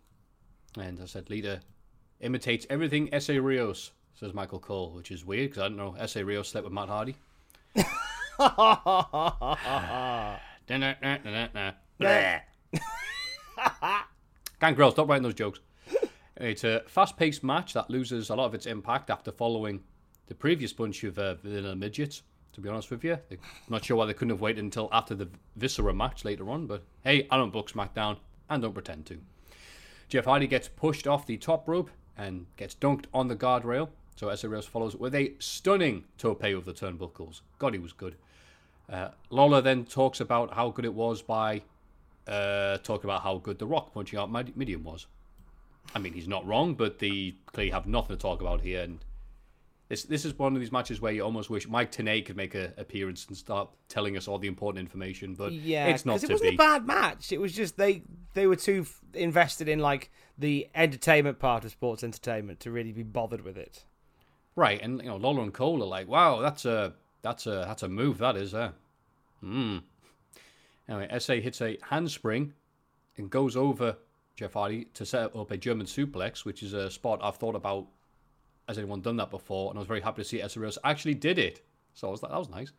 And 0.79 1.01
I 1.01 1.07
said, 1.07 1.31
Lita 1.31 1.61
imitates 2.21 2.67
everything 2.71 3.13
Essa 3.13 3.41
Rios, 3.41 3.91
says 4.15 4.35
Michael 4.35 4.61
Cole, 4.61 4.93
which 4.93 5.11
is 5.11 5.25
weird 5.25 5.51
because 5.51 5.63
I 5.63 5.69
don't 5.69 5.77
know 5.77 5.97
Essa 5.99 6.25
Rios 6.25 6.49
slept 6.49 6.65
with 6.65 6.73
Matt 6.73 6.89
Hardy. 6.89 7.17
Gangrel, 14.61 14.91
stop 14.91 15.09
writing 15.09 15.23
those 15.23 15.35
jokes. 15.35 15.61
It's 16.37 16.65
a 16.65 16.83
fast-paced 16.87 17.43
match 17.43 17.73
that 17.75 17.91
loses 17.91 18.31
a 18.31 18.35
lot 18.35 18.47
of 18.47 18.55
its 18.55 18.67
impact 18.67 19.11
after 19.11 19.33
following 19.33 19.83
the 20.27 20.35
previous 20.35 20.73
bunch 20.73 21.03
of 21.05 21.19
uh, 21.19 21.35
vanilla 21.37 21.75
midgets. 21.75 22.23
To 22.53 22.61
be 22.61 22.69
honest 22.69 22.91
with 22.91 23.05
you, 23.05 23.19
not 23.69 23.85
sure 23.85 23.97
why 23.97 24.07
they 24.07 24.15
couldn't 24.15 24.31
have 24.31 24.41
waited 24.41 24.65
until 24.65 24.89
after 24.91 25.15
the 25.15 25.29
Viscera 25.55 25.95
match 25.95 26.25
later 26.25 26.51
on. 26.51 26.67
But 26.67 26.83
hey, 27.05 27.29
I 27.31 27.37
don't 27.37 27.53
book 27.53 27.71
SmackDown 27.71 28.19
and 28.51 28.63
don't 28.63 28.73
pretend 28.73 29.07
to. 29.07 29.21
Jeff 30.09 30.25
Hardy 30.25 30.49
gets 30.49 30.67
pushed 30.67 31.07
off 31.07 31.27
the 31.27 31.37
top 31.37 31.69
rope 31.69 31.91
and 32.17 32.47
gets 32.57 32.75
dunked 32.75 33.05
on 33.15 33.29
the 33.29 33.37
guardrail. 33.37 33.91
So 34.17 34.27
SRS 34.27 34.65
follows 34.65 34.97
with 34.97 35.15
a 35.15 35.35
stunning 35.39 36.05
tope 36.17 36.43
of 36.43 36.65
the 36.65 36.73
turnbuckles. 36.73 37.43
God, 37.61 37.75
he 37.75 37.79
was 37.79 37.93
good. 37.93 38.17
Uh, 38.89 39.09
Lawler 39.31 39.61
then 39.61 39.85
talks 39.85 40.21
about 40.21 40.55
how 40.55 40.71
good 40.71 40.85
it 40.85 40.95
was 40.95 41.21
by 41.23 41.63
uh, 42.27 42.79
talking 42.79 43.05
about 43.09 43.23
how 43.23 43.39
good 43.39 43.59
The 43.59 43.67
Rock 43.67 43.93
punching 43.93 44.19
out 44.19 44.31
Mideon 44.31 44.83
was. 44.85 45.07
I 45.95 45.99
mean, 45.99 46.13
he's 46.13 46.29
not 46.29 46.47
wrong, 46.47 46.75
but 46.75 46.99
they 46.99 47.35
clearly 47.47 47.71
have 47.71 47.87
nothing 47.87 48.17
to 48.17 48.21
talk 48.21 48.41
about 48.41 48.61
here. 48.61 48.83
And 48.83 48.99
This 49.89 50.05
this 50.05 50.25
is 50.27 50.39
one 50.39 50.55
of 50.55 50.61
these 50.61 50.73
matches 50.73 51.01
where 51.01 51.13
you 51.13 51.23
almost 51.23 51.49
wish 51.49 51.67
Mike 51.69 51.91
Tenay 51.93 52.25
could 52.25 52.37
make 52.37 52.55
an 52.55 52.73
appearance 52.77 53.27
and 53.27 53.37
start 53.37 53.71
telling 53.89 54.17
us 54.17 54.29
all 54.29 54.39
the 54.39 54.49
important 54.49 54.81
information, 54.85 55.35
but 55.35 55.53
Yeah, 55.53 55.87
it's 55.87 56.05
not. 56.05 56.21
to 56.21 56.27
it 56.27 56.33
wasn't 56.33 56.51
be. 56.51 56.55
a 56.57 56.59
bad 56.59 56.87
match. 56.87 57.33
It 57.33 57.41
was 57.41 57.53
just 57.53 57.77
they 57.79 58.03
they 58.35 58.47
were 58.47 58.57
too 58.57 58.87
invested 59.15 59.69
in 59.69 59.79
like 59.79 60.11
the 60.37 60.69
entertainment 60.75 61.39
part 61.39 61.65
of 61.65 61.71
sports 61.71 62.05
entertainment 62.05 62.61
to 62.61 62.71
really 62.71 62.93
be 62.93 63.03
bothered 63.03 63.41
with 63.43 63.57
it. 63.57 63.85
Right, 64.57 64.81
and 64.83 64.99
you 65.03 65.09
know, 65.09 65.17
Lawler 65.17 65.43
and 65.43 65.55
Cole 65.55 65.83
are 65.83 65.87
like, 65.87 66.07
"Wow, 66.09 66.41
that's 66.41 66.65
a 66.67 66.93
that's 67.23 67.47
a 67.47 67.65
that's 67.67 67.83
a 67.83 67.89
move. 67.89 68.19
That 68.19 68.37
is, 68.37 68.55
uh, 68.55 68.73
hmm." 69.41 69.79
Anyway, 70.89 71.07
Essa 71.11 71.37
hits 71.37 71.61
a 71.61 71.77
handspring 71.83 72.55
and 73.17 73.29
goes 73.29 73.57
over 73.57 73.97
Jeff 74.37 74.55
Hardy 74.55 74.85
to 74.95 75.05
set 75.05 75.35
up 75.37 75.51
a 75.51 75.57
German 75.57 75.87
suplex, 75.87 76.45
which 76.45 76.63
is 76.63 76.73
a 76.73 76.91
spot 76.91 77.21
I've 77.23 77.37
thought 77.37 77.57
about. 77.57 77.87
Has 78.69 78.79
anyone 78.79 79.01
done 79.01 79.17
that 79.17 79.31
before? 79.31 79.71
And 79.71 79.79
I 79.79 79.81
was 79.81 79.89
very 79.89 80.01
happy 80.01 80.23
to 80.23 80.29
see 80.29 80.41
SRS 80.41 80.79
actually 80.85 81.15
did 81.15 81.39
it. 81.39 81.65
So 81.95 82.09
I 82.09 82.11
was 82.11 82.23
like, 82.23 82.33
that 82.33 82.39
was 82.39 82.51
nice. 82.51 82.71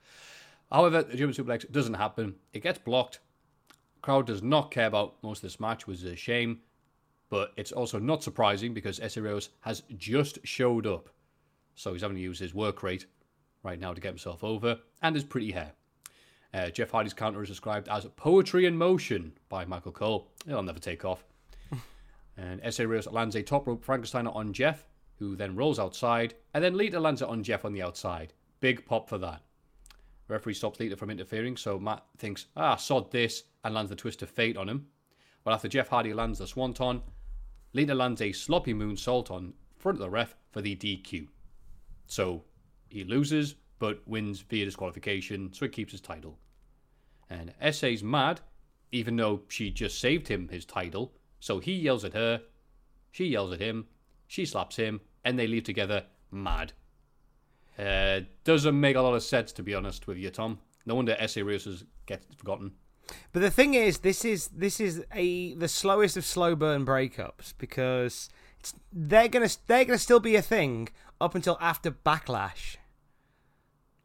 However, 0.71 1.03
the 1.03 1.17
German 1.17 1.35
suplex 1.35 1.69
doesn't 1.71 1.95
happen. 1.95 2.35
It 2.53 2.61
gets 2.61 2.79
blocked. 2.79 3.19
Crowd 4.01 4.27
does 4.27 4.41
not 4.41 4.71
care 4.71 4.87
about 4.87 5.15
most 5.23 5.39
of 5.39 5.41
this 5.43 5.59
match, 5.59 5.87
which 5.87 5.97
is 5.97 6.05
a 6.05 6.15
shame. 6.15 6.59
But 7.29 7.51
it's 7.57 7.71
also 7.71 7.99
not 7.99 8.23
surprising 8.23 8.73
because 8.73 8.99
Essa 8.99 9.21
Rios 9.21 9.49
has 9.61 9.83
just 9.97 10.39
showed 10.43 10.87
up. 10.87 11.09
So 11.75 11.93
he's 11.93 12.01
having 12.01 12.17
to 12.17 12.23
use 12.23 12.39
his 12.39 12.53
work 12.53 12.81
rate 12.83 13.05
right 13.63 13.79
now 13.79 13.93
to 13.93 14.01
get 14.01 14.09
himself 14.09 14.43
over 14.43 14.79
and 15.01 15.15
his 15.15 15.23
pretty 15.23 15.51
hair. 15.51 15.73
Uh, 16.53 16.69
Jeff 16.69 16.91
Hardy's 16.91 17.13
counter 17.13 17.43
is 17.43 17.49
described 17.49 17.87
as 17.89 18.05
poetry 18.15 18.65
in 18.65 18.75
motion 18.75 19.33
by 19.49 19.65
Michael 19.65 19.91
Cole. 19.91 20.31
It'll 20.47 20.63
never 20.63 20.79
take 20.79 21.05
off. 21.05 21.23
and 22.37 22.59
Essa 22.63 22.87
Rios 22.87 23.07
lands 23.07 23.35
a 23.35 23.43
top 23.43 23.67
rope 23.67 23.85
Frankensteiner 23.85 24.35
on 24.35 24.53
Jeff, 24.53 24.85
who 25.17 25.35
then 25.35 25.55
rolls 25.55 25.79
outside, 25.79 26.33
and 26.53 26.63
then 26.63 26.75
Lita 26.77 26.99
lands 26.99 27.21
it 27.21 27.27
on 27.27 27.43
Jeff 27.43 27.65
on 27.65 27.73
the 27.73 27.83
outside. 27.83 28.33
Big 28.61 28.85
pop 28.85 29.07
for 29.07 29.17
that. 29.19 29.41
referee 30.27 30.55
stops 30.55 30.79
Lita 30.79 30.95
from 30.95 31.11
interfering, 31.11 31.55
so 31.55 31.77
Matt 31.77 32.03
thinks, 32.17 32.47
ah, 32.55 32.75
sod 32.75 33.11
this, 33.11 33.43
and 33.63 33.75
lands 33.75 33.89
the 33.89 33.95
twist 33.95 34.21
of 34.21 34.29
fate 34.29 34.57
on 34.57 34.69
him. 34.69 34.87
But 35.43 35.53
after 35.53 35.67
Jeff 35.67 35.89
Hardy 35.89 36.13
lands 36.13 36.39
the 36.39 36.47
swanton, 36.47 37.01
Lita 37.73 37.93
lands 37.93 38.21
a 38.21 38.31
sloppy 38.31 38.73
moonsault 38.73 39.29
on 39.29 39.53
front 39.77 39.97
of 39.97 40.01
the 40.01 40.09
ref 40.09 40.35
for 40.51 40.61
the 40.61 40.75
DQ. 40.75 41.27
So 42.07 42.43
he 42.89 43.03
loses, 43.03 43.55
but 43.79 44.01
wins 44.07 44.41
via 44.41 44.65
disqualification, 44.65 45.53
so 45.53 45.65
he 45.65 45.69
keeps 45.69 45.91
his 45.91 46.01
title. 46.01 46.37
And 47.29 47.53
Essa's 47.61 48.03
mad, 48.03 48.41
even 48.91 49.15
though 49.15 49.41
she 49.47 49.69
just 49.69 49.99
saved 49.99 50.27
him 50.27 50.49
his 50.49 50.65
title, 50.65 51.13
so 51.39 51.59
he 51.59 51.73
yells 51.73 52.03
at 52.03 52.13
her, 52.13 52.41
she 53.11 53.25
yells 53.25 53.53
at 53.53 53.61
him, 53.61 53.87
she 54.27 54.45
slaps 54.45 54.75
him, 54.75 55.01
and 55.23 55.37
they 55.37 55.47
leave 55.47 55.63
together 55.63 56.05
mad. 56.31 56.73
Uh, 57.77 58.21
doesn't 58.43 58.79
make 58.79 58.95
a 58.95 59.01
lot 59.01 59.13
of 59.13 59.23
sense, 59.23 59.51
to 59.53 59.63
be 59.63 59.73
honest 59.73 60.07
with 60.07 60.17
you, 60.17 60.29
Tom. 60.29 60.59
No 60.85 60.95
wonder 60.95 61.15
Essa 61.17 61.43
Rios 61.43 61.83
get 62.05 62.23
forgotten. 62.37 62.71
But 63.31 63.41
the 63.41 63.51
thing 63.51 63.73
is, 63.73 63.99
this 63.99 64.25
is 64.25 64.47
this 64.49 64.79
is 64.79 65.03
a 65.13 65.53
the 65.53 65.67
slowest 65.67 66.17
of 66.17 66.25
slow 66.25 66.55
burn 66.55 66.85
breakups 66.85 67.53
because 67.57 68.29
they're 68.91 69.27
gonna 69.27 69.49
they're 69.67 69.85
gonna 69.85 69.97
still 69.97 70.19
be 70.19 70.35
a 70.35 70.41
thing 70.41 70.89
up 71.21 71.35
until 71.35 71.57
after 71.61 71.91
Backlash. 71.91 72.77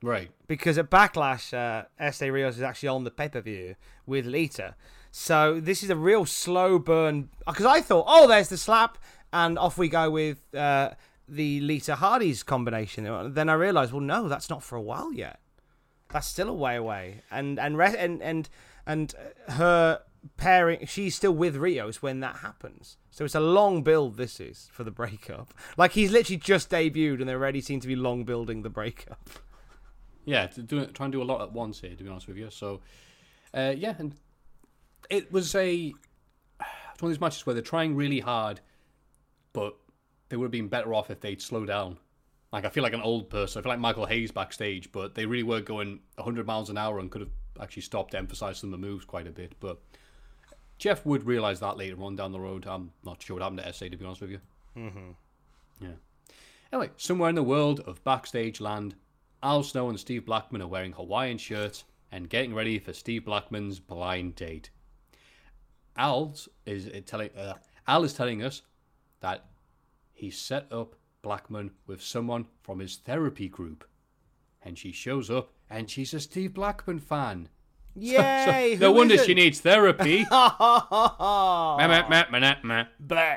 Right. 0.05 0.31
because 0.47 0.77
at 0.77 0.91
Backlash, 0.91 1.55
uh, 1.55 2.33
Rios 2.33 2.57
is 2.57 2.63
actually 2.63 2.91
on 2.91 3.05
the 3.05 3.11
pay 3.11 3.29
per 3.29 3.41
view 3.41 3.75
with 4.07 4.27
Lita. 4.27 4.75
So 5.11 5.61
this 5.61 5.83
is 5.83 5.91
a 5.91 5.97
real 5.97 6.27
slow 6.27 6.79
burn. 6.79 7.31
Because 7.47 7.65
I 7.65 7.81
thought, 7.81 8.05
oh, 8.07 8.29
there's 8.29 8.49
the 8.49 8.59
slap, 8.59 8.99
and 9.33 9.59
off 9.59 9.79
we 9.79 9.89
go 9.89 10.11
with 10.11 10.55
uh, 10.55 10.91
the 11.27 11.61
Lita 11.61 11.95
Hardy's 11.95 12.43
combination. 12.43 13.33
Then 13.33 13.49
I 13.49 13.55
realised, 13.55 13.93
well, 13.93 14.01
no, 14.03 14.29
that's 14.29 14.51
not 14.51 14.63
for 14.63 14.77
a 14.77 14.83
while 14.83 15.13
yet. 15.13 15.41
That's 16.11 16.27
still 16.27 16.49
a 16.49 16.55
way 16.55 16.77
away. 16.77 17.23
And 17.31 17.59
and 17.59 17.79
re- 17.79 17.97
and 17.97 18.23
and 18.23 18.49
and 18.87 19.15
her 19.49 20.03
pairing, 20.37 20.87
she's 20.87 21.15
still 21.15 21.33
with 21.33 21.57
Rios 21.57 22.03
when 22.03 22.21
that 22.21 22.37
happens. 22.37 22.99
So 23.11 23.25
it's 23.25 23.35
a 23.35 23.41
long 23.41 23.83
build. 23.83 24.17
This 24.17 24.39
is 24.39 24.69
for 24.73 24.85
the 24.85 24.91
breakup. 24.91 25.55
Like 25.77 25.93
he's 25.93 26.13
literally 26.13 26.39
just 26.39 26.71
debuted, 26.71 27.21
and 27.21 27.29
they 27.29 27.35
already 27.35 27.61
seem 27.63 27.81
to 27.81 27.89
be 27.89 27.97
long 27.97 28.25
building 28.25 28.63
the 28.63 28.71
breakup. 28.71 29.31
Yeah, 30.25 30.47
to 30.47 30.63
do, 30.63 30.87
try 30.87 31.07
and 31.07 31.13
do 31.13 31.23
a 31.23 31.25
lot 31.25 31.43
at 31.43 31.53
once 31.53 31.81
here, 31.81 31.95
to 31.95 32.03
be 32.03 32.09
honest 32.09 32.29
with 32.29 32.37
you. 32.37 32.51
So, 32.51 32.81
uh, 33.53 33.75
yeah, 33.77 33.95
and 33.99 34.15
it 35.11 35.31
was 35.33 35.55
a 35.55 35.93
it's 36.61 37.03
one 37.03 37.11
of 37.11 37.17
these 37.17 37.21
matches 37.21 37.47
where 37.47 37.55
they're 37.55 37.63
trying 37.63 37.95
really 37.95 38.21
hard, 38.21 38.61
but 39.53 39.77
they 40.29 40.37
would 40.37 40.47
have 40.47 40.53
been 40.53 40.69
better 40.69 40.95
off 40.95 41.11
if 41.11 41.21
they'd 41.21 41.43
slow 41.43 41.65
down. 41.65 41.99
Like 42.53 42.65
I 42.65 42.69
feel 42.69 42.83
like 42.83 42.93
an 42.93 43.03
old 43.03 43.31
person. 43.31 43.59
I 43.59 43.63
feel 43.63 43.71
like 43.71 43.81
Michael 43.81 44.07
Hayes 44.07 44.31
backstage, 44.31 44.93
but 44.93 45.15
they 45.15 45.27
really 45.27 45.43
were 45.43 45.61
going 45.61 46.01
100 46.17 46.47
miles 46.47 46.71
an 46.71 46.79
hour 46.79 47.01
and 47.01 47.11
could 47.11 47.21
have 47.23 47.31
actually 47.61 47.83
stopped 47.83 48.13
to 48.13 48.19
emphasize 48.19 48.59
some 48.59 48.73
of 48.73 48.81
the 48.81 48.87
moves 48.87 49.05
quite 49.05 49.27
a 49.27 49.33
bit. 49.33 49.55
But 49.59 49.81
Jeff 50.79 51.05
would 51.05 51.25
realize 51.25 51.61
that 51.61 51.77
later 51.77 52.01
on 52.03 52.17
down 52.17 52.33
the 52.33 52.41
road. 52.41 52.67
I'm 52.67 52.93
not 53.05 53.23
sure 53.23 53.35
what 53.35 53.43
happened 53.43 53.59
to 53.59 53.67
Essa, 53.67 53.89
to 53.89 53.97
be 53.97 54.05
honest 54.05 54.21
with 54.21 54.31
you. 54.31 54.41
Mm-hmm. 54.77 55.11
Yeah. 55.81 55.89
Anyway, 56.73 56.91
somewhere 56.97 57.29
in 57.29 57.35
the 57.35 57.43
world 57.43 57.81
of 57.81 58.03
backstage 58.05 58.61
land, 58.61 58.95
Al 59.45 59.63
Snow 59.63 59.91
and 59.91 60.01
Steve 60.01 60.25
Blackman 60.25 60.63
are 60.63 60.67
wearing 60.67 60.93
Hawaiian 60.93 61.37
shirts 61.37 61.85
and 62.11 62.31
getting 62.31 62.55
ready 62.55 62.79
for 62.79 62.95
Steve 62.95 63.27
Blackman's 63.27 63.79
blind 63.79 64.35
date. 64.37 64.71
Al's 65.99 66.49
is 66.65 66.87
uh, 66.87 67.01
telling 67.05 67.29
uh, 67.37 67.53
Al 67.87 68.05
is 68.05 68.15
telling 68.15 68.43
us 68.43 68.63
that 69.21 69.45
he 70.15 70.31
set 70.31 70.73
up 70.73 70.97
Blackman 71.21 71.73
with 71.87 72.03
someone 72.03 72.47
from 72.63 72.79
his 72.79 72.97
therapy 72.97 73.47
group, 73.49 73.85
and 74.63 74.79
she 74.79 74.93
shows 74.93 75.31
up 75.31 75.53
and 75.69 75.91
she's 75.91 76.15
a 76.15 76.21
Steve 76.21 76.55
Blackman 76.55 76.99
fan. 76.99 77.51
Yay! 77.95 78.79
no 78.81 78.93
wonder 78.93 79.19
she 79.19 79.35
needs 79.35 79.61
therapy. 79.61 80.25
Blah. 82.99 83.37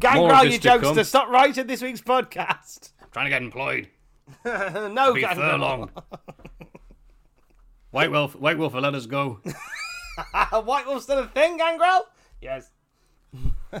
Gangrel, 0.00 0.44
you 0.44 0.50
this 0.50 0.60
to 0.60 0.68
jokester, 0.68 1.04
stop 1.04 1.28
writing 1.28 1.66
this 1.66 1.82
week's 1.82 2.00
podcast. 2.00 2.92
I'm 3.00 3.08
trying 3.12 3.26
to 3.26 3.30
get 3.30 3.42
employed. 3.42 3.88
no, 4.44 5.14
Be 5.14 5.20
Gangrel. 5.22 5.50
furlong. 5.50 5.90
White 7.90 8.10
Wolf, 8.10 8.36
White 8.36 8.58
Wolf 8.58 8.74
will 8.74 8.82
let 8.82 8.94
us 8.94 9.06
go. 9.06 9.40
White 10.50 10.86
Wolf's 10.86 11.04
still 11.04 11.18
a 11.18 11.26
thing, 11.26 11.56
Gangrel? 11.56 12.06
Yes. 12.40 12.70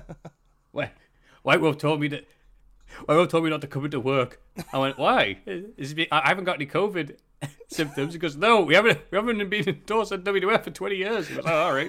White, 0.72 0.92
White 1.42 1.60
Wolf 1.60 1.78
told 1.78 2.00
me 2.00 2.08
that. 2.08 2.26
White 3.04 3.16
Wolf 3.16 3.28
told 3.28 3.44
me 3.44 3.50
not 3.50 3.60
to 3.60 3.66
come 3.66 3.84
into 3.84 4.00
work. 4.00 4.40
I 4.72 4.78
went, 4.78 4.98
why? 4.98 5.40
Is 5.46 5.92
it 5.92 6.08
I 6.10 6.28
haven't 6.28 6.44
got 6.44 6.56
any 6.56 6.66
COVID 6.66 7.16
symptoms. 7.68 8.14
He 8.14 8.18
goes, 8.18 8.36
no, 8.36 8.62
we 8.62 8.74
haven't. 8.74 8.98
We 9.10 9.16
haven't 9.16 9.48
been 9.50 9.68
endorsed 9.68 10.12
at 10.12 10.24
WWF 10.24 10.64
for 10.64 10.70
twenty 10.70 10.96
years. 10.96 11.28
He 11.28 11.34
goes, 11.34 11.44
oh, 11.46 11.54
all 11.54 11.74
right. 11.74 11.88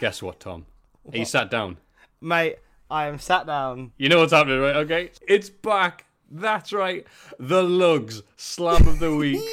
Guess 0.00 0.22
what, 0.22 0.40
Tom? 0.40 0.66
He 1.12 1.24
sat 1.24 1.50
down. 1.50 1.78
Mate, 2.20 2.56
I 2.90 3.06
am 3.06 3.18
sat 3.18 3.46
down. 3.46 3.92
You 3.96 4.08
know 4.08 4.20
what's 4.20 4.32
happening, 4.32 4.60
right? 4.60 4.76
Okay. 4.76 5.10
It's 5.26 5.48
back. 5.50 6.04
That's 6.30 6.72
right. 6.72 7.06
The 7.38 7.62
Lugz 7.62 8.22
Slam 8.36 8.86
of 8.88 8.98
the 8.98 9.14
Week. 9.14 9.40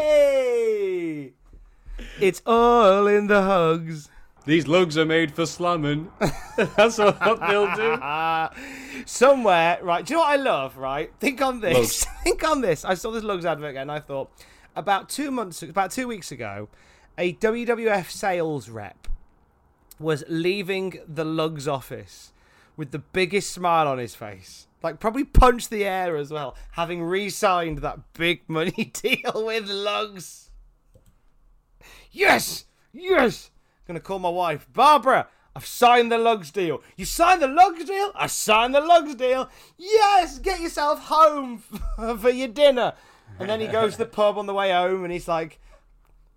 Yay! 0.00 1.32
It's 2.20 2.42
all 2.44 3.06
in 3.06 3.28
the 3.28 3.42
hugs. 3.42 4.08
These 4.44 4.66
lugs 4.66 4.96
are 4.98 5.04
made 5.04 5.32
for 5.32 5.46
slamming. 5.46 6.10
That's 6.56 6.98
what 6.98 7.20
they'll 7.20 7.74
do. 7.74 7.98
Somewhere, 9.06 9.78
right? 9.82 10.04
Do 10.06 10.14
you 10.14 10.18
know 10.18 10.24
what 10.24 10.32
I 10.32 10.36
love? 10.36 10.76
Right? 10.78 11.12
Think 11.20 11.42
on 11.42 11.60
this. 11.60 11.76
Lugz. 11.76 12.06
Think 12.24 12.44
on 12.44 12.60
this. 12.60 12.84
I 12.84 12.94
saw 12.94 13.10
this 13.10 13.24
Lugz 13.24 13.44
advert 13.44 13.70
again. 13.70 13.82
and 13.82 13.92
I 13.92 14.00
thought 14.00 14.30
about 14.74 15.08
two 15.08 15.30
months, 15.30 15.62
about 15.62 15.90
two 15.90 16.08
weeks 16.08 16.32
ago, 16.32 16.68
a 17.16 17.34
WWF 17.34 18.10
sales 18.10 18.68
rep 18.68 19.07
was 19.98 20.24
leaving 20.28 21.00
the 21.06 21.24
Lugz 21.24 21.66
office 21.66 22.32
with 22.76 22.92
the 22.92 22.98
biggest 22.98 23.50
smile 23.50 23.88
on 23.88 23.98
his 23.98 24.14
face. 24.14 24.66
Like 24.82 25.00
probably 25.00 25.24
punched 25.24 25.70
the 25.70 25.84
air 25.84 26.16
as 26.16 26.30
well, 26.30 26.56
having 26.72 27.02
re-signed 27.02 27.78
that 27.78 28.12
big 28.12 28.42
money 28.48 28.92
deal 29.02 29.44
with 29.46 29.68
Lugz. 29.68 30.50
Yes, 32.12 32.64
yes. 32.92 33.50
Gonna 33.86 34.00
call 34.00 34.18
my 34.18 34.28
wife, 34.28 34.68
Barbara. 34.72 35.28
I've 35.56 35.66
signed 35.66 36.12
the 36.12 36.18
Lugz 36.18 36.52
deal. 36.52 36.82
You 36.96 37.04
signed 37.04 37.42
the 37.42 37.48
Lugz 37.48 37.84
deal? 37.84 38.12
I 38.14 38.28
signed 38.28 38.74
the 38.74 38.80
Lugz 38.80 39.16
deal. 39.16 39.48
Yes, 39.76 40.38
get 40.38 40.60
yourself 40.60 41.00
home 41.06 41.58
for 42.18 42.30
your 42.30 42.48
dinner. 42.48 42.92
And 43.40 43.50
then 43.50 43.60
he 43.60 43.66
goes 43.66 43.92
to 43.92 43.98
the 43.98 44.06
pub 44.06 44.38
on 44.38 44.46
the 44.46 44.54
way 44.54 44.70
home, 44.70 45.02
and 45.04 45.12
he's 45.12 45.26
like, 45.28 45.58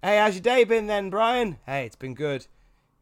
"Hey, 0.01 0.17
how's 0.17 0.35
your 0.35 0.41
day 0.41 0.63
been 0.63 0.87
then, 0.87 1.09
Brian? 1.09 1.57
Hey, 1.65 1.85
it's 1.85 1.95
been 1.95 2.15
good. 2.15 2.47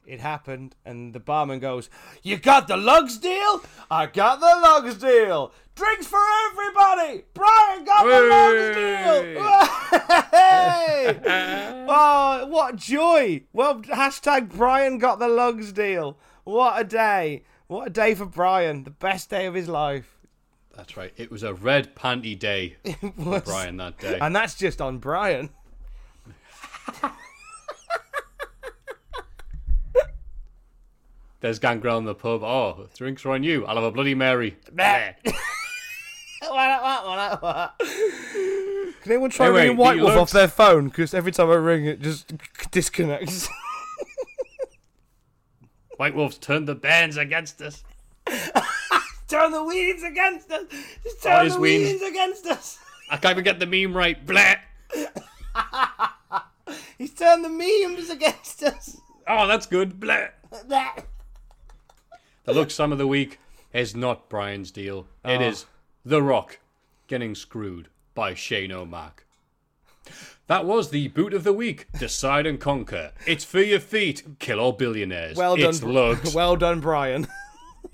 It 0.09 0.19
happened." 0.19 0.75
And 0.85 1.13
the 1.13 1.19
barman 1.19 1.59
goes, 1.59 1.89
"You 2.23 2.37
got 2.37 2.67
the 2.67 2.77
Lugz 2.77 3.21
deal? 3.21 3.63
I 3.89 4.07
got 4.07 4.39
the 4.39 4.45
Lugz 4.45 4.99
deal. 4.99 5.53
Drinks 5.75 6.07
for 6.07 6.19
everybody. 6.49 7.23
Brian 7.33 7.85
got 7.85 8.03
the 8.03 8.11
Lugz 8.11 8.75
deal. 8.75 9.39
oh, 11.89 12.45
what 12.47 12.75
joy! 12.75 13.43
Well, 13.53 13.81
hashtag 13.81 14.49
Brian 14.49 14.97
got 14.97 15.19
the 15.19 15.27
Lugz 15.27 15.73
deal. 15.73 16.17
What 16.43 16.79
a 16.79 16.83
day! 16.83 17.43
What 17.67 17.87
a 17.87 17.91
day 17.91 18.15
for 18.15 18.25
Brian. 18.25 18.83
The 18.83 18.89
best 18.89 19.29
day 19.29 19.45
of 19.45 19.53
his 19.53 19.69
life. 19.69 20.17
That's 20.75 20.97
right. 20.97 21.13
It 21.17 21.29
was 21.29 21.43
a 21.43 21.53
red 21.53 21.95
panty 21.95 22.37
day 22.37 22.77
for. 23.15 23.41
Brian 23.41 23.77
that 23.77 23.99
day. 23.99 24.17
And 24.19 24.35
that's 24.35 24.55
just 24.55 24.81
on 24.81 24.97
Brian. 24.97 25.49
There's 31.41 31.59
Gangrel 31.59 31.97
in 31.97 32.05
the 32.05 32.15
pub. 32.15 32.43
Oh, 32.43 32.87
drinks 32.95 33.25
are 33.25 33.31
on 33.31 33.43
you. 33.43 33.65
I'll 33.65 33.75
have 33.75 33.83
a 33.85 33.91
Bloody 33.91 34.13
Mary. 34.15 34.57
Can 34.75 35.33
anyone 39.05 39.29
try 39.29 39.45
Anyway, 39.47 39.61
ringing 39.63 39.77
White 39.77 39.97
the 39.97 40.03
Wolf 40.03 40.15
Lugs- 40.15 40.21
off 40.21 40.31
their 40.31 40.47
phone? 40.47 40.89
Because 40.89 41.13
every 41.13 41.31
time 41.31 41.49
I 41.49 41.53
ring, 41.55 41.85
it 41.85 42.01
just 42.01 42.33
disconnects. 42.71 43.47
White 45.97 46.15
Wolf's 46.15 46.37
turned 46.37 46.67
the 46.67 46.75
bands 46.75 47.17
against 47.17 47.61
us. 47.61 47.83
turn 49.27 49.51
the 49.51 49.63
weeds 49.63 50.03
against 50.03 50.49
us. 50.51 50.63
Just 51.03 51.25
Oh, 51.25 51.29
turn 51.29 51.45
his 51.45 51.53
the 51.55 51.59
weeds. 51.59 51.91
weeds 51.91 52.03
against 52.03 52.45
us. 52.47 52.79
I 53.09 53.17
can't 53.17 53.31
even 53.33 53.43
get 53.43 53.59
the 53.59 53.65
meme 53.65 53.95
right. 53.95 54.25
Blah. 54.25 54.55
He's 56.97 57.13
turned 57.13 57.43
the 57.43 57.49
memes 57.49 58.09
against 58.09 58.63
us. 58.63 58.97
Oh, 59.27 59.47
that's 59.47 59.65
good. 59.65 59.99
Blah. 59.99 60.27
The 62.49 62.55
look 62.55 62.71
sum 62.71 62.91
of 62.91 62.97
the 62.97 63.05
week 63.05 63.39
is 63.73 63.95
not 63.95 64.27
Brian's 64.27 64.71
deal. 64.71 65.05
It 65.23 65.39
Oh. 65.39 65.47
is 65.49 65.65
The 66.03 66.23
Rock 66.23 66.59
getting 67.07 67.35
screwed 67.35 67.89
by 68.15 68.33
Shane 68.33 68.71
O'Mac. 68.71 69.23
That 70.47 70.65
was 70.65 70.89
the 70.89 71.09
boot 71.09 71.35
of 71.35 71.43
the 71.43 71.53
week. 71.53 71.85
Decide 71.99 72.47
and 72.47 72.59
conquer. 72.59 73.11
It's 73.27 73.43
for 73.45 73.61
your 73.61 73.79
feet. 73.79 74.39
Kill 74.39 74.59
all 74.59 74.71
billionaires. 74.71 75.37
Well 75.37 75.55
done, 75.57 75.69
It's 75.69 75.83
lugs. 75.83 76.33
well 76.35 76.55
done, 76.55 76.79
Brian. 76.79 77.27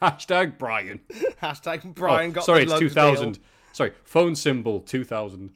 Hashtag 0.00 0.56
Brian. 0.56 1.00
Hashtag 1.42 1.92
Brian 1.92 2.30
Oh, 2.30 2.34
got 2.34 2.44
sorry, 2.44 2.64
the 2.66 2.72
it's 2.74 2.78
2000. 2.94 3.32
deal. 3.32 3.42
Sorry, 3.72 3.92
phone 4.04 4.36
symbol 4.36 4.78
2000. 4.80 5.50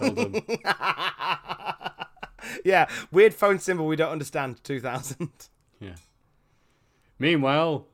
Well 0.00 0.10
done. 0.14 0.42
Yeah, 2.64 2.88
weird 3.12 3.34
phone 3.34 3.58
symbol 3.58 3.86
we 3.86 3.94
don't 3.96 4.10
understand. 4.10 4.64
2000. 4.64 5.28
Yeah. 5.80 5.90
Meanwhile, 7.18 7.86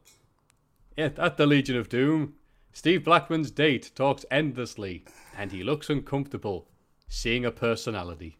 at 0.99 1.37
the 1.37 1.47
Legion 1.47 1.77
of 1.77 1.89
Doom, 1.89 2.35
Steve 2.73 3.05
Blackman's 3.05 3.51
date 3.51 3.91
talks 3.95 4.25
endlessly, 4.31 5.05
and 5.37 5.53
he 5.53 5.63
looks 5.63 5.89
uncomfortable, 5.89 6.69
seeing 7.09 7.45
a 7.45 7.51
personality. 7.51 8.39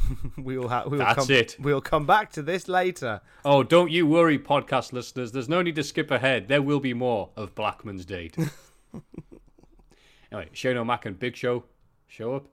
we 0.38 0.56
will 0.58 0.68
ha- 0.68 0.84
we 0.84 0.98
will 0.98 1.04
That's 1.04 1.26
come, 1.26 1.36
it. 1.36 1.56
We'll 1.60 1.80
come 1.80 2.06
back 2.06 2.32
to 2.32 2.42
this 2.42 2.68
later. 2.68 3.20
Oh, 3.44 3.62
don't 3.62 3.90
you 3.90 4.06
worry, 4.06 4.38
podcast 4.38 4.92
listeners. 4.92 5.32
There's 5.32 5.48
no 5.48 5.62
need 5.62 5.76
to 5.76 5.84
skip 5.84 6.10
ahead. 6.10 6.48
There 6.48 6.62
will 6.62 6.80
be 6.80 6.94
more 6.94 7.30
of 7.36 7.54
Blackman's 7.54 8.04
date. 8.04 8.36
anyway, 10.32 10.48
Shane 10.52 10.76
O'Mac 10.76 11.06
and 11.06 11.18
Big 11.18 11.36
Show 11.36 11.64
show 12.06 12.34
up. 12.36 12.48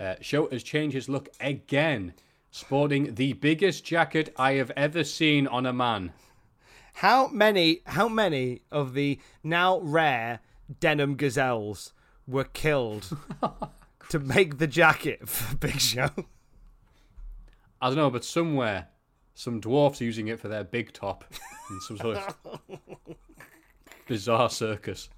Uh, 0.00 0.14
Show 0.20 0.48
has 0.50 0.62
changed 0.62 0.94
his 0.94 1.08
look 1.08 1.28
again, 1.40 2.14
sporting 2.52 3.14
the 3.14 3.32
biggest 3.32 3.84
jacket 3.84 4.32
I 4.36 4.52
have 4.52 4.70
ever 4.76 5.02
seen 5.02 5.48
on 5.48 5.66
a 5.66 5.72
man. 5.72 6.12
How 6.96 7.26
many 7.28 7.80
how 7.86 8.08
many 8.08 8.62
of 8.70 8.92
the 8.94 9.18
now 9.42 9.80
rare 9.80 10.40
denim 10.78 11.16
gazelles 11.16 11.92
were 12.28 12.44
killed 12.44 13.16
to 14.10 14.18
make 14.20 14.58
the 14.58 14.66
jacket 14.66 15.28
for 15.28 15.56
Big 15.56 15.80
Show? 15.80 16.10
I 17.80 17.88
don't 17.88 17.96
know, 17.96 18.10
but 18.10 18.24
somewhere, 18.24 18.88
some 19.34 19.58
dwarfs 19.58 20.00
are 20.00 20.04
using 20.04 20.28
it 20.28 20.38
for 20.38 20.48
their 20.48 20.62
big 20.62 20.92
top 20.92 21.24
in 21.70 21.80
some 21.80 21.96
sort 21.96 22.18
of 22.18 22.60
bizarre 24.06 24.50
circus. 24.50 25.08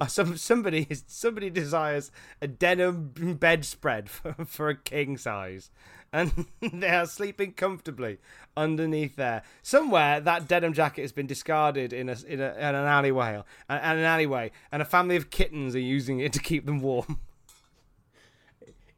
Uh, 0.00 0.06
Some 0.06 0.36
somebody 0.38 0.86
is 0.88 1.04
somebody 1.06 1.50
desires 1.50 2.10
a 2.40 2.48
denim 2.48 3.12
bedspread 3.38 4.08
for, 4.10 4.34
for 4.46 4.68
a 4.70 4.76
king 4.76 5.18
size, 5.18 5.70
and 6.14 6.46
they 6.72 6.88
are 6.88 7.06
sleeping 7.06 7.52
comfortably 7.52 8.18
underneath 8.56 9.16
there. 9.16 9.42
Somewhere 9.62 10.20
that 10.20 10.46
denim 10.46 10.72
jacket 10.72 11.02
has 11.02 11.12
been 11.12 11.26
discarded 11.26 11.92
in 11.92 12.08
a 12.08 12.16
in, 12.26 12.40
a, 12.40 12.54
in 12.54 12.74
an 12.74 12.86
alleyway, 12.86 13.42
and 13.68 13.98
an 13.98 14.04
alleyway, 14.04 14.52
and 14.70 14.80
a 14.80 14.84
family 14.84 15.16
of 15.16 15.30
kittens 15.30 15.74
are 15.74 15.80
using 15.80 16.20
it 16.20 16.32
to 16.32 16.38
keep 16.38 16.64
them 16.64 16.80
warm. 16.80 17.18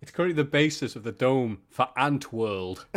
It's 0.03 0.13
currently 0.13 0.35
the 0.35 0.45
basis 0.45 0.95
of 0.95 1.03
the 1.03 1.11
dome 1.11 1.63
for 1.69 1.89
Antworld. 1.99 2.85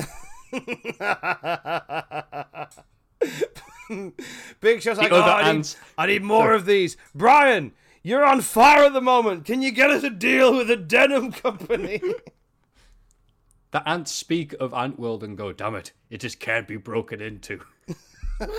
Big 4.59 4.82
Show's 4.82 4.99
like, 4.99 5.11
oh, 5.11 5.22
I, 5.22 5.53
need, 5.53 5.67
I 5.97 6.05
need 6.05 6.22
more 6.22 6.53
of 6.53 6.67
these. 6.67 6.97
Brian, 7.15 7.72
You're 8.03 8.26
on 8.26 8.41
fire 8.41 8.84
at 8.84 8.93
the 8.93 9.01
moment. 9.01 9.45
Can 9.45 9.63
you 9.63 9.72
get 9.72 9.89
us 9.89 10.03
a 10.03 10.11
deal 10.11 10.55
with 10.55 10.70
a 10.70 10.76
denim 10.76 11.32
company? 11.32 11.99
The 13.72 13.88
ants 13.88 14.11
speak 14.11 14.53
of 14.53 14.72
Antworld 14.72 15.24
and 15.24 15.38
go, 15.38 15.53
damn 15.53 15.76
it, 15.76 15.91
it 16.09 16.20
just 16.20 16.39
can't 16.39 16.67
be 16.67 16.78
broken 16.78 17.22
into. 17.22 17.61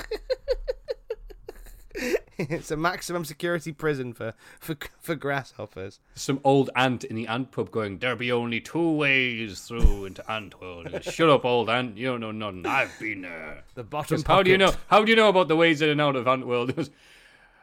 it's 2.38 2.70
a 2.70 2.76
maximum 2.76 3.24
security 3.24 3.72
prison 3.72 4.12
for, 4.12 4.34
for 4.60 4.76
for 5.00 5.14
grasshoppers. 5.14 5.98
Some 6.14 6.40
old 6.44 6.70
ant 6.76 7.04
in 7.04 7.16
the 7.16 7.26
ant 7.26 7.50
pub 7.50 7.70
going, 7.70 7.98
there 7.98 8.14
be 8.16 8.30
only 8.30 8.60
two 8.60 8.92
ways 8.92 9.60
through 9.62 10.06
into 10.06 10.22
Antworld. 10.22 10.86
He 10.86 10.92
goes, 10.92 11.04
Shut 11.12 11.28
up, 11.28 11.44
old 11.44 11.68
ant, 11.68 11.96
you 11.96 12.06
don't 12.06 12.20
know 12.20 12.30
nothing. 12.30 12.66
I've 12.66 12.96
been 13.00 13.22
there. 13.22 13.64
The 13.74 13.82
bottom. 13.82 14.18
Goes, 14.18 14.26
how 14.26 14.42
do 14.42 14.50
you 14.50 14.58
know? 14.58 14.72
How 14.88 15.04
do 15.04 15.10
you 15.10 15.16
know 15.16 15.28
about 15.28 15.48
the 15.48 15.56
ways 15.56 15.82
in 15.82 15.88
and 15.88 16.00
out 16.00 16.16
of 16.16 16.26
Antworld? 16.26 16.68
He 16.68 16.72
goes, 16.74 16.90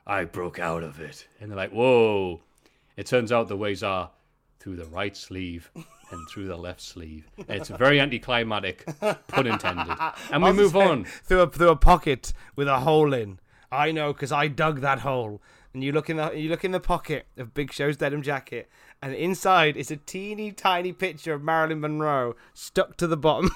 I 0.05 0.25
broke 0.25 0.59
out 0.59 0.83
of 0.83 0.99
it. 0.99 1.27
And 1.39 1.49
they're 1.49 1.57
like, 1.57 1.71
whoa. 1.71 2.41
It 2.95 3.05
turns 3.05 3.31
out 3.31 3.47
the 3.47 3.57
ways 3.57 3.83
are 3.83 4.09
through 4.67 4.75
the 4.75 4.85
right 4.87 5.15
sleeve 5.15 5.71
and 6.11 6.27
through 6.27 6.45
the 6.45 6.57
left 6.57 6.81
sleeve. 6.81 7.25
It's 7.47 7.69
very 7.69 8.01
anticlimactic, 8.01 8.85
pun 9.29 9.47
intended. 9.47 9.95
And 10.29 10.43
we 10.43 10.51
move 10.51 10.75
on. 10.75 11.05
through 11.05 11.39
a 11.39 11.47
through 11.49 11.69
a 11.69 11.77
pocket 11.77 12.33
with 12.57 12.67
a 12.67 12.79
hole 12.79 13.13
in. 13.13 13.39
I 13.71 13.93
know 13.93 14.11
because 14.11 14.33
I 14.33 14.49
dug 14.49 14.81
that 14.81 14.99
hole. 14.99 15.41
And 15.73 15.85
you 15.85 15.93
look 15.93 16.09
in 16.09 16.17
the 16.17 16.33
you 16.33 16.49
look 16.49 16.65
in 16.65 16.71
the 16.71 16.81
pocket 16.81 17.27
of 17.37 17.53
Big 17.53 17.71
Show's 17.71 17.95
denim 17.95 18.21
jacket, 18.21 18.69
and 19.01 19.15
inside 19.15 19.77
is 19.77 19.89
a 19.89 19.95
teeny 19.95 20.51
tiny 20.51 20.91
picture 20.91 21.33
of 21.33 21.41
Marilyn 21.41 21.79
Monroe 21.79 22.35
stuck 22.53 22.97
to 22.97 23.07
the 23.07 23.15
bottom. 23.15 23.49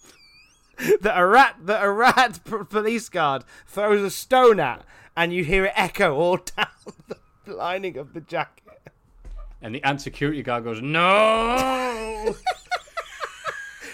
that 1.02 1.18
a 1.18 1.26
rat 1.26 1.56
that 1.64 1.84
a 1.84 1.92
rat 1.92 2.40
police 2.70 3.10
guard 3.10 3.44
throws 3.66 4.00
a 4.00 4.10
stone 4.10 4.60
at, 4.60 4.82
and 5.14 5.34
you 5.34 5.44
hear 5.44 5.66
it 5.66 5.74
echo 5.76 6.14
all 6.14 6.36
down 6.56 6.68
the 7.44 7.54
lining 7.54 7.98
of 7.98 8.14
the 8.14 8.22
jacket. 8.22 8.61
And 9.62 9.74
the 9.74 9.82
ant 9.84 10.00
security 10.00 10.42
guard 10.42 10.64
goes, 10.64 10.82
no. 10.82 12.34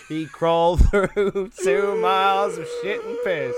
He 0.08 0.24
crawled 0.24 0.88
through 0.88 1.50
two 1.62 1.96
miles 2.00 2.56
of 2.56 2.66
shit 2.80 3.04
and 3.04 3.18
piss 3.22 3.54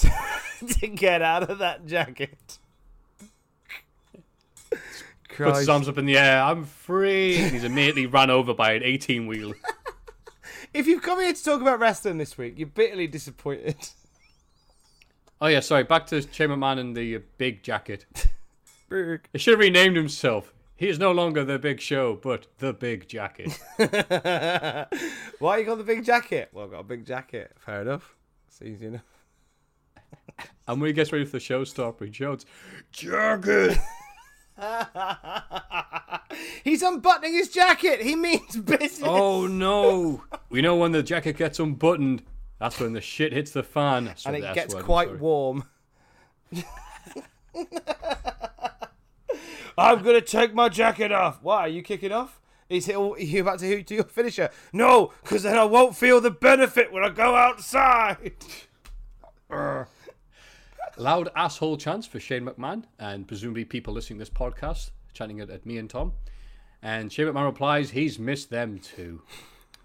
to, 0.00 0.66
to 0.80 0.88
get 0.88 1.22
out 1.22 1.48
of 1.48 1.58
that 1.58 1.86
jacket. 1.86 2.58
Puts 5.36 5.60
his 5.60 5.68
arms 5.68 5.88
up 5.88 5.98
in 5.98 6.04
the 6.04 6.18
air. 6.18 6.42
I'm 6.42 6.64
free. 6.64 7.36
He's 7.36 7.62
immediately 7.62 8.06
ran 8.06 8.28
over 8.28 8.54
by 8.54 8.72
an 8.72 8.82
18 8.82 9.26
wheel. 9.26 9.54
If 10.74 10.86
you've 10.86 11.02
come 11.02 11.18
here 11.18 11.32
to 11.32 11.44
talk 11.44 11.62
about 11.62 11.80
wrestling 11.80 12.18
this 12.18 12.36
week, 12.36 12.58
you're 12.58 12.66
bitterly 12.66 13.06
disappointed. 13.06 13.76
Oh, 15.40 15.46
yeah, 15.46 15.60
sorry. 15.60 15.84
Back 15.84 16.06
to 16.08 16.20
Shane 16.20 16.50
McMahon 16.50 16.78
and 16.78 16.94
the 16.94 17.22
big 17.38 17.62
jacket. 17.62 18.04
Big. 18.90 19.20
He 19.32 19.38
should 19.38 19.52
have 19.52 19.60
renamed 19.60 19.96
himself. 19.96 20.52
He 20.78 20.88
is 20.88 20.98
no 21.00 21.10
longer 21.10 21.44
the 21.44 21.58
big 21.58 21.80
show, 21.80 22.14
but 22.14 22.46
the 22.58 22.72
big 22.72 23.08
jacket. 23.08 23.50
Why 25.40 25.58
you 25.58 25.64
got 25.64 25.78
the 25.78 25.84
big 25.84 26.04
jacket? 26.04 26.50
Well, 26.52 26.66
I've 26.66 26.70
got 26.70 26.78
a 26.78 26.84
big 26.84 27.04
jacket. 27.04 27.50
Fair 27.58 27.82
enough. 27.82 28.14
It's 28.46 28.62
easy 28.62 28.86
enough. 28.86 29.02
and 30.68 30.80
when 30.80 30.86
he 30.86 30.92
gets 30.92 31.10
ready 31.10 31.24
for 31.24 31.32
the 31.32 31.40
show 31.40 31.64
showstopper, 31.64 32.06
he 32.06 32.12
shouts, 32.12 32.44
Jacket! 32.92 33.76
He's 36.62 36.82
unbuttoning 36.82 37.32
his 37.32 37.48
jacket. 37.48 38.00
He 38.00 38.14
means 38.14 38.56
business. 38.56 39.02
oh, 39.02 39.48
no. 39.48 40.22
We 40.48 40.62
know 40.62 40.76
when 40.76 40.92
the 40.92 41.02
jacket 41.02 41.36
gets 41.36 41.58
unbuttoned, 41.58 42.22
that's 42.60 42.78
when 42.78 42.92
the 42.92 43.00
shit 43.00 43.32
hits 43.32 43.50
the 43.50 43.64
fan. 43.64 44.12
So 44.14 44.30
and 44.30 44.42
it 44.42 44.54
gets 44.54 44.74
quite 44.74 45.18
warm. 45.18 45.64
I'm 49.78 50.02
gonna 50.02 50.20
take 50.20 50.54
my 50.54 50.68
jacket 50.68 51.12
off. 51.12 51.38
Why 51.40 51.60
are 51.60 51.68
you 51.68 51.82
kicking 51.82 52.10
off? 52.12 52.40
Is 52.68 52.88
it 52.88 52.96
all, 52.96 53.14
are 53.14 53.20
you 53.20 53.40
about 53.40 53.60
to 53.60 53.82
do 53.82 53.94
your 53.94 54.04
finisher? 54.04 54.50
No, 54.72 55.12
because 55.22 55.44
then 55.44 55.56
I 55.56 55.64
won't 55.64 55.96
feel 55.96 56.20
the 56.20 56.30
benefit 56.30 56.92
when 56.92 57.02
I 57.02 57.08
go 57.08 57.34
outside. 57.34 58.32
Loud 60.98 61.30
asshole 61.36 61.76
chants 61.76 62.06
for 62.06 62.18
Shane 62.18 62.44
McMahon, 62.44 62.84
and 62.98 63.26
presumably 63.26 63.64
people 63.64 63.94
listening 63.94 64.18
to 64.18 64.24
this 64.24 64.34
podcast 64.34 64.90
chanting 65.14 65.38
it 65.38 65.48
at 65.48 65.64
me 65.64 65.78
and 65.78 65.88
Tom. 65.88 66.12
And 66.82 67.12
Shane 67.12 67.26
McMahon 67.26 67.46
replies, 67.46 67.90
he's 67.90 68.18
missed 68.18 68.50
them 68.50 68.80
too. 68.80 69.22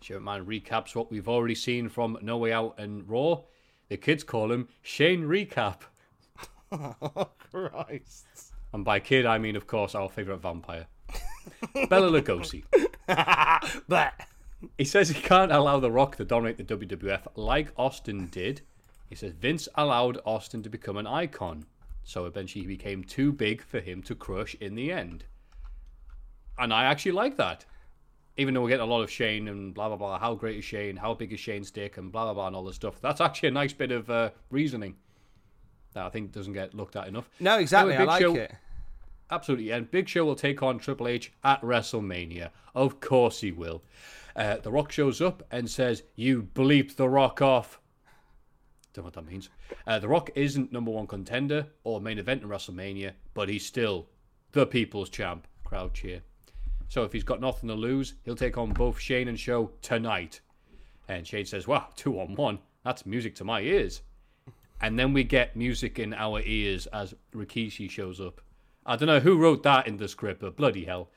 Shane 0.02 0.18
McMahon 0.18 0.46
recaps 0.46 0.96
what 0.96 1.12
we've 1.12 1.30
already 1.30 1.56
seen 1.56 1.88
from 1.88 2.18
No 2.22 2.38
Way 2.38 2.52
Out 2.52 2.76
and 2.80 3.08
Raw. 3.08 3.44
The 3.90 3.98
kids 3.98 4.24
call 4.24 4.52
him 4.52 4.68
Shane 4.82 5.24
Recap. 5.24 5.82
oh 6.72 7.30
Christ! 7.38 8.53
And 8.74 8.84
by 8.84 9.00
kid, 9.00 9.26
I 9.26 9.38
mean, 9.38 9.56
of 9.56 9.68
course, 9.68 9.94
our 9.94 10.10
favourite 10.10 10.42
vampire, 10.42 10.88
Bela 11.90 12.10
Lugosi. 12.10 12.64
but 13.88 14.14
He 14.78 14.86
says 14.86 15.10
he 15.10 15.22
can't 15.22 15.52
allow 15.52 15.80
The 15.80 15.92
Rock 15.92 16.16
to 16.18 16.26
dominate 16.26 16.58
the 16.58 16.78
WWF 16.78 17.28
like 17.36 17.72
Austin 17.78 18.28
did. 18.28 18.62
He 19.10 19.16
says 19.16 19.34
Vince 19.34 19.68
allowed 19.76 20.20
Austin 20.26 20.64
to 20.64 20.70
become 20.70 20.98
an 20.98 21.06
icon, 21.06 21.66
so 22.04 22.26
eventually 22.26 22.64
he 22.64 22.68
became 22.68 23.04
too 23.04 23.32
big 23.32 23.62
for 23.62 23.80
him 23.80 24.02
to 24.04 24.16
crush 24.16 24.56
in 24.56 24.74
the 24.74 24.92
end. 24.92 25.26
And 26.58 26.74
I 26.74 26.86
actually 26.86 27.12
like 27.12 27.38
that. 27.38 27.66
Even 28.38 28.56
though 28.56 28.62
we're 28.62 28.70
getting 28.70 28.88
a 28.88 28.92
lot 28.92 29.04
of 29.04 29.12
Shane 29.12 29.48
and 29.48 29.76
blah 29.76 29.90
blah 29.90 29.98
blah, 29.98 30.18
how 30.18 30.34
great 30.34 30.58
is 30.58 30.66
Shane, 30.66 30.96
how 30.96 31.14
big 31.14 31.32
is 31.32 31.40
Shane's 31.40 31.70
dick, 31.70 31.98
and 31.98 32.12
blah 32.12 32.26
blah 32.26 32.34
blah, 32.34 32.48
and 32.48 32.56
all 32.56 32.64
this 32.64 32.76
stuff. 32.76 33.00
That's 33.00 33.22
actually 33.22 33.50
a 33.50 33.52
nice 33.52 33.74
bit 33.74 33.92
of 33.92 34.10
uh, 34.10 34.32
reasoning 34.50 34.96
that 35.94 36.06
I 36.06 36.10
think 36.10 36.32
doesn't 36.32 36.54
get 36.54 36.74
looked 36.74 36.96
at 36.96 37.08
enough. 37.08 37.30
no, 37.40 37.58
exactly. 37.60 37.94
Anyway, 37.94 38.10
I 38.10 38.14
like 38.14 38.22
Show- 38.22 38.36
it. 38.36 38.52
Absolutely, 39.32 39.72
and 39.72 39.90
Big 39.90 40.08
Show 40.08 40.26
will 40.26 40.36
take 40.36 40.62
on 40.62 40.78
Triple 40.78 41.08
H 41.08 41.32
at 41.44 41.60
WrestleMania. 41.62 42.50
Of 42.76 43.00
course 43.00 43.42
he 43.42 43.52
will. 43.52 43.82
Uh, 44.36 44.58
the 44.58 44.72
Rock 44.72 44.92
shows 44.92 45.22
up 45.22 45.44
and 45.50 45.70
says, 45.70 46.04
"You 46.16 46.44
bleep 46.44 46.96
the 46.98 47.10
Rock 47.10 47.42
off." 47.42 47.80
Don't 48.94 49.04
know 49.04 49.08
what 49.08 49.14
that 49.14 49.26
means. 49.26 49.50
Uh, 49.88 49.98
the 49.98 50.08
Rock 50.08 50.30
isn't 50.36 50.72
number 50.72 50.92
one 50.92 51.08
contender 51.08 51.66
or 51.84 52.00
main 52.00 52.20
event 52.20 52.44
in 52.44 52.50
WrestleMania, 52.50 53.14
but 53.34 53.50
he's 53.50 53.66
still 53.66 54.08
the 54.52 54.68
People's 54.68 55.10
Champ. 55.10 55.48
Crowd 55.64 55.96
cheer. 55.96 56.22
So 56.90 57.04
if 57.04 57.12
he's 57.12 57.24
got 57.24 57.42
nothing 57.42 57.70
to 57.70 57.76
lose, 57.76 58.14
he'll 58.26 58.36
take 58.36 58.58
on 58.58 58.72
both 58.72 59.00
Shane 59.00 59.28
and 59.28 59.40
Show 59.40 59.72
tonight. 59.82 60.42
And 61.08 61.26
Shane 61.26 61.46
says, 61.46 61.68
"Wow, 61.68 61.88
two 61.96 62.20
on 62.20 62.36
one. 62.36 62.60
That's 62.84 63.06
music 63.06 63.34
to 63.36 63.44
my 63.44 63.62
ears." 63.62 64.02
And 64.84 65.00
then 65.00 65.14
we 65.14 65.24
get 65.24 65.56
music 65.56 65.98
in 65.98 66.14
our 66.14 66.42
ears 66.42 66.88
as 66.88 67.16
Rikishi 67.34 67.90
shows 67.90 68.20
up. 68.20 68.42
I 68.86 68.98
don't 68.98 69.08
know 69.08 69.22
who 69.22 69.38
wrote 69.38 69.64
that 69.64 69.88
in 69.88 69.96
the 69.96 70.10
script, 70.10 70.42
but 70.42 70.58
bloody 70.58 70.84
hell. 70.84 71.10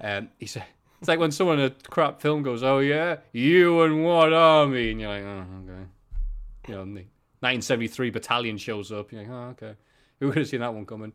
Um, 0.00 0.30
he 0.38 0.46
said, 0.46 0.64
it's 0.98 1.08
like 1.08 1.18
when 1.18 1.30
someone 1.30 1.58
in 1.58 1.66
a 1.66 1.90
crap 1.90 2.22
film 2.22 2.42
goes, 2.42 2.62
"Oh 2.62 2.78
yeah, 2.78 3.18
you 3.32 3.82
and 3.82 4.02
what 4.02 4.32
army?" 4.32 4.92
And 4.92 5.00
you're 5.00 5.10
like, 5.10 5.24
"Oh 5.24 5.44
okay." 5.64 5.86
You 6.68 6.74
know, 6.74 6.84
the 6.84 7.04
1973 7.40 8.10
battalion 8.10 8.56
shows 8.56 8.90
up. 8.90 9.12
You're 9.12 9.22
like, 9.22 9.30
"Oh 9.30 9.48
okay." 9.50 9.74
Who 10.20 10.28
would 10.28 10.38
have 10.38 10.48
seen 10.48 10.60
that 10.60 10.72
one 10.72 10.86
coming? 10.86 11.12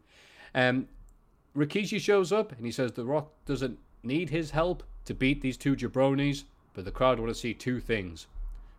Um, 0.54 0.88
Rikishi 1.56 2.00
shows 2.00 2.32
up 2.32 2.52
and 2.52 2.64
he 2.64 2.72
says 2.72 2.92
The 2.92 3.06
Rock 3.06 3.32
doesn't 3.46 3.80
need 4.04 4.30
his 4.30 4.52
help 4.52 4.84
to 5.06 5.16
beat 5.16 5.42
these 5.42 5.58
two 5.58 5.76
jabronis, 5.76 6.44
but 6.76 6.86
the 6.86 6.92
crowd 6.92 7.18
want 7.18 7.34
to 7.34 7.40
see 7.40 7.56
two 7.56 7.80
things: 7.80 8.28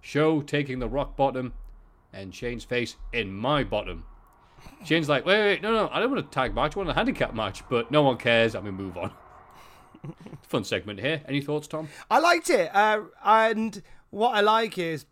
Show 0.03 0.41
taking 0.43 0.79
the 0.79 0.89
Rock 0.89 1.16
bottom, 1.16 1.53
and 2.12 2.34
Shane's 2.34 2.64
face 2.64 2.96
in 3.12 3.34
my 3.34 3.64
bottom. 3.64 4.04
Shane's 4.84 5.09
like, 5.09 5.24
wait, 5.24 5.40
wait, 5.40 5.62
no, 5.62 5.72
no, 5.72 5.88
I 5.92 6.00
don't 6.00 6.11
want 6.11 6.26
a 6.26 6.28
tag 6.28 6.54
match. 6.54 6.76
I 6.76 6.80
want 6.80 6.90
a 6.90 6.94
handicap 6.94 7.34
match, 7.34 7.62
but 7.68 7.90
no 7.90 8.02
one 8.02 8.16
cares. 8.16 8.54
I'm 8.54 8.64
move 8.70 8.96
on. 8.96 9.12
Fun 10.42 10.64
segment 10.64 11.00
here. 11.00 11.22
Any 11.26 11.40
thoughts, 11.40 11.68
Tom? 11.68 11.88
I 12.11 12.18
liked 12.18 12.50
it, 12.50 12.74
uh, 12.74 13.02
and 13.24 13.82
what 14.11 14.34
I 14.34 14.40
like 14.40 14.78
is 14.78 15.06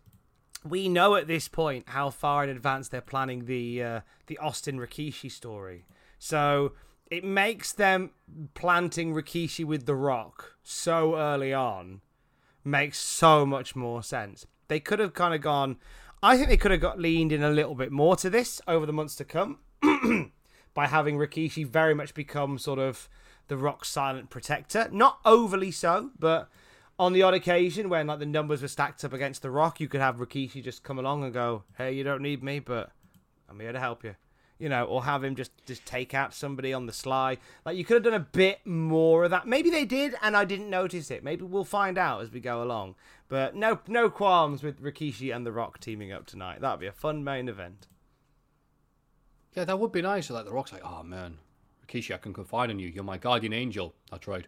we 0.63 0.89
know 0.89 1.15
at 1.15 1.27
this 1.27 1.47
point 1.47 1.85
how 1.89 2.09
far 2.09 2.43
in 2.43 2.49
advance 2.49 2.89
they're 2.89 3.01
planning 3.01 3.45
the 3.45 3.83
uh, 3.83 4.01
the 4.27 4.37
Austin 4.37 4.79
Rikishi 4.79 5.31
story. 5.31 5.85
So 6.19 6.73
it 7.09 7.23
makes 7.23 7.71
them 7.71 8.11
planting 8.53 9.13
Rikishi 9.13 9.63
with 9.63 9.85
The 9.85 9.95
Rock 9.95 10.55
so 10.63 11.15
early 11.15 11.53
on 11.53 12.01
makes 12.63 12.99
so 12.99 13.45
much 13.45 13.75
more 13.75 14.03
sense. 14.03 14.45
They 14.67 14.79
could 14.79 14.99
have 14.99 15.13
kind 15.13 15.33
of 15.33 15.41
gone. 15.41 15.77
I 16.21 16.35
think 16.35 16.49
they 16.49 16.57
could 16.57 16.71
have 16.71 16.81
got 16.81 16.99
leaned 16.99 17.31
in 17.31 17.43
a 17.43 17.49
little 17.49 17.75
bit 17.75 17.91
more 17.91 18.15
to 18.17 18.29
this 18.29 18.59
over 18.67 18.85
the 18.85 18.93
months 18.93 19.15
to 19.15 19.25
come 19.25 19.59
by 20.73 20.87
having 20.87 21.17
Rikishi 21.17 21.65
very 21.65 21.93
much 21.93 22.15
become 22.15 22.57
sort 22.57 22.79
of 22.79 23.07
the 23.47 23.57
Rock's 23.57 23.89
silent 23.89 24.29
protector. 24.31 24.89
Not 24.91 25.19
overly 25.25 25.71
so, 25.71 26.11
but 26.17 26.49
on 26.97 27.13
the 27.13 27.21
odd 27.21 27.35
occasion 27.35 27.87
when 27.87 28.07
like 28.07 28.19
the 28.19 28.25
numbers 28.25 28.63
were 28.63 28.67
stacked 28.67 29.03
up 29.03 29.13
against 29.13 29.43
the 29.43 29.51
Rock, 29.51 29.79
you 29.79 29.87
could 29.87 30.01
have 30.01 30.17
Rikishi 30.17 30.63
just 30.63 30.83
come 30.83 30.97
along 30.97 31.23
and 31.23 31.33
go, 31.33 31.63
"Hey, 31.77 31.93
you 31.93 32.03
don't 32.03 32.23
need 32.23 32.43
me, 32.43 32.59
but 32.59 32.91
I'm 33.47 33.59
here 33.59 33.71
to 33.71 33.79
help 33.79 34.03
you." 34.03 34.15
You 34.59 34.69
know, 34.69 34.85
or 34.85 35.03
have 35.03 35.23
him 35.23 35.35
just 35.35 35.51
just 35.65 35.85
take 35.85 36.13
out 36.13 36.33
somebody 36.33 36.73
on 36.73 36.87
the 36.87 36.93
sly. 36.93 37.37
Like 37.65 37.77
you 37.77 37.85
could 37.85 37.95
have 37.95 38.03
done 38.03 38.13
a 38.13 38.19
bit 38.19 38.65
more 38.65 39.25
of 39.25 39.31
that. 39.31 39.47
Maybe 39.47 39.69
they 39.69 39.85
did, 39.85 40.15
and 40.21 40.35
I 40.35 40.45
didn't 40.45 40.69
notice 40.69 41.11
it. 41.11 41.23
Maybe 41.23 41.43
we'll 41.43 41.63
find 41.63 41.97
out 41.97 42.21
as 42.21 42.31
we 42.31 42.39
go 42.39 42.63
along. 42.63 42.95
But 43.29 43.55
no, 43.55 43.79
no 43.87 44.09
qualms 44.09 44.63
with 44.63 44.81
Rikishi 44.81 45.35
and 45.35 45.45
The 45.45 45.51
Rock 45.51 45.79
teaming 45.79 46.11
up 46.11 46.25
tonight. 46.25 46.61
That'd 46.61 46.79
be 46.79 46.87
a 46.87 46.91
fun 46.91 47.23
main 47.23 47.49
event. 47.49 47.87
Yeah, 49.53 49.65
that 49.65 49.79
would 49.79 49.91
be 49.91 50.01
nice. 50.01 50.29
Like 50.29 50.45
the 50.45 50.53
Rock's 50.53 50.71
like, 50.71 50.85
oh 50.85 51.03
man, 51.03 51.37
Rikishi, 51.85 52.13
I 52.13 52.17
can 52.17 52.33
confide 52.33 52.69
in 52.69 52.79
you. 52.79 52.87
You're 52.87 53.03
my 53.03 53.17
guardian 53.17 53.53
angel. 53.53 53.93
That's 54.11 54.27
right. 54.27 54.45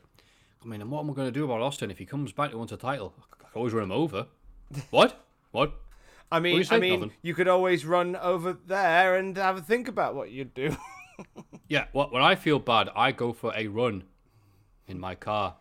I 0.63 0.67
mean, 0.67 0.81
and 0.81 0.91
what 0.91 1.01
am 1.01 1.09
I 1.09 1.13
going 1.13 1.27
to 1.27 1.31
do 1.31 1.45
about 1.45 1.61
Austin 1.61 1.89
if 1.89 1.97
he 1.97 2.05
comes 2.05 2.31
back 2.31 2.51
to 2.51 2.57
want 2.57 2.71
a 2.71 2.77
title? 2.77 3.13
I 3.17 3.35
can 3.37 3.47
always 3.55 3.73
run 3.73 3.85
him 3.85 3.91
over. 3.91 4.27
what? 4.89 5.25
What? 5.51 5.73
I 6.31 6.39
mean, 6.39 6.57
you 6.57 6.65
I 6.69 6.79
mean, 6.79 6.99
Calvin? 6.99 7.11
you 7.21 7.33
could 7.33 7.47
always 7.47 7.85
run 7.85 8.15
over 8.15 8.53
there 8.53 9.15
and 9.15 9.35
have 9.37 9.57
a 9.57 9.61
think 9.61 9.87
about 9.87 10.15
what 10.15 10.31
you'd 10.31 10.53
do. 10.53 10.75
Yeah, 11.67 11.85
well, 11.93 12.07
when 12.09 12.23
I 12.23 12.33
feel 12.35 12.57
bad, 12.57 12.89
I 12.95 13.11
go 13.11 13.31
for 13.31 13.53
a 13.55 13.67
run 13.67 14.03
in 14.87 14.99
my 14.99 15.13
car. 15.13 15.57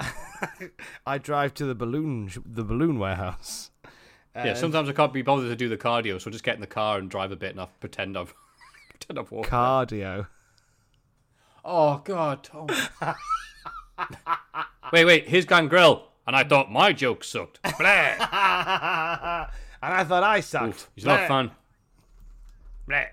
I 1.06 1.18
drive 1.18 1.54
to 1.54 1.64
the 1.64 1.76
balloon, 1.76 2.28
the 2.44 2.64
balloon 2.64 2.98
warehouse. 2.98 3.70
yeah, 4.34 4.54
sometimes 4.54 4.88
I 4.88 4.92
can't 4.92 5.12
be 5.12 5.22
bothered 5.22 5.48
to 5.48 5.54
do 5.54 5.68
the 5.68 5.76
cardio, 5.76 6.20
so 6.20 6.28
I 6.28 6.32
just 6.32 6.42
get 6.42 6.56
in 6.56 6.60
the 6.60 6.66
car 6.66 6.98
and 6.98 7.08
drive 7.08 7.30
a 7.30 7.36
bit 7.36 7.52
and 7.52 7.60
I 7.60 7.68
pretend 7.78 8.18
I've 8.18 8.34
pretend 8.88 9.18
I've 9.18 9.30
walked. 9.30 9.48
cardio. 9.50 10.26
Oh 11.64 11.98
God! 12.04 12.48
Oh. 12.52 12.66
wait, 14.92 15.04
wait. 15.04 15.28
Here's 15.28 15.44
Gangrel, 15.44 16.08
and 16.26 16.34
I 16.34 16.42
thought 16.44 16.72
my 16.72 16.92
joke 16.92 17.22
sucked. 17.22 17.60
And 19.84 19.92
I 19.92 20.02
thought 20.02 20.22
I 20.22 20.40
sucked. 20.40 20.68
Oof, 20.68 20.90
he's 20.94 21.04
not 21.04 21.28
fun. 21.28 21.50
Blah. 22.88 23.04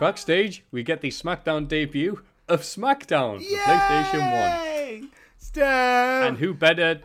Backstage, 0.00 0.64
we 0.72 0.82
get 0.82 1.02
the 1.02 1.10
SmackDown 1.10 1.68
debut 1.68 2.20
of 2.48 2.62
SmackDown 2.62 3.38
for 3.38 3.56
PlayStation 3.56 4.20
One, 4.20 4.66
Yay! 4.66 5.04
Steph! 5.38 6.28
and 6.28 6.38
who 6.38 6.52
better? 6.52 7.02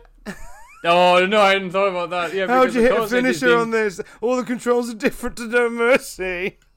Oh 0.82 1.24
no, 1.24 1.40
I 1.40 1.52
hadn't 1.52 1.70
thought 1.70 1.86
about 1.88 2.10
that. 2.10 2.34
Yeah, 2.34 2.48
How'd 2.48 2.74
you 2.74 2.80
hit 2.80 2.92
a 2.92 2.96
course 2.96 3.12
it 3.12 3.24
is 3.26 3.38
finisher 3.38 3.56
on 3.56 3.70
this? 3.70 4.00
All 4.20 4.34
the 4.34 4.42
controls 4.44 4.90
are 4.90 4.94
different 4.94 5.36
to 5.36 5.46
No 5.46 5.70
Mercy. 5.70 6.58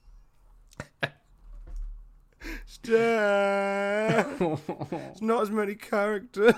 It's 2.86 2.90
not 5.22 5.44
as 5.44 5.50
many 5.50 5.76
characters. 5.76 6.54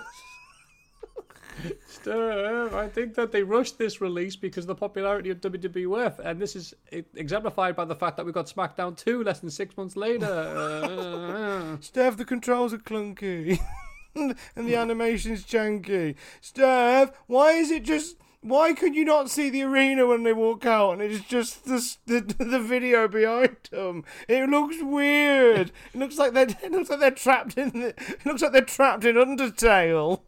Steph, 1.87 2.07
uh, 2.07 2.75
uh, 2.75 2.77
I 2.77 2.87
think 2.87 3.15
that 3.15 3.31
they 3.31 3.43
rushed 3.43 3.77
this 3.77 4.01
release 4.01 4.35
because 4.35 4.65
of 4.65 4.67
the 4.67 4.75
popularity 4.75 5.29
of 5.29 5.41
WWF, 5.41 6.19
and 6.19 6.41
this 6.41 6.55
is 6.55 6.73
exemplified 6.91 7.75
by 7.75 7.85
the 7.85 7.95
fact 7.95 8.17
that 8.17 8.25
we 8.25 8.31
got 8.31 8.47
SmackDown 8.47 8.97
2 8.97 9.23
less 9.23 9.39
than 9.39 9.49
six 9.49 9.75
months 9.77 9.95
later. 9.95 10.25
Uh, 10.55 11.75
uh, 11.75 11.77
Steph, 11.79 12.17
the 12.17 12.25
controls 12.25 12.73
are 12.73 12.77
clunky. 12.77 13.59
and 14.15 14.35
the 14.55 14.75
animation's 14.75 15.43
janky. 15.43 16.15
Steph, 16.41 17.11
why 17.27 17.51
is 17.51 17.71
it 17.71 17.83
just. 17.83 18.17
Why 18.41 18.73
can 18.73 18.93
you 18.93 19.05
not 19.05 19.31
see 19.31 19.49
the 19.49 19.63
arena 19.63 20.05
when 20.05 20.21
they 20.21 20.31
walk 20.31 20.67
out 20.67 20.91
and 20.91 21.01
it's 21.01 21.25
just 21.25 21.65
the, 21.65 21.95
the 22.05 22.21
the 22.45 22.59
video 22.59 23.07
behind 23.07 23.57
them? 23.71 24.03
It 24.27 24.47
looks 24.49 24.77
weird. 24.81 25.71
It 25.93 25.97
looks 25.97 26.17
like 26.17 26.33
they're 26.33 26.47
it 26.63 26.71
looks 26.71 26.89
like 26.89 26.99
they're 26.99 27.11
trapped 27.11 27.57
in 27.57 27.71
the, 27.71 27.87
it 27.87 28.25
looks 28.25 28.43
like 28.43 28.51
they're 28.51 28.61
trapped 28.61 29.03
in 29.03 29.15
Undertale. 29.15 30.21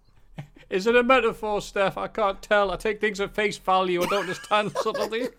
Is 0.70 0.86
it 0.86 0.96
a 0.96 1.04
metaphor, 1.04 1.62
Steph? 1.62 1.98
I 1.98 2.08
can't 2.08 2.42
tell. 2.42 2.72
I 2.72 2.76
take 2.76 3.00
things 3.00 3.20
at 3.20 3.34
face 3.34 3.58
value. 3.58 4.02
I 4.02 4.06
don't 4.08 4.22
understand 4.22 4.72
subtlety. 4.82 5.30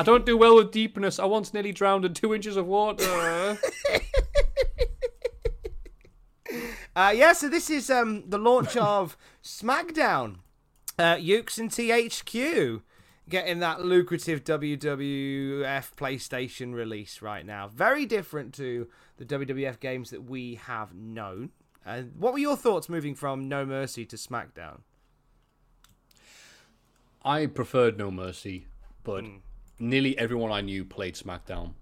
I 0.00 0.02
don't 0.04 0.26
do 0.26 0.36
well 0.36 0.56
with 0.56 0.70
deepness. 0.70 1.18
I 1.18 1.24
once 1.24 1.52
nearly 1.52 1.72
drowned 1.72 2.04
in 2.04 2.14
two 2.14 2.34
inches 2.34 2.56
of 2.56 2.66
water. 2.66 3.58
Uh, 6.98 7.12
yeah, 7.14 7.32
so 7.32 7.48
this 7.48 7.70
is 7.70 7.90
um, 7.90 8.24
the 8.28 8.38
launch 8.38 8.76
of 8.76 9.16
SmackDown. 9.40 10.38
Uh, 10.98 11.14
Yuke's 11.14 11.56
and 11.56 11.70
THQ 11.70 12.82
getting 13.28 13.60
that 13.60 13.84
lucrative 13.84 14.42
WWF 14.42 15.94
PlayStation 15.94 16.74
release 16.74 17.22
right 17.22 17.46
now. 17.46 17.68
Very 17.72 18.04
different 18.04 18.52
to 18.54 18.88
the 19.16 19.24
WWF 19.24 19.78
games 19.78 20.10
that 20.10 20.24
we 20.24 20.56
have 20.56 20.92
known. 20.92 21.50
Uh, 21.86 22.02
what 22.18 22.32
were 22.32 22.38
your 22.38 22.56
thoughts 22.56 22.88
moving 22.88 23.14
from 23.14 23.48
No 23.48 23.64
Mercy 23.64 24.04
to 24.06 24.16
SmackDown? 24.16 24.80
I 27.24 27.46
preferred 27.46 27.98
No 27.98 28.10
Mercy, 28.10 28.66
but 29.04 29.24
nearly 29.78 30.16
everyone 30.18 30.52
I 30.52 30.60
knew 30.60 30.84
played 30.84 31.14
SmackDown. 31.14 31.72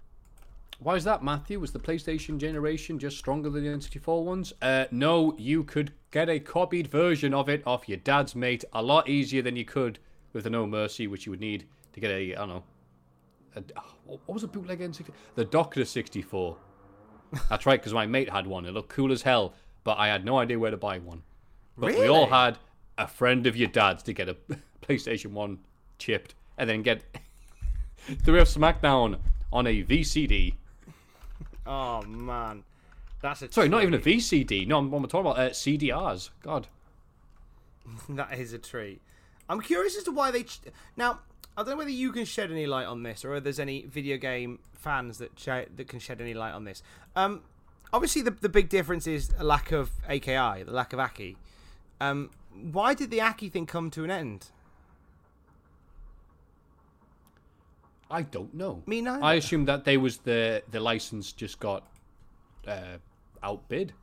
Why 0.79 0.95
is 0.95 1.03
that, 1.05 1.23
Matthew? 1.23 1.59
Was 1.59 1.71
the 1.71 1.79
PlayStation 1.79 2.37
generation 2.37 2.99
just 2.99 3.17
stronger 3.17 3.49
than 3.49 3.63
the 3.63 3.69
N64 3.69 4.23
ones? 4.23 4.53
Uh, 4.61 4.85
no, 4.91 5.35
you 5.37 5.63
could 5.63 5.91
get 6.11 6.29
a 6.29 6.39
copied 6.39 6.87
version 6.87 7.33
of 7.33 7.49
it 7.49 7.63
off 7.65 7.89
your 7.89 7.97
dad's 7.97 8.35
mate 8.35 8.63
a 8.73 8.83
lot 8.83 9.09
easier 9.09 9.41
than 9.41 9.55
you 9.55 9.65
could 9.65 9.97
with 10.33 10.43
the 10.43 10.49
No 10.51 10.67
Mercy, 10.67 11.07
which 11.07 11.25
you 11.25 11.31
would 11.31 11.39
need 11.39 11.65
to 11.93 11.99
get 11.99 12.11
a, 12.11 12.33
I 12.33 12.35
don't 12.35 12.49
know, 12.49 12.63
a, 13.55 13.63
what 14.05 14.33
was 14.33 14.43
a 14.43 14.47
bootleg 14.47 14.79
N64? 14.79 15.09
The 15.33 15.45
Doctor 15.45 15.83
64. 15.83 16.57
That's 17.49 17.65
right, 17.65 17.79
because 17.79 17.93
my 17.93 18.05
mate 18.05 18.29
had 18.29 18.45
one. 18.45 18.65
It 18.65 18.73
looked 18.73 18.89
cool 18.89 19.11
as 19.11 19.23
hell, 19.23 19.53
but 19.87 19.97
I 19.97 20.09
had 20.09 20.25
no 20.25 20.37
idea 20.37 20.59
where 20.59 20.69
to 20.69 20.75
buy 20.75 20.99
one. 20.99 21.23
But 21.77 21.95
we 21.95 22.09
all 22.09 22.25
had 22.27 22.57
a 22.97 23.07
friend 23.07 23.47
of 23.47 23.55
your 23.55 23.69
dad's 23.69 24.03
to 24.03 24.11
get 24.11 24.27
a 24.27 24.35
PlayStation 24.81 25.27
1 25.27 25.59
chipped 25.97 26.35
and 26.57 26.69
then 26.69 26.81
get 26.81 27.03
the 28.25 28.33
real 28.33 28.43
SmackDown 28.43 29.17
on 29.53 29.65
a 29.65 29.81
VCD. 29.85 30.55
Oh 31.65 32.01
man, 32.01 32.65
that's 33.21 33.43
a 33.43 33.49
Sorry, 33.49 33.69
not 33.69 33.81
even 33.81 33.93
a. 33.93 33.97
VCD. 33.99 34.67
No, 34.67 34.79
I'm, 34.79 34.93
I'm 34.93 35.03
talking 35.03 35.31
about 35.31 35.39
uh, 35.39 35.49
CDRs. 35.51 36.31
God. 36.43 36.67
That 38.09 38.37
is 38.37 38.51
a 38.51 38.57
treat. 38.57 39.01
I'm 39.47 39.61
curious 39.61 39.95
as 39.95 40.03
to 40.03 40.11
why 40.11 40.31
they. 40.31 40.43
Ch- 40.43 40.59
now, 40.97 41.19
I 41.55 41.61
don't 41.61 41.69
know 41.69 41.77
whether 41.77 41.89
you 41.89 42.11
can 42.11 42.25
shed 42.25 42.51
any 42.51 42.65
light 42.65 42.87
on 42.87 43.03
this, 43.03 43.23
or 43.23 43.29
whether 43.29 43.39
there's 43.39 43.59
any 43.61 43.85
video 43.85 44.17
game 44.17 44.59
fans 44.73 45.19
that 45.19 45.37
ch- 45.37 45.45
that 45.73 45.87
can 45.87 45.99
shed 45.99 46.19
any 46.19 46.33
light 46.33 46.51
on 46.51 46.65
this. 46.65 46.83
Um, 47.15 47.43
obviously, 47.93 48.21
the 48.21 48.31
the 48.31 48.49
big 48.49 48.69
difference 48.69 49.07
is 49.07 49.31
a 49.37 49.43
lack 49.43 49.71
of 49.71 49.91
AKI, 50.07 50.63
the 50.63 50.71
lack 50.71 50.93
of 50.93 50.99
Aki. 50.99 51.37
Um, 51.99 52.29
why 52.71 52.93
did 52.93 53.11
the 53.11 53.21
Aki 53.21 53.49
thing 53.49 53.65
come 53.65 53.89
to 53.91 54.03
an 54.03 54.11
end? 54.11 54.47
I 58.09 58.21
don't 58.21 58.53
know. 58.53 58.83
Me 58.85 59.01
neither. 59.01 59.23
I 59.23 59.33
assume 59.33 59.65
that 59.65 59.83
they 59.83 59.97
was 59.97 60.19
the 60.19 60.63
the 60.71 60.79
license 60.79 61.31
just 61.31 61.59
got 61.59 61.87
uh, 62.67 62.97
outbid. 63.43 63.93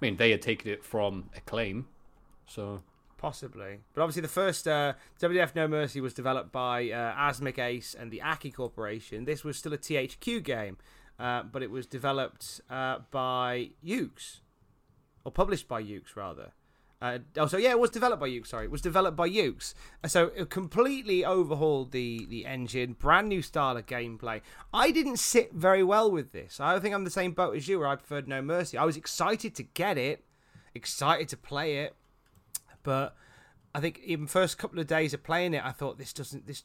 I 0.00 0.06
mean, 0.06 0.16
they 0.16 0.30
had 0.30 0.40
taken 0.40 0.70
it 0.70 0.82
from 0.82 1.28
Acclaim, 1.36 1.86
so 2.46 2.82
Possibly, 3.20 3.80
but 3.92 4.00
obviously 4.00 4.22
the 4.22 4.28
first 4.28 4.66
uh, 4.66 4.94
WWF 5.20 5.54
No 5.54 5.68
Mercy 5.68 6.00
was 6.00 6.14
developed 6.14 6.52
by 6.52 6.90
uh, 6.90 7.14
Asmik 7.14 7.58
Ace 7.58 7.94
and 7.94 8.10
the 8.10 8.22
Aki 8.22 8.50
Corporation. 8.50 9.26
This 9.26 9.44
was 9.44 9.58
still 9.58 9.74
a 9.74 9.78
THQ 9.78 10.42
game, 10.42 10.78
uh, 11.20 11.42
but 11.42 11.62
it 11.62 11.70
was 11.70 11.86
developed 11.86 12.60
uh, 12.70 12.98
by 13.10 13.70
Yuke's, 13.84 14.40
or 15.24 15.30
published 15.30 15.68
by 15.68 15.82
Yuke's 15.82 16.16
rather. 16.16 16.52
Uh, 17.02 17.18
oh, 17.38 17.46
so 17.46 17.56
yeah, 17.56 17.70
it 17.70 17.78
was 17.78 17.90
developed 17.90 18.20
by 18.20 18.28
Yuke's. 18.28 18.50
Sorry, 18.50 18.66
it 18.66 18.70
was 18.70 18.82
developed 18.82 19.16
by 19.16 19.28
Yuke's. 19.28 19.74
Uh, 20.04 20.08
So 20.08 20.32
it 20.36 20.50
completely 20.50 21.24
overhauled 21.24 21.92
the 21.92 22.26
the 22.26 22.44
engine, 22.44 22.94
brand 22.94 23.28
new 23.28 23.40
style 23.42 23.76
of 23.76 23.86
gameplay. 23.86 24.42
I 24.72 24.90
didn't 24.90 25.18
sit 25.18 25.52
very 25.52 25.82
well 25.82 26.10
with 26.10 26.32
this. 26.32 26.60
I 26.60 26.78
think 26.78 26.94
I'm 26.94 27.04
the 27.04 27.10
same 27.10 27.32
boat 27.32 27.56
as 27.56 27.68
you, 27.68 27.78
where 27.78 27.88
I 27.88 27.96
preferred 27.96 28.28
No 28.28 28.42
Mercy. 28.42 28.76
I 28.76 28.84
was 28.84 28.96
excited 28.96 29.54
to 29.56 29.62
get 29.62 29.96
it, 29.96 30.24
excited 30.74 31.28
to 31.30 31.36
play 31.36 31.78
it, 31.78 31.94
but 32.82 33.14
I 33.74 33.80
think 33.80 34.00
even 34.04 34.26
first 34.26 34.58
couple 34.58 34.78
of 34.78 34.86
days 34.86 35.14
of 35.14 35.22
playing 35.22 35.54
it, 35.54 35.64
I 35.64 35.72
thought 35.72 35.96
this 35.96 36.12
doesn't. 36.12 36.46
This, 36.46 36.64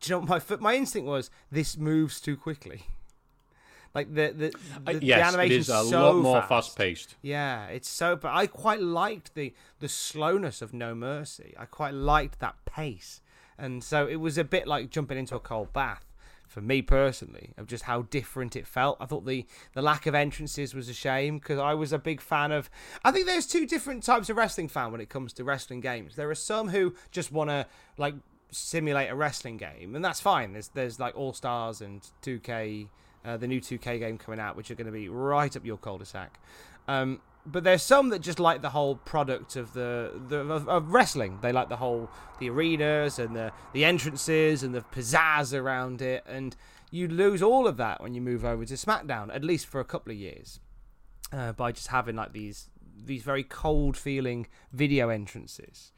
do 0.00 0.08
you 0.08 0.20
know 0.20 0.26
what 0.26 0.48
my 0.50 0.56
my 0.56 0.74
instinct 0.74 1.06
was? 1.06 1.30
This 1.52 1.76
moves 1.76 2.20
too 2.20 2.36
quickly. 2.36 2.86
Like 3.94 4.14
the 4.14 4.32
the, 4.36 4.46
Uh, 4.86 4.92
the, 4.92 4.98
the 5.00 5.06
yes, 5.06 5.18
it 5.18 5.28
animation's 5.34 5.68
is 5.68 5.74
a 5.74 5.84
so 5.84 6.00
lot 6.12 6.16
more 6.22 6.36
fast. 6.40 6.48
fast 6.48 6.76
paced. 6.78 7.14
Yeah, 7.22 7.66
it's 7.66 7.88
so. 7.88 8.16
But 8.16 8.32
I 8.34 8.46
quite 8.46 8.80
liked 8.80 9.34
the 9.34 9.52
the 9.80 9.88
slowness 9.88 10.62
of 10.62 10.72
No 10.72 10.94
Mercy. 10.94 11.54
I 11.58 11.66
quite 11.66 11.94
liked 11.94 12.40
that 12.40 12.56
pace, 12.64 13.20
and 13.58 13.84
so 13.84 14.06
it 14.06 14.16
was 14.16 14.38
a 14.38 14.44
bit 14.44 14.66
like 14.66 14.90
jumping 14.90 15.18
into 15.18 15.34
a 15.36 15.40
cold 15.40 15.72
bath 15.72 16.04
for 16.46 16.60
me 16.60 16.82
personally 16.82 17.54
of 17.56 17.66
just 17.66 17.84
how 17.84 18.02
different 18.02 18.56
it 18.56 18.66
felt. 18.66 18.98
I 19.00 19.06
thought 19.06 19.24
the 19.26 19.46
the 19.74 19.80
lack 19.82 20.06
of 20.06 20.14
entrances 20.14 20.74
was 20.74 20.88
a 20.88 20.94
shame 20.94 21.38
because 21.38 21.58
I 21.58 21.74
was 21.74 21.92
a 21.92 21.98
big 21.98 22.20
fan 22.20 22.50
of. 22.52 22.70
I 23.04 23.10
think 23.10 23.26
there's 23.26 23.46
two 23.46 23.66
different 23.66 24.02
types 24.02 24.28
of 24.30 24.36
wrestling 24.36 24.68
fan 24.68 24.90
when 24.92 25.00
it 25.02 25.08
comes 25.10 25.32
to 25.34 25.44
wrestling 25.44 25.80
games. 25.80 26.16
There 26.16 26.30
are 26.30 26.34
some 26.34 26.68
who 26.70 26.94
just 27.10 27.30
want 27.32 27.50
to 27.50 27.66
like 27.98 28.14
simulate 28.50 29.10
a 29.10 29.14
wrestling 29.14 29.56
game, 29.56 29.94
and 29.94 30.04
that's 30.04 30.20
fine. 30.20 30.52
There's 30.52 30.68
there's 30.68 30.98
like 31.00 31.16
All 31.16 31.32
Stars 31.32 31.80
and 31.80 32.02
2K, 32.22 32.88
uh, 33.24 33.36
the 33.36 33.46
new 33.46 33.60
2K 33.60 33.98
game 33.98 34.18
coming 34.18 34.40
out, 34.40 34.56
which 34.56 34.70
are 34.70 34.74
going 34.74 34.86
to 34.86 34.92
be 34.92 35.08
right 35.08 35.54
up 35.56 35.64
your 35.64 35.76
cul-de-sac. 35.76 36.38
Um, 36.88 37.20
but 37.44 37.64
there's 37.64 37.82
some 37.82 38.10
that 38.10 38.20
just 38.20 38.38
like 38.38 38.62
the 38.62 38.70
whole 38.70 38.96
product 38.96 39.56
of 39.56 39.72
the, 39.72 40.12
the 40.28 40.38
of, 40.38 40.68
of 40.68 40.92
wrestling. 40.92 41.38
They 41.42 41.52
like 41.52 41.68
the 41.68 41.76
whole 41.76 42.08
the 42.38 42.50
arenas 42.50 43.18
and 43.18 43.34
the 43.34 43.52
the 43.72 43.84
entrances 43.84 44.62
and 44.62 44.74
the 44.74 44.82
pizzazz 44.82 45.58
around 45.58 46.00
it, 46.02 46.24
and 46.26 46.54
you 46.90 47.08
lose 47.08 47.42
all 47.42 47.66
of 47.66 47.76
that 47.78 48.00
when 48.00 48.14
you 48.14 48.20
move 48.20 48.44
over 48.44 48.64
to 48.64 48.74
SmackDown, 48.74 49.34
at 49.34 49.42
least 49.42 49.66
for 49.66 49.80
a 49.80 49.84
couple 49.84 50.12
of 50.12 50.18
years, 50.18 50.60
uh, 51.32 51.52
by 51.52 51.72
just 51.72 51.88
having 51.88 52.14
like 52.14 52.32
these 52.32 52.68
these 52.96 53.22
very 53.22 53.42
cold 53.42 53.96
feeling 53.96 54.46
video 54.72 55.08
entrances. 55.08 55.90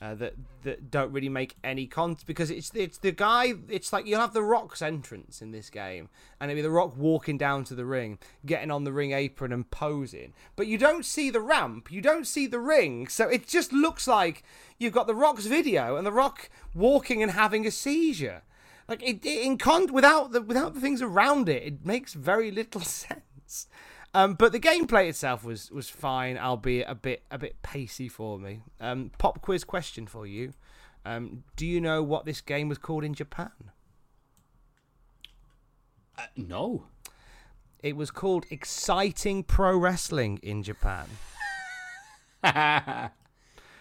Uh, 0.00 0.14
that 0.14 0.34
that 0.64 0.90
don't 0.90 1.12
really 1.12 1.28
make 1.28 1.56
any 1.62 1.86
content 1.86 2.26
because 2.26 2.50
it's 2.50 2.70
it's 2.74 2.98
the 2.98 3.12
guy. 3.12 3.52
It's 3.68 3.92
like 3.92 4.06
you'll 4.06 4.20
have 4.20 4.34
the 4.34 4.42
Rock's 4.42 4.82
entrance 4.82 5.40
in 5.40 5.52
this 5.52 5.70
game, 5.70 6.08
and 6.40 6.50
it'll 6.50 6.58
be 6.58 6.62
the 6.62 6.70
Rock 6.70 6.96
walking 6.96 7.38
down 7.38 7.64
to 7.64 7.74
the 7.74 7.84
ring, 7.84 8.18
getting 8.44 8.70
on 8.70 8.84
the 8.84 8.92
ring 8.92 9.12
apron 9.12 9.52
and 9.52 9.70
posing, 9.70 10.34
but 10.56 10.66
you 10.66 10.78
don't 10.78 11.04
see 11.04 11.30
the 11.30 11.40
ramp, 11.40 11.90
you 11.92 12.00
don't 12.00 12.26
see 12.26 12.46
the 12.46 12.58
ring, 12.58 13.06
so 13.08 13.28
it 13.28 13.46
just 13.46 13.72
looks 13.72 14.08
like 14.08 14.42
you've 14.78 14.92
got 14.92 15.06
the 15.06 15.14
Rock's 15.14 15.46
video 15.46 15.96
and 15.96 16.06
the 16.06 16.12
Rock 16.12 16.50
walking 16.74 17.22
and 17.22 17.32
having 17.32 17.66
a 17.66 17.70
seizure. 17.70 18.42
Like 18.88 19.02
it, 19.02 19.24
it 19.24 19.46
in 19.46 19.58
con 19.58 19.92
without 19.92 20.32
the 20.32 20.42
without 20.42 20.74
the 20.74 20.80
things 20.80 21.00
around 21.00 21.48
it, 21.48 21.62
it 21.62 21.86
makes 21.86 22.14
very 22.14 22.50
little 22.50 22.80
sense. 22.82 23.68
Um, 24.14 24.34
but 24.34 24.52
the 24.52 24.60
gameplay 24.60 25.08
itself 25.08 25.44
was 25.44 25.70
was 25.72 25.90
fine, 25.90 26.38
albeit 26.38 26.86
a 26.88 26.94
bit 26.94 27.24
a 27.30 27.38
bit 27.38 27.60
pacey 27.62 28.08
for 28.08 28.38
me. 28.38 28.62
Um, 28.80 29.10
pop 29.18 29.42
quiz 29.42 29.64
question 29.64 30.06
for 30.06 30.24
you: 30.26 30.52
um, 31.04 31.42
Do 31.56 31.66
you 31.66 31.80
know 31.80 32.02
what 32.02 32.24
this 32.24 32.40
game 32.40 32.68
was 32.68 32.78
called 32.78 33.02
in 33.02 33.14
Japan? 33.14 33.50
Uh, 36.16 36.22
no. 36.36 36.84
It 37.82 37.96
was 37.96 38.10
called 38.10 38.46
Exciting 38.50 39.42
Pro 39.42 39.76
Wrestling 39.76 40.38
in 40.42 40.62
Japan. 40.62 41.06
I 42.42 43.10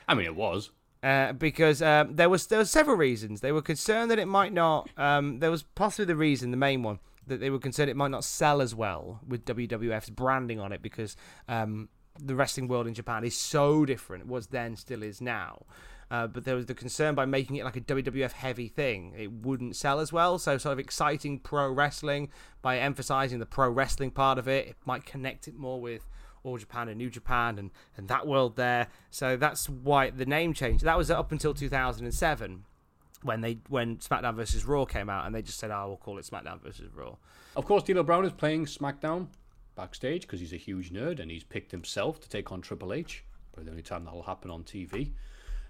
mean, 0.09 0.25
it 0.25 0.35
was. 0.35 0.71
Uh, 1.01 1.33
because 1.33 1.81
um, 1.81 2.15
there 2.15 2.29
was 2.29 2.47
there 2.47 2.59
were 2.59 2.65
several 2.65 2.97
reasons. 2.97 3.41
They 3.41 3.51
were 3.51 3.61
concerned 3.61 4.09
that 4.11 4.19
it 4.19 4.27
might 4.27 4.51
not. 4.51 4.89
Um, 4.97 5.39
there 5.39 5.51
was 5.51 5.63
possibly 5.63 6.05
the 6.05 6.15
reason, 6.15 6.51
the 6.51 6.57
main 6.57 6.81
one, 6.81 6.99
that 7.27 7.39
they 7.39 7.49
were 7.49 7.59
concerned 7.59 7.89
it 7.89 7.95
might 7.95 8.11
not 8.11 8.23
sell 8.23 8.61
as 8.61 8.75
well 8.75 9.19
with 9.27 9.45
WWF's 9.45 10.09
branding 10.09 10.59
on 10.59 10.71
it 10.71 10.81
because 10.81 11.15
um, 11.47 11.89
the 12.19 12.35
wrestling 12.35 12.67
world 12.67 12.87
in 12.87 12.93
Japan 12.93 13.23
is 13.23 13.37
so 13.37 13.85
different. 13.85 14.23
It 14.23 14.29
was 14.29 14.47
then, 14.47 14.75
still 14.75 15.03
is 15.03 15.21
now. 15.21 15.65
Uh, 16.11 16.27
but 16.27 16.45
there 16.45 16.55
was 16.55 16.67
the 16.67 16.75
concern 16.75 17.15
by 17.15 17.25
making 17.25 17.55
it 17.55 17.65
like 17.65 17.75
a 17.75 17.81
WWF 17.81 18.33
heavy 18.33 18.67
thing, 18.67 19.13
it 19.17 19.31
wouldn't 19.31 19.75
sell 19.75 19.99
as 19.99 20.13
well. 20.13 20.37
So, 20.37 20.57
sort 20.57 20.73
of 20.73 20.79
exciting 20.79 21.39
pro 21.39 21.71
wrestling 21.71 22.29
by 22.61 22.77
emphasizing 22.77 23.39
the 23.39 23.45
pro 23.45 23.69
wrestling 23.69 24.11
part 24.11 24.37
of 24.37 24.47
it, 24.47 24.67
it 24.67 24.75
might 24.85 25.05
connect 25.05 25.47
it 25.47 25.55
more 25.55 25.81
with 25.81 26.07
All 26.43 26.57
Japan 26.57 26.87
and 26.87 26.97
New 26.97 27.09
Japan 27.09 27.57
and, 27.57 27.71
and 27.97 28.09
that 28.09 28.27
world 28.27 28.57
there. 28.57 28.89
So 29.09 29.37
that's 29.37 29.67
why 29.67 30.11
the 30.11 30.25
name 30.25 30.53
changed. 30.53 30.83
That 30.83 30.97
was 30.97 31.09
up 31.09 31.31
until 31.31 31.53
2007 31.53 32.65
when 33.23 33.41
they 33.41 33.59
when 33.69 33.97
SmackDown 33.97 34.35
versus 34.35 34.65
Raw 34.65 34.85
came 34.85 35.09
out, 35.09 35.25
and 35.25 35.33
they 35.33 35.41
just 35.41 35.59
said, 35.59 35.71
"Oh, 35.71 35.87
we'll 35.87 35.97
call 35.97 36.17
it 36.17 36.25
SmackDown 36.25 36.61
versus 36.61 36.89
Raw." 36.93 37.15
Of 37.55 37.65
course, 37.65 37.83
D'Lo 37.83 38.03
Brown 38.03 38.25
is 38.25 38.31
playing 38.31 38.65
SmackDown 38.65 39.27
backstage 39.75 40.21
because 40.21 40.39
he's 40.39 40.53
a 40.53 40.57
huge 40.57 40.91
nerd 40.91 41.19
and 41.19 41.31
he's 41.31 41.43
picked 41.43 41.71
himself 41.71 42.19
to 42.21 42.29
take 42.29 42.51
on 42.51 42.61
Triple 42.61 42.93
H. 42.93 43.23
Probably 43.51 43.65
the 43.65 43.71
only 43.71 43.83
time 43.83 44.05
that'll 44.05 44.23
happen 44.23 44.49
on 44.51 44.63
TV. 44.63 45.11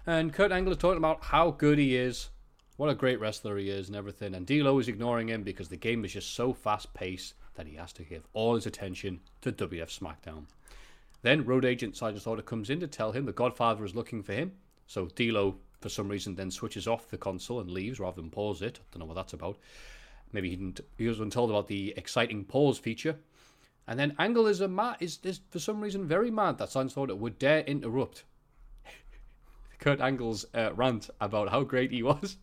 And 0.06 0.32
Kurt 0.32 0.52
Angle 0.52 0.72
is 0.72 0.78
talking 0.78 0.98
about 0.98 1.22
how 1.24 1.50
good 1.50 1.78
he 1.78 1.96
is, 1.96 2.28
what 2.76 2.90
a 2.90 2.94
great 2.94 3.20
wrestler 3.20 3.56
he 3.56 3.70
is, 3.70 3.88
and 3.88 3.96
everything. 3.96 4.34
And 4.34 4.46
D'Lo 4.46 4.78
is 4.78 4.88
ignoring 4.88 5.28
him 5.28 5.42
because 5.42 5.68
the 5.68 5.76
game 5.76 6.04
is 6.04 6.12
just 6.12 6.34
so 6.34 6.52
fast 6.52 6.92
paced 6.94 7.34
that 7.54 7.66
he 7.66 7.76
has 7.76 7.92
to 7.94 8.02
give 8.02 8.26
all 8.32 8.54
his 8.54 8.66
attention 8.66 9.20
to 9.42 9.52
WF 9.52 9.98
SmackDown. 9.98 10.44
Then 11.22 11.44
Road 11.44 11.64
Agent 11.64 11.96
Sergeant 11.96 12.22
Slaughter 12.22 12.42
comes 12.42 12.68
in 12.68 12.80
to 12.80 12.86
tell 12.86 13.12
him 13.12 13.24
the 13.24 13.32
Godfather 13.32 13.84
is 13.84 13.94
looking 13.94 14.22
for 14.22 14.32
him. 14.32 14.52
So 14.86 15.06
D'Lo, 15.06 15.56
for 15.84 15.90
some 15.90 16.08
reason, 16.08 16.34
then 16.34 16.50
switches 16.50 16.88
off 16.88 17.10
the 17.10 17.18
console 17.18 17.60
and 17.60 17.70
leaves 17.70 18.00
rather 18.00 18.18
than 18.18 18.30
pause 18.30 18.62
it. 18.62 18.80
I 18.80 18.84
don't 18.90 19.00
know 19.00 19.04
what 19.04 19.16
that's 19.16 19.34
about. 19.34 19.58
Maybe 20.32 20.48
he 20.48 20.56
didn't. 20.56 20.80
He 20.96 21.06
was 21.06 21.18
told 21.30 21.50
about 21.50 21.68
the 21.68 21.92
exciting 21.98 22.42
pause 22.44 22.78
feature. 22.78 23.16
And 23.86 24.00
then 24.00 24.16
Angle 24.18 24.46
is 24.46 24.62
a 24.62 24.66
mad, 24.66 24.96
is, 25.00 25.18
is 25.24 25.40
for 25.50 25.58
some 25.58 25.82
reason 25.82 26.08
very 26.08 26.30
mad 26.30 26.56
that 26.56 26.70
Sergeant 26.70 26.92
Slaughter 26.92 27.14
would 27.14 27.38
dare 27.38 27.60
interrupt 27.64 28.24
Kurt 29.78 30.00
Angle's 30.00 30.46
uh, 30.54 30.72
rant 30.72 31.10
about 31.20 31.50
how 31.50 31.64
great 31.64 31.90
he 31.90 32.02
was. 32.02 32.38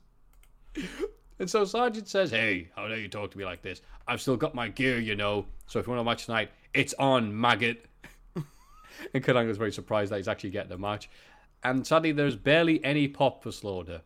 and 1.39 1.49
so 1.49 1.65
Sergeant 1.65 2.07
says, 2.07 2.29
Hey, 2.29 2.69
how 2.75 2.87
dare 2.87 2.99
you 2.99 3.07
talk 3.07 3.31
to 3.31 3.39
me 3.39 3.43
like 3.43 3.63
this? 3.63 3.81
I've 4.07 4.21
still 4.21 4.37
got 4.37 4.53
my 4.53 4.67
gear, 4.67 4.99
you 4.99 5.15
know. 5.15 5.47
So 5.65 5.79
if 5.79 5.87
you 5.87 5.93
want 5.93 6.01
to 6.01 6.11
match 6.11 6.27
tonight, 6.27 6.51
it's 6.75 6.93
on, 6.99 7.41
maggot. 7.41 7.85
and 9.15 9.23
Kurt 9.23 9.35
Angle's 9.35 9.57
very 9.57 9.73
surprised 9.73 10.11
that 10.11 10.17
he's 10.17 10.27
actually 10.27 10.51
getting 10.51 10.71
a 10.71 10.77
match. 10.77 11.09
And 11.63 11.85
sadly, 11.85 12.11
there's 12.11 12.35
barely 12.35 12.83
any 12.83 13.07
pop 13.07 13.43
for 13.43 13.51
Slaughter. 13.51 14.01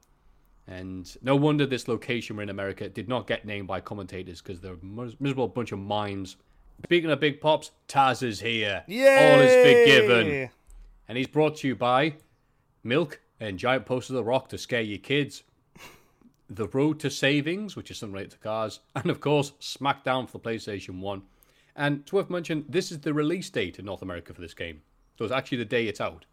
And 0.67 1.15
no 1.21 1.35
wonder 1.35 1.65
this 1.65 1.87
location 1.87 2.35
we're 2.35 2.43
in 2.43 2.49
America 2.49 2.89
did 2.89 3.07
not 3.07 3.27
get 3.27 3.45
named 3.45 3.67
by 3.67 3.81
commentators 3.81 4.41
because 4.41 4.59
they're 4.59 4.73
a 4.73 4.85
miserable 5.19 5.47
bunch 5.47 5.71
of 5.71 5.79
mimes. 5.79 6.37
Speaking 6.83 7.09
of 7.09 7.19
big 7.19 7.39
pops, 7.39 7.71
Taz 7.87 8.23
is 8.23 8.41
here. 8.41 8.83
Yeah, 8.87 9.33
All 9.33 9.41
is 9.41 9.53
forgiven. 9.53 10.49
And 11.07 11.17
he's 11.17 11.27
brought 11.27 11.57
to 11.57 11.67
you 11.67 11.75
by 11.75 12.15
Milk 12.83 13.21
and 13.39 13.59
Giant 13.59 13.85
Poster 13.85 14.13
of 14.13 14.15
the 14.15 14.23
Rock 14.23 14.49
to 14.49 14.57
scare 14.57 14.81
your 14.81 14.97
kids. 14.97 15.43
The 16.49 16.67
Road 16.67 16.99
to 16.99 17.09
Savings, 17.09 17.75
which 17.75 17.91
is 17.91 17.97
something 17.97 18.13
related 18.13 18.31
to 18.31 18.37
cars. 18.39 18.79
And 18.95 19.09
of 19.09 19.21
course, 19.21 19.53
SmackDown 19.61 20.27
for 20.27 20.39
the 20.39 20.49
PlayStation 20.49 20.99
1. 20.99 21.21
And 21.75 22.01
it's 22.01 22.13
worth 22.13 22.29
mentioning, 22.29 22.65
this 22.67 22.91
is 22.91 22.99
the 22.99 23.13
release 23.13 23.49
date 23.49 23.79
in 23.79 23.85
North 23.85 24.01
America 24.01 24.33
for 24.33 24.41
this 24.41 24.53
game. 24.53 24.81
So 25.17 25.25
it's 25.25 25.33
actually 25.33 25.59
the 25.59 25.65
day 25.65 25.87
it's 25.87 26.01
out. 26.01 26.25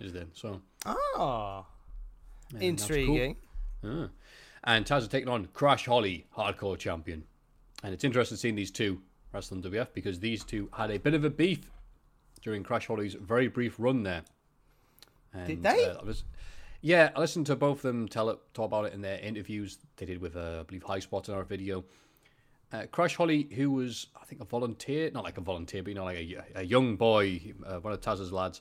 Is 0.00 0.12
then. 0.12 0.30
So 0.32 0.60
Oh, 0.86 1.66
yeah, 2.54 2.60
intriguing. 2.60 3.36
cool. 3.82 4.04
Ah. 4.04 4.08
And 4.64 4.84
Taz 4.84 5.02
is 5.02 5.08
taking 5.08 5.28
on 5.28 5.46
Crash 5.54 5.86
Holly, 5.86 6.26
hardcore 6.36 6.78
champion. 6.78 7.24
And 7.82 7.94
it's 7.94 8.04
interesting 8.04 8.36
seeing 8.36 8.54
these 8.54 8.70
two 8.70 9.00
wrestle 9.32 9.56
in 9.56 9.62
WF 9.62 9.88
because 9.94 10.18
these 10.20 10.44
two 10.44 10.68
had 10.72 10.90
a 10.90 10.98
bit 10.98 11.14
of 11.14 11.24
a 11.24 11.30
beef 11.30 11.70
during 12.42 12.62
Crash 12.62 12.86
Holly's 12.86 13.14
very 13.14 13.48
brief 13.48 13.74
run 13.78 14.02
there. 14.02 14.22
And, 15.34 15.46
Did 15.46 15.62
they? 15.62 15.84
uh, 15.84 15.98
I 16.00 16.04
was, 16.04 16.24
yeah, 16.80 17.10
I 17.14 17.20
listened 17.20 17.46
to 17.46 17.56
both 17.56 17.78
of 17.78 17.82
them 17.82 18.08
tell 18.08 18.30
it, 18.30 18.38
talk 18.54 18.66
about 18.66 18.86
it 18.86 18.94
in 18.94 19.00
their 19.00 19.18
interviews 19.20 19.78
they 19.96 20.06
did 20.06 20.20
with, 20.20 20.36
uh, 20.36 20.58
I 20.60 20.62
believe, 20.64 20.82
High 20.82 21.00
Spot 21.00 21.28
and 21.28 21.36
RF 21.36 21.46
Video. 21.48 21.84
Uh, 22.72 22.84
Crash 22.90 23.16
Holly, 23.16 23.48
who 23.54 23.70
was, 23.70 24.08
I 24.20 24.24
think, 24.24 24.40
a 24.42 24.44
volunteer, 24.44 25.10
not 25.12 25.24
like 25.24 25.38
a 25.38 25.40
volunteer, 25.40 25.82
but 25.82 25.90
you 25.90 25.94
know, 25.94 26.04
like 26.04 26.18
a, 26.18 26.42
a 26.56 26.62
young 26.62 26.96
boy, 26.96 27.40
uh, 27.64 27.78
one 27.78 27.92
of 27.92 28.00
Taz's 28.00 28.32
lads. 28.32 28.60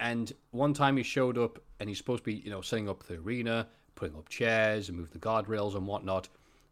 And 0.00 0.32
one 0.50 0.72
time 0.72 0.96
he 0.96 1.02
showed 1.02 1.36
up 1.36 1.58
and 1.78 1.88
he's 1.88 1.98
supposed 1.98 2.24
to 2.24 2.30
be, 2.30 2.34
you 2.34 2.50
know, 2.50 2.62
setting 2.62 2.88
up 2.88 3.04
the 3.04 3.16
arena, 3.16 3.68
putting 3.94 4.16
up 4.16 4.30
chairs 4.30 4.88
and 4.88 4.96
move 4.96 5.10
the 5.10 5.18
guardrails 5.18 5.76
and 5.76 5.86
whatnot. 5.86 6.28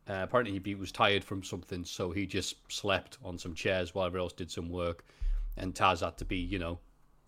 Uh, 0.08 0.20
apparently 0.22 0.58
he 0.64 0.74
was 0.74 0.90
tired 0.90 1.22
from 1.22 1.42
something, 1.42 1.84
so 1.84 2.10
he 2.10 2.26
just 2.26 2.56
slept 2.72 3.18
on 3.22 3.38
some 3.38 3.54
chairs 3.54 3.94
while 3.94 4.06
everyone 4.06 4.24
else 4.24 4.32
did 4.32 4.50
some 4.50 4.70
work. 4.70 5.04
And 5.58 5.74
Taz 5.74 6.00
had 6.00 6.16
to 6.16 6.24
be, 6.24 6.38
you 6.38 6.58
know, 6.58 6.78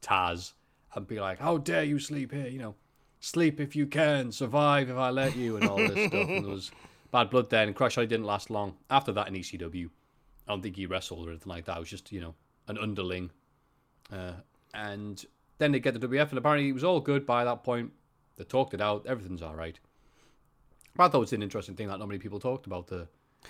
Taz 0.01 0.55
and 0.94 1.07
be 1.07 1.20
like, 1.20 1.38
"How 1.38 1.59
dare 1.59 1.84
you 1.84 1.98
sleep 1.98 2.32
here?" 2.32 2.48
You 2.48 2.61
know, 2.61 2.74
sleep 3.20 3.61
if 3.61 3.76
you 3.76 3.86
can, 3.86 4.32
survive 4.32 4.88
if 4.88 4.96
I 4.96 5.11
let 5.11 5.36
you, 5.36 5.57
and 5.57 5.68
all 5.68 5.76
this 5.76 6.09
stuff. 6.09 6.28
And 6.28 6.44
there 6.44 6.51
was 6.51 6.70
bad 7.12 7.28
blood 7.28 7.51
then. 7.51 7.68
And 7.68 7.76
Crash 7.76 7.96
didn't 7.96 8.24
last 8.24 8.48
long 8.48 8.76
after 8.88 9.12
that 9.12 9.28
in 9.28 9.34
ECW. 9.34 9.90
I 10.48 10.53
don't 10.53 10.62
think 10.62 10.76
he 10.76 10.86
wrestled 10.86 11.26
or 11.26 11.30
anything 11.30 11.51
like 11.51 11.66
that. 11.66 11.76
It 11.76 11.80
was 11.80 11.90
just, 11.90 12.11
you 12.11 12.22
know, 12.22 12.34
an 12.68 12.78
underling. 12.78 13.30
Uh, 14.11 14.32
and 14.72 15.22
then 15.61 15.70
they 15.70 15.78
get 15.78 15.98
the 15.98 16.06
WF, 16.08 16.30
and 16.30 16.38
apparently 16.38 16.68
it 16.68 16.72
was 16.72 16.82
all 16.82 16.98
good 17.00 17.24
by 17.24 17.44
that 17.44 17.62
point. 17.62 17.92
They 18.36 18.44
talked 18.44 18.74
it 18.74 18.80
out. 18.80 19.06
Everything's 19.06 19.42
all 19.42 19.54
right. 19.54 19.78
But 20.96 21.04
I 21.04 21.08
thought 21.08 21.18
it 21.18 21.20
was 21.20 21.32
an 21.34 21.42
interesting 21.42 21.76
thing 21.76 21.86
that 21.88 21.98
not 22.00 22.08
many 22.08 22.18
people 22.18 22.40
talked 22.40 22.66
about 22.66 22.88
the 22.88 23.06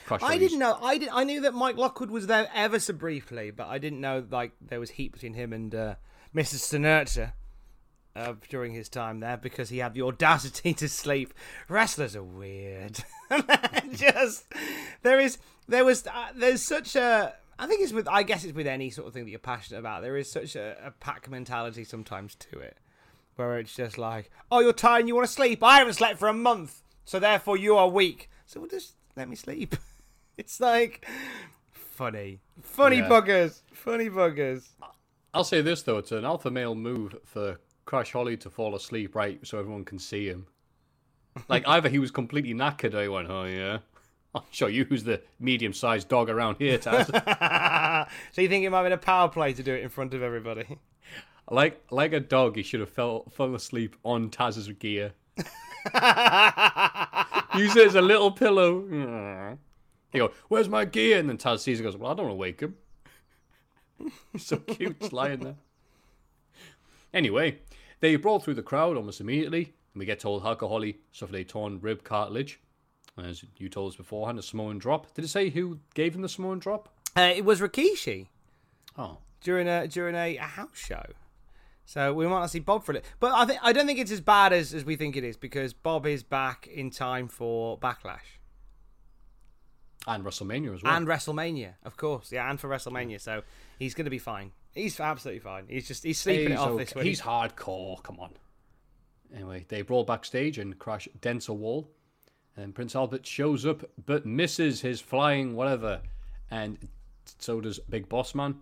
Crash 0.06 0.22
I 0.22 0.26
Holly's- 0.26 0.40
didn't 0.50 0.58
know. 0.58 0.78
I 0.82 0.98
did. 0.98 1.08
I 1.10 1.24
knew 1.24 1.40
that 1.40 1.54
Mike 1.54 1.76
Lockwood 1.76 2.10
was 2.10 2.26
there 2.26 2.48
ever 2.54 2.78
so 2.78 2.92
briefly, 2.92 3.50
but 3.50 3.66
I 3.68 3.78
didn't 3.78 4.00
know 4.00 4.24
like 4.30 4.52
there 4.60 4.78
was 4.78 4.90
heat 4.90 5.12
between 5.12 5.34
him 5.34 5.52
and 5.52 5.74
uh, 5.74 5.94
Mrs. 6.34 6.60
Senerchia 6.70 7.32
uh, 8.14 8.34
during 8.48 8.72
his 8.72 8.88
time 8.88 9.20
there 9.20 9.36
because 9.36 9.68
he 9.70 9.78
had 9.78 9.94
the 9.94 10.02
audacity 10.02 10.74
to 10.74 10.88
sleep. 10.88 11.32
Wrestlers 11.68 12.14
are 12.14 12.22
weird. 12.22 13.02
Just 13.92 14.44
there 15.02 15.18
is 15.20 15.38
there 15.68 15.84
was 15.84 16.06
uh, 16.06 16.28
there's 16.36 16.62
such 16.62 16.94
a. 16.96 17.34
I 17.60 17.66
think 17.66 17.80
it's 17.82 17.92
with. 17.92 18.08
I 18.08 18.22
guess 18.22 18.42
it's 18.44 18.54
with 18.54 18.66
any 18.66 18.90
sort 18.90 19.06
of 19.06 19.14
thing 19.14 19.24
that 19.24 19.30
you're 19.30 19.38
passionate 19.38 19.78
about. 19.78 20.02
There 20.02 20.16
is 20.16 20.30
such 20.30 20.56
a, 20.56 20.76
a 20.84 20.90
pack 20.92 21.30
mentality 21.30 21.84
sometimes 21.84 22.34
to 22.36 22.58
it, 22.58 22.78
where 23.36 23.58
it's 23.58 23.74
just 23.76 23.98
like, 23.98 24.30
oh, 24.50 24.60
you're 24.60 24.72
tired, 24.72 25.00
and 25.00 25.08
you 25.08 25.14
want 25.14 25.26
to 25.26 25.32
sleep. 25.32 25.62
I 25.62 25.78
haven't 25.78 25.92
slept 25.94 26.18
for 26.18 26.28
a 26.28 26.32
month, 26.32 26.82
so 27.04 27.18
therefore 27.20 27.56
you 27.58 27.76
are 27.76 27.88
weak. 27.88 28.28
So 28.46 28.60
well, 28.60 28.68
just 28.70 28.94
let 29.16 29.28
me 29.28 29.36
sleep. 29.36 29.76
It's 30.38 30.58
like 30.58 31.06
funny, 31.70 32.40
funny 32.62 32.96
Yeah. 32.98 33.08
buggers, 33.10 33.60
funny 33.72 34.08
buggers. 34.08 34.68
I'll 35.34 35.44
say 35.44 35.60
this 35.60 35.82
though, 35.82 35.98
it's 35.98 36.12
an 36.12 36.24
alpha 36.24 36.50
male 36.50 36.74
move 36.74 37.14
for 37.26 37.58
Crash 37.84 38.12
Holly 38.12 38.38
to 38.38 38.48
fall 38.48 38.74
asleep 38.74 39.14
right 39.14 39.38
so 39.46 39.58
everyone 39.58 39.84
can 39.84 39.98
see 39.98 40.28
him. 40.28 40.46
Like 41.48 41.68
either 41.68 41.90
he 41.90 41.98
was 41.98 42.10
completely 42.10 42.54
knackered 42.54 42.94
or 42.94 43.02
he 43.02 43.08
went, 43.08 43.28
Oh 43.28 43.44
yeah. 43.44 43.78
I'll 44.34 44.46
show 44.50 44.66
you 44.66 44.84
who's 44.84 45.04
the 45.04 45.22
medium 45.38 45.72
sized 45.72 46.08
dog 46.08 46.30
around 46.30 46.56
here, 46.58 46.78
Taz. 46.78 47.06
so 48.32 48.40
you 48.40 48.48
think 48.48 48.64
it 48.64 48.70
might 48.70 48.78
have 48.78 48.86
been 48.86 48.92
a 48.92 48.98
power 48.98 49.28
play 49.28 49.52
to 49.52 49.62
do 49.62 49.74
it 49.74 49.82
in 49.82 49.88
front 49.88 50.14
of 50.14 50.22
everybody? 50.22 50.78
like 51.50 51.82
like 51.90 52.12
a 52.12 52.20
dog, 52.20 52.56
he 52.56 52.62
should 52.62 52.80
have 52.80 52.90
fell 52.90 53.24
fell 53.30 53.54
asleep 53.54 53.96
on 54.04 54.30
Taz's 54.30 54.68
gear. 54.68 55.12
Use 57.56 57.74
it 57.76 57.86
as 57.86 57.94
a 57.94 58.02
little 58.02 58.30
pillow. 58.30 59.56
He 60.12 60.18
go, 60.18 60.32
Where's 60.48 60.68
my 60.68 60.84
gear? 60.84 61.18
And 61.18 61.28
then 61.28 61.38
Taz 61.38 61.60
sees 61.60 61.80
it 61.80 61.84
and 61.84 61.92
goes, 61.92 62.00
Well, 62.00 62.12
I 62.12 62.14
don't 62.14 62.26
want 62.26 62.36
to 62.36 62.40
wake 62.40 62.60
him. 62.60 62.76
He's 64.32 64.46
so 64.46 64.56
cute, 64.56 65.12
lying 65.12 65.40
there. 65.40 65.56
Anyway, 67.12 67.58
they 68.00 68.16
brawl 68.16 68.40
through 68.40 68.54
the 68.54 68.62
crowd 68.62 68.96
almost 68.96 69.20
immediately. 69.20 69.74
And 69.94 69.98
we 69.98 70.06
get 70.06 70.20
told 70.20 70.42
Hardcore 70.42 70.68
Holly 70.68 70.98
suffered 71.12 71.34
a 71.36 71.44
torn 71.44 71.80
rib 71.80 72.04
cartilage. 72.04 72.60
As 73.24 73.44
you 73.58 73.68
told 73.68 73.92
us 73.92 73.96
beforehand, 73.96 74.38
a 74.38 74.42
Samoan 74.42 74.78
drop. 74.78 75.12
Did 75.14 75.24
it 75.24 75.28
say 75.28 75.50
who 75.50 75.78
gave 75.94 76.14
him 76.14 76.22
the 76.22 76.28
Samoan 76.28 76.58
drop? 76.58 76.88
Uh, 77.16 77.32
it 77.34 77.44
was 77.44 77.60
Rikishi 77.60 78.28
Oh, 78.98 79.18
during 79.40 79.68
a 79.68 79.86
during 79.88 80.14
a, 80.14 80.36
a 80.36 80.42
house 80.42 80.76
show. 80.78 81.02
So 81.84 82.12
we 82.14 82.24
might 82.26 82.38
not 82.40 82.50
see 82.50 82.60
Bob 82.60 82.84
for 82.84 82.92
it, 82.94 83.04
but 83.18 83.32
I 83.32 83.44
think 83.46 83.58
I 83.62 83.72
don't 83.72 83.86
think 83.86 83.98
it's 83.98 84.12
as 84.12 84.20
bad 84.20 84.52
as, 84.52 84.72
as 84.74 84.84
we 84.84 84.94
think 84.96 85.16
it 85.16 85.24
is 85.24 85.36
because 85.36 85.72
Bob 85.72 86.06
is 86.06 86.22
back 86.22 86.66
in 86.68 86.90
time 86.90 87.26
for 87.28 87.78
Backlash 87.78 88.38
and 90.06 90.24
WrestleMania 90.24 90.74
as 90.74 90.82
well. 90.82 90.94
and 90.94 91.06
WrestleMania, 91.06 91.74
of 91.84 91.96
course, 91.96 92.30
yeah, 92.32 92.48
and 92.48 92.60
for 92.60 92.68
WrestleMania. 92.68 93.20
So 93.20 93.42
he's 93.78 93.94
going 93.94 94.04
to 94.04 94.10
be 94.10 94.18
fine. 94.18 94.52
He's 94.72 95.00
absolutely 95.00 95.40
fine. 95.40 95.64
He's 95.68 95.88
just 95.88 96.04
he's 96.04 96.18
sleeping 96.20 96.52
it 96.52 96.58
off 96.58 96.78
this 96.78 96.94
week. 96.94 97.04
He's 97.04 97.20
hardcore. 97.22 98.02
Come 98.02 98.20
on. 98.20 98.30
Anyway, 99.34 99.64
they 99.68 99.82
brawl 99.82 100.04
backstage 100.04 100.58
and 100.58 100.78
crash 100.78 101.08
dents 101.20 101.48
a 101.48 101.52
wall. 101.52 101.88
And 102.60 102.74
Prince 102.74 102.94
Albert 102.94 103.26
shows 103.26 103.64
up 103.64 103.84
but 104.04 104.26
misses 104.26 104.82
his 104.82 105.00
flying 105.00 105.54
whatever. 105.54 106.02
And 106.50 106.78
so 107.38 107.60
does 107.60 107.78
Big 107.78 108.08
Boss 108.08 108.34
Man. 108.34 108.56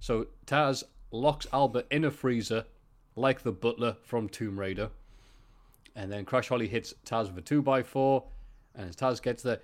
So 0.00 0.26
Taz 0.46 0.82
locks 1.12 1.46
Albert 1.52 1.86
in 1.90 2.04
a 2.04 2.10
freezer 2.10 2.64
like 3.16 3.42
the 3.42 3.52
butler 3.52 3.96
from 4.02 4.28
Tomb 4.28 4.58
Raider. 4.58 4.90
And 5.94 6.10
then 6.10 6.24
Crash 6.24 6.48
Holly 6.48 6.68
hits 6.68 6.94
Taz 7.04 7.32
with 7.32 7.50
a 7.50 7.54
2x4. 7.54 8.24
And 8.74 8.88
as 8.88 8.96
Taz 8.96 9.22
gets 9.22 9.42
there, 9.42 9.60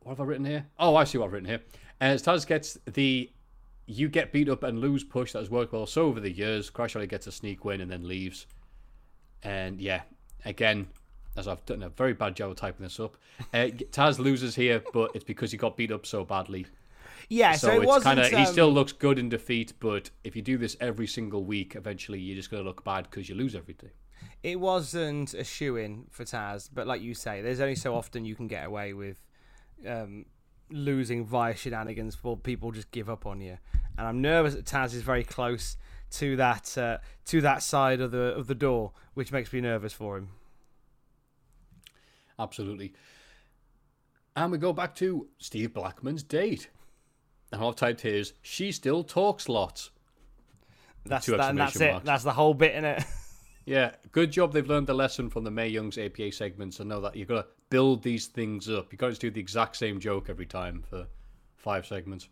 what 0.00 0.12
have 0.12 0.20
I 0.20 0.24
written 0.24 0.44
here? 0.44 0.66
Oh, 0.78 0.96
I 0.96 1.04
see 1.04 1.18
what 1.18 1.26
I've 1.26 1.32
written 1.32 1.48
here. 1.48 1.60
As 2.00 2.22
Taz 2.22 2.46
gets 2.46 2.78
the 2.86 3.30
you 3.86 4.08
get 4.08 4.32
beat 4.32 4.48
up 4.48 4.62
and 4.62 4.78
lose 4.80 5.02
push 5.02 5.32
that 5.32 5.40
has 5.40 5.50
worked 5.50 5.72
well 5.72 5.86
so 5.86 6.06
over 6.06 6.20
the 6.20 6.30
years, 6.30 6.70
Crash 6.70 6.92
Holly 6.92 7.08
gets 7.08 7.26
a 7.26 7.32
sneak 7.32 7.64
win 7.64 7.80
and 7.80 7.90
then 7.90 8.06
leaves. 8.06 8.46
And 9.42 9.80
yeah, 9.80 10.02
again, 10.44 10.86
as 11.36 11.48
I've 11.48 11.64
done 11.66 11.82
a 11.82 11.88
very 11.88 12.12
bad 12.12 12.34
job 12.36 12.50
of 12.50 12.56
typing 12.56 12.84
this 12.84 12.98
up, 13.00 13.16
uh, 13.54 13.68
Taz 13.92 14.18
loses 14.18 14.54
here, 14.54 14.82
but 14.92 15.12
it's 15.14 15.24
because 15.24 15.52
he 15.52 15.56
got 15.58 15.76
beat 15.76 15.92
up 15.92 16.06
so 16.06 16.24
badly. 16.24 16.66
yeah, 17.28 17.52
so, 17.52 17.68
So, 17.68 17.80
it 17.80 17.88
it's 17.88 18.04
kind 18.04 18.20
of 18.20 18.26
he 18.26 18.36
um, 18.36 18.46
still 18.46 18.72
looks 18.72 18.92
good 18.92 19.18
in 19.18 19.28
defeat, 19.28 19.72
but 19.80 20.10
if 20.24 20.34
you 20.34 20.42
do 20.42 20.58
this 20.58 20.76
every 20.80 21.06
single 21.06 21.44
week, 21.44 21.76
eventually 21.76 22.18
you're 22.20 22.36
just 22.36 22.50
going 22.50 22.62
to 22.62 22.68
look 22.68 22.84
bad 22.84 23.04
because 23.10 23.28
you 23.28 23.34
lose 23.34 23.54
everything. 23.54 23.90
it 24.42 24.58
wasn't 24.58 25.34
a 25.34 25.44
shoe 25.44 25.76
in 25.76 26.04
for 26.10 26.24
Taz, 26.24 26.68
but 26.72 26.86
like 26.86 27.02
you 27.02 27.14
say, 27.14 27.42
there's 27.42 27.60
only 27.60 27.76
so 27.76 27.94
often 27.94 28.24
you 28.24 28.34
can 28.34 28.48
get 28.48 28.66
away 28.66 28.92
with 28.92 29.18
um, 29.86 30.26
losing 30.70 31.24
via 31.24 31.54
shenanigans 31.54 32.16
before 32.16 32.36
people 32.36 32.70
just 32.72 32.90
give 32.90 33.08
up 33.08 33.26
on 33.26 33.40
you. 33.40 33.58
And 33.98 34.06
I'm 34.06 34.20
nervous 34.20 34.54
that 34.54 34.64
Taz 34.64 34.94
is 34.94 35.02
very 35.02 35.24
close 35.24 35.76
to 36.12 36.36
that 36.36 36.76
uh, 36.76 36.98
to 37.26 37.40
that 37.42 37.62
side 37.62 38.00
of 38.00 38.10
the 38.10 38.34
of 38.34 38.46
the 38.46 38.54
door, 38.54 38.92
which 39.14 39.30
makes 39.30 39.52
me 39.52 39.60
nervous 39.60 39.92
for 39.92 40.16
him. 40.16 40.30
Absolutely. 42.40 42.94
And 44.34 44.50
we 44.50 44.58
go 44.58 44.72
back 44.72 44.94
to 44.96 45.28
Steve 45.38 45.74
Blackman's 45.74 46.22
date. 46.22 46.70
And 47.52 47.62
I've 47.62 47.76
typed 47.76 48.00
here 48.00 48.14
is 48.14 48.32
she 48.42 48.72
still 48.72 49.04
talks 49.04 49.48
lots. 49.48 49.90
That's 51.04 51.26
that, 51.26 51.40
and 51.40 51.58
that's 51.58 51.80
it. 51.80 51.92
marks. 51.92 52.06
That's 52.06 52.24
the 52.24 52.32
whole 52.32 52.54
bit 52.54 52.74
in 52.74 52.84
it. 52.84 53.04
Yeah, 53.66 53.92
good 54.10 54.32
job 54.32 54.52
they've 54.52 54.66
learned 54.66 54.86
the 54.86 54.94
lesson 54.94 55.30
from 55.30 55.44
the 55.44 55.50
Mae 55.50 55.68
Young's 55.68 55.98
APA 55.98 56.32
segments 56.32 56.80
and 56.80 56.88
know 56.88 57.00
that 57.02 57.14
you've 57.14 57.28
got 57.28 57.42
to 57.42 57.46
build 57.68 58.02
these 58.02 58.26
things 58.26 58.68
up. 58.68 58.90
You 58.90 58.98
can't 58.98 59.12
just 59.12 59.20
do 59.20 59.30
the 59.30 59.38
exact 59.38 59.76
same 59.76 60.00
joke 60.00 60.28
every 60.28 60.46
time 60.46 60.82
for 60.88 61.06
five 61.56 61.86
segments. 61.86 62.28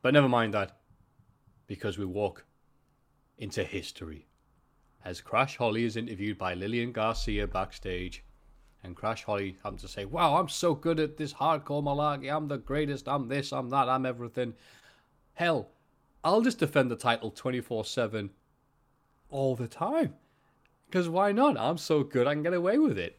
But 0.00 0.14
never 0.14 0.28
mind 0.28 0.54
that, 0.54 0.78
because 1.68 1.96
we 1.96 2.06
walk 2.06 2.44
into 3.38 3.62
history. 3.62 4.26
As 5.04 5.20
Crash 5.20 5.56
Holly 5.56 5.84
is 5.84 5.96
interviewed 5.96 6.38
by 6.38 6.54
Lillian 6.54 6.92
Garcia 6.92 7.46
backstage, 7.46 8.24
and 8.84 8.96
Crash 8.96 9.24
Holly 9.24 9.56
happens 9.62 9.82
to 9.82 9.88
say, 9.88 10.04
Wow, 10.04 10.36
I'm 10.36 10.48
so 10.48 10.74
good 10.74 10.98
at 10.98 11.16
this 11.16 11.34
hardcore 11.34 11.82
malarkey. 11.82 12.34
I'm 12.34 12.48
the 12.48 12.58
greatest. 12.58 13.08
I'm 13.08 13.28
this, 13.28 13.52
I'm 13.52 13.70
that, 13.70 13.88
I'm 13.88 14.06
everything. 14.06 14.54
Hell, 15.34 15.70
I'll 16.24 16.42
just 16.42 16.58
defend 16.58 16.90
the 16.90 16.96
title 16.96 17.30
24 17.30 17.84
7 17.84 18.30
all 19.30 19.56
the 19.56 19.68
time. 19.68 20.14
Because 20.86 21.08
why 21.08 21.32
not? 21.32 21.58
I'm 21.58 21.78
so 21.78 22.02
good, 22.02 22.26
I 22.26 22.34
can 22.34 22.42
get 22.42 22.54
away 22.54 22.78
with 22.78 22.98
it. 22.98 23.18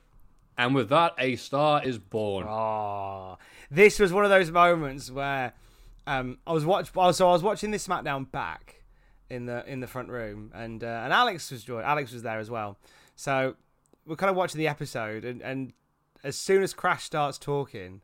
And 0.57 0.75
with 0.75 0.89
that, 0.89 1.15
a 1.17 1.35
star 1.35 1.83
is 1.83 1.97
born. 1.97 2.45
Oh, 2.47 3.39
this 3.71 3.97
was 3.97 4.13
one 4.13 4.23
of 4.23 4.29
those 4.29 4.51
moments 4.51 5.09
where 5.09 5.53
um, 6.05 6.37
I 6.45 6.53
was 6.53 6.65
watch. 6.65 6.91
So 6.93 7.29
I 7.29 7.31
was 7.31 7.41
watching 7.41 7.71
this 7.71 7.87
SmackDown 7.87 8.31
back 8.31 8.83
in 9.29 9.47
the 9.47 9.65
in 9.65 9.79
the 9.79 9.87
front 9.87 10.09
room, 10.09 10.51
and 10.53 10.83
uh, 10.83 11.01
and 11.03 11.11
Alex 11.11 11.49
was 11.49 11.63
joined. 11.63 11.85
Alex 11.85 12.13
was 12.13 12.21
there 12.21 12.37
as 12.37 12.51
well. 12.51 12.77
So 13.15 13.55
we're 14.05 14.15
kind 14.15 14.29
of 14.29 14.35
watching 14.35 14.59
the 14.59 14.67
episode, 14.67 15.25
and 15.25 15.41
and 15.41 15.73
as 16.23 16.35
soon 16.35 16.63
as 16.63 16.73
Crash 16.73 17.03
starts 17.03 17.37
talking, 17.37 18.01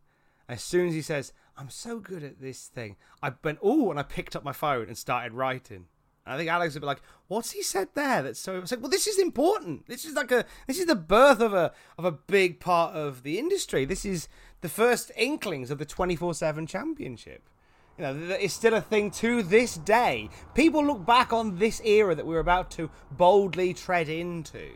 as 0.47 0.63
soon 0.63 0.87
as 0.87 0.93
he 0.93 1.01
says, 1.01 1.33
"I'm 1.57 1.69
so 1.69 1.99
good 1.99 2.23
at 2.23 2.41
this 2.41 2.67
thing," 2.67 2.95
I 3.21 3.33
went, 3.43 3.59
"Oh!" 3.61 3.91
and 3.91 3.99
I 3.99 4.03
picked 4.03 4.35
up 4.35 4.43
my 4.43 4.53
phone 4.53 4.87
and 4.87 4.97
started 4.97 5.33
writing. 5.33 5.87
I 6.25 6.37
think 6.37 6.49
Alex 6.49 6.75
would 6.75 6.81
be 6.81 6.87
like, 6.87 7.01
"What's 7.27 7.51
he 7.51 7.63
said 7.63 7.89
there?" 7.95 8.21
That's 8.21 8.39
so. 8.39 8.55
I 8.55 8.59
was 8.59 8.71
like, 8.71 8.81
"Well, 8.81 8.91
this 8.91 9.07
is 9.07 9.17
important. 9.17 9.87
This 9.87 10.05
is 10.05 10.13
like 10.13 10.31
a. 10.31 10.45
This 10.67 10.79
is 10.79 10.85
the 10.85 10.95
birth 10.95 11.39
of 11.39 11.53
a 11.53 11.73
of 11.97 12.05
a 12.05 12.11
big 12.11 12.59
part 12.59 12.95
of 12.95 13.23
the 13.23 13.39
industry. 13.39 13.83
This 13.85 14.05
is 14.05 14.27
the 14.61 14.69
first 14.69 15.11
inklings 15.17 15.71
of 15.71 15.79
the 15.79 15.85
twenty 15.85 16.15
four 16.15 16.33
seven 16.33 16.67
championship. 16.67 17.49
You 17.97 18.03
know, 18.03 18.37
it's 18.39 18.53
still 18.53 18.75
a 18.75 18.81
thing 18.81 19.11
to 19.11 19.43
this 19.43 19.75
day. 19.75 20.29
People 20.53 20.85
look 20.85 21.05
back 21.05 21.33
on 21.33 21.57
this 21.57 21.81
era 21.81 22.15
that 22.15 22.25
we're 22.25 22.39
about 22.39 22.69
to 22.71 22.91
boldly 23.11 23.73
tread 23.73 24.07
into." 24.07 24.71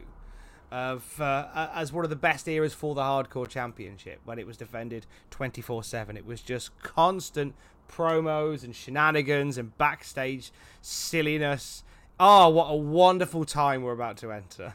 Of 0.73 1.21
uh, 1.21 1.69
as 1.75 1.93
one 1.93 2.03
of 2.03 2.09
the 2.09 2.15
best 2.15 2.47
eras 2.47 2.73
for 2.73 2.95
the 2.95 3.01
hardcore 3.01 3.47
championship 3.47 4.21
when 4.25 4.39
it 4.39 4.47
was 4.47 4.57
defended 4.57 5.05
24 5.29 5.83
7. 5.83 6.17
It 6.17 6.25
was 6.25 6.41
just 6.41 6.75
constant 6.81 7.53
promos 7.87 8.63
and 8.63 8.75
shenanigans 8.75 9.59
and 9.59 9.77
backstage 9.77 10.51
silliness. 10.81 11.83
Oh, 12.19 12.49
what 12.49 12.65
a 12.71 12.75
wonderful 12.75 13.45
time 13.45 13.83
we're 13.83 13.93
about 13.93 14.17
to 14.17 14.31
enter. 14.31 14.73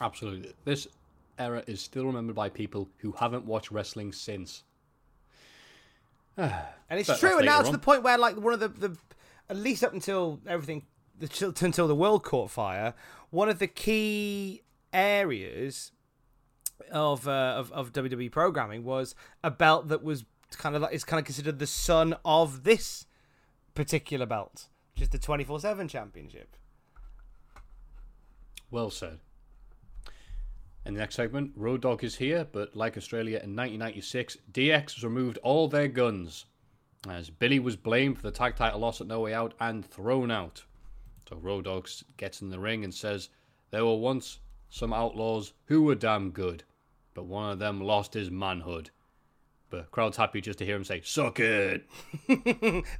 Absolutely. 0.00 0.52
This 0.64 0.86
era 1.40 1.64
is 1.66 1.80
still 1.80 2.06
remembered 2.06 2.36
by 2.36 2.48
people 2.48 2.88
who 2.98 3.10
haven't 3.10 3.46
watched 3.46 3.72
wrestling 3.72 4.12
since. 4.12 4.62
And 6.90 6.98
it's 6.98 7.08
But 7.08 7.18
true, 7.18 7.36
and 7.36 7.44
now 7.44 7.60
to 7.60 7.70
the 7.70 7.78
point 7.78 8.02
where, 8.02 8.16
like, 8.16 8.36
one 8.36 8.54
of 8.54 8.60
the, 8.60 8.68
the 8.68 8.96
at 9.50 9.56
least 9.56 9.84
up 9.84 9.92
until 9.92 10.40
everything, 10.46 10.86
the, 11.18 11.54
until 11.60 11.86
the 11.86 11.94
world 11.94 12.22
caught 12.22 12.50
fire, 12.50 12.94
one 13.28 13.50
of 13.50 13.58
the 13.58 13.66
key 13.66 14.62
areas 14.92 15.92
of, 16.92 17.26
uh, 17.28 17.54
of 17.56 17.72
of 17.72 17.92
WWE 17.92 18.30
programming 18.30 18.84
was 18.84 19.14
a 19.42 19.50
belt 19.50 19.88
that 19.88 20.02
was 20.02 20.24
kind 20.52 20.74
of 20.76 20.82
like 20.82 20.94
is 20.94 21.04
kind 21.04 21.18
of 21.18 21.24
considered 21.26 21.58
the 21.58 21.66
son 21.66 22.16
of 22.24 22.64
this 22.64 23.06
particular 23.74 24.26
belt, 24.26 24.68
which 24.94 25.02
is 25.02 25.08
the 25.10 25.18
twenty 25.18 25.44
four 25.44 25.60
seven 25.60 25.88
championship. 25.88 26.56
Well 28.70 28.90
said. 28.90 29.18
In 30.84 30.94
the 30.94 31.00
next 31.00 31.16
segment, 31.16 31.52
Road 31.54 31.82
Dogg 31.82 32.02
is 32.02 32.16
here, 32.16 32.46
but 32.50 32.74
like 32.74 32.96
Australia 32.96 33.36
in 33.42 33.54
1996, 33.54 34.38
DX 34.52 34.94
has 34.94 35.04
removed 35.04 35.36
all 35.42 35.68
their 35.68 35.88
guns, 35.88 36.46
as 37.08 37.28
Billy 37.28 37.58
was 37.58 37.76
blamed 37.76 38.16
for 38.16 38.22
the 38.22 38.30
tag 38.30 38.56
title 38.56 38.80
loss 38.80 39.00
at 39.00 39.06
No 39.06 39.20
Way 39.20 39.34
Out 39.34 39.52
and 39.60 39.84
thrown 39.84 40.30
out. 40.30 40.64
So 41.28 41.36
Road 41.36 41.64
Dogg 41.64 41.86
s- 41.86 42.04
gets 42.16 42.40
in 42.40 42.48
the 42.48 42.58
ring 42.58 42.84
and 42.84 42.94
says, 42.94 43.28
There 43.70 43.84
were 43.84 43.96
once 43.96 44.38
some 44.70 44.92
outlaws 44.92 45.52
who 45.66 45.82
were 45.82 45.94
damn 45.94 46.30
good, 46.30 46.64
but 47.14 47.26
one 47.26 47.50
of 47.50 47.58
them 47.58 47.80
lost 47.80 48.14
his 48.14 48.30
manhood. 48.30 48.90
But 49.70 49.90
crowd's 49.90 50.16
happy 50.16 50.40
just 50.40 50.58
to 50.60 50.64
hear 50.64 50.76
him 50.76 50.84
say, 50.84 51.02
Suck 51.02 51.40
it! 51.40 51.86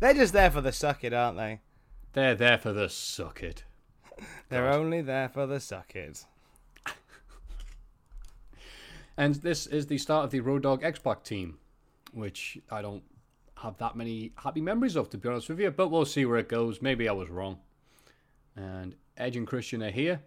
They're 0.01 0.15
just 0.15 0.33
there 0.33 0.51
for 0.51 0.61
the 0.61 0.73
suck 0.73 1.03
it, 1.05 1.15
aren't 1.15 1.39
they? 1.39 1.61
They're 2.13 2.35
there 2.35 2.59
for 2.59 2.73
the 2.73 2.89
suck 2.89 3.43
it. 3.43 3.65
They're 4.49 4.69
only 4.69 5.01
there 5.01 5.29
for 5.29 5.47
the 5.47 5.61
suck 5.61 5.95
it. 5.95 6.25
And 9.19 9.35
this 9.35 9.67
is 9.67 9.87
the 9.87 9.99
start 9.99 10.25
of 10.25 10.31
the 10.31 10.39
Road 10.39 10.63
Dogg 10.63 10.85
X 10.85 11.01
Pac 11.01 11.25
team, 11.25 11.59
which 12.13 12.57
I 12.71 12.81
don't 12.81 13.03
have 13.57 13.77
that 13.79 13.97
many 13.97 14.31
happy 14.37 14.61
memories 14.61 14.95
of, 14.95 15.11
to 15.11 15.19
be 15.19 15.29
honest 15.29 15.49
with 15.49 15.59
you. 15.59 15.73
But 15.73 15.89
we'll 15.89 16.05
see 16.05 16.25
where 16.25 16.39
it 16.39 16.49
goes. 16.49 16.81
Maybe 16.81 17.09
I 17.09 17.13
was 17.13 17.29
wrong. 17.29 17.59
And 18.55 18.95
Edge 19.17 19.37
and 19.37 19.45
Christian 19.47 19.83
are 19.83 19.91
here, 19.91 20.21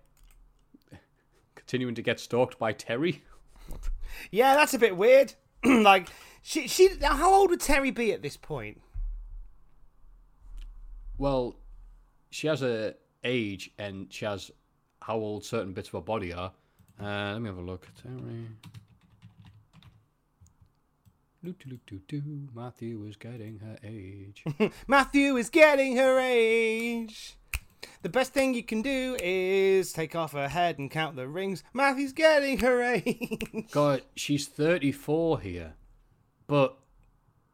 continuing 1.72 1.96
to 1.96 2.02
get 2.02 2.20
stalked 2.20 2.60
by 2.60 2.74
Terri. 2.74 3.22
Yeah, 4.30 4.56
that's 4.56 4.74
a 4.74 4.78
bit 4.78 4.98
weird. 4.98 5.34
like, 5.64 6.10
she, 6.42 6.68
she, 6.68 6.90
how 7.02 7.34
old 7.34 7.50
would 7.50 7.62
Terri 7.62 7.96
be 7.96 8.12
at 8.12 8.22
this 8.22 8.36
point? 8.36 8.82
Well, 11.18 11.56
she 12.30 12.48
has 12.48 12.62
a 12.62 12.96
age, 13.24 13.72
and 13.80 14.12
she 14.12 14.26
has 14.26 14.52
how 15.02 15.16
old 15.16 15.46
certain 15.46 15.72
bits 15.72 15.88
of 15.88 15.94
her 15.94 16.02
body 16.02 16.34
are. 16.34 16.52
Uh, 17.02 17.32
let 17.32 17.42
me 17.42 17.48
have 17.48 17.58
a 17.58 17.62
look. 17.62 17.88
Terri. 18.06 18.48
Matthew 22.54 23.06
is 23.06 23.16
getting 23.16 23.60
her 23.60 23.78
age. 23.82 24.44
Matthew 24.88 25.38
is 25.38 25.50
getting 25.50 25.96
her 25.96 26.20
age. 26.20 27.38
The 28.02 28.10
best 28.10 28.34
thing 28.34 28.54
you 28.54 28.64
can 28.64 28.82
do 28.82 29.18
is 29.22 29.94
take 29.94 30.16
off 30.16 30.34
her 30.34 30.48
head 30.48 30.78
and 30.80 30.90
count 30.90 31.16
the 31.16 31.28
rings. 31.28 31.64
Matthew's 31.74 32.14
getting 32.14 32.60
her 32.60 32.82
age. 32.82 33.68
God, 33.72 34.04
she's 34.16 34.48
34 34.48 35.40
here, 35.42 35.74
but 36.48 36.78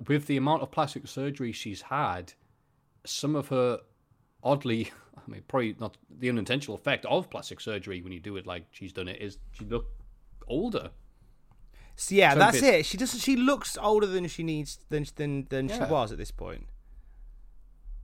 with 0.08 0.28
the 0.28 0.38
amount 0.38 0.62
of 0.64 0.72
plastic 0.72 1.08
surgery 1.08 1.52
she's 1.52 1.84
had, 1.84 2.34
some 3.06 3.36
of 3.36 3.48
her 3.50 3.80
oddly, 4.44 4.92
I 5.18 5.22
mean, 5.30 5.44
probably 5.48 5.76
not 5.80 5.98
the 6.10 6.30
unintentional 6.30 6.76
effect 6.78 7.06
of 7.06 7.30
plastic 7.30 7.60
surgery 7.62 8.02
when 8.02 8.12
you 8.12 8.20
do 8.20 8.36
it 8.38 8.46
like 8.46 8.66
she's 8.72 8.94
done 8.94 9.08
it 9.08 9.22
is 9.22 9.38
she 9.52 9.66
look 9.66 9.88
older. 10.48 10.92
So 11.96 12.14
yeah, 12.14 12.32
Some 12.32 12.40
that's 12.40 12.62
it. 12.62 12.86
She 12.86 12.96
doesn't. 12.96 13.22
She 13.22 13.36
looks 13.36 13.76
older 13.82 14.06
than 14.06 14.28
she 14.28 14.44
needs 14.44 14.78
than 14.90 15.08
than 15.16 15.48
than 15.50 15.68
Yeah. 15.68 15.88
she 15.88 15.92
was 15.92 16.12
at 16.12 16.20
this 16.20 16.30
point. 16.32 16.68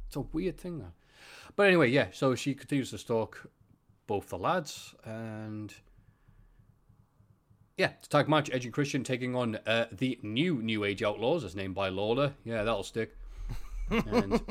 It's 0.07 0.15
a 0.15 0.21
weird 0.21 0.57
thing, 0.57 0.79
though. 0.79 0.93
But 1.55 1.67
anyway, 1.67 1.89
yeah. 1.89 2.07
So 2.11 2.35
she 2.35 2.53
continues 2.53 2.91
to 2.91 2.97
stalk 2.97 3.47
both 4.07 4.29
the 4.29 4.37
lads, 4.37 4.95
and 5.05 5.73
yeah, 7.77 7.91
it's 7.97 8.07
tag 8.07 8.27
match. 8.27 8.49
Edge 8.51 8.65
and 8.65 8.73
Christian 8.73 9.03
taking 9.03 9.35
on 9.35 9.57
uh, 9.67 9.87
the 9.91 10.19
new 10.21 10.61
New 10.61 10.83
Age 10.83 11.03
Outlaws, 11.03 11.43
as 11.43 11.55
named 11.55 11.75
by 11.75 11.89
Lawler. 11.89 12.33
Yeah, 12.43 12.63
that'll 12.63 12.83
stick. 12.83 13.15
And 13.89 14.41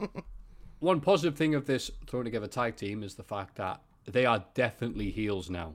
one 0.80 1.00
positive 1.00 1.36
thing 1.36 1.54
of 1.54 1.66
this 1.66 1.90
thrown 2.06 2.24
together 2.24 2.46
tag 2.46 2.76
team 2.76 3.02
is 3.02 3.14
the 3.14 3.22
fact 3.22 3.56
that 3.56 3.80
they 4.06 4.24
are 4.24 4.44
definitely 4.54 5.10
heels 5.10 5.50
now. 5.50 5.74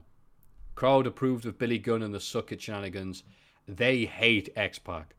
Crowd 0.74 1.06
approved 1.06 1.46
of 1.46 1.58
Billy 1.58 1.78
Gunn 1.78 2.02
and 2.02 2.14
the 2.14 2.20
Suck 2.20 2.50
It 2.52 2.62
shenanigans. 2.62 3.24
They 3.68 4.04
hate 4.04 4.48
X 4.56 4.78
Pac. 4.78 5.14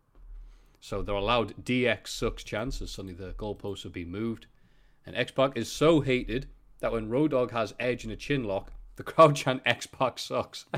So 0.80 1.02
they're 1.02 1.16
allowed 1.16 1.64
DX 1.64 2.08
sucks 2.08 2.44
chances. 2.44 2.92
Suddenly 2.92 3.14
the 3.14 3.34
goalposts 3.34 3.84
have 3.84 3.94
been 3.94 4.12
moved. 4.12 4.48
And 5.06 5.16
X 5.16 5.32
Pac 5.32 5.58
is 5.58 5.72
so 5.72 6.02
hated 6.02 6.48
that 6.80 6.92
when 6.92 7.10
Road 7.10 7.32
Dogg 7.32 7.52
has 7.52 7.74
Edge 7.80 8.06
in 8.06 8.12
a 8.12 8.16
chin 8.16 8.44
lock, 8.44 8.72
the 8.96 9.04
crowd 9.04 9.36
chant 9.38 9.62
X 9.66 9.88
Pac 9.88 10.20
sucks. 10.20 10.66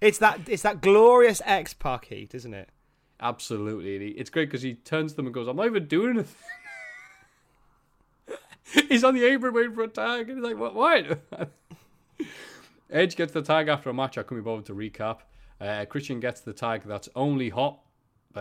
It's 0.00 0.18
that 0.18 0.48
it's 0.48 0.62
that 0.62 0.80
glorious 0.80 1.40
X 1.44 1.72
Pac 1.72 2.06
heat, 2.06 2.34
isn't 2.34 2.52
it? 2.52 2.70
Absolutely. 3.20 4.08
It's 4.08 4.30
great 4.30 4.46
because 4.46 4.62
he 4.62 4.74
turns 4.74 5.12
to 5.12 5.16
them 5.16 5.26
and 5.26 5.34
goes, 5.34 5.46
I'm 5.46 5.56
not 5.56 5.66
even 5.66 5.86
doing 5.86 6.16
anything. 6.16 6.34
he's 8.88 9.04
on 9.04 9.14
the 9.14 9.24
apron 9.24 9.54
waiting 9.54 9.74
for 9.74 9.84
a 9.84 9.88
tag. 9.88 10.28
And 10.28 10.38
he's 10.38 10.44
like, 10.44 10.58
what? 10.58 10.74
What? 10.74 11.50
Edge 12.90 13.16
gets 13.16 13.32
the 13.32 13.42
tag 13.42 13.68
after 13.68 13.90
a 13.90 13.94
match. 13.94 14.18
I 14.18 14.22
couldn't 14.22 14.42
be 14.42 14.44
bothered 14.44 14.66
to 14.66 14.74
recap. 14.74 15.18
Uh, 15.60 15.84
Christian 15.86 16.20
gets 16.20 16.40
the 16.40 16.52
tag 16.52 16.82
that's 16.84 17.08
only 17.14 17.48
hot, 17.48 17.80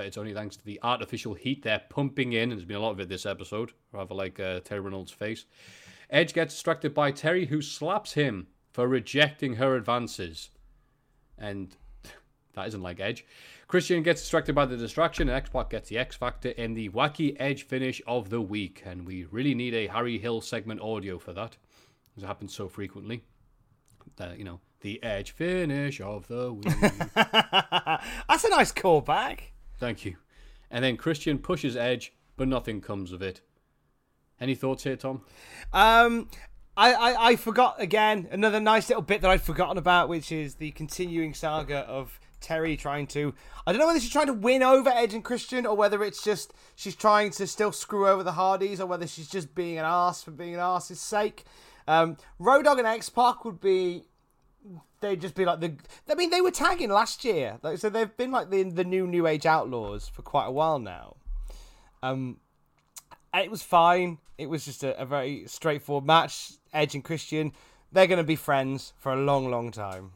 it's 0.01 0.17
only 0.17 0.34
thanks 0.34 0.55
to 0.57 0.65
the 0.65 0.80
artificial 0.84 1.34
heat 1.34 1.63
they're 1.63 1.84
pumping 1.89 2.34
in. 2.34 2.43
And 2.43 2.53
there's 2.53 2.65
been 2.65 2.77
a 2.77 2.81
lot 2.81 2.91
of 2.91 2.99
it 2.99 3.09
this 3.09 3.26
episode, 3.26 3.73
rather 3.91 4.15
like 4.15 4.39
uh, 4.39 4.61
Terri 4.61 4.84
Runnels' 4.84 5.11
face. 5.11 5.45
Edge 6.09 6.34
gets 6.34 6.53
distracted 6.53 6.93
by 6.93 7.11
Terry, 7.11 7.47
who 7.47 7.61
slaps 7.61 8.13
him 8.13 8.47
for 8.72 8.88
rejecting 8.88 9.55
her 9.55 9.76
advances. 9.76 10.49
And 11.38 11.76
that 12.53 12.67
isn't 12.67 12.81
like 12.81 12.99
Edge. 12.99 13.26
Christian 13.67 14.03
gets 14.03 14.22
distracted 14.22 14.53
by 14.53 14.65
the 14.65 14.77
distraction, 14.77 15.27
and 15.27 15.35
X 15.35 15.49
Pac 15.49 15.72
gets 15.72 15.89
the 15.89 15.97
X 15.97 16.15
Factor 16.15 16.49
in 16.49 16.73
the 16.73 16.89
wacky 16.89 17.35
Edge 17.39 17.63
finish 17.63 18.01
of 18.05 18.30
the 18.30 18.41
week. 18.41 18.84
And 18.85 19.07
we 19.07 19.26
really 19.26 19.55
need 19.55 19.73
a 19.73 19.88
Harry 19.88 20.19
Hill 20.19 20.41
segment 20.41 20.81
audio 20.81 21.17
for 21.17 21.34
that, 21.34 21.57
as 22.15 22.23
it 22.23 22.27
happens 22.27 22.53
so 22.53 22.67
frequently. 22.67 23.23
Uh, 24.19 24.30
you 24.38 24.43
know, 24.43 24.59
the 24.81 25.01
Edge 25.03 25.31
finish 25.31 25.99
of 25.99 26.27
the 26.27 26.53
week. 26.53 26.76
That's 27.15 28.43
a 28.43 28.49
nice 28.49 28.72
callback. 28.72 29.39
Thank 29.77 30.06
you. 30.06 30.15
And 30.72 30.84
then 30.84 30.97
Christian 30.97 31.38
pushes 31.38 31.76
Edge, 31.76 32.14
but 32.38 32.47
nothing 32.47 32.81
comes 32.81 33.11
of 33.11 33.22
it. 33.22 33.41
Any 34.39 34.56
thoughts 34.56 34.84
here, 34.84 34.95
Tom? 34.95 35.22
Um, 35.72 36.30
I, 36.76 36.93
I, 36.93 37.27
I 37.30 37.35
forgot 37.35 37.80
again 37.80 38.27
another 38.31 38.60
nice 38.60 38.89
little 38.89 39.02
bit 39.02 39.22
that 39.22 39.31
I'd 39.31 39.41
forgotten 39.41 39.77
about, 39.77 40.10
which 40.10 40.31
is 40.31 40.56
the 40.56 40.72
continuing 40.72 41.34
saga 41.34 41.80
of 41.80 42.19
Terri 42.41 42.77
trying 42.77 43.07
to. 43.07 43.34
I 43.65 43.72
don't 43.72 43.80
know 43.80 43.88
whether 43.88 43.99
she's 43.99 44.11
trying 44.11 44.27
to 44.27 44.34
win 44.34 44.61
over 44.61 44.89
Edge 44.89 45.14
and 45.14 45.23
Christian, 45.23 45.65
or 45.65 45.76
whether 45.76 46.03
it's 46.03 46.22
just 46.23 46.53
she's 46.76 46.95
trying 46.95 47.31
to 47.31 47.47
still 47.47 47.72
screw 47.72 48.07
over 48.07 48.23
the 48.23 48.34
Hardys, 48.34 48.81
or 48.81 48.88
whether 48.88 49.07
she's 49.07 49.30
just 49.30 49.56
being 49.56 49.77
an 49.77 49.85
ass 49.85 50.23
for 50.23 50.31
being 50.31 50.53
an 50.53 50.60
ass's 50.60 50.99
sake. 50.99 51.45
Um, 51.88 52.18
Road 52.39 52.65
Dogg 52.65 52.80
and 52.80 52.88
X 52.88 53.10
Pac 53.10 53.45
would 53.45 53.61
be. 53.61 54.07
They'd 55.01 55.21
just 55.21 55.35
be 55.35 55.45
like 55.45 55.59
the. 55.59 55.75
I 56.09 56.15
mean, 56.15 56.29
they 56.31 56.41
were 56.41 56.51
tagging 56.51 56.89
last 56.89 57.23
year, 57.23 57.59
like, 57.61 57.77
so 57.77 57.89
they've 57.89 58.15
been 58.17 58.31
like 58.31 58.49
the 58.49 58.63
the 58.63 58.83
new 58.83 59.05
New 59.05 59.27
Age 59.27 59.45
Outlaws 59.45 60.07
for 60.07 60.21
quite 60.21 60.45
a 60.45 60.51
while 60.51 60.79
now. 60.79 61.15
Um, 62.01 62.37
it 63.33 63.51
was 63.51 63.61
fine. 63.61 64.19
It 64.37 64.47
was 64.47 64.65
just 64.65 64.83
a, 64.83 64.99
a 64.99 65.05
very 65.05 65.45
straightforward 65.47 66.05
match. 66.05 66.53
Edge 66.73 66.95
and 66.95 67.03
Christian, 67.03 67.53
they're 67.91 68.07
going 68.07 68.17
to 68.17 68.23
be 68.23 68.35
friends 68.35 68.93
for 68.97 69.13
a 69.13 69.17
long, 69.17 69.49
long 69.49 69.71
time. 69.71 70.11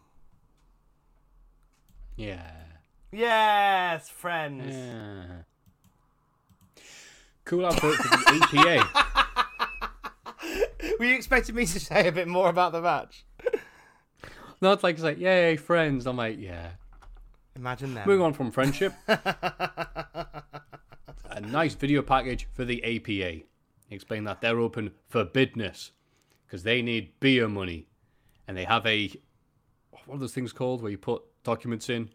Yeah. 2.16 2.52
Yes, 3.12 4.10
friends. 4.10 4.76
Yeah. 4.76 5.44
Cool 7.46 7.66
outfit 7.66 7.96
for 7.96 8.18
the 8.18 8.84
APA. 8.84 9.90
Were 11.00 11.06
you 11.06 11.16
expecting 11.16 11.56
me 11.56 11.66
to 11.66 11.80
say 11.80 12.08
a 12.08 12.12
bit 12.12 12.28
more 12.28 12.50
about 12.50 12.74
the 12.74 12.82
match? 12.82 13.26
Not 14.62 14.84
like 14.84 14.96
it's 14.96 15.04
like, 15.04 15.20
yay, 15.20 15.56
friends. 15.56 16.06
I'm 16.06 16.18
like, 16.18 16.38
yeah. 16.40 16.72
Imagine 17.56 17.94
that. 17.94 18.06
Moving 18.06 18.26
on 18.26 18.34
from 18.34 18.52
friendship. 18.52 18.94
a 19.08 19.22
nice 21.42 21.76
video 21.76 22.02
package 22.02 22.48
for 22.54 22.66
the 22.66 22.84
APA. 22.84 23.44
Explain 23.90 24.26
that 24.26 24.42
they're 24.42 24.60
open 24.60 24.92
for 25.08 25.24
business 25.24 25.92
because 26.46 26.64
they 26.64 26.82
need 26.82 27.20
beer 27.20 27.48
money. 27.48 27.88
And 28.48 28.58
they 28.58 28.66
have 28.66 28.86
a, 28.86 29.12
what 30.06 30.16
are 30.16 30.20
those 30.20 30.34
things 30.34 30.52
called 30.52 30.82
where 30.82 30.92
you 30.92 30.98
put 30.98 31.22
documents 31.44 31.90
in? 31.90 32.10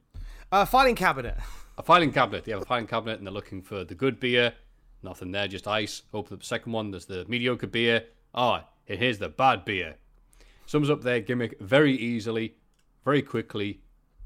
Uh, 0.52 0.64
filing 0.64 0.96
cabinet. 0.96 1.36
A 1.78 1.82
filing 1.82 2.12
cabinet. 2.12 2.44
They 2.44 2.52
have 2.52 2.62
a 2.62 2.66
filing 2.66 2.86
cabinet 2.86 3.18
and 3.18 3.26
they're 3.26 3.32
looking 3.32 3.62
for 3.62 3.84
the 3.84 3.94
good 3.94 4.20
beer. 4.20 4.52
Nothing 5.02 5.32
there, 5.32 5.48
just 5.48 5.66
ice. 5.66 6.02
Open 6.12 6.38
the 6.38 6.44
second 6.44 6.72
one, 6.72 6.90
there's 6.90 7.06
the 7.06 7.24
mediocre 7.26 7.66
beer. 7.66 8.04
Ah, 8.34 8.66
and 8.88 8.98
here's 8.98 9.18
the 9.18 9.28
bad 9.28 9.64
beer. 9.64 9.96
Sums 10.66 10.90
up 10.90 11.02
their 11.02 11.20
gimmick 11.20 11.60
very 11.60 11.94
easily, 11.94 12.56
very 13.04 13.22
quickly. 13.22 13.80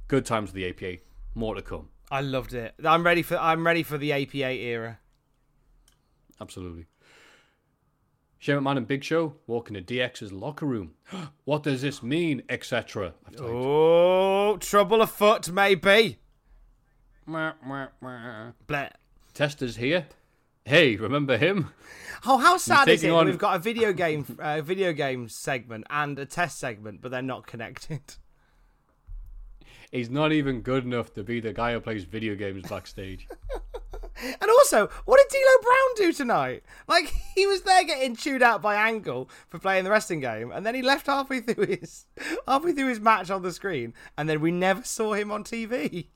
Good 0.06 0.24
times 0.24 0.51
for 0.51 0.56
the 0.56 0.69
APA. 0.69 1.02
More 1.35 1.55
to 1.55 1.62
come. 1.62 1.89
I 2.10 2.20
loved 2.20 2.55
it. 2.55 2.74
I'm 2.85 3.05
ready 3.05 3.23
for. 3.23 3.36
I'm 3.36 3.66
ready 3.66 3.82
for 3.82 3.98
the 3.98 4.12
APA 4.12 4.52
era. 4.52 4.98
Absolutely. 6.40 6.86
Shane 8.39 8.60
McMahon 8.60 8.77
and 8.77 8.86
Big 8.86 9.02
Show 9.02 9.35
walk 9.48 9.69
into 9.69 9.82
DX's 9.82 10.32
locker 10.32 10.65
room. 10.65 10.94
what 11.44 11.65
does 11.65 11.82
this 11.82 12.02
mean, 12.02 12.43
etc.? 12.48 13.15
Oh, 13.40 14.56
trouble 14.59 15.02
afoot, 15.02 15.51
maybe. 15.51 16.19
Blah. 18.66 18.89
Tester's 19.35 19.77
here. 19.77 20.06
Hey, 20.69 20.97
remember 20.97 21.39
him? 21.39 21.70
Oh, 22.27 22.36
how 22.36 22.59
sad 22.59 22.89
is 22.89 23.03
it? 23.03 23.09
on- 23.11 23.24
We've 23.24 23.39
got 23.39 23.57
a 23.57 23.59
video 23.59 23.95
game, 23.95 24.27
uh, 24.39 24.61
video 24.61 24.93
game 24.93 25.31
segment 25.31 25.86
and 25.89 26.19
a 26.19 26.27
test 26.27 26.59
segment, 26.59 27.01
but 27.01 27.11
they're 27.11 27.23
not 27.23 27.47
connected. 27.47 28.03
He's 29.90 30.11
not 30.11 30.31
even 30.32 30.61
good 30.61 30.85
enough 30.85 31.15
to 31.15 31.23
be 31.24 31.40
the 31.40 31.55
guy 31.55 31.73
who 31.73 31.81
plays 31.81 32.05
video 32.05 32.35
games 32.35 32.69
backstage. 32.69 33.27
And 34.20 34.51
also, 34.51 34.89
what 35.05 35.20
did 35.20 35.28
D'Lo 35.31 35.62
Brown 35.62 35.95
do 36.09 36.12
tonight? 36.12 36.65
Like 36.89 37.15
he 37.36 37.47
was 37.47 37.62
there 37.62 37.85
getting 37.85 38.16
chewed 38.16 38.43
out 38.43 38.61
by 38.61 38.74
Angle 38.74 39.31
for 39.49 39.61
playing 39.61 39.85
the 39.85 39.93
wrestling 39.93 40.19
game, 40.19 40.51
and 40.51 40.66
then 40.66 40.74
he 40.74 40.82
left 40.82 41.07
halfway 41.07 41.39
through 41.40 41.66
his 41.66 42.05
halfway 42.49 42.73
through 42.73 42.89
his 42.89 42.99
match 42.99 43.31
on 43.31 43.43
the 43.43 43.53
screen, 43.53 43.95
and 44.16 44.28
then 44.28 44.40
we 44.40 44.51
never 44.51 44.82
saw 44.82 45.12
him 45.12 45.31
on 45.31 45.45
TV. 45.45 46.09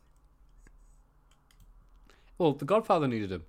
well, 2.38 2.54
the 2.54 2.64
Godfather 2.64 3.06
needed 3.06 3.30
him. 3.30 3.44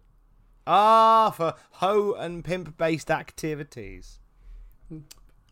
Ah, 0.65 1.33
for 1.35 1.55
hoe 1.71 2.13
and 2.13 2.43
pimp 2.43 2.77
based 2.77 3.11
activities. 3.11 4.19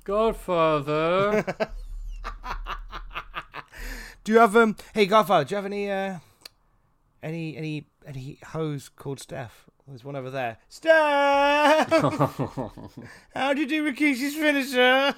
Godfather. 0.03 1.45
Do 4.23 4.31
you 4.31 4.39
have 4.39 4.55
um? 4.55 4.75
Hey, 4.93 5.07
Godfather, 5.07 5.45
do 5.45 5.53
you 5.53 5.55
have 5.55 5.65
any 5.65 5.89
uh, 5.89 6.19
any 7.23 7.57
any 7.57 7.87
any 8.05 8.37
hoes 8.49 8.87
called 8.89 9.19
Steph? 9.19 9.65
There's 9.87 10.03
one 10.03 10.15
over 10.15 10.29
there. 10.29 10.57
Steph. 10.69 11.89
How'd 13.35 13.57
you 13.57 13.65
do 13.67 13.91
Rikishi's 13.91 14.35
finisher? 14.35 15.15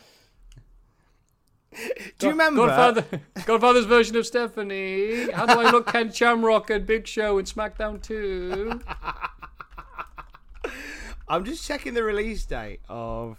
Do 2.18 2.28
you 2.28 2.32
remember? 2.32 2.68
Godfather, 2.68 3.06
Godfather's 3.46 3.86
version 3.86 4.16
of 4.16 4.26
Stephanie. 4.26 5.32
How 5.32 5.46
do 5.46 5.60
I 5.60 5.70
look 5.70 5.88
Ken 5.92 6.12
Shamrock 6.12 6.70
and 6.70 6.86
Big 6.86 7.06
Show 7.06 7.38
in 7.40 7.46
SmackDown 7.46 8.02
2? 8.02 8.80
I'm 11.28 11.46
just 11.46 11.66
checking 11.66 11.94
the 11.94 12.04
release 12.04 12.46
date 12.46 12.82
of 12.90 13.38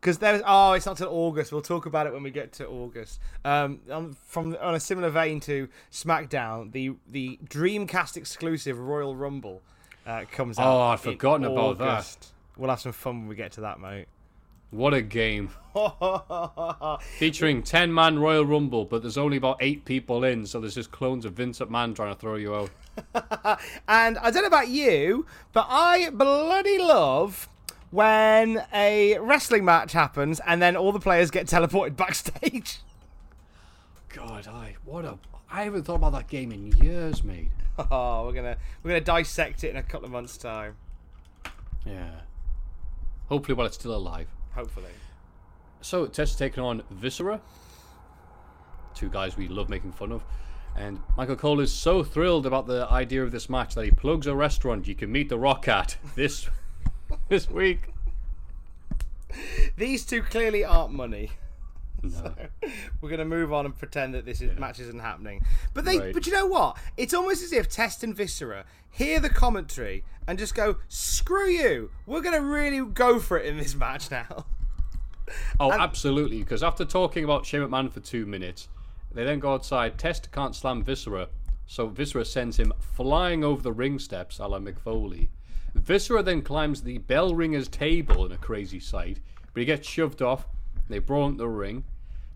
because 0.00 0.18
there's 0.18 0.42
oh 0.46 0.72
it's 0.72 0.86
not 0.86 0.96
till 0.98 1.08
August. 1.08 1.52
We'll 1.52 1.62
talk 1.62 1.86
about 1.86 2.06
it 2.06 2.12
when 2.12 2.22
we 2.22 2.30
get 2.30 2.52
to 2.54 2.66
August. 2.66 3.20
Um, 3.44 3.80
on, 3.90 4.16
from 4.26 4.56
on 4.60 4.74
a 4.74 4.80
similar 4.80 5.10
vein 5.10 5.40
to 5.40 5.68
SmackDown, 5.90 6.72
the 6.72 6.94
the 7.10 7.38
Dreamcast 7.44 8.16
exclusive 8.16 8.78
Royal 8.78 9.16
Rumble 9.16 9.62
uh, 10.06 10.24
comes 10.30 10.58
out. 10.58 10.66
Oh, 10.66 10.80
I'd 10.82 10.94
in 10.94 11.12
forgotten 11.12 11.46
about 11.46 11.78
that. 11.78 12.30
We'll 12.56 12.70
have 12.70 12.80
some 12.80 12.92
fun 12.92 13.20
when 13.20 13.28
we 13.28 13.34
get 13.34 13.52
to 13.52 13.62
that, 13.62 13.80
mate. 13.80 14.06
What 14.74 14.92
a 14.92 15.02
game. 15.02 15.50
Featuring 17.18 17.62
10 17.62 17.94
man 17.94 18.18
Royal 18.18 18.44
Rumble, 18.44 18.84
but 18.84 19.02
there's 19.02 19.16
only 19.16 19.36
about 19.36 19.58
8 19.60 19.84
people 19.84 20.24
in, 20.24 20.46
so 20.46 20.58
there's 20.58 20.74
just 20.74 20.90
clones 20.90 21.24
of 21.24 21.34
Vince 21.34 21.60
McMahon 21.60 21.94
trying 21.94 22.12
to 22.12 22.20
throw 22.20 22.34
you 22.34 22.56
out. 22.56 22.70
and 23.86 24.18
I 24.18 24.32
don't 24.32 24.42
know 24.42 24.48
about 24.48 24.66
you, 24.66 25.26
but 25.52 25.68
I 25.70 26.10
bloody 26.10 26.78
love 26.78 27.48
when 27.92 28.64
a 28.72 29.16
wrestling 29.20 29.64
match 29.64 29.92
happens 29.92 30.40
and 30.44 30.60
then 30.60 30.76
all 30.76 30.90
the 30.90 30.98
players 30.98 31.30
get 31.30 31.46
teleported 31.46 31.94
backstage. 31.94 32.80
God, 34.08 34.48
I 34.48 34.74
what 34.84 35.04
a 35.04 35.18
I 35.52 35.62
haven't 35.62 35.84
thought 35.84 35.96
about 35.96 36.14
that 36.14 36.26
game 36.26 36.50
in 36.50 36.72
years, 36.82 37.22
mate. 37.22 37.52
Oh, 37.78 38.26
we're 38.26 38.32
gonna 38.32 38.56
we're 38.82 38.90
gonna 38.90 39.00
dissect 39.00 39.62
it 39.62 39.70
in 39.70 39.76
a 39.76 39.84
couple 39.84 40.06
of 40.06 40.10
months' 40.10 40.36
time. 40.36 40.74
Yeah. 41.86 42.10
Hopefully, 43.28 43.54
while 43.54 43.68
it's 43.68 43.76
still 43.76 43.94
alive. 43.94 44.26
Hopefully. 44.54 44.90
So 45.80 46.06
Test 46.06 46.38
taking 46.38 46.62
on 46.62 46.82
Viscera. 46.90 47.40
Two 48.94 49.08
guys 49.08 49.36
we 49.36 49.48
love 49.48 49.68
making 49.68 49.92
fun 49.92 50.12
of. 50.12 50.24
And 50.76 51.00
Michael 51.16 51.36
Cole 51.36 51.60
is 51.60 51.72
so 51.72 52.02
thrilled 52.02 52.46
about 52.46 52.66
the 52.66 52.86
idea 52.90 53.22
of 53.22 53.32
this 53.32 53.48
match 53.48 53.74
that 53.74 53.84
he 53.84 53.90
plugs 53.90 54.26
a 54.26 54.34
restaurant 54.34 54.88
you 54.88 54.94
can 54.94 55.12
meet 55.12 55.28
the 55.28 55.38
Rock 55.38 55.68
at 55.68 55.96
this 56.16 56.48
this 57.28 57.48
week. 57.48 57.90
These 59.76 60.04
two 60.04 60.22
clearly 60.22 60.64
aren't 60.64 60.92
money. 60.92 61.30
No. 62.12 62.34
So 62.62 62.70
we're 63.00 63.10
gonna 63.10 63.24
move 63.24 63.52
on 63.52 63.64
and 63.66 63.76
pretend 63.76 64.14
that 64.14 64.24
this 64.26 64.40
is, 64.40 64.58
match 64.58 64.78
isn't 64.80 64.98
happening. 65.00 65.42
But 65.72 65.84
they, 65.84 65.98
Right. 65.98 66.12
but 66.14 66.26
you 66.26 66.32
know 66.32 66.46
what? 66.46 66.76
It's 66.96 67.14
almost 67.14 67.42
as 67.42 67.52
if 67.52 67.68
Test 67.68 68.02
and 68.04 68.14
Viscera 68.14 68.64
hear 68.90 69.20
the 69.20 69.30
commentary 69.30 70.04
and 70.26 70.38
just 70.38 70.54
go, 70.54 70.76
"Screw 70.88 71.48
you! 71.48 71.90
We're 72.06 72.20
gonna 72.22 72.40
really 72.42 72.84
go 72.84 73.18
for 73.20 73.38
it 73.38 73.46
in 73.46 73.56
this 73.56 73.74
match 73.74 74.10
now." 74.10 74.46
Oh, 75.58 75.72
absolutely. 75.72 76.40
Because 76.40 76.62
after 76.62 76.84
talking 76.84 77.24
about 77.24 77.46
Shane 77.46 77.62
McMahon 77.62 77.90
for 77.90 78.00
two 78.00 78.26
minutes, 78.26 78.68
they 79.10 79.24
then 79.24 79.38
go 79.38 79.54
outside. 79.54 79.96
Test 79.98 80.30
can't 80.32 80.54
slam 80.54 80.82
Viscera, 80.84 81.28
so 81.66 81.86
Viscera 81.88 82.26
sends 82.26 82.58
him 82.58 82.74
flying 82.78 83.42
over 83.42 83.62
the 83.62 83.72
ring 83.72 83.98
steps, 83.98 84.38
a 84.38 84.46
la 84.46 84.58
Mick 84.58 84.78
Foley. 84.78 85.30
Viscera 85.74 86.22
then 86.22 86.42
climbs 86.42 86.82
the 86.82 86.98
bell 86.98 87.34
ringer's 87.34 87.68
table 87.68 88.26
in 88.26 88.32
a 88.32 88.36
crazy 88.36 88.78
sight, 88.78 89.18
but 89.54 89.60
he 89.60 89.64
gets 89.64 89.88
shoved 89.88 90.20
off. 90.20 90.46
They 90.90 90.98
brawl 90.98 91.26
into 91.28 91.38
the 91.38 91.48
ring. 91.48 91.84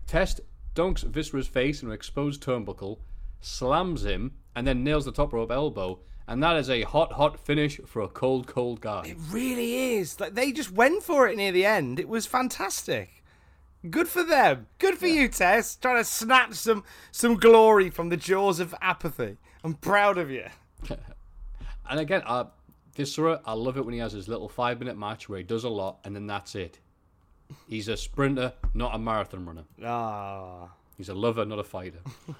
Test 0.09 0.41
dunks 0.73 1.03
Viscera's 1.03 1.47
face 1.47 1.83
in 1.83 1.89
an 1.89 1.93
exposed 1.93 2.41
turnbuckle, 2.41 2.97
slams 3.41 4.03
him, 4.03 4.31
and 4.55 4.65
then 4.65 4.83
nails 4.83 5.05
the 5.05 5.11
top 5.11 5.33
rope 5.33 5.51
elbow. 5.51 5.99
And 6.27 6.41
that 6.41 6.57
is 6.57 6.67
a 6.67 6.81
hot, 6.81 7.11
hot 7.11 7.39
finish 7.39 7.79
for 7.85 8.01
a 8.01 8.07
cold, 8.07 8.47
cold 8.47 8.81
guy. 8.81 9.03
It 9.05 9.17
really 9.29 9.97
is. 9.97 10.19
Like 10.19 10.33
they 10.33 10.51
just 10.51 10.71
went 10.71 11.03
for 11.03 11.27
it 11.27 11.37
near 11.37 11.51
the 11.51 11.63
end. 11.63 11.99
It 11.99 12.09
was 12.09 12.25
fantastic. 12.25 13.23
Good 13.87 14.07
for 14.07 14.23
them. 14.23 14.65
Good 14.79 14.97
for 14.97 15.05
you, 15.05 15.27
Tess. 15.27 15.75
Trying 15.75 15.97
to 15.97 16.03
snatch 16.03 16.55
some 16.55 16.83
some 17.11 17.35
glory 17.35 17.91
from 17.91 18.09
the 18.09 18.17
jaws 18.17 18.59
of 18.59 18.73
apathy. 18.81 19.37
I'm 19.63 19.75
proud 19.75 20.17
of 20.17 20.31
you. 20.31 20.45
And 21.91 21.99
again, 21.99 22.21
uh, 22.23 22.45
Viscera, 22.95 23.41
I 23.45 23.53
love 23.53 23.75
it 23.77 23.83
when 23.83 23.95
he 23.95 23.99
has 23.99 24.11
his 24.11 24.27
little 24.27 24.47
five 24.47 24.77
minute 24.77 24.95
match 24.95 25.27
where 25.27 25.39
he 25.39 25.43
does 25.43 25.63
a 25.63 25.69
lot 25.69 25.99
and 26.03 26.15
then 26.15 26.27
that's 26.27 26.53
it. 26.53 26.77
He's 27.67 27.87
a 27.87 27.97
sprinter, 27.97 28.53
not 28.73 28.95
a 28.95 28.97
marathon 28.97 29.45
runner. 29.45 29.63
Ah. 29.83 30.69
He's 30.97 31.09
a 31.09 31.13
lover, 31.13 31.45
not 31.45 31.59
a 31.59 31.63
fighter. 31.63 31.99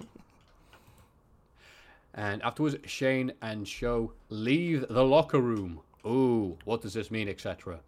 and 2.14 2.41
afterwards, 2.44 2.76
Shane 2.86 3.31
and 3.41 3.68
Show 3.68 4.14
leave 4.30 4.86
the 4.90 5.06
locker 5.06 5.40
room. 5.40 5.81
Ooh, 6.06 6.57
what 6.65 6.81
does 6.81 6.94
this 6.94 7.11
mean, 7.11 7.30
etc.? 7.30 7.80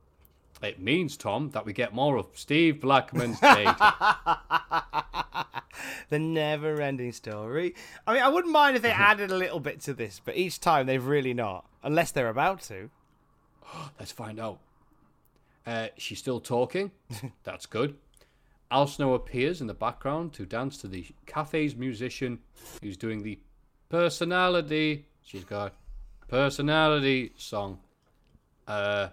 It 0.61 0.80
means, 0.80 1.18
Tom, 1.18 1.49
that 1.52 1.65
we 1.65 1.73
get 1.73 1.93
more 1.93 2.18
of 2.18 2.27
Steve 2.34 2.80
Blackman's 2.81 3.39
date. 3.41 3.68
the 6.10 6.19
never-ending 6.19 7.14
story. 7.14 7.73
I 8.06 8.14
mean, 8.14 8.22
I 8.22 8.27
wouldn't 8.27 8.53
mind 8.53 8.76
if 8.76 8.84
they 8.84 8.91
added 8.91 9.31
a 9.31 9.38
little 9.38 9.60
bit 9.60 9.81
to 9.81 9.93
this, 9.93 10.22
but 10.23 10.38
each 10.38 10.60
time 10.60 10.85
they've 10.85 11.06
really 11.06 11.34
not, 11.34 11.65
unless 11.84 12.11
they're 12.11 12.30
about 12.30 12.61
to. 12.64 12.89
Let's 13.99 14.11
find 14.11 14.39
out. 14.39 14.60
Uh, 15.65 15.88
she's 15.97 16.19
still 16.19 16.39
talking. 16.39 16.91
That's 17.43 17.65
good. 17.65 17.95
Al 18.71 18.88
Snow 18.88 19.13
appears 19.13 19.59
in 19.59 19.67
the 19.67 19.73
background 19.73 20.33
to 20.33 20.45
dance 20.45 20.77
to 20.77 20.88
the 20.88 21.05
cafe's 21.25 21.75
musician 21.75 22.39
who's 22.81 22.95
doing 22.97 23.21
the 23.21 23.39
personality. 23.89 25.07
She's 25.23 25.43
got 25.43 25.73
personality 26.29 27.33
song. 27.38 27.79
Uh, 28.67 29.09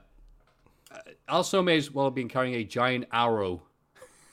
uh, 0.90 0.98
Al 1.28 1.42
Snow 1.42 1.62
may 1.62 1.76
as 1.76 1.90
well 1.90 2.06
have 2.06 2.14
been 2.14 2.28
carrying 2.28 2.54
a 2.54 2.64
giant 2.64 3.06
arrow. 3.12 3.62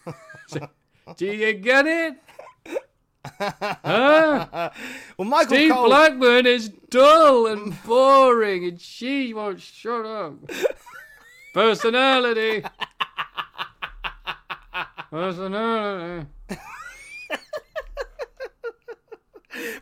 Do 1.18 1.26
you 1.26 1.54
get 1.54 1.86
it? 1.88 2.16
Huh? 3.40 4.70
Well, 5.18 5.28
Michael 5.28 5.56
Steve 5.56 5.72
Cole. 5.72 5.88
Blackman 5.88 6.46
is 6.46 6.70
dull 6.70 7.48
and 7.48 7.76
boring, 7.84 8.66
and 8.66 8.80
she 8.80 9.34
won't 9.34 9.60
shut 9.60 10.06
up. 10.06 10.36
Personality. 11.56 12.62
Personality. 15.10 16.28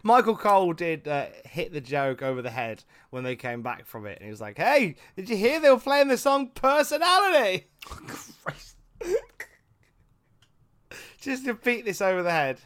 Michael 0.03 0.37
Cole 0.37 0.73
did 0.73 1.07
uh, 1.07 1.25
hit 1.45 1.73
the 1.73 1.81
joke 1.81 2.21
over 2.21 2.43
the 2.43 2.51
head 2.51 2.83
when 3.09 3.23
they 3.23 3.35
came 3.35 3.63
back 3.63 3.87
from 3.87 4.05
it, 4.05 4.19
and 4.19 4.25
he 4.25 4.29
was 4.29 4.39
like, 4.39 4.59
"Hey, 4.59 4.97
did 5.15 5.27
you 5.27 5.35
hear 5.35 5.59
they 5.59 5.71
were 5.71 5.79
playing 5.79 6.09
the 6.09 6.17
song 6.17 6.51
Personality?" 6.53 7.65
Just 11.21 11.45
to 11.45 11.55
beat 11.55 11.85
this 11.85 12.01
over 12.01 12.21
the 12.21 12.29
head. 12.29 12.59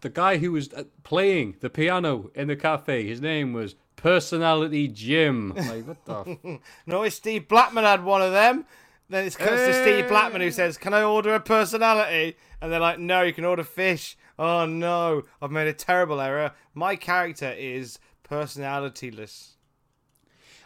The 0.00 0.10
guy 0.10 0.36
who 0.36 0.52
was 0.52 0.72
uh, 0.72 0.84
playing 1.02 1.56
the 1.58 1.70
piano 1.70 2.30
in 2.36 2.46
the 2.46 2.54
cafe, 2.54 3.04
his 3.04 3.20
name 3.20 3.52
was 3.52 3.74
Personality 4.02 4.88
Jim. 4.88 5.54
Like, 5.54 5.86
what 5.86 6.04
the? 6.04 6.58
No, 6.86 7.08
Steve 7.08 7.46
Blackman 7.46 7.84
had 7.84 8.04
one 8.04 8.20
of 8.20 8.32
them. 8.32 8.66
Then 9.08 9.26
it's 9.26 9.36
cuts 9.36 9.50
to 9.50 9.72
Steve 9.82 10.08
Blackman 10.08 10.40
who 10.40 10.48
eh. 10.48 10.50
says, 10.50 10.76
"Can 10.76 10.92
I 10.92 11.04
order 11.04 11.34
a 11.34 11.40
personality?" 11.40 12.36
And 12.60 12.72
they're 12.72 12.80
like, 12.80 12.98
"No, 12.98 13.22
you 13.22 13.32
can 13.32 13.44
order 13.44 13.62
fish." 13.62 14.16
Oh 14.38 14.66
no, 14.66 15.22
I've 15.40 15.52
made 15.52 15.68
a 15.68 15.72
terrible 15.72 16.20
error. 16.20 16.52
My 16.74 16.96
character 16.96 17.52
is 17.56 18.00
personalityless. 18.28 19.50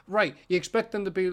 right, 0.08 0.34
you 0.48 0.56
expect 0.56 0.92
them 0.92 1.04
to 1.04 1.10
be. 1.10 1.30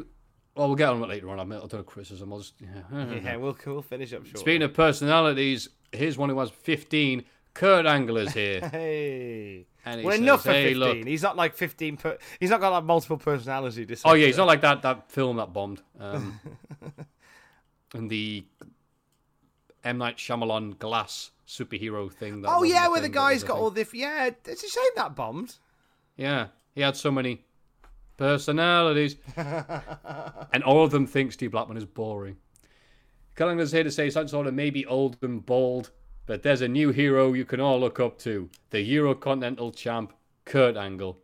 Well, 0.55 0.67
we'll 0.67 0.75
get 0.75 0.89
on 0.89 1.01
it 1.03 1.07
later 1.07 1.29
on. 1.29 1.39
I'll 1.39 1.67
do 1.67 1.77
a 1.77 1.83
criticism. 1.83 2.33
I'll 2.33 2.39
just. 2.39 2.55
Yeah. 2.59 3.19
Yeah, 3.23 3.35
we'll 3.37 3.57
we'll 3.65 3.81
finish 3.81 4.11
up 4.11 4.25
short. 4.25 4.39
Speaking 4.39 4.63
of 4.63 4.73
personalities, 4.73 5.69
here's 5.93 6.17
one 6.17 6.29
who 6.29 6.39
has 6.39 6.49
15. 6.49 7.23
Kurt 7.53 7.85
Angle 7.85 8.17
is 8.17 8.33
here. 8.33 8.61
Hey. 8.71 9.67
And 9.85 9.99
he 9.99 10.05
well, 10.05 10.13
says, 10.13 10.21
enough 10.21 10.43
for 10.43 10.51
"Hey, 10.51 10.73
15. 10.73 10.79
look." 10.79 11.07
He's 11.07 11.21
not 11.21 11.35
like 11.35 11.55
15. 11.55 11.97
Per- 11.97 12.17
he's 12.39 12.49
not 12.49 12.61
got 12.61 12.69
like 12.69 12.85
multiple 12.85 13.17
personality 13.17 13.83
disorder. 13.83 14.13
Oh 14.13 14.17
yeah, 14.17 14.27
he's 14.27 14.37
not 14.37 14.47
like 14.47 14.61
that 14.61 14.81
that 14.83 15.11
film 15.11 15.35
that 15.37 15.51
bombed. 15.51 15.81
Um, 15.99 16.39
and 17.93 18.09
the 18.09 18.45
M 19.83 19.97
Night 19.97 20.15
Shyamalan 20.15 20.79
glass 20.79 21.31
superhero 21.45 22.09
thing. 22.11 22.41
That 22.41 22.49
Oh 22.49 22.63
yeah, 22.63 22.87
where 22.87 23.01
the 23.01 23.09
guy's 23.09 23.43
got 23.43 23.57
all 23.57 23.71
the 23.71 23.85
yeah. 23.91 24.29
It's 24.45 24.63
a 24.63 24.69
shame 24.69 24.83
that 24.95 25.15
bombed. 25.15 25.55
Yeah, 26.15 26.47
he 26.73 26.79
had 26.81 26.95
so 26.95 27.11
many 27.11 27.43
personalities, 28.15 29.17
and 29.35 30.63
all 30.63 30.85
of 30.85 30.91
them 30.91 31.05
think 31.05 31.33
Steve 31.33 31.51
Blackman 31.51 31.75
is 31.75 31.85
boring. 31.85 32.37
Cullingham's 33.35 33.71
here 33.71 33.83
to 33.83 33.91
say 33.91 34.09
Sarge 34.09 34.29
Slaughter 34.29 34.51
may 34.51 34.69
be 34.69 34.85
old 34.85 35.17
and 35.21 35.45
bald, 35.45 35.91
but 36.25 36.43
there's 36.43 36.61
a 36.61 36.67
new 36.67 36.91
hero 36.91 37.33
you 37.33 37.45
can 37.45 37.59
all 37.59 37.79
look 37.79 37.99
up 37.99 38.17
to: 38.19 38.49
the 38.69 38.77
Eurocontinental 38.95 39.75
champ 39.75 40.13
Kurt 40.45 40.77
Angle. 40.77 41.17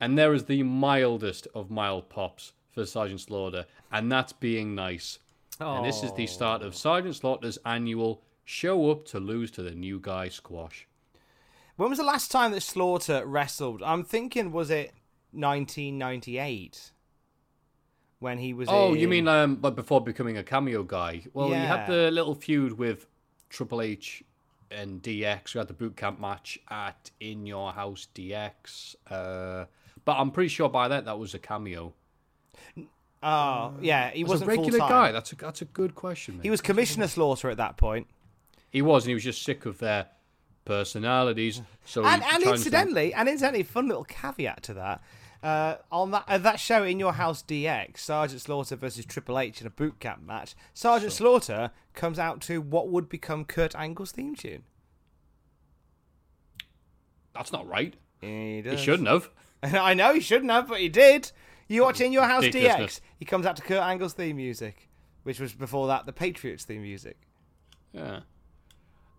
And 0.00 0.18
there 0.18 0.34
is 0.34 0.46
the 0.46 0.62
mildest 0.64 1.46
of 1.54 1.70
mild 1.70 2.08
pops 2.08 2.52
for 2.72 2.84
Sergeant 2.84 3.20
Slaughter, 3.20 3.66
and 3.92 4.10
that's 4.10 4.32
being 4.32 4.74
nice. 4.74 5.18
And 5.60 5.84
this 5.84 6.02
is 6.02 6.12
the 6.12 6.26
start 6.26 6.62
of 6.62 6.74
Sergeant 6.74 7.14
Slaughter's 7.14 7.56
annual 7.64 8.22
show 8.44 8.90
up 8.90 9.04
to 9.06 9.20
lose 9.20 9.50
to 9.52 9.62
the 9.62 9.70
new 9.70 10.00
guy 10.00 10.28
squash. 10.28 10.88
When 11.76 11.88
was 11.88 11.98
the 11.98 12.04
last 12.04 12.32
time 12.32 12.50
that 12.50 12.62
Slaughter 12.62 13.24
wrestled? 13.24 13.80
I'm 13.82 14.02
thinking, 14.02 14.50
was 14.50 14.70
it 14.70 14.92
1998 15.32 16.90
when 18.18 18.38
he 18.38 18.52
was? 18.52 18.68
Oh, 18.68 18.94
you 18.94 19.06
mean 19.08 19.28
um, 19.28 19.56
but 19.56 19.76
before 19.76 20.00
becoming 20.00 20.36
a 20.36 20.42
cameo 20.42 20.82
guy? 20.82 21.22
Well, 21.32 21.48
you 21.48 21.54
Yeah. 21.54 21.76
had 21.76 21.86
the 21.86 22.10
little 22.10 22.34
feud 22.34 22.72
with 22.72 23.06
Triple 23.52 23.82
H 23.82 24.24
and 24.70 25.02
DX. 25.02 25.54
We 25.54 25.58
had 25.58 25.68
the 25.68 25.74
boot 25.74 25.96
camp 25.96 26.18
match 26.18 26.58
at 26.70 27.10
In 27.20 27.46
Your 27.46 27.72
House 27.72 28.08
DX. 28.14 28.96
Uh, 29.08 29.66
but 30.04 30.16
I'm 30.16 30.30
pretty 30.30 30.48
sure 30.48 30.68
by 30.68 30.88
that 30.88 31.04
that 31.04 31.18
was 31.18 31.34
a 31.34 31.38
cameo. 31.38 31.92
Oh, 33.22 33.74
yeah, 33.80 34.10
he 34.10 34.24
wasn't 34.24 34.48
a 34.48 34.50
regular 34.50 34.78
full-time. 34.80 34.88
guy. 34.88 35.12
That's 35.12 35.32
a 35.32 35.36
that's 35.36 35.62
a 35.62 35.66
good 35.66 35.94
question. 35.94 36.38
Mate. 36.38 36.42
He 36.42 36.50
was 36.50 36.60
Commissioner 36.60 37.06
Slaughter 37.06 37.50
at 37.50 37.58
that 37.58 37.76
point. 37.76 38.08
He 38.70 38.82
was, 38.82 39.04
and 39.04 39.10
he 39.10 39.14
was 39.14 39.22
just 39.22 39.44
sick 39.44 39.64
of 39.64 39.78
their 39.78 40.06
personalities. 40.64 41.60
So 41.84 42.04
and, 42.04 42.22
and 42.22 42.42
them. 42.42 42.54
incidentally, 42.54 43.14
and 43.14 43.28
incidentally, 43.28 43.62
fun 43.62 43.86
little 43.86 44.04
caveat 44.04 44.64
to 44.64 44.74
that. 44.74 45.02
Uh, 45.42 45.76
on 45.90 46.12
that 46.12 46.24
uh, 46.28 46.38
that 46.38 46.60
show 46.60 46.84
in 46.84 47.00
your 47.00 47.14
house 47.14 47.42
DX, 47.42 47.98
Sergeant 47.98 48.40
Slaughter 48.40 48.76
versus 48.76 49.04
Triple 49.04 49.38
H 49.40 49.60
in 49.60 49.66
a 49.66 49.70
boot 49.70 49.98
camp 49.98 50.24
match. 50.24 50.54
Sergeant 50.72 51.12
Slaughter 51.12 51.72
comes 51.94 52.18
out 52.18 52.40
to 52.42 52.60
what 52.60 52.88
would 52.88 53.08
become 53.08 53.44
Kurt 53.44 53.74
Angle's 53.74 54.12
theme 54.12 54.36
tune. 54.36 54.62
That's 57.34 57.50
not 57.50 57.66
right. 57.66 57.94
He, 58.20 58.62
He 58.62 58.76
shouldn't 58.76 59.08
have. 59.08 59.30
I 59.62 59.94
know 59.94 60.14
he 60.14 60.20
shouldn't 60.20 60.50
have, 60.52 60.68
but 60.68 60.80
he 60.80 60.88
did. 60.88 61.32
You 61.68 61.82
watch 61.82 62.00
in 62.00 62.12
your 62.12 62.24
house 62.24 62.44
DX. 62.44 63.00
He 63.18 63.24
comes 63.24 63.46
out 63.46 63.56
to 63.56 63.62
Kurt 63.62 63.82
Angle's 63.82 64.12
theme 64.12 64.36
music, 64.36 64.88
which 65.24 65.40
was 65.40 65.54
before 65.54 65.88
that 65.88 66.06
the 66.06 66.12
Patriots 66.12 66.64
theme 66.64 66.82
music. 66.82 67.16
Yeah. 67.92 68.20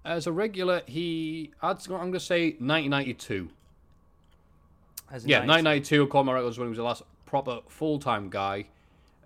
As 0.05 0.27
a 0.27 0.31
regular, 0.31 0.83
he. 0.85 1.51
I'm 1.61 1.77
going 1.87 2.13
to 2.13 2.19
say 2.19 2.55
1992. 2.59 3.49
As 5.13 5.25
Yeah, 5.25 5.41
90s. 5.41 5.63
1992. 5.63 6.07
Called 6.07 6.25
my 6.25 6.33
records 6.33 6.57
when 6.57 6.67
he 6.67 6.69
was 6.69 6.77
the 6.77 6.83
last 6.83 7.03
proper 7.25 7.59
full 7.69 7.99
time 7.99 8.29
guy. 8.29 8.65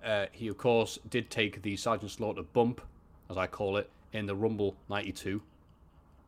Uh, 0.03 0.26
he, 0.31 0.49
of 0.49 0.57
course, 0.57 0.99
did 1.09 1.30
take 1.30 1.61
the 1.61 1.76
Sergeant 1.77 2.11
Slaughter 2.11 2.43
bump, 2.43 2.81
as 3.30 3.38
I 3.38 3.47
call 3.47 3.77
it, 3.77 3.89
in 4.14 4.26
the 4.26 4.35
Rumble 4.35 4.76
92. 4.89 5.41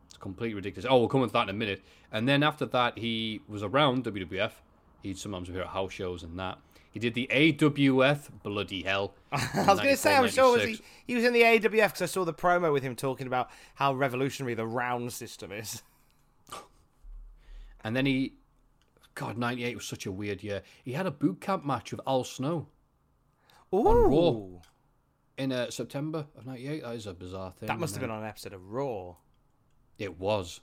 It's 0.06 0.16
completely 0.16 0.54
ridiculous. 0.54 0.86
Oh, 0.90 0.98
we'll 0.98 1.08
come 1.08 1.22
into 1.22 1.34
that 1.34 1.44
in 1.44 1.50
a 1.50 1.52
minute. 1.52 1.82
And 2.10 2.26
then 2.26 2.42
after 2.42 2.66
that, 2.66 2.98
he 2.98 3.42
was 3.48 3.62
around 3.62 4.04
WWF. 4.04 4.52
He'd 5.02 5.18
sometimes 5.18 5.48
appear 5.48 5.62
at 5.62 5.68
house 5.68 5.92
shows 5.92 6.22
and 6.22 6.38
that. 6.38 6.58
He 6.90 6.98
did 6.98 7.14
the 7.14 7.28
AWF, 7.30 8.28
bloody 8.42 8.82
hell. 8.82 9.14
I 9.32 9.38
was 9.54 9.78
going 9.78 9.90
to 9.90 9.96
say, 9.96 10.16
I'm 10.16 10.28
sure 10.28 10.54
was 10.54 10.64
he, 10.64 10.80
he 11.06 11.14
was 11.14 11.24
in 11.24 11.32
the 11.32 11.42
AWF 11.42 11.70
because 11.70 12.02
I 12.02 12.06
saw 12.06 12.24
the 12.24 12.34
promo 12.34 12.72
with 12.72 12.82
him 12.82 12.96
talking 12.96 13.28
about 13.28 13.48
how 13.76 13.94
revolutionary 13.94 14.54
the 14.54 14.66
round 14.66 15.12
system 15.12 15.52
is. 15.52 15.82
And 17.82 17.96
then 17.96 18.06
he, 18.06 18.34
God, 19.20 19.36
'98 19.36 19.74
was 19.74 19.84
such 19.84 20.06
a 20.06 20.12
weird 20.12 20.42
year. 20.42 20.62
He 20.82 20.92
had 20.92 21.06
a 21.06 21.10
boot 21.10 21.42
camp 21.42 21.62
match 21.62 21.90
with 21.90 22.00
Al 22.06 22.24
Snow 22.24 22.68
Ooh, 23.74 24.06
Raw. 24.06 24.62
in 25.36 25.52
uh, 25.52 25.70
September 25.70 26.24
of 26.38 26.46
'98. 26.46 26.82
That 26.82 26.94
is 26.94 27.06
a 27.06 27.12
bizarre 27.12 27.52
thing. 27.52 27.66
that 27.66 27.78
must 27.78 27.94
have 27.94 28.00
been 28.00 28.10
on 28.10 28.22
an 28.22 28.28
episode 28.28 28.54
of 28.54 28.72
Raw. 28.72 29.16
It 29.98 30.18
was. 30.18 30.60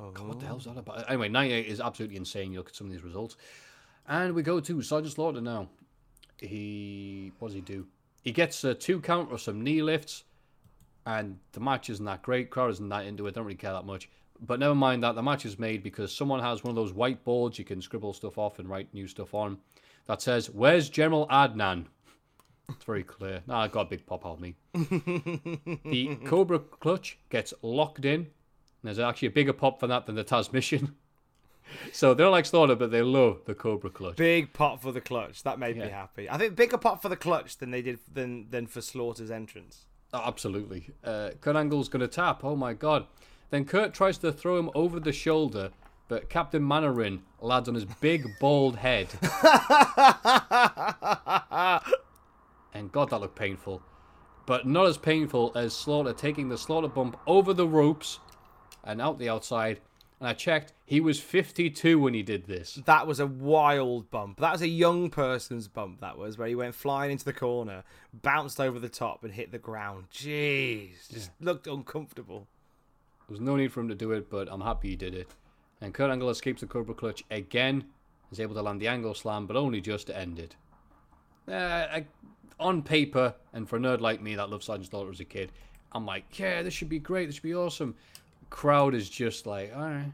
Oh, 0.00 0.10
God, 0.10 0.26
what 0.26 0.40
the 0.40 0.46
hell's 0.46 0.64
that 0.64 0.78
about? 0.78 1.04
Anyway, 1.06 1.28
'98 1.28 1.66
is 1.66 1.80
absolutely 1.82 2.16
insane. 2.16 2.50
You 2.50 2.60
look 2.60 2.70
at 2.70 2.76
some 2.76 2.86
of 2.86 2.94
these 2.94 3.04
results, 3.04 3.36
and 4.06 4.32
we 4.32 4.42
go 4.42 4.58
to 4.58 4.80
Sergeant 4.80 5.12
Slaughter 5.12 5.42
now. 5.42 5.68
He, 6.38 7.32
what 7.40 7.48
does 7.48 7.56
he 7.56 7.60
do? 7.60 7.86
He 8.22 8.32
gets 8.32 8.64
a 8.64 8.72
two 8.72 9.02
count 9.02 9.30
or 9.30 9.38
some 9.38 9.62
knee 9.62 9.82
lifts, 9.82 10.24
and 11.04 11.40
the 11.52 11.60
match 11.60 11.90
isn't 11.90 12.06
that 12.06 12.22
great. 12.22 12.48
Crowd 12.48 12.70
isn't 12.70 12.88
that 12.88 13.04
into 13.04 13.26
it. 13.26 13.34
Don't 13.34 13.44
really 13.44 13.58
care 13.58 13.74
that 13.74 13.84
much. 13.84 14.08
But 14.40 14.60
never 14.60 14.74
mind 14.74 15.02
that 15.02 15.14
the 15.14 15.22
match 15.22 15.44
is 15.44 15.58
made 15.58 15.82
because 15.82 16.14
someone 16.14 16.40
has 16.40 16.62
one 16.62 16.70
of 16.70 16.76
those 16.76 16.92
whiteboards 16.92 17.58
you 17.58 17.64
can 17.64 17.82
scribble 17.82 18.12
stuff 18.12 18.38
off 18.38 18.58
and 18.58 18.68
write 18.68 18.92
new 18.94 19.08
stuff 19.08 19.34
on 19.34 19.58
that 20.06 20.22
says, 20.22 20.50
"Where's 20.50 20.88
General 20.88 21.26
Adnan?" 21.28 21.86
It's 22.68 22.84
very 22.84 23.02
clear. 23.02 23.42
Nah, 23.46 23.62
I 23.62 23.68
got 23.68 23.86
a 23.86 23.90
big 23.90 24.06
pop 24.06 24.26
out 24.26 24.34
of 24.34 24.40
me. 24.40 24.54
the 24.74 26.18
Cobra 26.24 26.58
clutch 26.58 27.18
gets 27.30 27.54
locked 27.62 28.04
in. 28.04 28.28
There's 28.84 28.98
actually 28.98 29.28
a 29.28 29.32
bigger 29.32 29.52
pop 29.52 29.80
for 29.80 29.86
that 29.86 30.06
than 30.06 30.14
the 30.14 30.24
Tazmission. 30.24 30.92
so 31.92 32.14
they 32.14 32.22
don't 32.22 32.32
like 32.32 32.46
Slaughter, 32.46 32.74
but 32.74 32.90
they 32.90 33.02
love 33.02 33.40
the 33.46 33.54
Cobra 33.54 33.90
clutch. 33.90 34.16
Big 34.16 34.52
pop 34.52 34.82
for 34.82 34.92
the 34.92 35.00
clutch. 35.00 35.42
That 35.42 35.58
made 35.58 35.76
me 35.76 35.88
happy. 35.88 36.28
I 36.28 36.38
think 36.38 36.56
bigger 36.56 36.78
pop 36.78 37.02
for 37.02 37.08
the 37.08 37.16
clutch 37.16 37.56
than 37.58 37.70
they 37.70 37.82
did 37.82 37.98
than 38.12 38.50
than 38.50 38.66
for 38.66 38.80
Slaughter's 38.80 39.30
entrance. 39.30 39.86
Oh, 40.12 40.22
absolutely. 40.24 40.90
Uh, 41.04 41.30
Kurt 41.40 41.56
Angle's 41.56 41.88
going 41.88 42.00
to 42.00 42.08
tap. 42.08 42.44
Oh 42.44 42.56
my 42.56 42.72
god. 42.72 43.06
Then 43.50 43.64
Kurt 43.64 43.94
tries 43.94 44.18
to 44.18 44.30
throw 44.32 44.58
him 44.58 44.70
over 44.74 45.00
the 45.00 45.12
shoulder, 45.12 45.70
but 46.08 46.28
Captain 46.28 46.62
Manarin 46.62 47.20
lands 47.40 47.68
on 47.68 47.74
his 47.74 47.84
big 47.84 48.26
bald 48.40 48.76
head. 48.76 49.08
and 52.74 52.92
god, 52.92 53.10
that 53.10 53.20
looked 53.20 53.36
painful. 53.36 53.82
But 54.46 54.66
not 54.66 54.86
as 54.86 54.98
painful 54.98 55.52
as 55.54 55.74
Slaughter 55.74 56.12
taking 56.12 56.48
the 56.48 56.58
Slaughter 56.58 56.88
bump 56.88 57.18
over 57.26 57.52
the 57.52 57.66
ropes 57.66 58.18
and 58.84 59.00
out 59.00 59.18
the 59.18 59.28
outside. 59.28 59.80
And 60.20 60.28
I 60.28 60.32
checked, 60.32 60.72
he 60.84 61.00
was 61.00 61.20
52 61.20 61.98
when 61.98 62.12
he 62.12 62.22
did 62.22 62.46
this. 62.46 62.80
That 62.86 63.06
was 63.06 63.20
a 63.20 63.26
wild 63.26 64.10
bump. 64.10 64.40
That 64.40 64.52
was 64.52 64.62
a 64.62 64.68
young 64.68 65.10
person's 65.10 65.68
bump. 65.68 66.00
That 66.00 66.18
was 66.18 66.36
where 66.36 66.48
he 66.48 66.56
went 66.56 66.74
flying 66.74 67.12
into 67.12 67.24
the 67.24 67.32
corner, 67.32 67.84
bounced 68.12 68.58
over 68.58 68.80
the 68.80 68.88
top, 68.88 69.22
and 69.22 69.32
hit 69.32 69.52
the 69.52 69.58
ground. 69.58 70.06
Jeez, 70.12 71.08
just 71.12 71.30
looked 71.40 71.66
uncomfortable. 71.68 72.48
There 73.28 73.34
was 73.34 73.40
no 73.40 73.56
need 73.56 73.72
for 73.72 73.80
him 73.80 73.88
to 73.88 73.94
do 73.94 74.12
it, 74.12 74.30
but 74.30 74.48
I'm 74.50 74.62
happy 74.62 74.88
he 74.88 74.96
did 74.96 75.14
it. 75.14 75.28
And 75.82 75.92
Kurt 75.92 76.10
Angle 76.10 76.30
escapes 76.30 76.62
the 76.62 76.66
Cobra 76.66 76.94
Clutch 76.94 77.24
again, 77.30 77.84
is 78.32 78.40
able 78.40 78.54
to 78.54 78.62
land 78.62 78.80
the 78.80 78.88
Angle 78.88 79.14
Slam, 79.14 79.46
but 79.46 79.54
only 79.54 79.80
just 79.80 80.06
to 80.06 80.16
end 80.16 80.38
it. 80.38 80.56
Uh, 81.46 81.52
I, 81.52 82.06
on 82.58 82.82
paper, 82.82 83.34
and 83.52 83.68
for 83.68 83.76
a 83.76 83.78
nerd 83.78 84.00
like 84.00 84.22
me 84.22 84.34
that 84.34 84.50
loved 84.50 84.64
Sergeant 84.64 84.90
Slaughter 84.90 85.10
as 85.10 85.20
a 85.20 85.24
kid, 85.24 85.52
I'm 85.92 86.06
like, 86.06 86.38
yeah, 86.38 86.62
this 86.62 86.74
should 86.74 86.88
be 86.88 86.98
great, 86.98 87.26
this 87.26 87.36
should 87.36 87.42
be 87.42 87.54
awesome. 87.54 87.94
Crowd 88.50 88.94
is 88.94 89.08
just 89.08 89.46
like, 89.46 89.72
alright. 89.74 90.12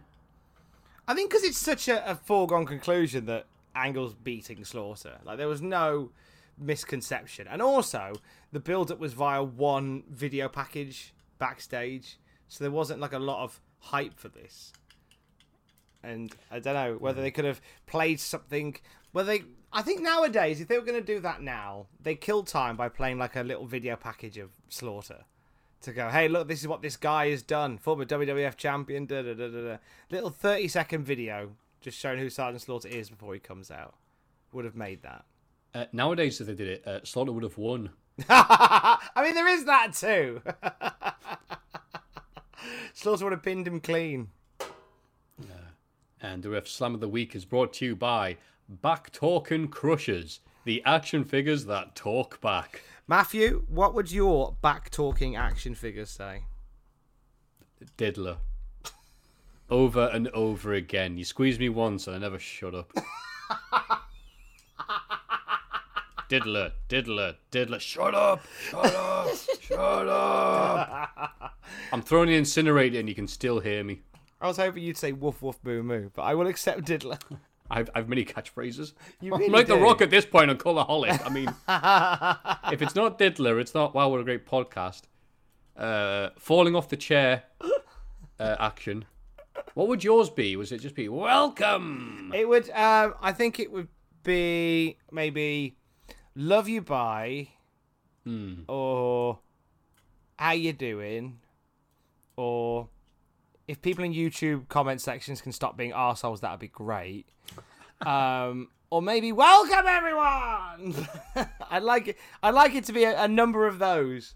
I 1.06 1.14
think 1.14 1.30
because 1.30 1.44
it's 1.44 1.58
such 1.58 1.88
a, 1.88 2.10
a 2.10 2.14
foregone 2.16 2.66
conclusion 2.66 3.26
that 3.26 3.46
Angle's 3.74 4.14
beating 4.14 4.64
Slaughter. 4.64 5.18
Like 5.24 5.38
there 5.38 5.48
was 5.48 5.62
no 5.62 6.10
misconception, 6.58 7.46
and 7.48 7.62
also 7.62 8.14
the 8.52 8.60
build-up 8.60 8.98
was 8.98 9.12
via 9.12 9.42
one 9.42 10.04
video 10.10 10.48
package 10.48 11.12
backstage, 11.38 12.18
so 12.48 12.64
there 12.64 12.70
wasn't 12.70 13.00
like 13.00 13.12
a 13.12 13.18
lot 13.18 13.42
of 13.42 13.60
hype 13.78 14.18
for 14.18 14.28
this. 14.28 14.72
And 16.02 16.34
I 16.50 16.58
don't 16.58 16.74
know 16.74 16.96
whether 16.98 17.22
they 17.22 17.30
could 17.30 17.44
have 17.44 17.60
played 17.86 18.20
something. 18.20 18.76
Whether 19.12 19.38
they, 19.38 19.44
I 19.72 19.82
think 19.82 20.02
nowadays, 20.02 20.60
if 20.60 20.68
they 20.68 20.78
were 20.78 20.84
going 20.84 21.00
to 21.00 21.14
do 21.14 21.20
that 21.20 21.40
now, 21.40 21.86
they 22.00 22.14
kill 22.14 22.42
time 22.42 22.76
by 22.76 22.88
playing 22.88 23.18
like 23.18 23.36
a 23.36 23.42
little 23.42 23.66
video 23.66 23.96
package 23.96 24.36
of 24.36 24.50
Slaughter 24.68 25.24
to 25.82 25.92
go, 25.92 26.08
hey, 26.08 26.28
look, 26.28 26.48
this 26.48 26.60
is 26.60 26.68
what 26.68 26.82
this 26.82 26.96
guy 26.96 27.30
has 27.30 27.42
done. 27.42 27.78
Former 27.78 28.04
WWF 28.04 28.56
champion, 28.56 29.06
da 29.06 29.22
da 29.22 29.34
da 29.34 29.48
da 29.48 29.60
da. 29.62 29.76
Little 30.10 30.30
30 30.30 30.68
second 30.68 31.04
video 31.04 31.52
just 31.80 31.98
showing 31.98 32.18
who 32.18 32.30
Sergeant 32.30 32.62
Slaughter 32.62 32.88
is 32.88 33.10
before 33.10 33.34
he 33.34 33.40
comes 33.40 33.70
out. 33.70 33.94
Would 34.52 34.64
have 34.64 34.76
made 34.76 35.02
that. 35.02 35.24
Uh, 35.74 35.84
nowadays, 35.92 36.40
if 36.40 36.46
they 36.46 36.54
did 36.54 36.68
it, 36.68 36.86
uh, 36.86 37.00
Slaughter 37.04 37.32
would 37.32 37.42
have 37.42 37.58
won. 37.58 37.90
I 38.28 38.98
mean, 39.22 39.34
there 39.34 39.48
is 39.48 39.64
that 39.64 39.92
too. 39.92 40.40
Slaughter 42.94 43.24
would 43.24 43.32
have 43.32 43.42
pinned 43.42 43.66
him 43.66 43.80
clean. 43.80 44.28
And 46.22 46.42
the 46.42 46.50
ref 46.50 46.68
slam 46.68 46.94
of 46.94 47.00
the 47.00 47.08
week 47.08 47.34
is 47.34 47.44
brought 47.44 47.72
to 47.74 47.84
you 47.84 47.96
by 47.96 48.38
Back 48.68 49.10
Talkin' 49.12 49.68
Crushers, 49.68 50.40
the 50.64 50.80
action 50.86 51.24
figures 51.24 51.66
that 51.66 51.96
talk 51.96 52.40
back. 52.40 52.82
Matthew, 53.06 53.64
what 53.68 53.94
would 53.94 54.10
your 54.10 54.56
back 54.62 54.90
talking 54.90 55.36
action 55.36 55.74
figures 55.74 56.08
say? 56.08 56.44
Diddler. 57.98 58.38
Over 59.68 60.08
and 60.12 60.28
over 60.28 60.72
again. 60.72 61.18
You 61.18 61.24
squeeze 61.24 61.58
me 61.58 61.68
once 61.68 62.06
and 62.06 62.16
I 62.16 62.20
never 62.20 62.38
shut 62.38 62.74
up. 62.74 62.92
diddler, 66.28 66.72
diddler, 66.88 67.34
diddler. 67.50 67.80
Shut 67.80 68.14
up! 68.14 68.46
Shut 68.70 68.94
up! 68.94 69.28
Shut 69.60 70.08
up! 70.08 71.42
I'm 71.92 72.02
throwing 72.02 72.28
the 72.28 72.36
incinerator 72.36 72.98
and 72.98 73.08
you 73.08 73.14
can 73.14 73.28
still 73.28 73.60
hear 73.60 73.82
me. 73.84 74.02
I 74.40 74.46
was 74.48 74.56
hoping 74.56 74.82
you'd 74.82 74.96
say 74.96 75.12
woof 75.12 75.42
woof 75.42 75.62
boo 75.62 75.82
moo, 75.82 76.10
but 76.12 76.22
I 76.22 76.34
will 76.34 76.46
accept 76.46 76.84
diddler. 76.84 77.18
I've, 77.70 77.88
I've 77.94 78.08
many 78.08 78.24
catchphrases. 78.24 78.92
You 79.20 79.32
I'm 79.34 79.40
really 79.40 79.52
like 79.52 79.66
The. 79.66 79.78
Rock 79.78 80.02
at 80.02 80.10
this 80.10 80.26
point 80.26 80.50
on 80.50 80.58
Cultaholic. 80.58 81.24
I 81.24 81.30
mean, 81.30 81.48
if 82.72 82.82
it's 82.82 82.94
not 82.94 83.18
Diddler, 83.18 83.58
it's 83.58 83.74
not, 83.74 83.94
wow, 83.94 84.08
what 84.08 84.20
a 84.20 84.24
great 84.24 84.46
podcast. 84.46 85.02
Uh, 85.76 86.28
falling 86.38 86.76
off 86.76 86.88
the 86.88 86.96
chair 86.96 87.44
uh, 88.38 88.56
action. 88.58 89.06
What 89.74 89.88
would 89.88 90.04
yours 90.04 90.30
be? 90.30 90.56
Was 90.56 90.72
it 90.72 90.78
just 90.82 90.94
be, 90.94 91.08
welcome? 91.08 92.32
It 92.34 92.48
would. 92.48 92.68
Um, 92.70 93.14
I 93.20 93.32
think 93.32 93.58
it 93.58 93.72
would 93.72 93.88
be 94.22 94.98
maybe 95.10 95.76
"Love 96.36 96.68
You 96.68 96.80
By" 96.80 97.48
or 98.68 99.38
"How 100.38 100.52
You 100.52 100.72
Doing," 100.72 101.40
or 102.36 102.88
if 103.66 103.80
people 103.82 104.04
in 104.04 104.12
YouTube 104.12 104.68
comment 104.68 105.00
sections 105.00 105.40
can 105.40 105.52
stop 105.52 105.76
being 105.76 105.92
assholes, 105.92 106.40
that 106.40 106.50
would 106.50 106.60
be 106.60 106.68
great. 106.68 107.26
Um, 108.04 108.68
or 108.90 109.00
maybe 109.00 109.30
"Welcome 109.30 109.86
everyone." 109.86 111.08
I'd 111.70 111.84
like 111.84 112.08
it. 112.08 112.18
I'd 112.42 112.52
like 112.54 112.74
it 112.74 112.84
to 112.84 112.92
be 112.92 113.04
a, 113.04 113.22
a 113.22 113.28
number 113.28 113.66
of 113.68 113.78
those. 113.78 114.34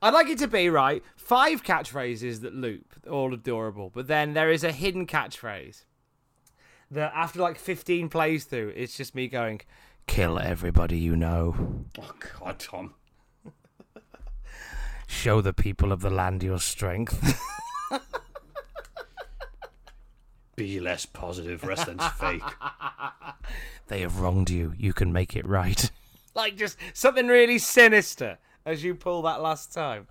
I'd 0.00 0.14
like 0.14 0.28
it 0.28 0.38
to 0.38 0.48
be 0.48 0.70
right 0.70 1.04
five 1.14 1.62
catchphrases 1.62 2.40
that 2.40 2.54
loop, 2.54 2.94
all 3.08 3.32
adorable, 3.34 3.90
but 3.94 4.06
then 4.08 4.32
there 4.32 4.50
is 4.50 4.64
a 4.64 4.72
hidden 4.72 5.06
catchphrase 5.06 5.84
that 6.90 7.12
after 7.14 7.40
like 7.40 7.58
15 7.58 8.08
plays 8.08 8.44
through, 8.44 8.72
it's 8.76 8.96
just 8.96 9.14
me 9.14 9.28
going, 9.28 9.60
kill 10.06 10.38
everybody 10.38 10.98
you 10.98 11.16
know. 11.16 11.84
Oh, 11.98 12.12
God, 12.40 12.58
Tom. 12.58 12.94
Show 15.16 15.40
the 15.40 15.54
people 15.54 15.92
of 15.92 16.02
the 16.02 16.10
land 16.10 16.42
your 16.42 16.58
strength. 16.58 17.42
Be 20.56 20.78
less 20.78 21.06
positive. 21.06 21.64
Wrestling's 21.64 22.06
fake. 22.08 22.42
they 23.88 24.02
have 24.02 24.20
wronged 24.20 24.50
you. 24.50 24.74
You 24.76 24.92
can 24.92 25.14
make 25.14 25.34
it 25.34 25.46
right. 25.46 25.90
like 26.34 26.56
just 26.56 26.76
something 26.92 27.28
really 27.28 27.58
sinister 27.58 28.36
as 28.66 28.84
you 28.84 28.94
pull 28.94 29.22
that 29.22 29.40
last 29.40 29.72
time. 29.72 30.06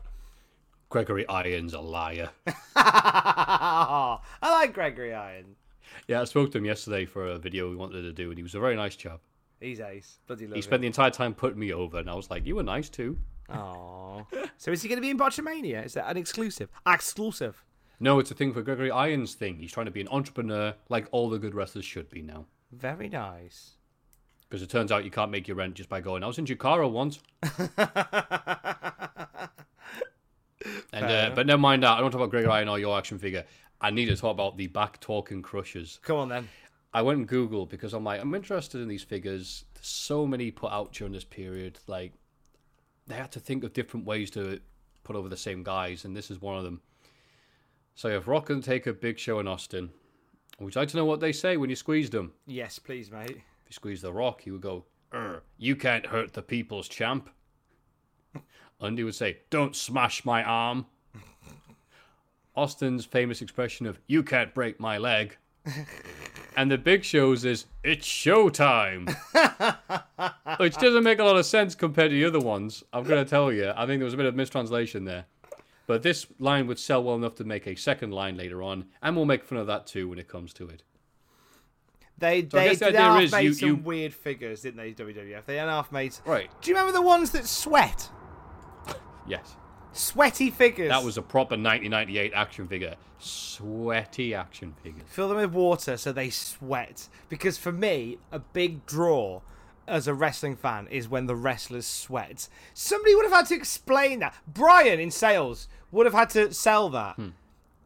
Gregory 0.89 1.25
Iron's 1.29 1.75
a 1.75 1.79
liar. 1.79 2.31
I 2.75 4.19
like 4.41 4.73
Gregory 4.73 5.13
Iron. 5.13 5.55
Yeah, 6.07 6.21
I 6.21 6.25
spoke 6.25 6.51
to 6.53 6.57
him 6.57 6.65
yesterday 6.65 7.05
for 7.05 7.27
a 7.27 7.37
video 7.37 7.69
we 7.69 7.75
wanted 7.75 8.01
to 8.01 8.11
do, 8.11 8.29
and 8.29 8.37
he 8.37 8.43
was 8.43 8.55
a 8.55 8.59
very 8.59 8.75
nice 8.75 8.95
chap. 8.95 9.21
He's 9.61 9.79
ace. 9.79 10.17
Bloody 10.25 10.47
love 10.47 10.55
He 10.55 10.61
spent 10.63 10.81
the 10.81 10.87
entire 10.87 11.11
time 11.11 11.35
putting 11.35 11.59
me 11.59 11.71
over, 11.71 11.99
and 11.99 12.09
I 12.09 12.15
was 12.15 12.31
like, 12.31 12.45
"You 12.45 12.55
were 12.55 12.63
nice 12.63 12.89
too." 12.89 13.17
Aww. 13.49 14.25
so 14.57 14.71
is 14.71 14.81
he 14.81 14.89
going 14.89 14.97
to 14.97 15.01
be 15.01 15.09
in 15.09 15.17
Botchamania? 15.17 15.85
Is 15.85 15.93
that 15.93 16.09
an 16.09 16.17
exclusive? 16.17 16.69
Exclusive. 16.87 17.63
No, 17.99 18.19
it's 18.19 18.31
a 18.31 18.33
thing 18.33 18.53
for 18.53 18.61
Gregory 18.61 18.91
Iron's 18.91 19.33
thing. 19.35 19.57
He's 19.57 19.71
trying 19.71 19.85
to 19.85 19.91
be 19.91 20.01
an 20.01 20.07
entrepreneur, 20.09 20.73
like 20.89 21.07
all 21.11 21.29
the 21.29 21.39
good 21.39 21.55
wrestlers 21.55 21.85
should 21.85 22.09
be 22.09 22.21
now. 22.21 22.45
Very 22.71 23.07
nice. 23.07 23.71
Because 24.49 24.61
it 24.61 24.69
turns 24.69 24.91
out 24.91 25.05
you 25.05 25.11
can't 25.11 25.31
make 25.31 25.47
your 25.47 25.57
rent 25.57 25.75
just 25.75 25.89
by 25.89 26.01
going. 26.01 26.23
I 26.23 26.27
was 26.27 26.37
in 26.37 26.45
Chikara 26.45 26.89
once. 26.89 27.19
and 30.93 31.05
uh, 31.05 31.31
but 31.33 31.47
never 31.47 31.57
mind 31.57 31.83
that. 31.83 31.97
I 31.97 31.99
don't 31.99 32.11
talk 32.11 32.19
about 32.19 32.29
Gregory 32.31 32.51
Iron 32.51 32.67
or 32.67 32.77
your 32.79 32.97
action 32.97 33.17
figure. 33.17 33.45
I 33.81 33.91
need 33.91 34.05
to 34.07 34.15
talk 34.15 34.31
about 34.31 34.57
the 34.57 34.67
back 34.67 34.99
talking 34.99 35.41
crushers. 35.41 35.99
Come 36.03 36.17
on 36.17 36.29
then. 36.29 36.47
I 36.93 37.01
went 37.01 37.19
and 37.19 37.27
Googled 37.27 37.69
because 37.69 37.93
I'm 37.93 38.03
like, 38.03 38.21
I'm 38.21 38.33
interested 38.33 38.81
in 38.81 38.87
these 38.87 39.03
figures. 39.03 39.65
There's 39.73 39.87
so 39.87 40.25
many 40.25 40.51
put 40.51 40.71
out 40.71 40.93
during 40.93 41.11
this 41.13 41.25
period. 41.25 41.79
Like, 41.87 42.13
they 43.07 43.15
had 43.15 43.31
to 43.33 43.39
think 43.39 43.63
of 43.63 43.73
different 43.73 44.05
ways 44.05 44.31
to 44.31 44.59
put 45.03 45.15
over 45.15 45.29
the 45.29 45.37
same 45.37 45.63
guys, 45.63 46.05
and 46.05 46.15
this 46.15 46.31
is 46.31 46.41
one 46.41 46.57
of 46.57 46.63
them. 46.63 46.81
So 47.93 48.09
if 48.09 48.27
Rock 48.27 48.49
and 48.49 48.63
Taker, 48.63 48.93
Big 48.93 49.17
Show, 49.17 49.39
and 49.39 49.47
Austin. 49.47 49.91
Would 50.59 50.75
you 50.75 50.81
like 50.81 50.89
to 50.89 50.97
know 50.97 51.05
what 51.05 51.19
they 51.19 51.33
say 51.33 51.57
when 51.57 51.69
you 51.69 51.75
squeeze 51.75 52.09
them? 52.09 52.31
Yes, 52.45 52.79
please, 52.79 53.11
mate. 53.11 53.31
If 53.31 53.67
you 53.67 53.73
squeeze 53.73 54.01
the 54.01 54.13
Rock, 54.13 54.41
he 54.41 54.51
would 54.51 54.61
go, 54.61 54.85
"Er, 55.13 55.43
"You 55.57 55.75
can't 55.75 56.05
hurt 56.05 56.33
the 56.33 56.41
people's 56.41 56.87
champ." 56.87 57.29
Undy 58.79 59.03
would 59.03 59.15
say, 59.15 59.39
"Don't 59.49 59.75
smash 59.75 60.23
my 60.23 60.43
arm." 60.43 60.85
Austin's 62.55 63.05
famous 63.05 63.41
expression 63.41 63.85
of 63.85 63.99
"You 64.07 64.23
can't 64.23 64.53
break 64.53 64.79
my 64.79 64.97
leg." 64.97 65.37
and 66.57 66.71
the 66.71 66.77
Big 66.77 67.03
Show's 67.03 67.45
is 67.45 67.65
"It's 67.83 68.07
showtime," 68.07 69.13
which 70.59 70.75
doesn't 70.77 71.03
make 71.03 71.19
a 71.19 71.23
lot 71.23 71.35
of 71.37 71.45
sense 71.45 71.75
compared 71.75 72.11
to 72.11 72.15
the 72.15 72.25
other 72.25 72.39
ones. 72.39 72.83
I'm 72.93 73.03
gonna 73.03 73.25
tell 73.25 73.51
you. 73.51 73.71
I 73.75 73.85
think 73.85 73.99
there 73.99 74.05
was 74.05 74.13
a 74.13 74.17
bit 74.17 74.25
of 74.25 74.35
mistranslation 74.35 75.05
there. 75.05 75.25
But 75.87 76.01
this 76.01 76.25
line 76.39 76.65
would 76.67 76.79
sell 76.79 77.03
well 77.03 77.15
enough 77.15 77.35
to 77.35 77.43
make 77.43 77.67
a 77.67 77.75
second 77.75 78.11
line 78.11 78.35
later 78.37 78.63
on, 78.63 78.85
and 79.03 79.15
we'll 79.15 79.25
make 79.25 79.43
fun 79.43 79.59
of 79.59 79.67
that 79.67 79.85
too 79.85 80.09
when 80.09 80.17
it 80.17 80.27
comes 80.27 80.51
to 80.53 80.67
it. 80.67 80.81
They 82.17 82.41
So 82.43 82.57
they 82.57 82.75
the 82.75 82.85
did 82.85 82.95
half 82.95 83.21
is 83.21 83.31
made 83.31 83.43
you- 83.43 83.53
some 83.53 83.67
you- 83.69 83.75
weird 83.75 84.13
figures, 84.13 84.61
didn't 84.61 84.77
they? 84.77 84.93
WWF. 84.93 85.45
They 85.45 85.57
half 85.57 85.91
made. 85.91 86.15
Right. 86.25 86.49
Do 86.61 86.71
you 86.71 86.75
remember 86.75 86.93
the 86.97 87.01
ones 87.03 87.31
that 87.31 87.45
sweat? 87.45 88.09
Yes. 89.27 89.55
Sweaty 89.95 90.51
figures. 90.51 90.89
That 90.89 91.03
was 91.03 91.17
a 91.17 91.21
proper 91.21 91.53
1998 91.53 92.33
action 92.35 92.67
figure. 92.67 92.95
Sweaty 93.17 94.35
action 94.35 94.75
figure. 94.83 95.03
Fill 95.05 95.29
them 95.29 95.37
with 95.37 95.53
water 95.53 95.95
so 95.95 96.11
they 96.11 96.29
sweat. 96.29 97.07
Because 97.29 97.57
for 97.57 97.71
me, 97.71 98.17
a 98.29 98.39
big 98.39 98.85
draw 98.85 99.41
as 99.87 100.07
a 100.07 100.13
wrestling 100.13 100.57
fan 100.57 100.87
is 100.87 101.07
when 101.07 101.27
the 101.27 101.35
wrestlers 101.35 101.87
sweat. 101.87 102.49
Somebody 102.73 103.15
would 103.15 103.23
have 103.23 103.33
had 103.33 103.45
to 103.47 103.55
explain 103.55 104.19
that. 104.19 104.35
Brian 104.45 104.99
in 104.99 105.11
sales 105.11 105.69
would 105.91 106.05
have 106.05 106.13
had 106.13 106.29
to 106.31 106.53
sell 106.53 106.89
that. 106.89 107.15
Hmm. 107.15 107.29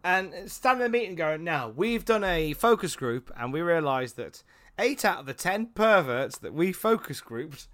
And 0.04 0.50
stand 0.50 0.82
in 0.82 0.92
the 0.92 0.98
meeting 0.98 1.16
going, 1.16 1.44
now, 1.44 1.70
we've 1.70 2.06
done 2.06 2.24
a 2.24 2.54
focus 2.54 2.96
group 2.96 3.32
and 3.38 3.54
we 3.54 3.62
realised 3.62 4.16
that 4.16 4.44
eight 4.80 5.06
out 5.06 5.20
of 5.20 5.26
the 5.28 5.34
ten 5.36 5.68
perverts 5.68 6.40
that 6.40 6.56
we 6.56 6.72
focus 6.72 7.22
grouped 7.22 7.68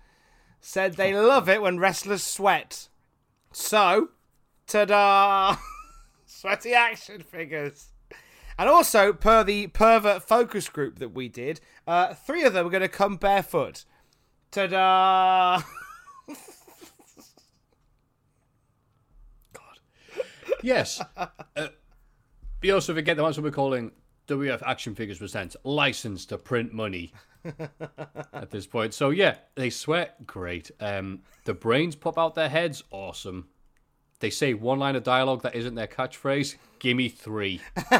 said 0.60 0.95
they 0.95 1.14
love 1.20 1.48
it 1.48 1.62
when 1.62 1.80
wrestlers 1.80 2.24
sweat. 2.24 2.90
So, 3.53 4.10
ta-da! 4.68 5.58
Sweaty 6.26 6.74
action 6.74 7.22
figures. 7.22 7.88
And 8.58 8.70
also, 8.70 9.12
per 9.12 9.44
the 9.44 9.68
pervert 9.68 10.24
focus 10.24 10.70
group 10.70 11.00
that 11.00 11.10
we 11.10 11.28
did, 11.28 11.60
uh, 11.86 12.14
three 12.14 12.44
of 12.44 12.54
them 12.54 12.66
are 12.66 12.70
going 12.70 12.82
to 12.82 12.88
come 12.88 13.18
barefoot. 13.18 13.84
Ta 14.52 14.68
da! 14.68 15.62
God. 19.54 19.80
Yes. 20.62 21.02
uh, 21.18 21.28
you 22.62 22.74
also 22.74 22.94
forget 22.94 23.18
the 23.18 23.24
ones 23.24 23.40
we're 23.40 23.52
calling 23.52 23.92
WF 24.28 24.64
Action 24.66 24.96
Figures 24.96 25.20
Presents 25.20 25.58
license 25.64 26.26
to 26.28 26.38
print 26.38 26.74
money 26.74 27.12
at 28.34 28.50
this 28.52 28.66
point. 28.66 28.94
So, 28.94 29.10
yeah, 29.10 29.36
they 29.56 29.70
sweat. 29.70 30.26
Great. 30.26 30.72
Um, 30.80 31.20
the 31.44 31.54
brains 31.54 31.96
pop 31.96 32.18
out 32.18 32.36
their 32.36 32.50
heads. 32.50 32.84
Awesome. 32.90 33.50
They 34.20 34.30
say 34.30 34.54
one 34.54 34.80
line 34.80 34.96
of 34.96 35.04
dialogue 35.04 35.42
that 35.44 35.56
isn't 35.56 35.76
their 35.76 35.88
catchphrase. 35.88 36.56
Gimme 36.80 37.10
three. 37.10 37.62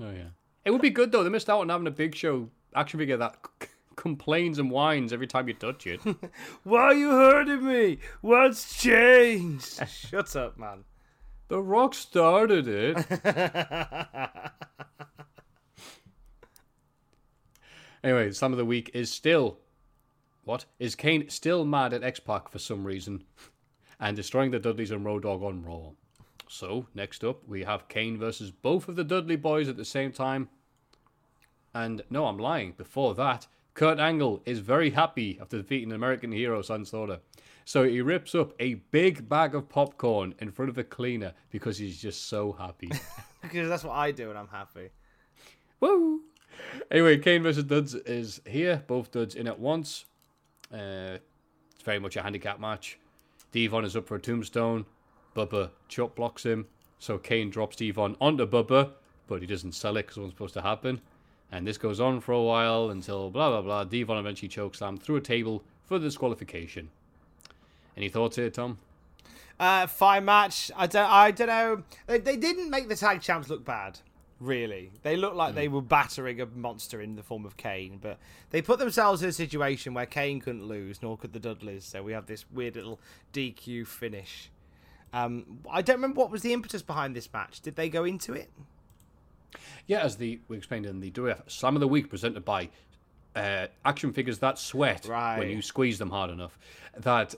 Oh, 0.00 0.10
yeah. 0.10 0.30
It 0.64 0.70
would 0.72 0.80
be 0.82 0.90
good, 0.90 1.12
though. 1.12 1.22
They 1.22 1.30
missed 1.30 1.48
out 1.50 1.60
on 1.60 1.68
having 1.68 1.86
a 1.86 1.90
big 1.92 2.14
show 2.16 2.48
action 2.74 2.98
figure 2.98 3.16
that 3.18 3.36
c- 3.62 3.68
complains 3.94 4.58
and 4.58 4.68
whines 4.70 5.12
every 5.12 5.26
time 5.28 5.46
you 5.46 5.54
touch 5.54 5.86
it. 5.86 6.00
Why 6.64 6.80
are 6.80 6.94
you 6.94 7.10
hurting 7.10 7.64
me? 7.64 7.98
What's 8.20 8.82
changed? 8.82 9.80
Shut 9.88 10.34
up, 10.34 10.58
man. 10.58 10.84
The 11.48 11.60
Rock 11.60 11.94
started 11.94 12.66
it. 12.66 12.96
anyway, 18.02 18.32
some 18.32 18.52
of 18.52 18.58
the 18.58 18.64
week 18.64 18.90
is 18.94 19.12
still. 19.12 19.58
What? 20.44 20.64
Is 20.78 20.94
Kane 20.94 21.28
still 21.28 21.64
mad 21.64 21.92
at 21.92 22.02
X 22.02 22.20
Pac 22.20 22.48
for 22.48 22.58
some 22.58 22.84
reason 22.84 23.24
and 24.00 24.16
destroying 24.16 24.50
the 24.50 24.58
Dudleys 24.58 24.90
and 24.90 25.04
Road 25.04 25.22
Dogg 25.22 25.42
on 25.42 25.62
Raw? 25.62 25.90
So, 26.48 26.86
next 26.94 27.24
up, 27.24 27.46
we 27.46 27.64
have 27.64 27.88
Kane 27.88 28.18
versus 28.18 28.50
both 28.50 28.88
of 28.88 28.96
the 28.96 29.04
Dudley 29.04 29.36
boys 29.36 29.68
at 29.68 29.76
the 29.76 29.84
same 29.84 30.12
time. 30.12 30.48
And 31.74 32.02
no, 32.10 32.26
I'm 32.26 32.38
lying. 32.38 32.72
Before 32.72 33.14
that, 33.14 33.46
Kurt 33.74 33.98
Angle 33.98 34.42
is 34.44 34.58
very 34.58 34.90
happy 34.90 35.38
after 35.40 35.56
defeating 35.56 35.92
American 35.92 36.32
hero 36.32 36.60
Sarge 36.60 36.88
Slaughter. 36.88 37.20
So 37.64 37.84
he 37.84 38.00
rips 38.00 38.34
up 38.34 38.52
a 38.60 38.74
big 38.74 39.28
bag 39.28 39.54
of 39.54 39.68
popcorn 39.68 40.34
in 40.40 40.50
front 40.50 40.68
of 40.68 40.76
a 40.76 40.84
cleaner 40.84 41.32
because 41.50 41.78
he's 41.78 42.00
just 42.00 42.28
so 42.28 42.52
happy. 42.52 42.90
Because 43.42 43.68
that's 43.68 43.82
what 43.82 43.96
I 43.96 44.12
do 44.12 44.28
when 44.28 44.36
I'm 44.36 44.46
happy. 44.46 44.90
Woo! 45.80 46.20
Anyway, 46.92 47.18
Kane 47.18 47.42
versus 47.42 47.64
Duds 47.64 47.96
is 47.96 48.40
here. 48.46 48.84
Both 48.86 49.10
Duds 49.10 49.34
in 49.34 49.48
at 49.48 49.58
once. 49.58 50.04
Uh, 50.72 51.18
it's 51.74 51.82
very 51.84 51.98
much 51.98 52.16
a 52.16 52.22
handicap 52.22 52.58
match. 52.58 52.98
D-Von 53.52 53.84
is 53.84 53.96
up 53.96 54.06
for 54.06 54.16
a 54.16 54.20
tombstone. 54.20 54.86
Bubba 55.36 55.70
chop 55.88 56.16
blocks 56.16 56.44
him. 56.44 56.66
So 56.98 57.18
Kane 57.18 57.50
drops 57.50 57.76
D-Von 57.76 58.16
onto 58.20 58.46
Bubba, 58.46 58.90
but 59.26 59.40
he 59.40 59.46
doesn't 59.46 59.72
sell 59.72 59.96
it 59.96 60.02
because 60.02 60.16
it 60.16 60.20
wasn't 60.20 60.34
supposed 60.34 60.54
to 60.54 60.62
happen. 60.62 61.00
And 61.50 61.66
this 61.66 61.76
goes 61.76 62.00
on 62.00 62.20
for 62.20 62.32
a 62.32 62.42
while 62.42 62.90
until 62.90 63.30
blah 63.30 63.50
blah 63.50 63.62
blah. 63.62 63.84
D-Von 63.84 64.18
eventually 64.18 64.48
chokeslammed 64.48 65.02
through 65.02 65.16
a 65.16 65.20
table 65.20 65.62
for 65.84 65.98
the 65.98 66.06
disqualification. 66.06 66.88
Any 67.96 68.08
thoughts 68.08 68.36
here, 68.36 68.48
Tom? 68.48 68.78
Uh, 69.60 69.86
fine 69.86 70.24
match. 70.24 70.70
I 70.74 70.86
don't. 70.86 71.10
I 71.10 71.30
don't 71.30 71.48
know. 71.48 71.82
They, 72.06 72.18
they 72.18 72.36
didn't 72.36 72.70
make 72.70 72.88
the 72.88 72.96
tag 72.96 73.20
champs 73.20 73.50
look 73.50 73.64
bad. 73.64 73.98
Really, 74.42 74.90
they 75.04 75.16
looked 75.16 75.36
like 75.36 75.54
they 75.54 75.68
were 75.68 75.80
battering 75.80 76.40
a 76.40 76.46
monster 76.46 77.00
in 77.00 77.14
the 77.14 77.22
form 77.22 77.46
of 77.46 77.56
Kane, 77.56 77.98
but 78.02 78.18
they 78.50 78.60
put 78.60 78.80
themselves 78.80 79.22
in 79.22 79.28
a 79.28 79.32
situation 79.32 79.94
where 79.94 80.04
Kane 80.04 80.40
couldn't 80.40 80.66
lose, 80.66 81.00
nor 81.00 81.16
could 81.16 81.32
the 81.32 81.38
Dudleys. 81.38 81.84
So 81.84 82.02
we 82.02 82.10
have 82.12 82.26
this 82.26 82.44
weird 82.50 82.74
little 82.74 82.98
DQ 83.32 83.86
finish. 83.86 84.50
Um, 85.12 85.60
I 85.70 85.80
don't 85.80 85.94
remember 85.94 86.18
what 86.18 86.32
was 86.32 86.42
the 86.42 86.52
impetus 86.52 86.82
behind 86.82 87.14
this 87.14 87.32
match. 87.32 87.60
Did 87.60 87.76
they 87.76 87.88
go 87.88 88.02
into 88.02 88.32
it? 88.32 88.50
Yeah, 89.86 90.00
as 90.00 90.16
the 90.16 90.40
we 90.48 90.56
explained 90.56 90.86
in 90.86 90.98
the 90.98 91.12
WF 91.12 91.48
Slam 91.48 91.76
of 91.76 91.80
the 91.80 91.86
Week 91.86 92.10
presented 92.10 92.44
by 92.44 92.68
uh, 93.36 93.68
action 93.84 94.12
figures 94.12 94.40
that 94.40 94.58
sweat 94.58 95.06
when 95.38 95.50
you 95.50 95.62
squeeze 95.62 96.00
them 96.00 96.10
hard 96.10 96.30
enough. 96.32 96.58
That 96.96 97.36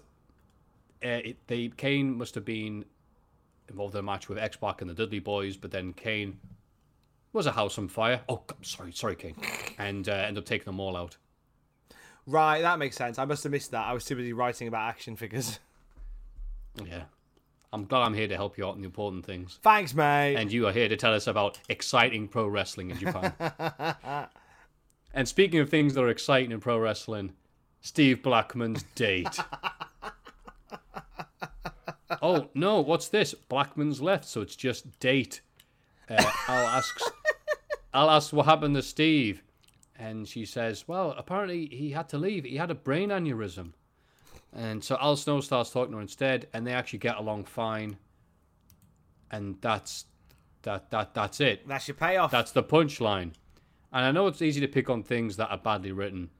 uh, 1.04 1.08
it, 1.08 1.36
they 1.48 1.68
Kane 1.68 2.16
must 2.16 2.34
have 2.34 2.46
been 2.46 2.86
involved 3.68 3.94
in 3.94 3.98
a 3.98 4.02
match 4.02 4.30
with 4.30 4.38
X 4.38 4.56
Pac 4.56 4.80
and 4.80 4.88
the 4.88 4.94
Dudley 4.94 5.18
Boys, 5.18 5.58
but 5.58 5.70
then 5.70 5.92
Kane 5.92 6.38
was 7.34 7.46
a 7.46 7.52
house 7.52 7.76
on 7.78 7.88
fire. 7.88 8.20
Oh, 8.28 8.42
sorry, 8.62 8.92
sorry, 8.92 9.16
King, 9.16 9.36
and 9.76 10.08
uh, 10.08 10.12
ended 10.12 10.42
up 10.42 10.46
taking 10.46 10.66
them 10.66 10.80
all 10.80 10.96
out. 10.96 11.16
Right, 12.26 12.62
that 12.62 12.78
makes 12.78 12.96
sense. 12.96 13.18
I 13.18 13.24
must 13.26 13.42
have 13.42 13.52
missed 13.52 13.72
that. 13.72 13.86
I 13.86 13.92
was 13.92 14.04
too 14.04 14.16
busy 14.16 14.32
writing 14.32 14.68
about 14.68 14.88
action 14.88 15.16
figures. 15.16 15.58
Yeah, 16.82 17.02
I'm 17.72 17.84
glad 17.84 18.02
I'm 18.02 18.14
here 18.14 18.28
to 18.28 18.36
help 18.36 18.56
you 18.56 18.66
out 18.66 18.74
on 18.74 18.80
the 18.80 18.86
important 18.86 19.26
things. 19.26 19.58
Thanks, 19.62 19.94
mate. 19.94 20.36
and 20.36 20.50
you 20.50 20.66
are 20.66 20.72
here 20.72 20.88
to 20.88 20.96
tell 20.96 21.12
us 21.12 21.26
about 21.26 21.58
exciting 21.68 22.28
pro 22.28 22.46
wrestling 22.46 22.90
in 22.90 22.98
Japan. 22.98 23.34
and 25.14 25.28
speaking 25.28 25.60
of 25.60 25.68
things 25.68 25.94
that 25.94 26.02
are 26.02 26.08
exciting 26.08 26.52
in 26.52 26.60
pro 26.60 26.78
wrestling, 26.78 27.32
Steve 27.80 28.22
Blackman's 28.22 28.84
date. 28.94 29.28
oh 32.22 32.48
no, 32.54 32.80
what's 32.80 33.08
this? 33.08 33.34
Blackman's 33.34 34.00
left, 34.00 34.24
so 34.24 34.40
it's 34.40 34.56
just 34.56 34.98
date. 35.00 35.40
Uh, 36.08 36.22
Al 36.48 36.66
asks, 36.66 37.02
Al 37.94 38.10
asks 38.10 38.32
what 38.32 38.46
happened 38.46 38.74
to 38.74 38.82
Steve, 38.82 39.42
and 39.96 40.28
she 40.28 40.44
says, 40.44 40.86
"Well, 40.86 41.14
apparently 41.16 41.66
he 41.66 41.92
had 41.92 42.08
to 42.10 42.18
leave. 42.18 42.44
He 42.44 42.56
had 42.56 42.70
a 42.70 42.74
brain 42.74 43.10
aneurysm." 43.10 43.72
And 44.52 44.84
so 44.84 44.96
Al 45.00 45.16
Snow 45.16 45.40
starts 45.40 45.70
talking 45.70 45.92
to 45.92 45.96
her 45.96 46.02
instead, 46.02 46.48
and 46.52 46.66
they 46.66 46.72
actually 46.72 46.98
get 46.98 47.16
along 47.16 47.44
fine. 47.44 47.96
And 49.30 49.56
that's 49.60 50.06
that 50.62 50.90
that 50.90 51.14
that's 51.14 51.40
it. 51.40 51.66
That's 51.66 51.88
your 51.88 51.96
payoff. 51.96 52.30
That's 52.30 52.52
the 52.52 52.62
punchline. 52.62 53.32
And 53.92 54.04
I 54.04 54.10
know 54.10 54.26
it's 54.26 54.42
easy 54.42 54.60
to 54.60 54.68
pick 54.68 54.90
on 54.90 55.02
things 55.02 55.36
that 55.36 55.50
are 55.50 55.58
badly 55.58 55.92
written, 55.92 56.30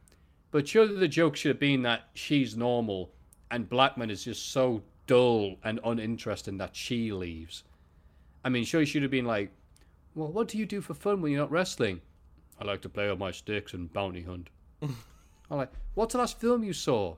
but 0.51 0.67
surely 0.67 0.97
the 0.97 1.09
joke 1.09 1.37
should 1.37 1.51
have 1.51 1.61
been 1.61 1.83
that 1.83 2.09
she's 2.15 2.57
normal 2.57 3.15
and 3.55 3.69
Blackman 3.69 4.11
is 4.11 4.25
just 4.25 4.51
so 4.51 4.83
dull 5.07 5.57
and 5.63 5.79
uninteresting 5.85 6.59
that 6.59 6.75
she 6.75 7.13
leaves. 7.13 7.63
I 8.45 8.49
mean, 8.49 8.65
sure, 8.65 8.81
he 8.81 8.87
should 8.87 9.03
have 9.03 9.13
been 9.13 9.27
like, 9.27 9.53
well, 10.15 10.29
what 10.31 10.49
do 10.49 10.59
you 10.59 10.67
do 10.67 10.81
for 10.81 10.95
fun 10.95 11.21
when 11.21 11.33
you're 11.33 11.41
not 11.41 11.51
wrestling? 11.51 12.01
I 12.61 12.65
like 12.65 12.83
to 12.83 12.89
play 12.89 13.09
with 13.09 13.19
my 13.19 13.31
sticks 13.33 13.75
and 13.75 13.93
bounty 13.93 14.23
hunt. 14.23 14.49
I'm 14.83 15.59
like, 15.59 15.73
what's 15.95 16.13
the 16.13 16.19
last 16.19 16.41
film 16.41 16.63
you 16.63 16.73
saw? 16.73 17.17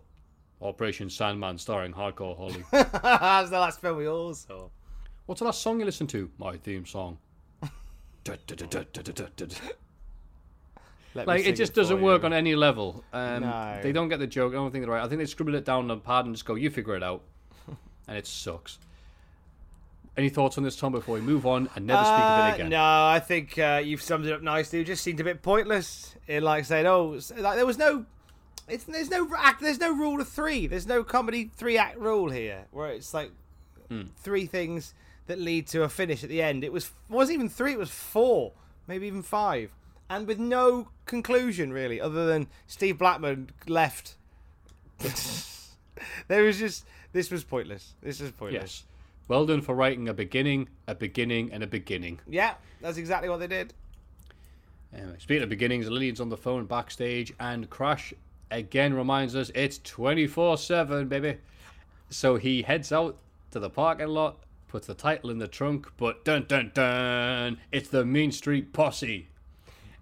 Operation 0.63 1.11
Sandman 1.11 1.59
starring 1.59 1.93
Hardcore 1.93 2.37
Holly. 2.37 2.65
That's 2.73 3.51
the 3.51 3.59
last 3.59 3.81
film 3.81 3.99
we 3.99 4.09
all 4.09 4.33
saw. 4.35 4.69
What's 5.27 5.41
the 5.41 5.45
last 5.45 5.61
song 5.61 5.79
you 5.81 5.85
listened 5.87 6.09
to? 6.11 6.31
My 6.39 6.57
theme 6.57 6.87
song. 6.87 7.19
like 11.15 11.47
it 11.47 11.57
just 11.57 11.75
doesn't 11.75 12.01
work 12.01 12.25
on 12.25 12.33
any 12.33 12.55
level. 12.55 13.05
Um, 13.13 13.43
No. 13.43 13.81
They 13.83 13.93
don't 13.93 14.09
get 14.09 14.19
the 14.19 14.27
joke. 14.27 14.53
I 14.53 14.57
don't 14.57 14.71
think 14.71 14.85
they're 14.85 14.93
right. 14.95 15.05
I 15.05 15.09
think 15.09 15.19
they 15.19 15.27
scribble 15.27 15.55
it 15.55 15.65
down 15.65 15.85
on 15.85 15.91
a 15.91 15.97
pad 16.01 16.25
and 16.27 16.35
just 16.35 16.45
go, 16.45 16.55
"You 16.55 16.71
figure 16.71 16.97
it 16.97 17.03
out," 17.03 17.23
and 18.09 18.17
it 18.17 18.27
sucks. 18.27 18.79
Any 20.17 20.29
thoughts 20.31 20.57
on 20.57 20.65
this, 20.65 20.77
Tom? 20.77 20.93
Before 20.93 21.15
we 21.17 21.21
move 21.21 21.45
on 21.47 21.69
and 21.75 21.87
never 21.87 22.03
speak 22.03 22.15
of 22.15 22.21
Uh, 22.41 22.49
it 22.51 22.55
again. 22.55 22.69
No, 22.71 22.83
I 23.07 23.21
think 23.21 23.59
uh, 23.59 23.83
you've 23.85 24.01
summed 24.01 24.25
it 24.27 24.33
up 24.33 24.43
nicely. 24.43 24.81
It 24.81 24.85
just 24.85 25.03
seemed 25.05 25.21
a 25.21 25.25
bit 25.25 25.43
pointless. 25.43 26.15
It 26.27 26.43
like 26.43 26.65
saying, 26.65 26.87
"Oh, 26.87 27.19
like 27.37 27.57
there 27.57 27.67
was 27.67 27.77
no, 27.77 28.07
it's 28.67 28.85
there's 28.85 29.11
no 29.11 29.29
act, 29.37 29.61
there's 29.61 29.79
no 29.79 29.93
rule 29.95 30.21
of 30.21 30.29
three. 30.29 30.67
There's 30.67 30.87
no 30.87 31.05
comedy 31.05 31.51
three 31.55 31.77
act 31.77 31.99
rule 31.99 32.31
here, 32.31 32.65
where 32.71 32.89
it's 32.91 33.13
like 33.13 33.31
Hmm. 33.91 34.05
three 34.17 34.47
things 34.47 34.95
that 35.27 35.39
lead 35.39 35.67
to 35.69 35.83
a 35.83 35.89
finish 35.89 36.25
at 36.25 36.31
the 36.31 36.41
end. 36.43 36.65
It 36.65 36.73
was 36.73 36.91
wasn't 37.11 37.35
even 37.35 37.49
three. 37.51 37.73
It 37.73 37.79
was 37.79 37.91
four, 37.91 38.53
maybe 38.87 39.07
even 39.07 39.23
five, 39.23 39.71
and 40.09 40.27
with 40.27 40.39
no 40.39 40.89
conclusion 41.05 41.73
really, 41.75 42.01
other 42.01 42.27
than 42.27 42.47
Steve 42.67 42.97
Blackman 42.99 43.51
left. 43.69 44.15
there 46.29 46.43
was 46.43 46.59
just 46.59 46.85
this 47.13 47.31
was 47.31 47.45
pointless. 47.45 47.95
This 48.03 48.21
was 48.21 48.31
pointless. 48.33 48.63
Yes. 48.63 48.85
Well 49.29 49.47
done 49.47 49.61
for 49.61 49.75
writing 49.75 50.09
a 50.09 50.15
beginning, 50.15 50.69
a 50.87 50.95
beginning, 50.95 51.53
and 51.53 51.63
a 51.63 51.67
beginning. 51.67 52.21
Yeah, 52.29 52.55
that's 52.81 52.97
exactly 52.97 53.29
what 53.29 53.39
they 53.39 53.49
did. 53.49 53.75
Anyway, 54.95 55.17
speaking 55.19 55.43
of 55.43 55.49
beginnings, 55.49 55.89
Lillian's 55.89 56.21
on 56.21 56.29
the 56.29 56.37
phone 56.37 56.67
backstage, 56.67 57.33
and 57.41 57.69
Crash 57.69 58.15
again 58.51 58.95
reminds 58.95 59.35
us 59.35 59.51
it's 59.55 59.79
24 59.79 60.59
7, 60.59 61.09
baby. 61.09 61.39
So 62.09 62.37
he 62.37 62.63
heads 62.63 62.93
out 62.93 63.17
to 63.51 63.59
the 63.59 63.69
parking 63.69 64.09
lot, 64.09 64.39
puts 64.69 64.87
the 64.87 64.95
title 64.95 65.31
in 65.31 65.39
the 65.39 65.49
trunk, 65.49 65.93
but 65.97 66.25
dun 66.25 66.45
dun 66.47 66.71
dun, 66.73 67.59
it's 67.73 67.89
the 67.89 68.05
Mean 68.05 68.31
Street 68.31 68.73
Posse. 68.73 69.29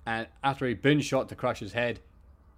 And 0.06 0.26
after 0.42 0.66
a 0.66 0.74
bin 0.74 1.00
shot 1.00 1.30
to 1.30 1.34
Crash's 1.34 1.72
head, 1.72 2.00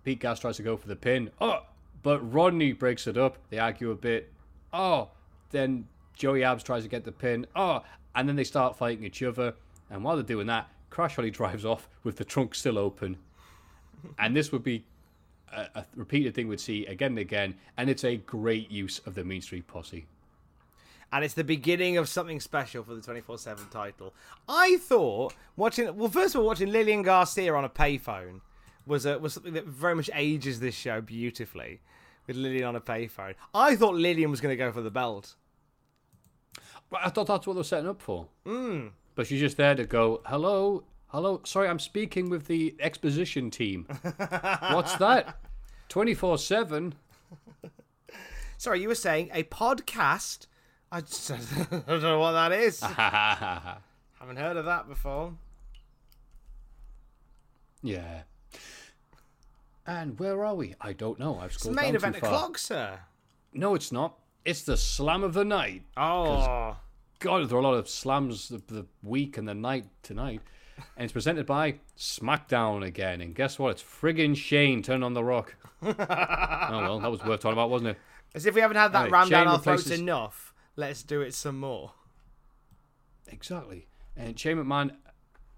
Pete 0.05 0.19
Gas 0.21 0.41
tries 0.41 0.57
to 0.57 0.63
go 0.63 0.77
for 0.77 0.89
the 0.89 0.97
pin. 0.97 1.31
Oh, 1.41 1.61
but 2.03 2.21
Rodney 2.21 2.73
breaks 2.73 3.07
it 3.07 3.17
up. 3.17 3.39
They 3.51 3.59
argue 3.59 3.91
a 3.93 3.95
bit. 3.95 4.33
Oh, 4.73 5.11
then 5.51 5.87
Joey 6.17 6.43
Abs 6.43 6.63
tries 6.65 6.83
to 6.83 6.89
get 6.89 7.05
the 7.05 7.13
pin. 7.13 7.47
Oh, 7.55 7.83
and 8.15 8.29
then 8.29 8.37
they 8.37 8.45
start 8.45 8.77
fighting 8.77 9.05
each 9.05 9.23
other. 9.23 9.55
And 9.91 10.03
while 10.03 10.17
they're 10.17 10.25
doing 10.25 10.47
that, 10.49 10.69
Crash 10.91 11.17
Holly 11.17 11.31
drives 11.31 11.65
off 11.65 11.89
with 12.03 12.17
the 12.17 12.25
trunk 12.25 12.55
still 12.55 12.79
open. 12.79 13.19
And 14.19 14.35
this 14.37 14.51
would 14.53 14.63
be 14.63 14.85
a, 15.53 15.69
a 15.75 15.87
repeated 15.95 16.35
thing 16.35 16.49
we'd 16.49 16.61
see 16.61 16.87
again 16.87 17.13
and 17.13 17.19
again. 17.19 17.55
And 17.77 17.89
it's 17.91 18.05
a 18.05 18.17
great 18.17 18.71
use 18.71 18.99
of 19.07 19.15
the 19.15 19.25
Mean 19.25 19.43
Street 19.43 19.67
Posse. 19.67 20.07
and 21.13 21.25
it's 21.25 21.35
the 21.35 21.45
beginning 21.45 21.97
of 21.99 22.09
something 22.09 22.41
special 22.41 22.83
for 22.83 22.95
the 22.95 23.01
24/7 23.01 23.71
title. 23.71 24.13
I 24.49 24.77
thought 24.79 25.35
watching 25.57 25.95
well 25.97 26.09
first 26.11 26.35
of 26.35 26.41
all 26.41 26.47
watching 26.47 26.71
Lillian 26.73 27.03
Garcia 27.03 27.55
on 27.55 27.65
a 27.65 27.69
payphone 27.69 28.41
was 28.87 29.07
a, 29.07 29.19
was 29.19 29.35
something 29.35 29.53
that 29.55 29.67
very 29.67 29.95
much 29.95 30.11
ages 30.15 30.61
this 30.61 30.75
show 30.75 31.01
beautifully 31.01 31.81
with 32.27 32.37
Lillian 32.37 32.65
on 32.65 32.77
a 32.77 32.81
payphone. 32.81 33.35
I 33.55 33.77
thought 33.77 33.95
Lillian 33.95 34.31
was 34.31 34.41
going 34.41 34.53
to 34.53 34.57
go 34.57 34.73
for 34.73 34.83
the 34.83 34.91
belt. 34.91 35.35
But 36.91 37.01
I 37.05 37.09
thought 37.09 37.27
that's 37.27 37.47
what 37.47 37.55
they 37.55 37.59
were 37.59 37.65
setting 37.65 37.89
up 37.89 38.01
for. 38.01 38.29
Mm. 38.47 38.91
But 39.15 39.27
she's 39.27 39.41
just 39.41 39.57
there 39.57 39.75
to 39.75 39.85
go, 39.85 40.21
hello, 40.27 40.85
hello. 41.09 41.41
Sorry, 41.45 41.69
I'm 41.69 41.79
speaking 41.79 42.29
with 42.29 42.47
the 42.47 42.75
exposition 42.79 43.51
team. 43.51 43.87
What's 44.71 44.95
that? 44.97 45.39
24 45.89 46.39
7. 46.39 46.95
Sorry, 48.59 48.81
you 48.81 48.89
were 48.89 48.95
saying 48.95 49.31
a 49.33 49.43
podcast? 49.45 50.47
I, 50.93 51.01
just, 51.01 51.31
I 51.33 51.37
don't 51.87 52.03
know 52.03 52.19
what 52.19 52.33
that 52.33 52.53
is. 52.53 52.81
Haven't 52.81 54.37
heard 54.37 54.57
of 54.57 54.67
that 54.67 54.89
before. 54.89 55.35
Yeah. 57.83 58.23
And 59.87 60.19
where 60.19 60.45
are 60.45 60.55
we? 60.55 60.75
I 60.81 60.93
don't 60.93 61.19
know. 61.19 61.39
I've 61.39 61.47
It's 61.47 61.55
the 61.55 61.61
scrolled 61.61 61.77
main 61.77 61.85
down 61.87 61.97
event 61.97 62.17
o'clock, 62.17 62.59
sir. 62.59 63.01
No, 63.53 63.75
it's 63.75 63.93
not. 63.93 64.19
It's 64.47 64.63
the 64.63 64.77
slam 64.77 65.25
of 65.25 65.35
the 65.35 65.45
night. 65.45 65.83
Oh, 65.97 66.77
God, 67.19 67.49
there 67.49 67.59
are 67.59 67.61
a 67.61 67.65
lot 67.65 67.75
of 67.75 67.89
slams 67.89 68.53
of 68.53 68.65
the 68.69 68.87
week 69.03 69.37
and 69.39 69.49
the 69.49 69.55
night 69.55 69.87
tonight. 70.05 70.41
And 70.97 71.05
it's 71.05 71.13
presented 71.13 71.47
by 71.47 71.81
SmackDown 71.99 72.85
again. 72.85 73.21
And 73.21 73.35
guess 73.35 73.59
what? 73.59 73.73
It's 73.73 73.83
friggin' 73.83 74.37
Shane 74.37 74.85
turning 74.85 75.03
on 75.03 75.15
the 75.15 75.25
rock. 75.25 75.57
oh, 75.83 75.95
well, 75.99 77.01
that 77.01 77.11
was 77.11 77.25
worth 77.25 77.41
talking 77.41 77.55
about, 77.55 77.71
wasn't 77.71 77.91
it? 77.91 77.99
as 78.37 78.47
if 78.47 78.55
we 78.55 78.61
haven't 78.61 78.77
had 78.77 78.93
that 78.93 79.05
Right, 79.05 79.13
rammed 79.13 79.31
down 79.33 79.49
our 79.49 79.59
throats 79.59 79.91
enough. 79.91 80.55
Let's 80.77 81.03
do 81.03 81.23
it 81.23 81.35
some 81.35 81.59
more. 81.59 81.93
Exactly. 83.27 83.89
And 84.17 84.39
Shane 84.39 84.59
McMahon 84.59 84.95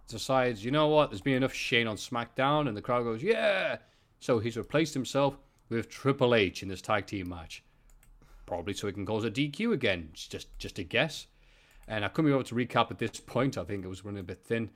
decides, 0.07 0.65
you 0.65 0.71
know 0.71 0.89
what, 0.89 1.11
there's 1.11 1.21
been 1.21 1.35
enough 1.35 1.53
Shane 1.53 1.89
on 1.89 1.97
SmackDown, 1.97 2.69
and 2.69 2.77
the 2.77 2.81
crowd 2.81 3.03
goes, 3.03 3.23
yeah. 3.23 3.79
So 4.21 4.39
he's 4.39 4.57
replaced 4.57 4.95
himself 4.95 5.37
with 5.69 5.91
Triple 5.91 6.35
H 6.35 6.63
in 6.63 6.71
this 6.71 6.81
tag 6.81 7.05
team 7.05 7.29
match. 7.29 7.63
Probably 8.49 8.73
so 8.73 8.87
he 8.87 8.95
can 8.95 9.05
cause 9.05 9.25
a 9.25 9.31
DQ 9.31 9.75
again. 9.75 10.09
It's 10.15 10.27
just 10.27 10.59
just 10.59 10.79
a 10.79 10.83
guess. 10.83 11.27
And 11.87 12.03
I 12.03 12.09
couldn't 12.09 12.31
be 12.31 12.35
able 12.35 12.45
to 12.45 12.55
recap 12.55 12.91
at 12.91 12.99
this 12.99 13.21
point. 13.21 13.59
I 13.59 13.65
think 13.65 13.85
it 13.85 13.89
was 13.89 14.07
running 14.07 14.21
a 14.21 14.25
bit 14.25 14.43
thin. 14.43 14.71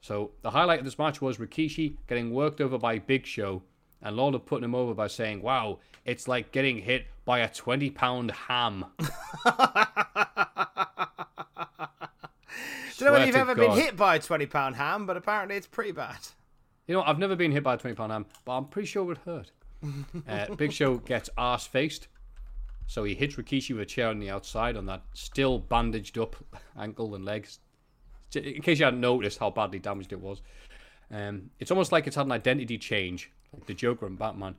So 0.00 0.30
the 0.40 0.50
highlight 0.50 0.78
of 0.78 0.86
this 0.86 0.98
match 0.98 1.20
was 1.20 1.36
Rikishi 1.36 1.96
getting 2.08 2.32
worked 2.32 2.62
over 2.62 2.78
by 2.78 2.98
Big 2.98 3.26
Show, 3.26 3.62
and 4.00 4.16
Lawler 4.16 4.38
putting 4.38 4.64
him 4.64 4.74
over 4.74 4.94
by 4.94 5.08
saying, 5.08 5.42
"Wow, 5.42 5.80
it's 6.06 6.26
like 6.26 6.52
getting 6.52 6.78
hit 6.78 7.06
by 7.26 7.40
a 7.40 7.48
twenty-pound 7.48 8.30
ham." 8.30 8.86
don't 12.98 13.06
know 13.06 13.12
whether 13.12 13.24
Swear 13.24 13.26
you've 13.26 13.36
ever 13.36 13.54
God. 13.54 13.74
been 13.74 13.84
hit 13.84 13.96
by 13.96 14.16
a 14.16 14.18
twenty 14.18 14.46
pound 14.46 14.76
ham, 14.76 15.04
but 15.04 15.18
apparently 15.18 15.56
it's 15.56 15.66
pretty 15.66 15.92
bad. 15.92 16.18
You 16.88 16.94
know, 16.94 17.02
I've 17.02 17.18
never 17.18 17.36
been 17.36 17.52
hit 17.52 17.62
by 17.62 17.74
a 17.74 17.76
20 17.76 17.94
pound 17.94 18.12
ham, 18.12 18.26
but 18.46 18.52
I'm 18.52 18.64
pretty 18.64 18.86
sure 18.86 19.02
it 19.02 19.06
would 19.06 19.18
hurt. 19.18 19.52
uh, 20.28 20.54
Big 20.56 20.72
Show 20.72 20.96
gets 20.96 21.28
arse 21.36 21.66
faced, 21.66 22.08
so 22.88 23.04
he 23.04 23.14
hits 23.14 23.36
Rikishi 23.36 23.74
with 23.74 23.82
a 23.82 23.86
chair 23.86 24.08
on 24.08 24.18
the 24.18 24.30
outside 24.30 24.74
on 24.76 24.86
that 24.86 25.02
still 25.12 25.58
bandaged 25.58 26.18
up 26.18 26.36
ankle 26.78 27.14
and 27.14 27.24
legs. 27.24 27.60
In 28.34 28.62
case 28.62 28.78
you 28.78 28.86
hadn't 28.86 29.00
noticed 29.00 29.38
how 29.38 29.50
badly 29.50 29.78
damaged 29.78 30.12
it 30.12 30.20
was. 30.20 30.40
Um, 31.10 31.50
it's 31.60 31.70
almost 31.70 31.92
like 31.92 32.06
it's 32.06 32.16
had 32.16 32.26
an 32.26 32.32
identity 32.32 32.78
change, 32.78 33.30
like 33.52 33.66
the 33.66 33.74
Joker 33.74 34.06
and 34.06 34.18
Batman. 34.18 34.54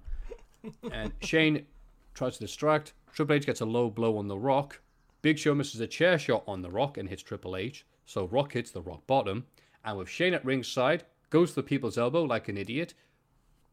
And 0.92 1.12
Shane 1.22 1.66
tries 2.14 2.36
to 2.36 2.42
distract. 2.42 2.94
Triple 3.14 3.36
H 3.36 3.48
gets 3.48 3.62
a 3.62 3.66
low 3.66 3.90
blow 3.90 4.18
on 4.18 4.28
The 4.28 4.38
Rock. 4.38 4.80
Big 5.24 5.40
Show 5.40 5.56
misses 5.56 5.82
a 5.82 5.88
chair 5.88 6.20
shot 6.20 6.44
on 6.48 6.62
The 6.62 6.70
Rock 6.70 6.98
and 6.98 7.10
hits 7.10 7.24
Triple 7.24 7.56
H. 7.56 7.84
So 8.06 8.26
Rock 8.28 8.54
hits 8.54 8.70
the 8.70 8.82
Rock 8.82 9.08
bottom. 9.08 9.46
And 9.84 9.98
with 9.98 10.10
Shane 10.10 10.36
at 10.36 10.46
ringside, 10.46 11.04
goes 11.32 11.50
for 11.50 11.62
the 11.62 11.68
people's 11.68 11.98
elbow 11.98 12.24
like 12.24 12.48
an 12.48 12.58
idiot. 12.58 12.94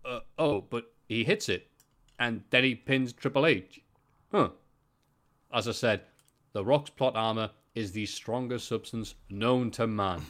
Uh, 0.02 0.20
oh, 0.38 0.62
but 0.62 0.92
he 1.08 1.24
hits 1.24 1.50
it. 1.50 1.68
And 2.18 2.42
then 2.48 2.64
he 2.64 2.74
pins 2.74 3.12
Triple 3.12 3.44
H. 3.44 3.82
Huh. 4.30 4.50
As 5.52 5.68
I 5.68 5.72
said, 5.72 6.02
The 6.52 6.64
Rock's 6.64 6.90
plot 6.90 7.16
armor 7.16 7.50
is 7.74 7.92
the 7.92 8.06
strongest 8.06 8.68
substance 8.68 9.14
known 9.28 9.70
to 9.72 9.86
man. 9.86 10.22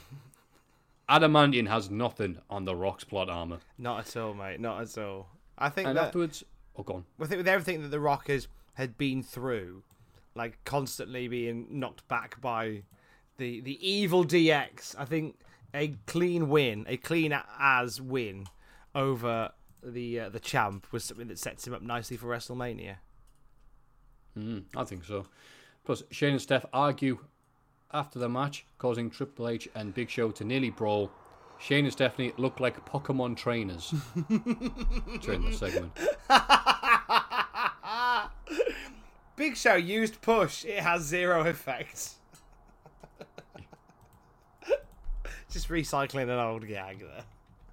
Adamantium 1.09 1.69
has 1.69 1.91
nothing 1.91 2.39
on 2.51 2.65
The 2.65 2.75
Rock's 2.75 3.05
plot 3.05 3.31
armor. 3.31 3.59
Not 3.79 4.07
at 4.07 4.17
all, 4.17 4.35
mate. 4.35 4.61
Not 4.61 4.83
at 4.83 4.99
all. 4.99 5.29
I 5.57 5.69
think 5.71 5.89
And 5.89 5.97
that 5.97 6.07
afterwards, 6.07 6.45
oh, 6.77 6.83
go 6.83 6.95
on. 6.95 7.05
I 7.21 7.27
think 7.27 7.39
with 7.39 7.49
everything 7.49 7.83
that 7.83 7.89
the 7.89 8.01
Rockers 8.01 8.49
had 8.75 8.99
been 8.99 9.23
through, 9.23 9.83
like 10.35 10.59
constantly 10.65 11.29
being 11.29 11.67
knocked 11.71 12.07
back 12.09 12.41
by 12.41 12.83
the 13.39 13.61
the 13.61 13.89
evil 13.89 14.25
DX, 14.25 14.95
I 14.99 15.05
think 15.07 15.39
a 15.73 15.95
clean 16.07 16.49
win, 16.49 16.85
a 16.89 16.97
clean 16.97 17.39
as 17.59 18.01
win 18.01 18.47
over 18.95 19.53
the 19.83 20.21
uh, 20.21 20.29
the 20.29 20.41
champ 20.41 20.93
was 20.93 21.05
something 21.05 21.29
that 21.29 21.39
sets 21.39 21.67
him 21.67 21.73
up 21.73 21.83
nicely 21.83 22.17
for 22.17 22.27
WrestleMania. 22.27 22.97
Mm, 24.39 24.65
I 24.77 24.85
think 24.85 25.05
so. 25.05 25.27
Plus, 25.85 26.03
Shane 26.11 26.33
and 26.33 26.43
Steph 26.43 26.67
argue 26.73 27.19
after 27.93 28.19
the 28.19 28.29
match, 28.29 28.67
causing 28.79 29.11
Triple 29.11 29.49
H 29.49 29.69
and 29.75 29.95
Big 29.95 30.11
Show 30.11 30.31
to 30.33 30.45
nearly 30.45 30.71
brawl. 30.71 31.11
Shane 31.59 31.85
and 31.85 31.93
Stephanie 31.93 32.33
look 32.37 32.61
like 32.61 32.85
Pokemon 32.85 33.37
trainers 33.37 33.95
during 35.23 35.43
the 35.43 35.53
segment. 35.53 35.93
Big 39.37 39.57
Show 39.57 39.75
used 39.75 40.21
push. 40.21 40.65
It 40.65 40.81
has 40.81 41.03
zero 41.03 41.47
effect. 41.47 42.11
Just 45.51 45.69
recycling 45.69 46.25
an 46.25 46.39
old 46.39 46.67
gag 46.67 47.01
there. 47.01 47.25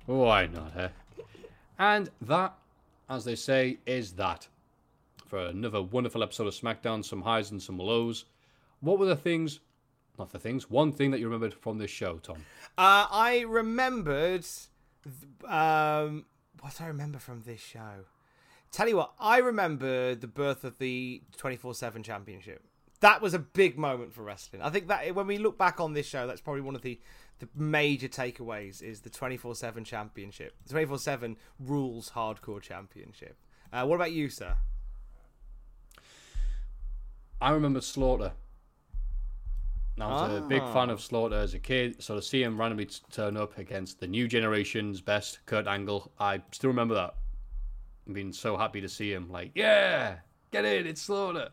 Why 0.05 0.47
not, 0.47 0.71
eh? 0.77 0.89
And 1.79 2.09
that, 2.21 2.53
as 3.09 3.25
they 3.25 3.35
say, 3.35 3.79
is 3.85 4.13
that. 4.13 4.47
For 5.25 5.39
another 5.39 5.81
wonderful 5.81 6.23
episode 6.23 6.47
of 6.47 6.53
SmackDown, 6.53 7.03
some 7.03 7.21
highs 7.21 7.51
and 7.51 7.61
some 7.61 7.77
lows. 7.77 8.25
What 8.81 8.99
were 8.99 9.05
the 9.05 9.15
things, 9.15 9.59
not 10.19 10.31
the 10.31 10.39
things, 10.39 10.69
one 10.69 10.91
thing 10.91 11.11
that 11.11 11.19
you 11.19 11.25
remembered 11.25 11.53
from 11.53 11.77
this 11.77 11.91
show, 11.91 12.17
Tom? 12.17 12.45
Uh, 12.77 13.07
I 13.09 13.45
remembered. 13.47 14.45
Um, 15.47 16.25
what 16.59 16.79
I 16.79 16.87
remember 16.87 17.19
from 17.19 17.41
this 17.45 17.61
show? 17.61 18.05
Tell 18.71 18.89
you 18.89 18.97
what, 18.97 19.13
I 19.19 19.37
remember 19.37 20.15
the 20.15 20.27
birth 20.27 20.63
of 20.63 20.79
the 20.79 21.21
24 21.37 21.75
7 21.75 22.01
championship. 22.01 22.63
That 23.01 23.21
was 23.21 23.33
a 23.33 23.39
big 23.39 23.77
moment 23.77 24.13
for 24.13 24.23
wrestling. 24.23 24.61
I 24.61 24.69
think 24.69 24.87
that 24.87 25.13
when 25.13 25.27
we 25.27 25.37
look 25.37 25.57
back 25.57 25.79
on 25.79 25.93
this 25.93 26.07
show, 26.07 26.25
that's 26.25 26.41
probably 26.41 26.61
one 26.61 26.73
of 26.75 26.81
the, 26.81 26.99
the 27.39 27.49
major 27.55 28.07
takeaways 28.07 28.81
is 28.81 29.01
the 29.01 29.09
24 29.09 29.55
7 29.55 29.83
championship. 29.83 30.55
24 30.69 30.97
7 30.97 31.37
rules 31.59 32.11
hardcore 32.11 32.61
championship. 32.61 33.37
Uh, 33.71 33.85
what 33.85 33.95
about 33.95 34.11
you, 34.11 34.29
sir? 34.29 34.55
I 37.43 37.51
remember 37.51 37.81
Slaughter. 37.81 38.31
I 39.99 40.07
was 40.07 40.37
a 40.37 40.41
big 40.41 40.61
fan 40.61 40.89
Ah. 40.89 40.93
of 40.93 41.01
Slaughter 41.01 41.35
as 41.35 41.53
a 41.53 41.59
kid, 41.59 42.01
so 42.01 42.15
to 42.15 42.21
see 42.21 42.41
him 42.41 42.57
randomly 42.57 42.85
t- 42.85 43.01
turn 43.11 43.35
up 43.35 43.57
against 43.57 43.99
the 43.99 44.07
new 44.07 44.29
generation's 44.29 45.01
best, 45.01 45.39
Kurt 45.45 45.67
Angle, 45.67 46.09
I 46.17 46.41
still 46.51 46.69
remember 46.69 46.95
that. 46.95 47.15
I've 48.07 48.13
been 48.13 48.31
so 48.31 48.55
happy 48.55 48.79
to 48.79 48.87
see 48.87 49.11
him. 49.11 49.29
Like, 49.29 49.51
yeah, 49.55 50.19
get 50.51 50.63
in, 50.63 50.87
it's 50.87 51.01
Slaughter. 51.01 51.49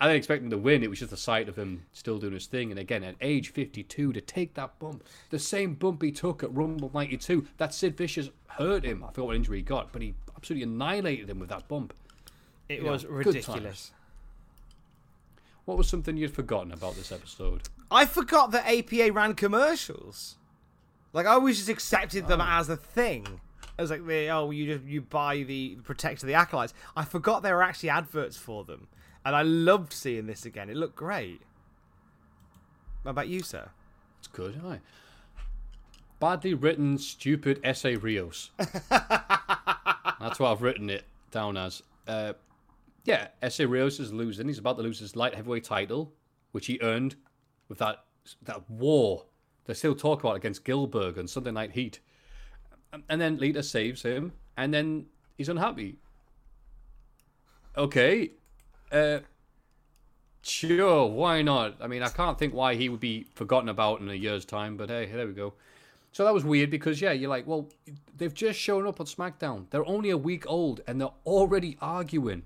I 0.00 0.06
didn't 0.06 0.18
expect 0.18 0.44
him 0.44 0.50
to 0.50 0.58
win. 0.58 0.84
It 0.84 0.88
was 0.90 1.00
just 1.00 1.10
the 1.10 1.16
sight 1.16 1.48
of 1.48 1.56
him 1.56 1.84
still 1.92 2.18
doing 2.18 2.32
his 2.34 2.46
thing. 2.46 2.70
And 2.70 2.78
again, 2.78 3.02
at 3.02 3.16
age 3.20 3.48
52, 3.50 4.12
to 4.12 4.20
take 4.20 4.54
that 4.54 4.78
bump, 4.78 5.04
the 5.30 5.38
same 5.38 5.74
bump 5.74 6.02
he 6.02 6.12
took 6.12 6.44
at 6.44 6.54
Rumble 6.54 6.92
92, 6.94 7.48
that 7.58 7.74
Sid 7.74 7.96
Vicious 7.96 8.30
hurt 8.46 8.84
him. 8.84 9.02
I 9.02 9.08
forgot 9.08 9.26
what 9.26 9.36
injury 9.36 9.58
he 9.58 9.62
got, 9.64 9.92
but 9.92 10.00
he 10.00 10.14
absolutely 10.36 10.62
annihilated 10.62 11.28
him 11.28 11.40
with 11.40 11.48
that 11.48 11.66
bump. 11.68 11.92
It 12.68 12.78
You 12.78 12.84
know, 12.84 12.92
was 12.92 13.02
good 13.02 13.26
ridiculous. 13.26 13.92
What 15.64 15.78
was 15.78 15.88
something 15.88 16.16
you'd 16.16 16.34
forgotten 16.34 16.72
about 16.72 16.96
this 16.96 17.12
episode? 17.12 17.62
I 17.90 18.04
forgot 18.06 18.50
that 18.50 18.66
APA 18.66 19.12
ran 19.12 19.34
commercials. 19.34 20.36
Like 21.12 21.26
I 21.26 21.30
always 21.30 21.58
just 21.58 21.68
accepted 21.68 22.26
them 22.26 22.40
as 22.40 22.68
a 22.68 22.76
thing. 22.76 23.40
It 23.78 23.80
was 23.80 23.90
like 23.90 24.06
the 24.06 24.28
oh 24.28 24.50
you 24.50 24.66
just 24.66 24.84
you 24.84 25.00
buy 25.02 25.42
the 25.42 25.76
protector 25.84 26.26
the 26.26 26.34
acolytes. 26.34 26.74
I 26.96 27.04
forgot 27.04 27.42
there 27.42 27.56
were 27.56 27.62
actually 27.62 27.90
adverts 27.90 28.36
for 28.36 28.64
them, 28.64 28.88
and 29.24 29.36
I 29.36 29.42
loved 29.42 29.92
seeing 29.92 30.26
this 30.26 30.44
again. 30.44 30.68
It 30.68 30.76
looked 30.76 30.96
great. 30.96 31.40
What 33.02 33.10
about 33.10 33.28
you, 33.28 33.42
sir? 33.42 33.70
It's 34.18 34.28
good, 34.28 34.60
aye. 34.64 34.80
Badly 36.20 36.54
written, 36.54 36.98
stupid 36.98 37.60
Essa 37.64 37.98
Rios. 37.98 38.50
That's 38.88 40.38
what 40.38 40.52
I've 40.52 40.62
written 40.62 40.88
it 40.88 41.04
down 41.30 41.56
as. 41.56 41.82
Uh, 42.06 42.34
yeah, 43.04 43.28
Essa 43.40 43.66
Rios 43.66 44.00
is 44.00 44.12
losing. 44.12 44.46
He's 44.46 44.58
about 44.58 44.76
to 44.76 44.82
lose 44.82 44.98
his 44.98 45.16
light 45.16 45.34
heavyweight 45.34 45.64
title, 45.64 46.12
which 46.52 46.66
he 46.66 46.78
earned 46.82 47.16
with 47.68 47.78
that 47.78 48.04
that 48.42 48.68
war 48.70 49.26
they 49.64 49.74
still 49.74 49.94
talk 49.94 50.20
about 50.20 50.36
against 50.36 50.64
Gillberg 50.64 51.16
and 51.16 51.28
Sunday 51.28 51.52
Night 51.52 51.72
Heat. 51.72 52.00
And 53.08 53.20
then 53.20 53.38
Lita 53.38 53.62
saves 53.62 54.02
him, 54.02 54.32
and 54.56 54.74
then 54.74 55.06
he's 55.38 55.48
unhappy. 55.48 55.96
Okay, 57.76 58.32
uh, 58.90 59.20
Sure, 60.42 61.06
why 61.06 61.40
not? 61.40 61.76
I 61.80 61.86
mean, 61.86 62.02
I 62.02 62.08
can't 62.08 62.36
think 62.36 62.52
why 62.52 62.74
he 62.74 62.88
would 62.88 63.00
be 63.00 63.26
forgotten 63.34 63.68
about 63.68 64.00
in 64.00 64.08
a 64.08 64.14
year's 64.14 64.44
time, 64.44 64.76
but 64.76 64.90
hey, 64.90 65.06
there 65.06 65.26
we 65.26 65.32
go. 65.32 65.54
So 66.10 66.24
that 66.24 66.34
was 66.34 66.44
weird 66.44 66.68
because, 66.68 67.00
yeah, 67.00 67.12
you're 67.12 67.30
like, 67.30 67.46
well, 67.46 67.68
they've 68.16 68.34
just 68.34 68.58
shown 68.58 68.86
up 68.86 69.00
on 69.00 69.06
SmackDown. 69.06 69.70
They're 69.70 69.86
only 69.86 70.10
a 70.10 70.18
week 70.18 70.44
old 70.46 70.80
and 70.86 71.00
they're 71.00 71.12
already 71.24 71.78
arguing. 71.80 72.42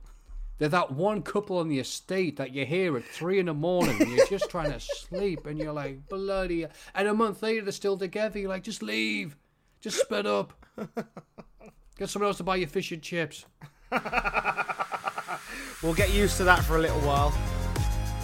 They're 0.59 0.69
that 0.71 0.93
one 0.93 1.23
couple 1.23 1.59
on 1.59 1.69
the 1.69 1.79
estate 1.79 2.37
that 2.39 2.53
you 2.53 2.65
hear 2.65 2.97
at 2.97 3.05
three 3.05 3.39
in 3.39 3.47
the 3.47 3.55
morning 3.55 4.01
and 4.01 4.11
you're 4.11 4.27
just 4.27 4.49
trying 4.51 4.73
to 4.73 4.81
sleep 4.81 5.45
and 5.47 5.59
you're 5.59 5.73
like, 5.73 6.09
bloody. 6.09 6.67
And 6.95 7.09
a 7.09 7.15
month 7.15 7.43
later, 7.43 7.63
they're 7.63 7.73
still 7.73 7.99
together. 7.99 8.39
You're 8.39 8.49
like, 8.49 8.63
just 8.63 8.83
leave. 8.83 9.37
Just 9.81 9.99
split 10.01 10.27
up. 10.27 10.53
Get 11.99 12.09
someone 12.09 12.29
else 12.29 12.39
to 12.39 12.43
buy 12.45 12.57
you 12.57 12.67
fish 12.67 12.93
and 12.93 13.03
chips. 13.03 13.45
We'll 15.83 15.93
get 15.95 16.13
used 16.13 16.39
to 16.39 16.45
that 16.45 16.65
for 16.65 16.77
a 16.79 16.81
little 16.81 17.01
while. 17.01 17.35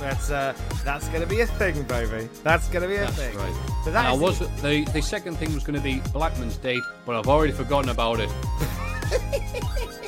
That's 0.01 0.31
uh, 0.31 0.55
that's 0.85 1.07
gonna 1.09 1.27
be 1.27 1.41
a 1.43 1.47
thing, 1.47 1.83
baby. 1.83 2.27
That's 2.43 2.67
gonna 2.71 2.89
be 2.89 2.97
a 2.97 3.01
That's 3.05 3.17
thing. 3.17 3.37
right. 3.37 3.55
So 3.85 3.93
that 3.93 4.03
Now, 4.05 4.17
was 4.17 4.39
the 4.39 4.85
the 4.93 5.03
second 5.03 5.37
thing 5.37 5.53
was 5.53 5.63
going 5.63 5.79
to 5.79 5.85
be 5.85 6.01
Blackman's 6.13 6.57
date, 6.57 6.83
but 7.05 7.15
I've 7.15 7.29
already 7.29 7.53
forgotten 7.53 7.91
about 7.91 8.21
it. 8.21 8.31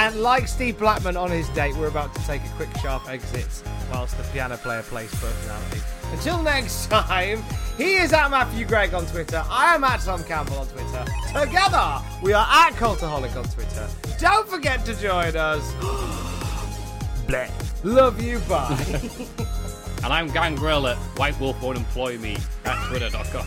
And 0.00 0.22
like 0.22 0.48
Steve 0.48 0.78
Blackman 0.78 1.14
on 1.14 1.30
his 1.30 1.46
date, 1.50 1.76
we're 1.76 1.88
about 1.88 2.14
to 2.14 2.22
take 2.22 2.42
a 2.42 2.48
quick, 2.56 2.74
sharp 2.78 3.06
exit 3.06 3.46
whilst 3.92 4.16
the 4.16 4.24
piano 4.32 4.56
player 4.56 4.80
plays 4.80 5.14
personality. 5.16 5.82
Until 6.10 6.42
next 6.42 6.86
time, 6.90 7.42
he 7.76 7.96
is 7.96 8.10
at 8.14 8.30
Matthew 8.30 8.64
Gregg 8.64 8.94
on 8.94 9.04
Twitter. 9.04 9.44
I 9.50 9.74
am 9.74 9.84
at 9.84 10.00
Tom 10.00 10.24
Campbell 10.24 10.60
on 10.60 10.68
Twitter. 10.68 11.04
Together, 11.38 11.98
we 12.22 12.32
are 12.32 12.46
at 12.48 12.72
Cultaholic 12.76 13.36
on 13.36 13.44
Twitter. 13.50 13.86
Don't 14.18 14.48
forget 14.48 14.86
to 14.86 14.98
join 14.98 15.36
us. 15.36 15.70
Bleh. 17.26 17.50
Love 17.84 18.22
you, 18.22 18.38
bye. 18.48 19.00
And 20.02 20.14
I'm 20.14 20.28
Gangrel 20.28 20.86
at 20.86 20.96
White 21.18 21.38
Wolf 21.38 21.60
won't 21.60 21.76
employ 21.76 22.16
me 22.16 22.38
at 22.64 22.88
twitter.com. 22.88 23.46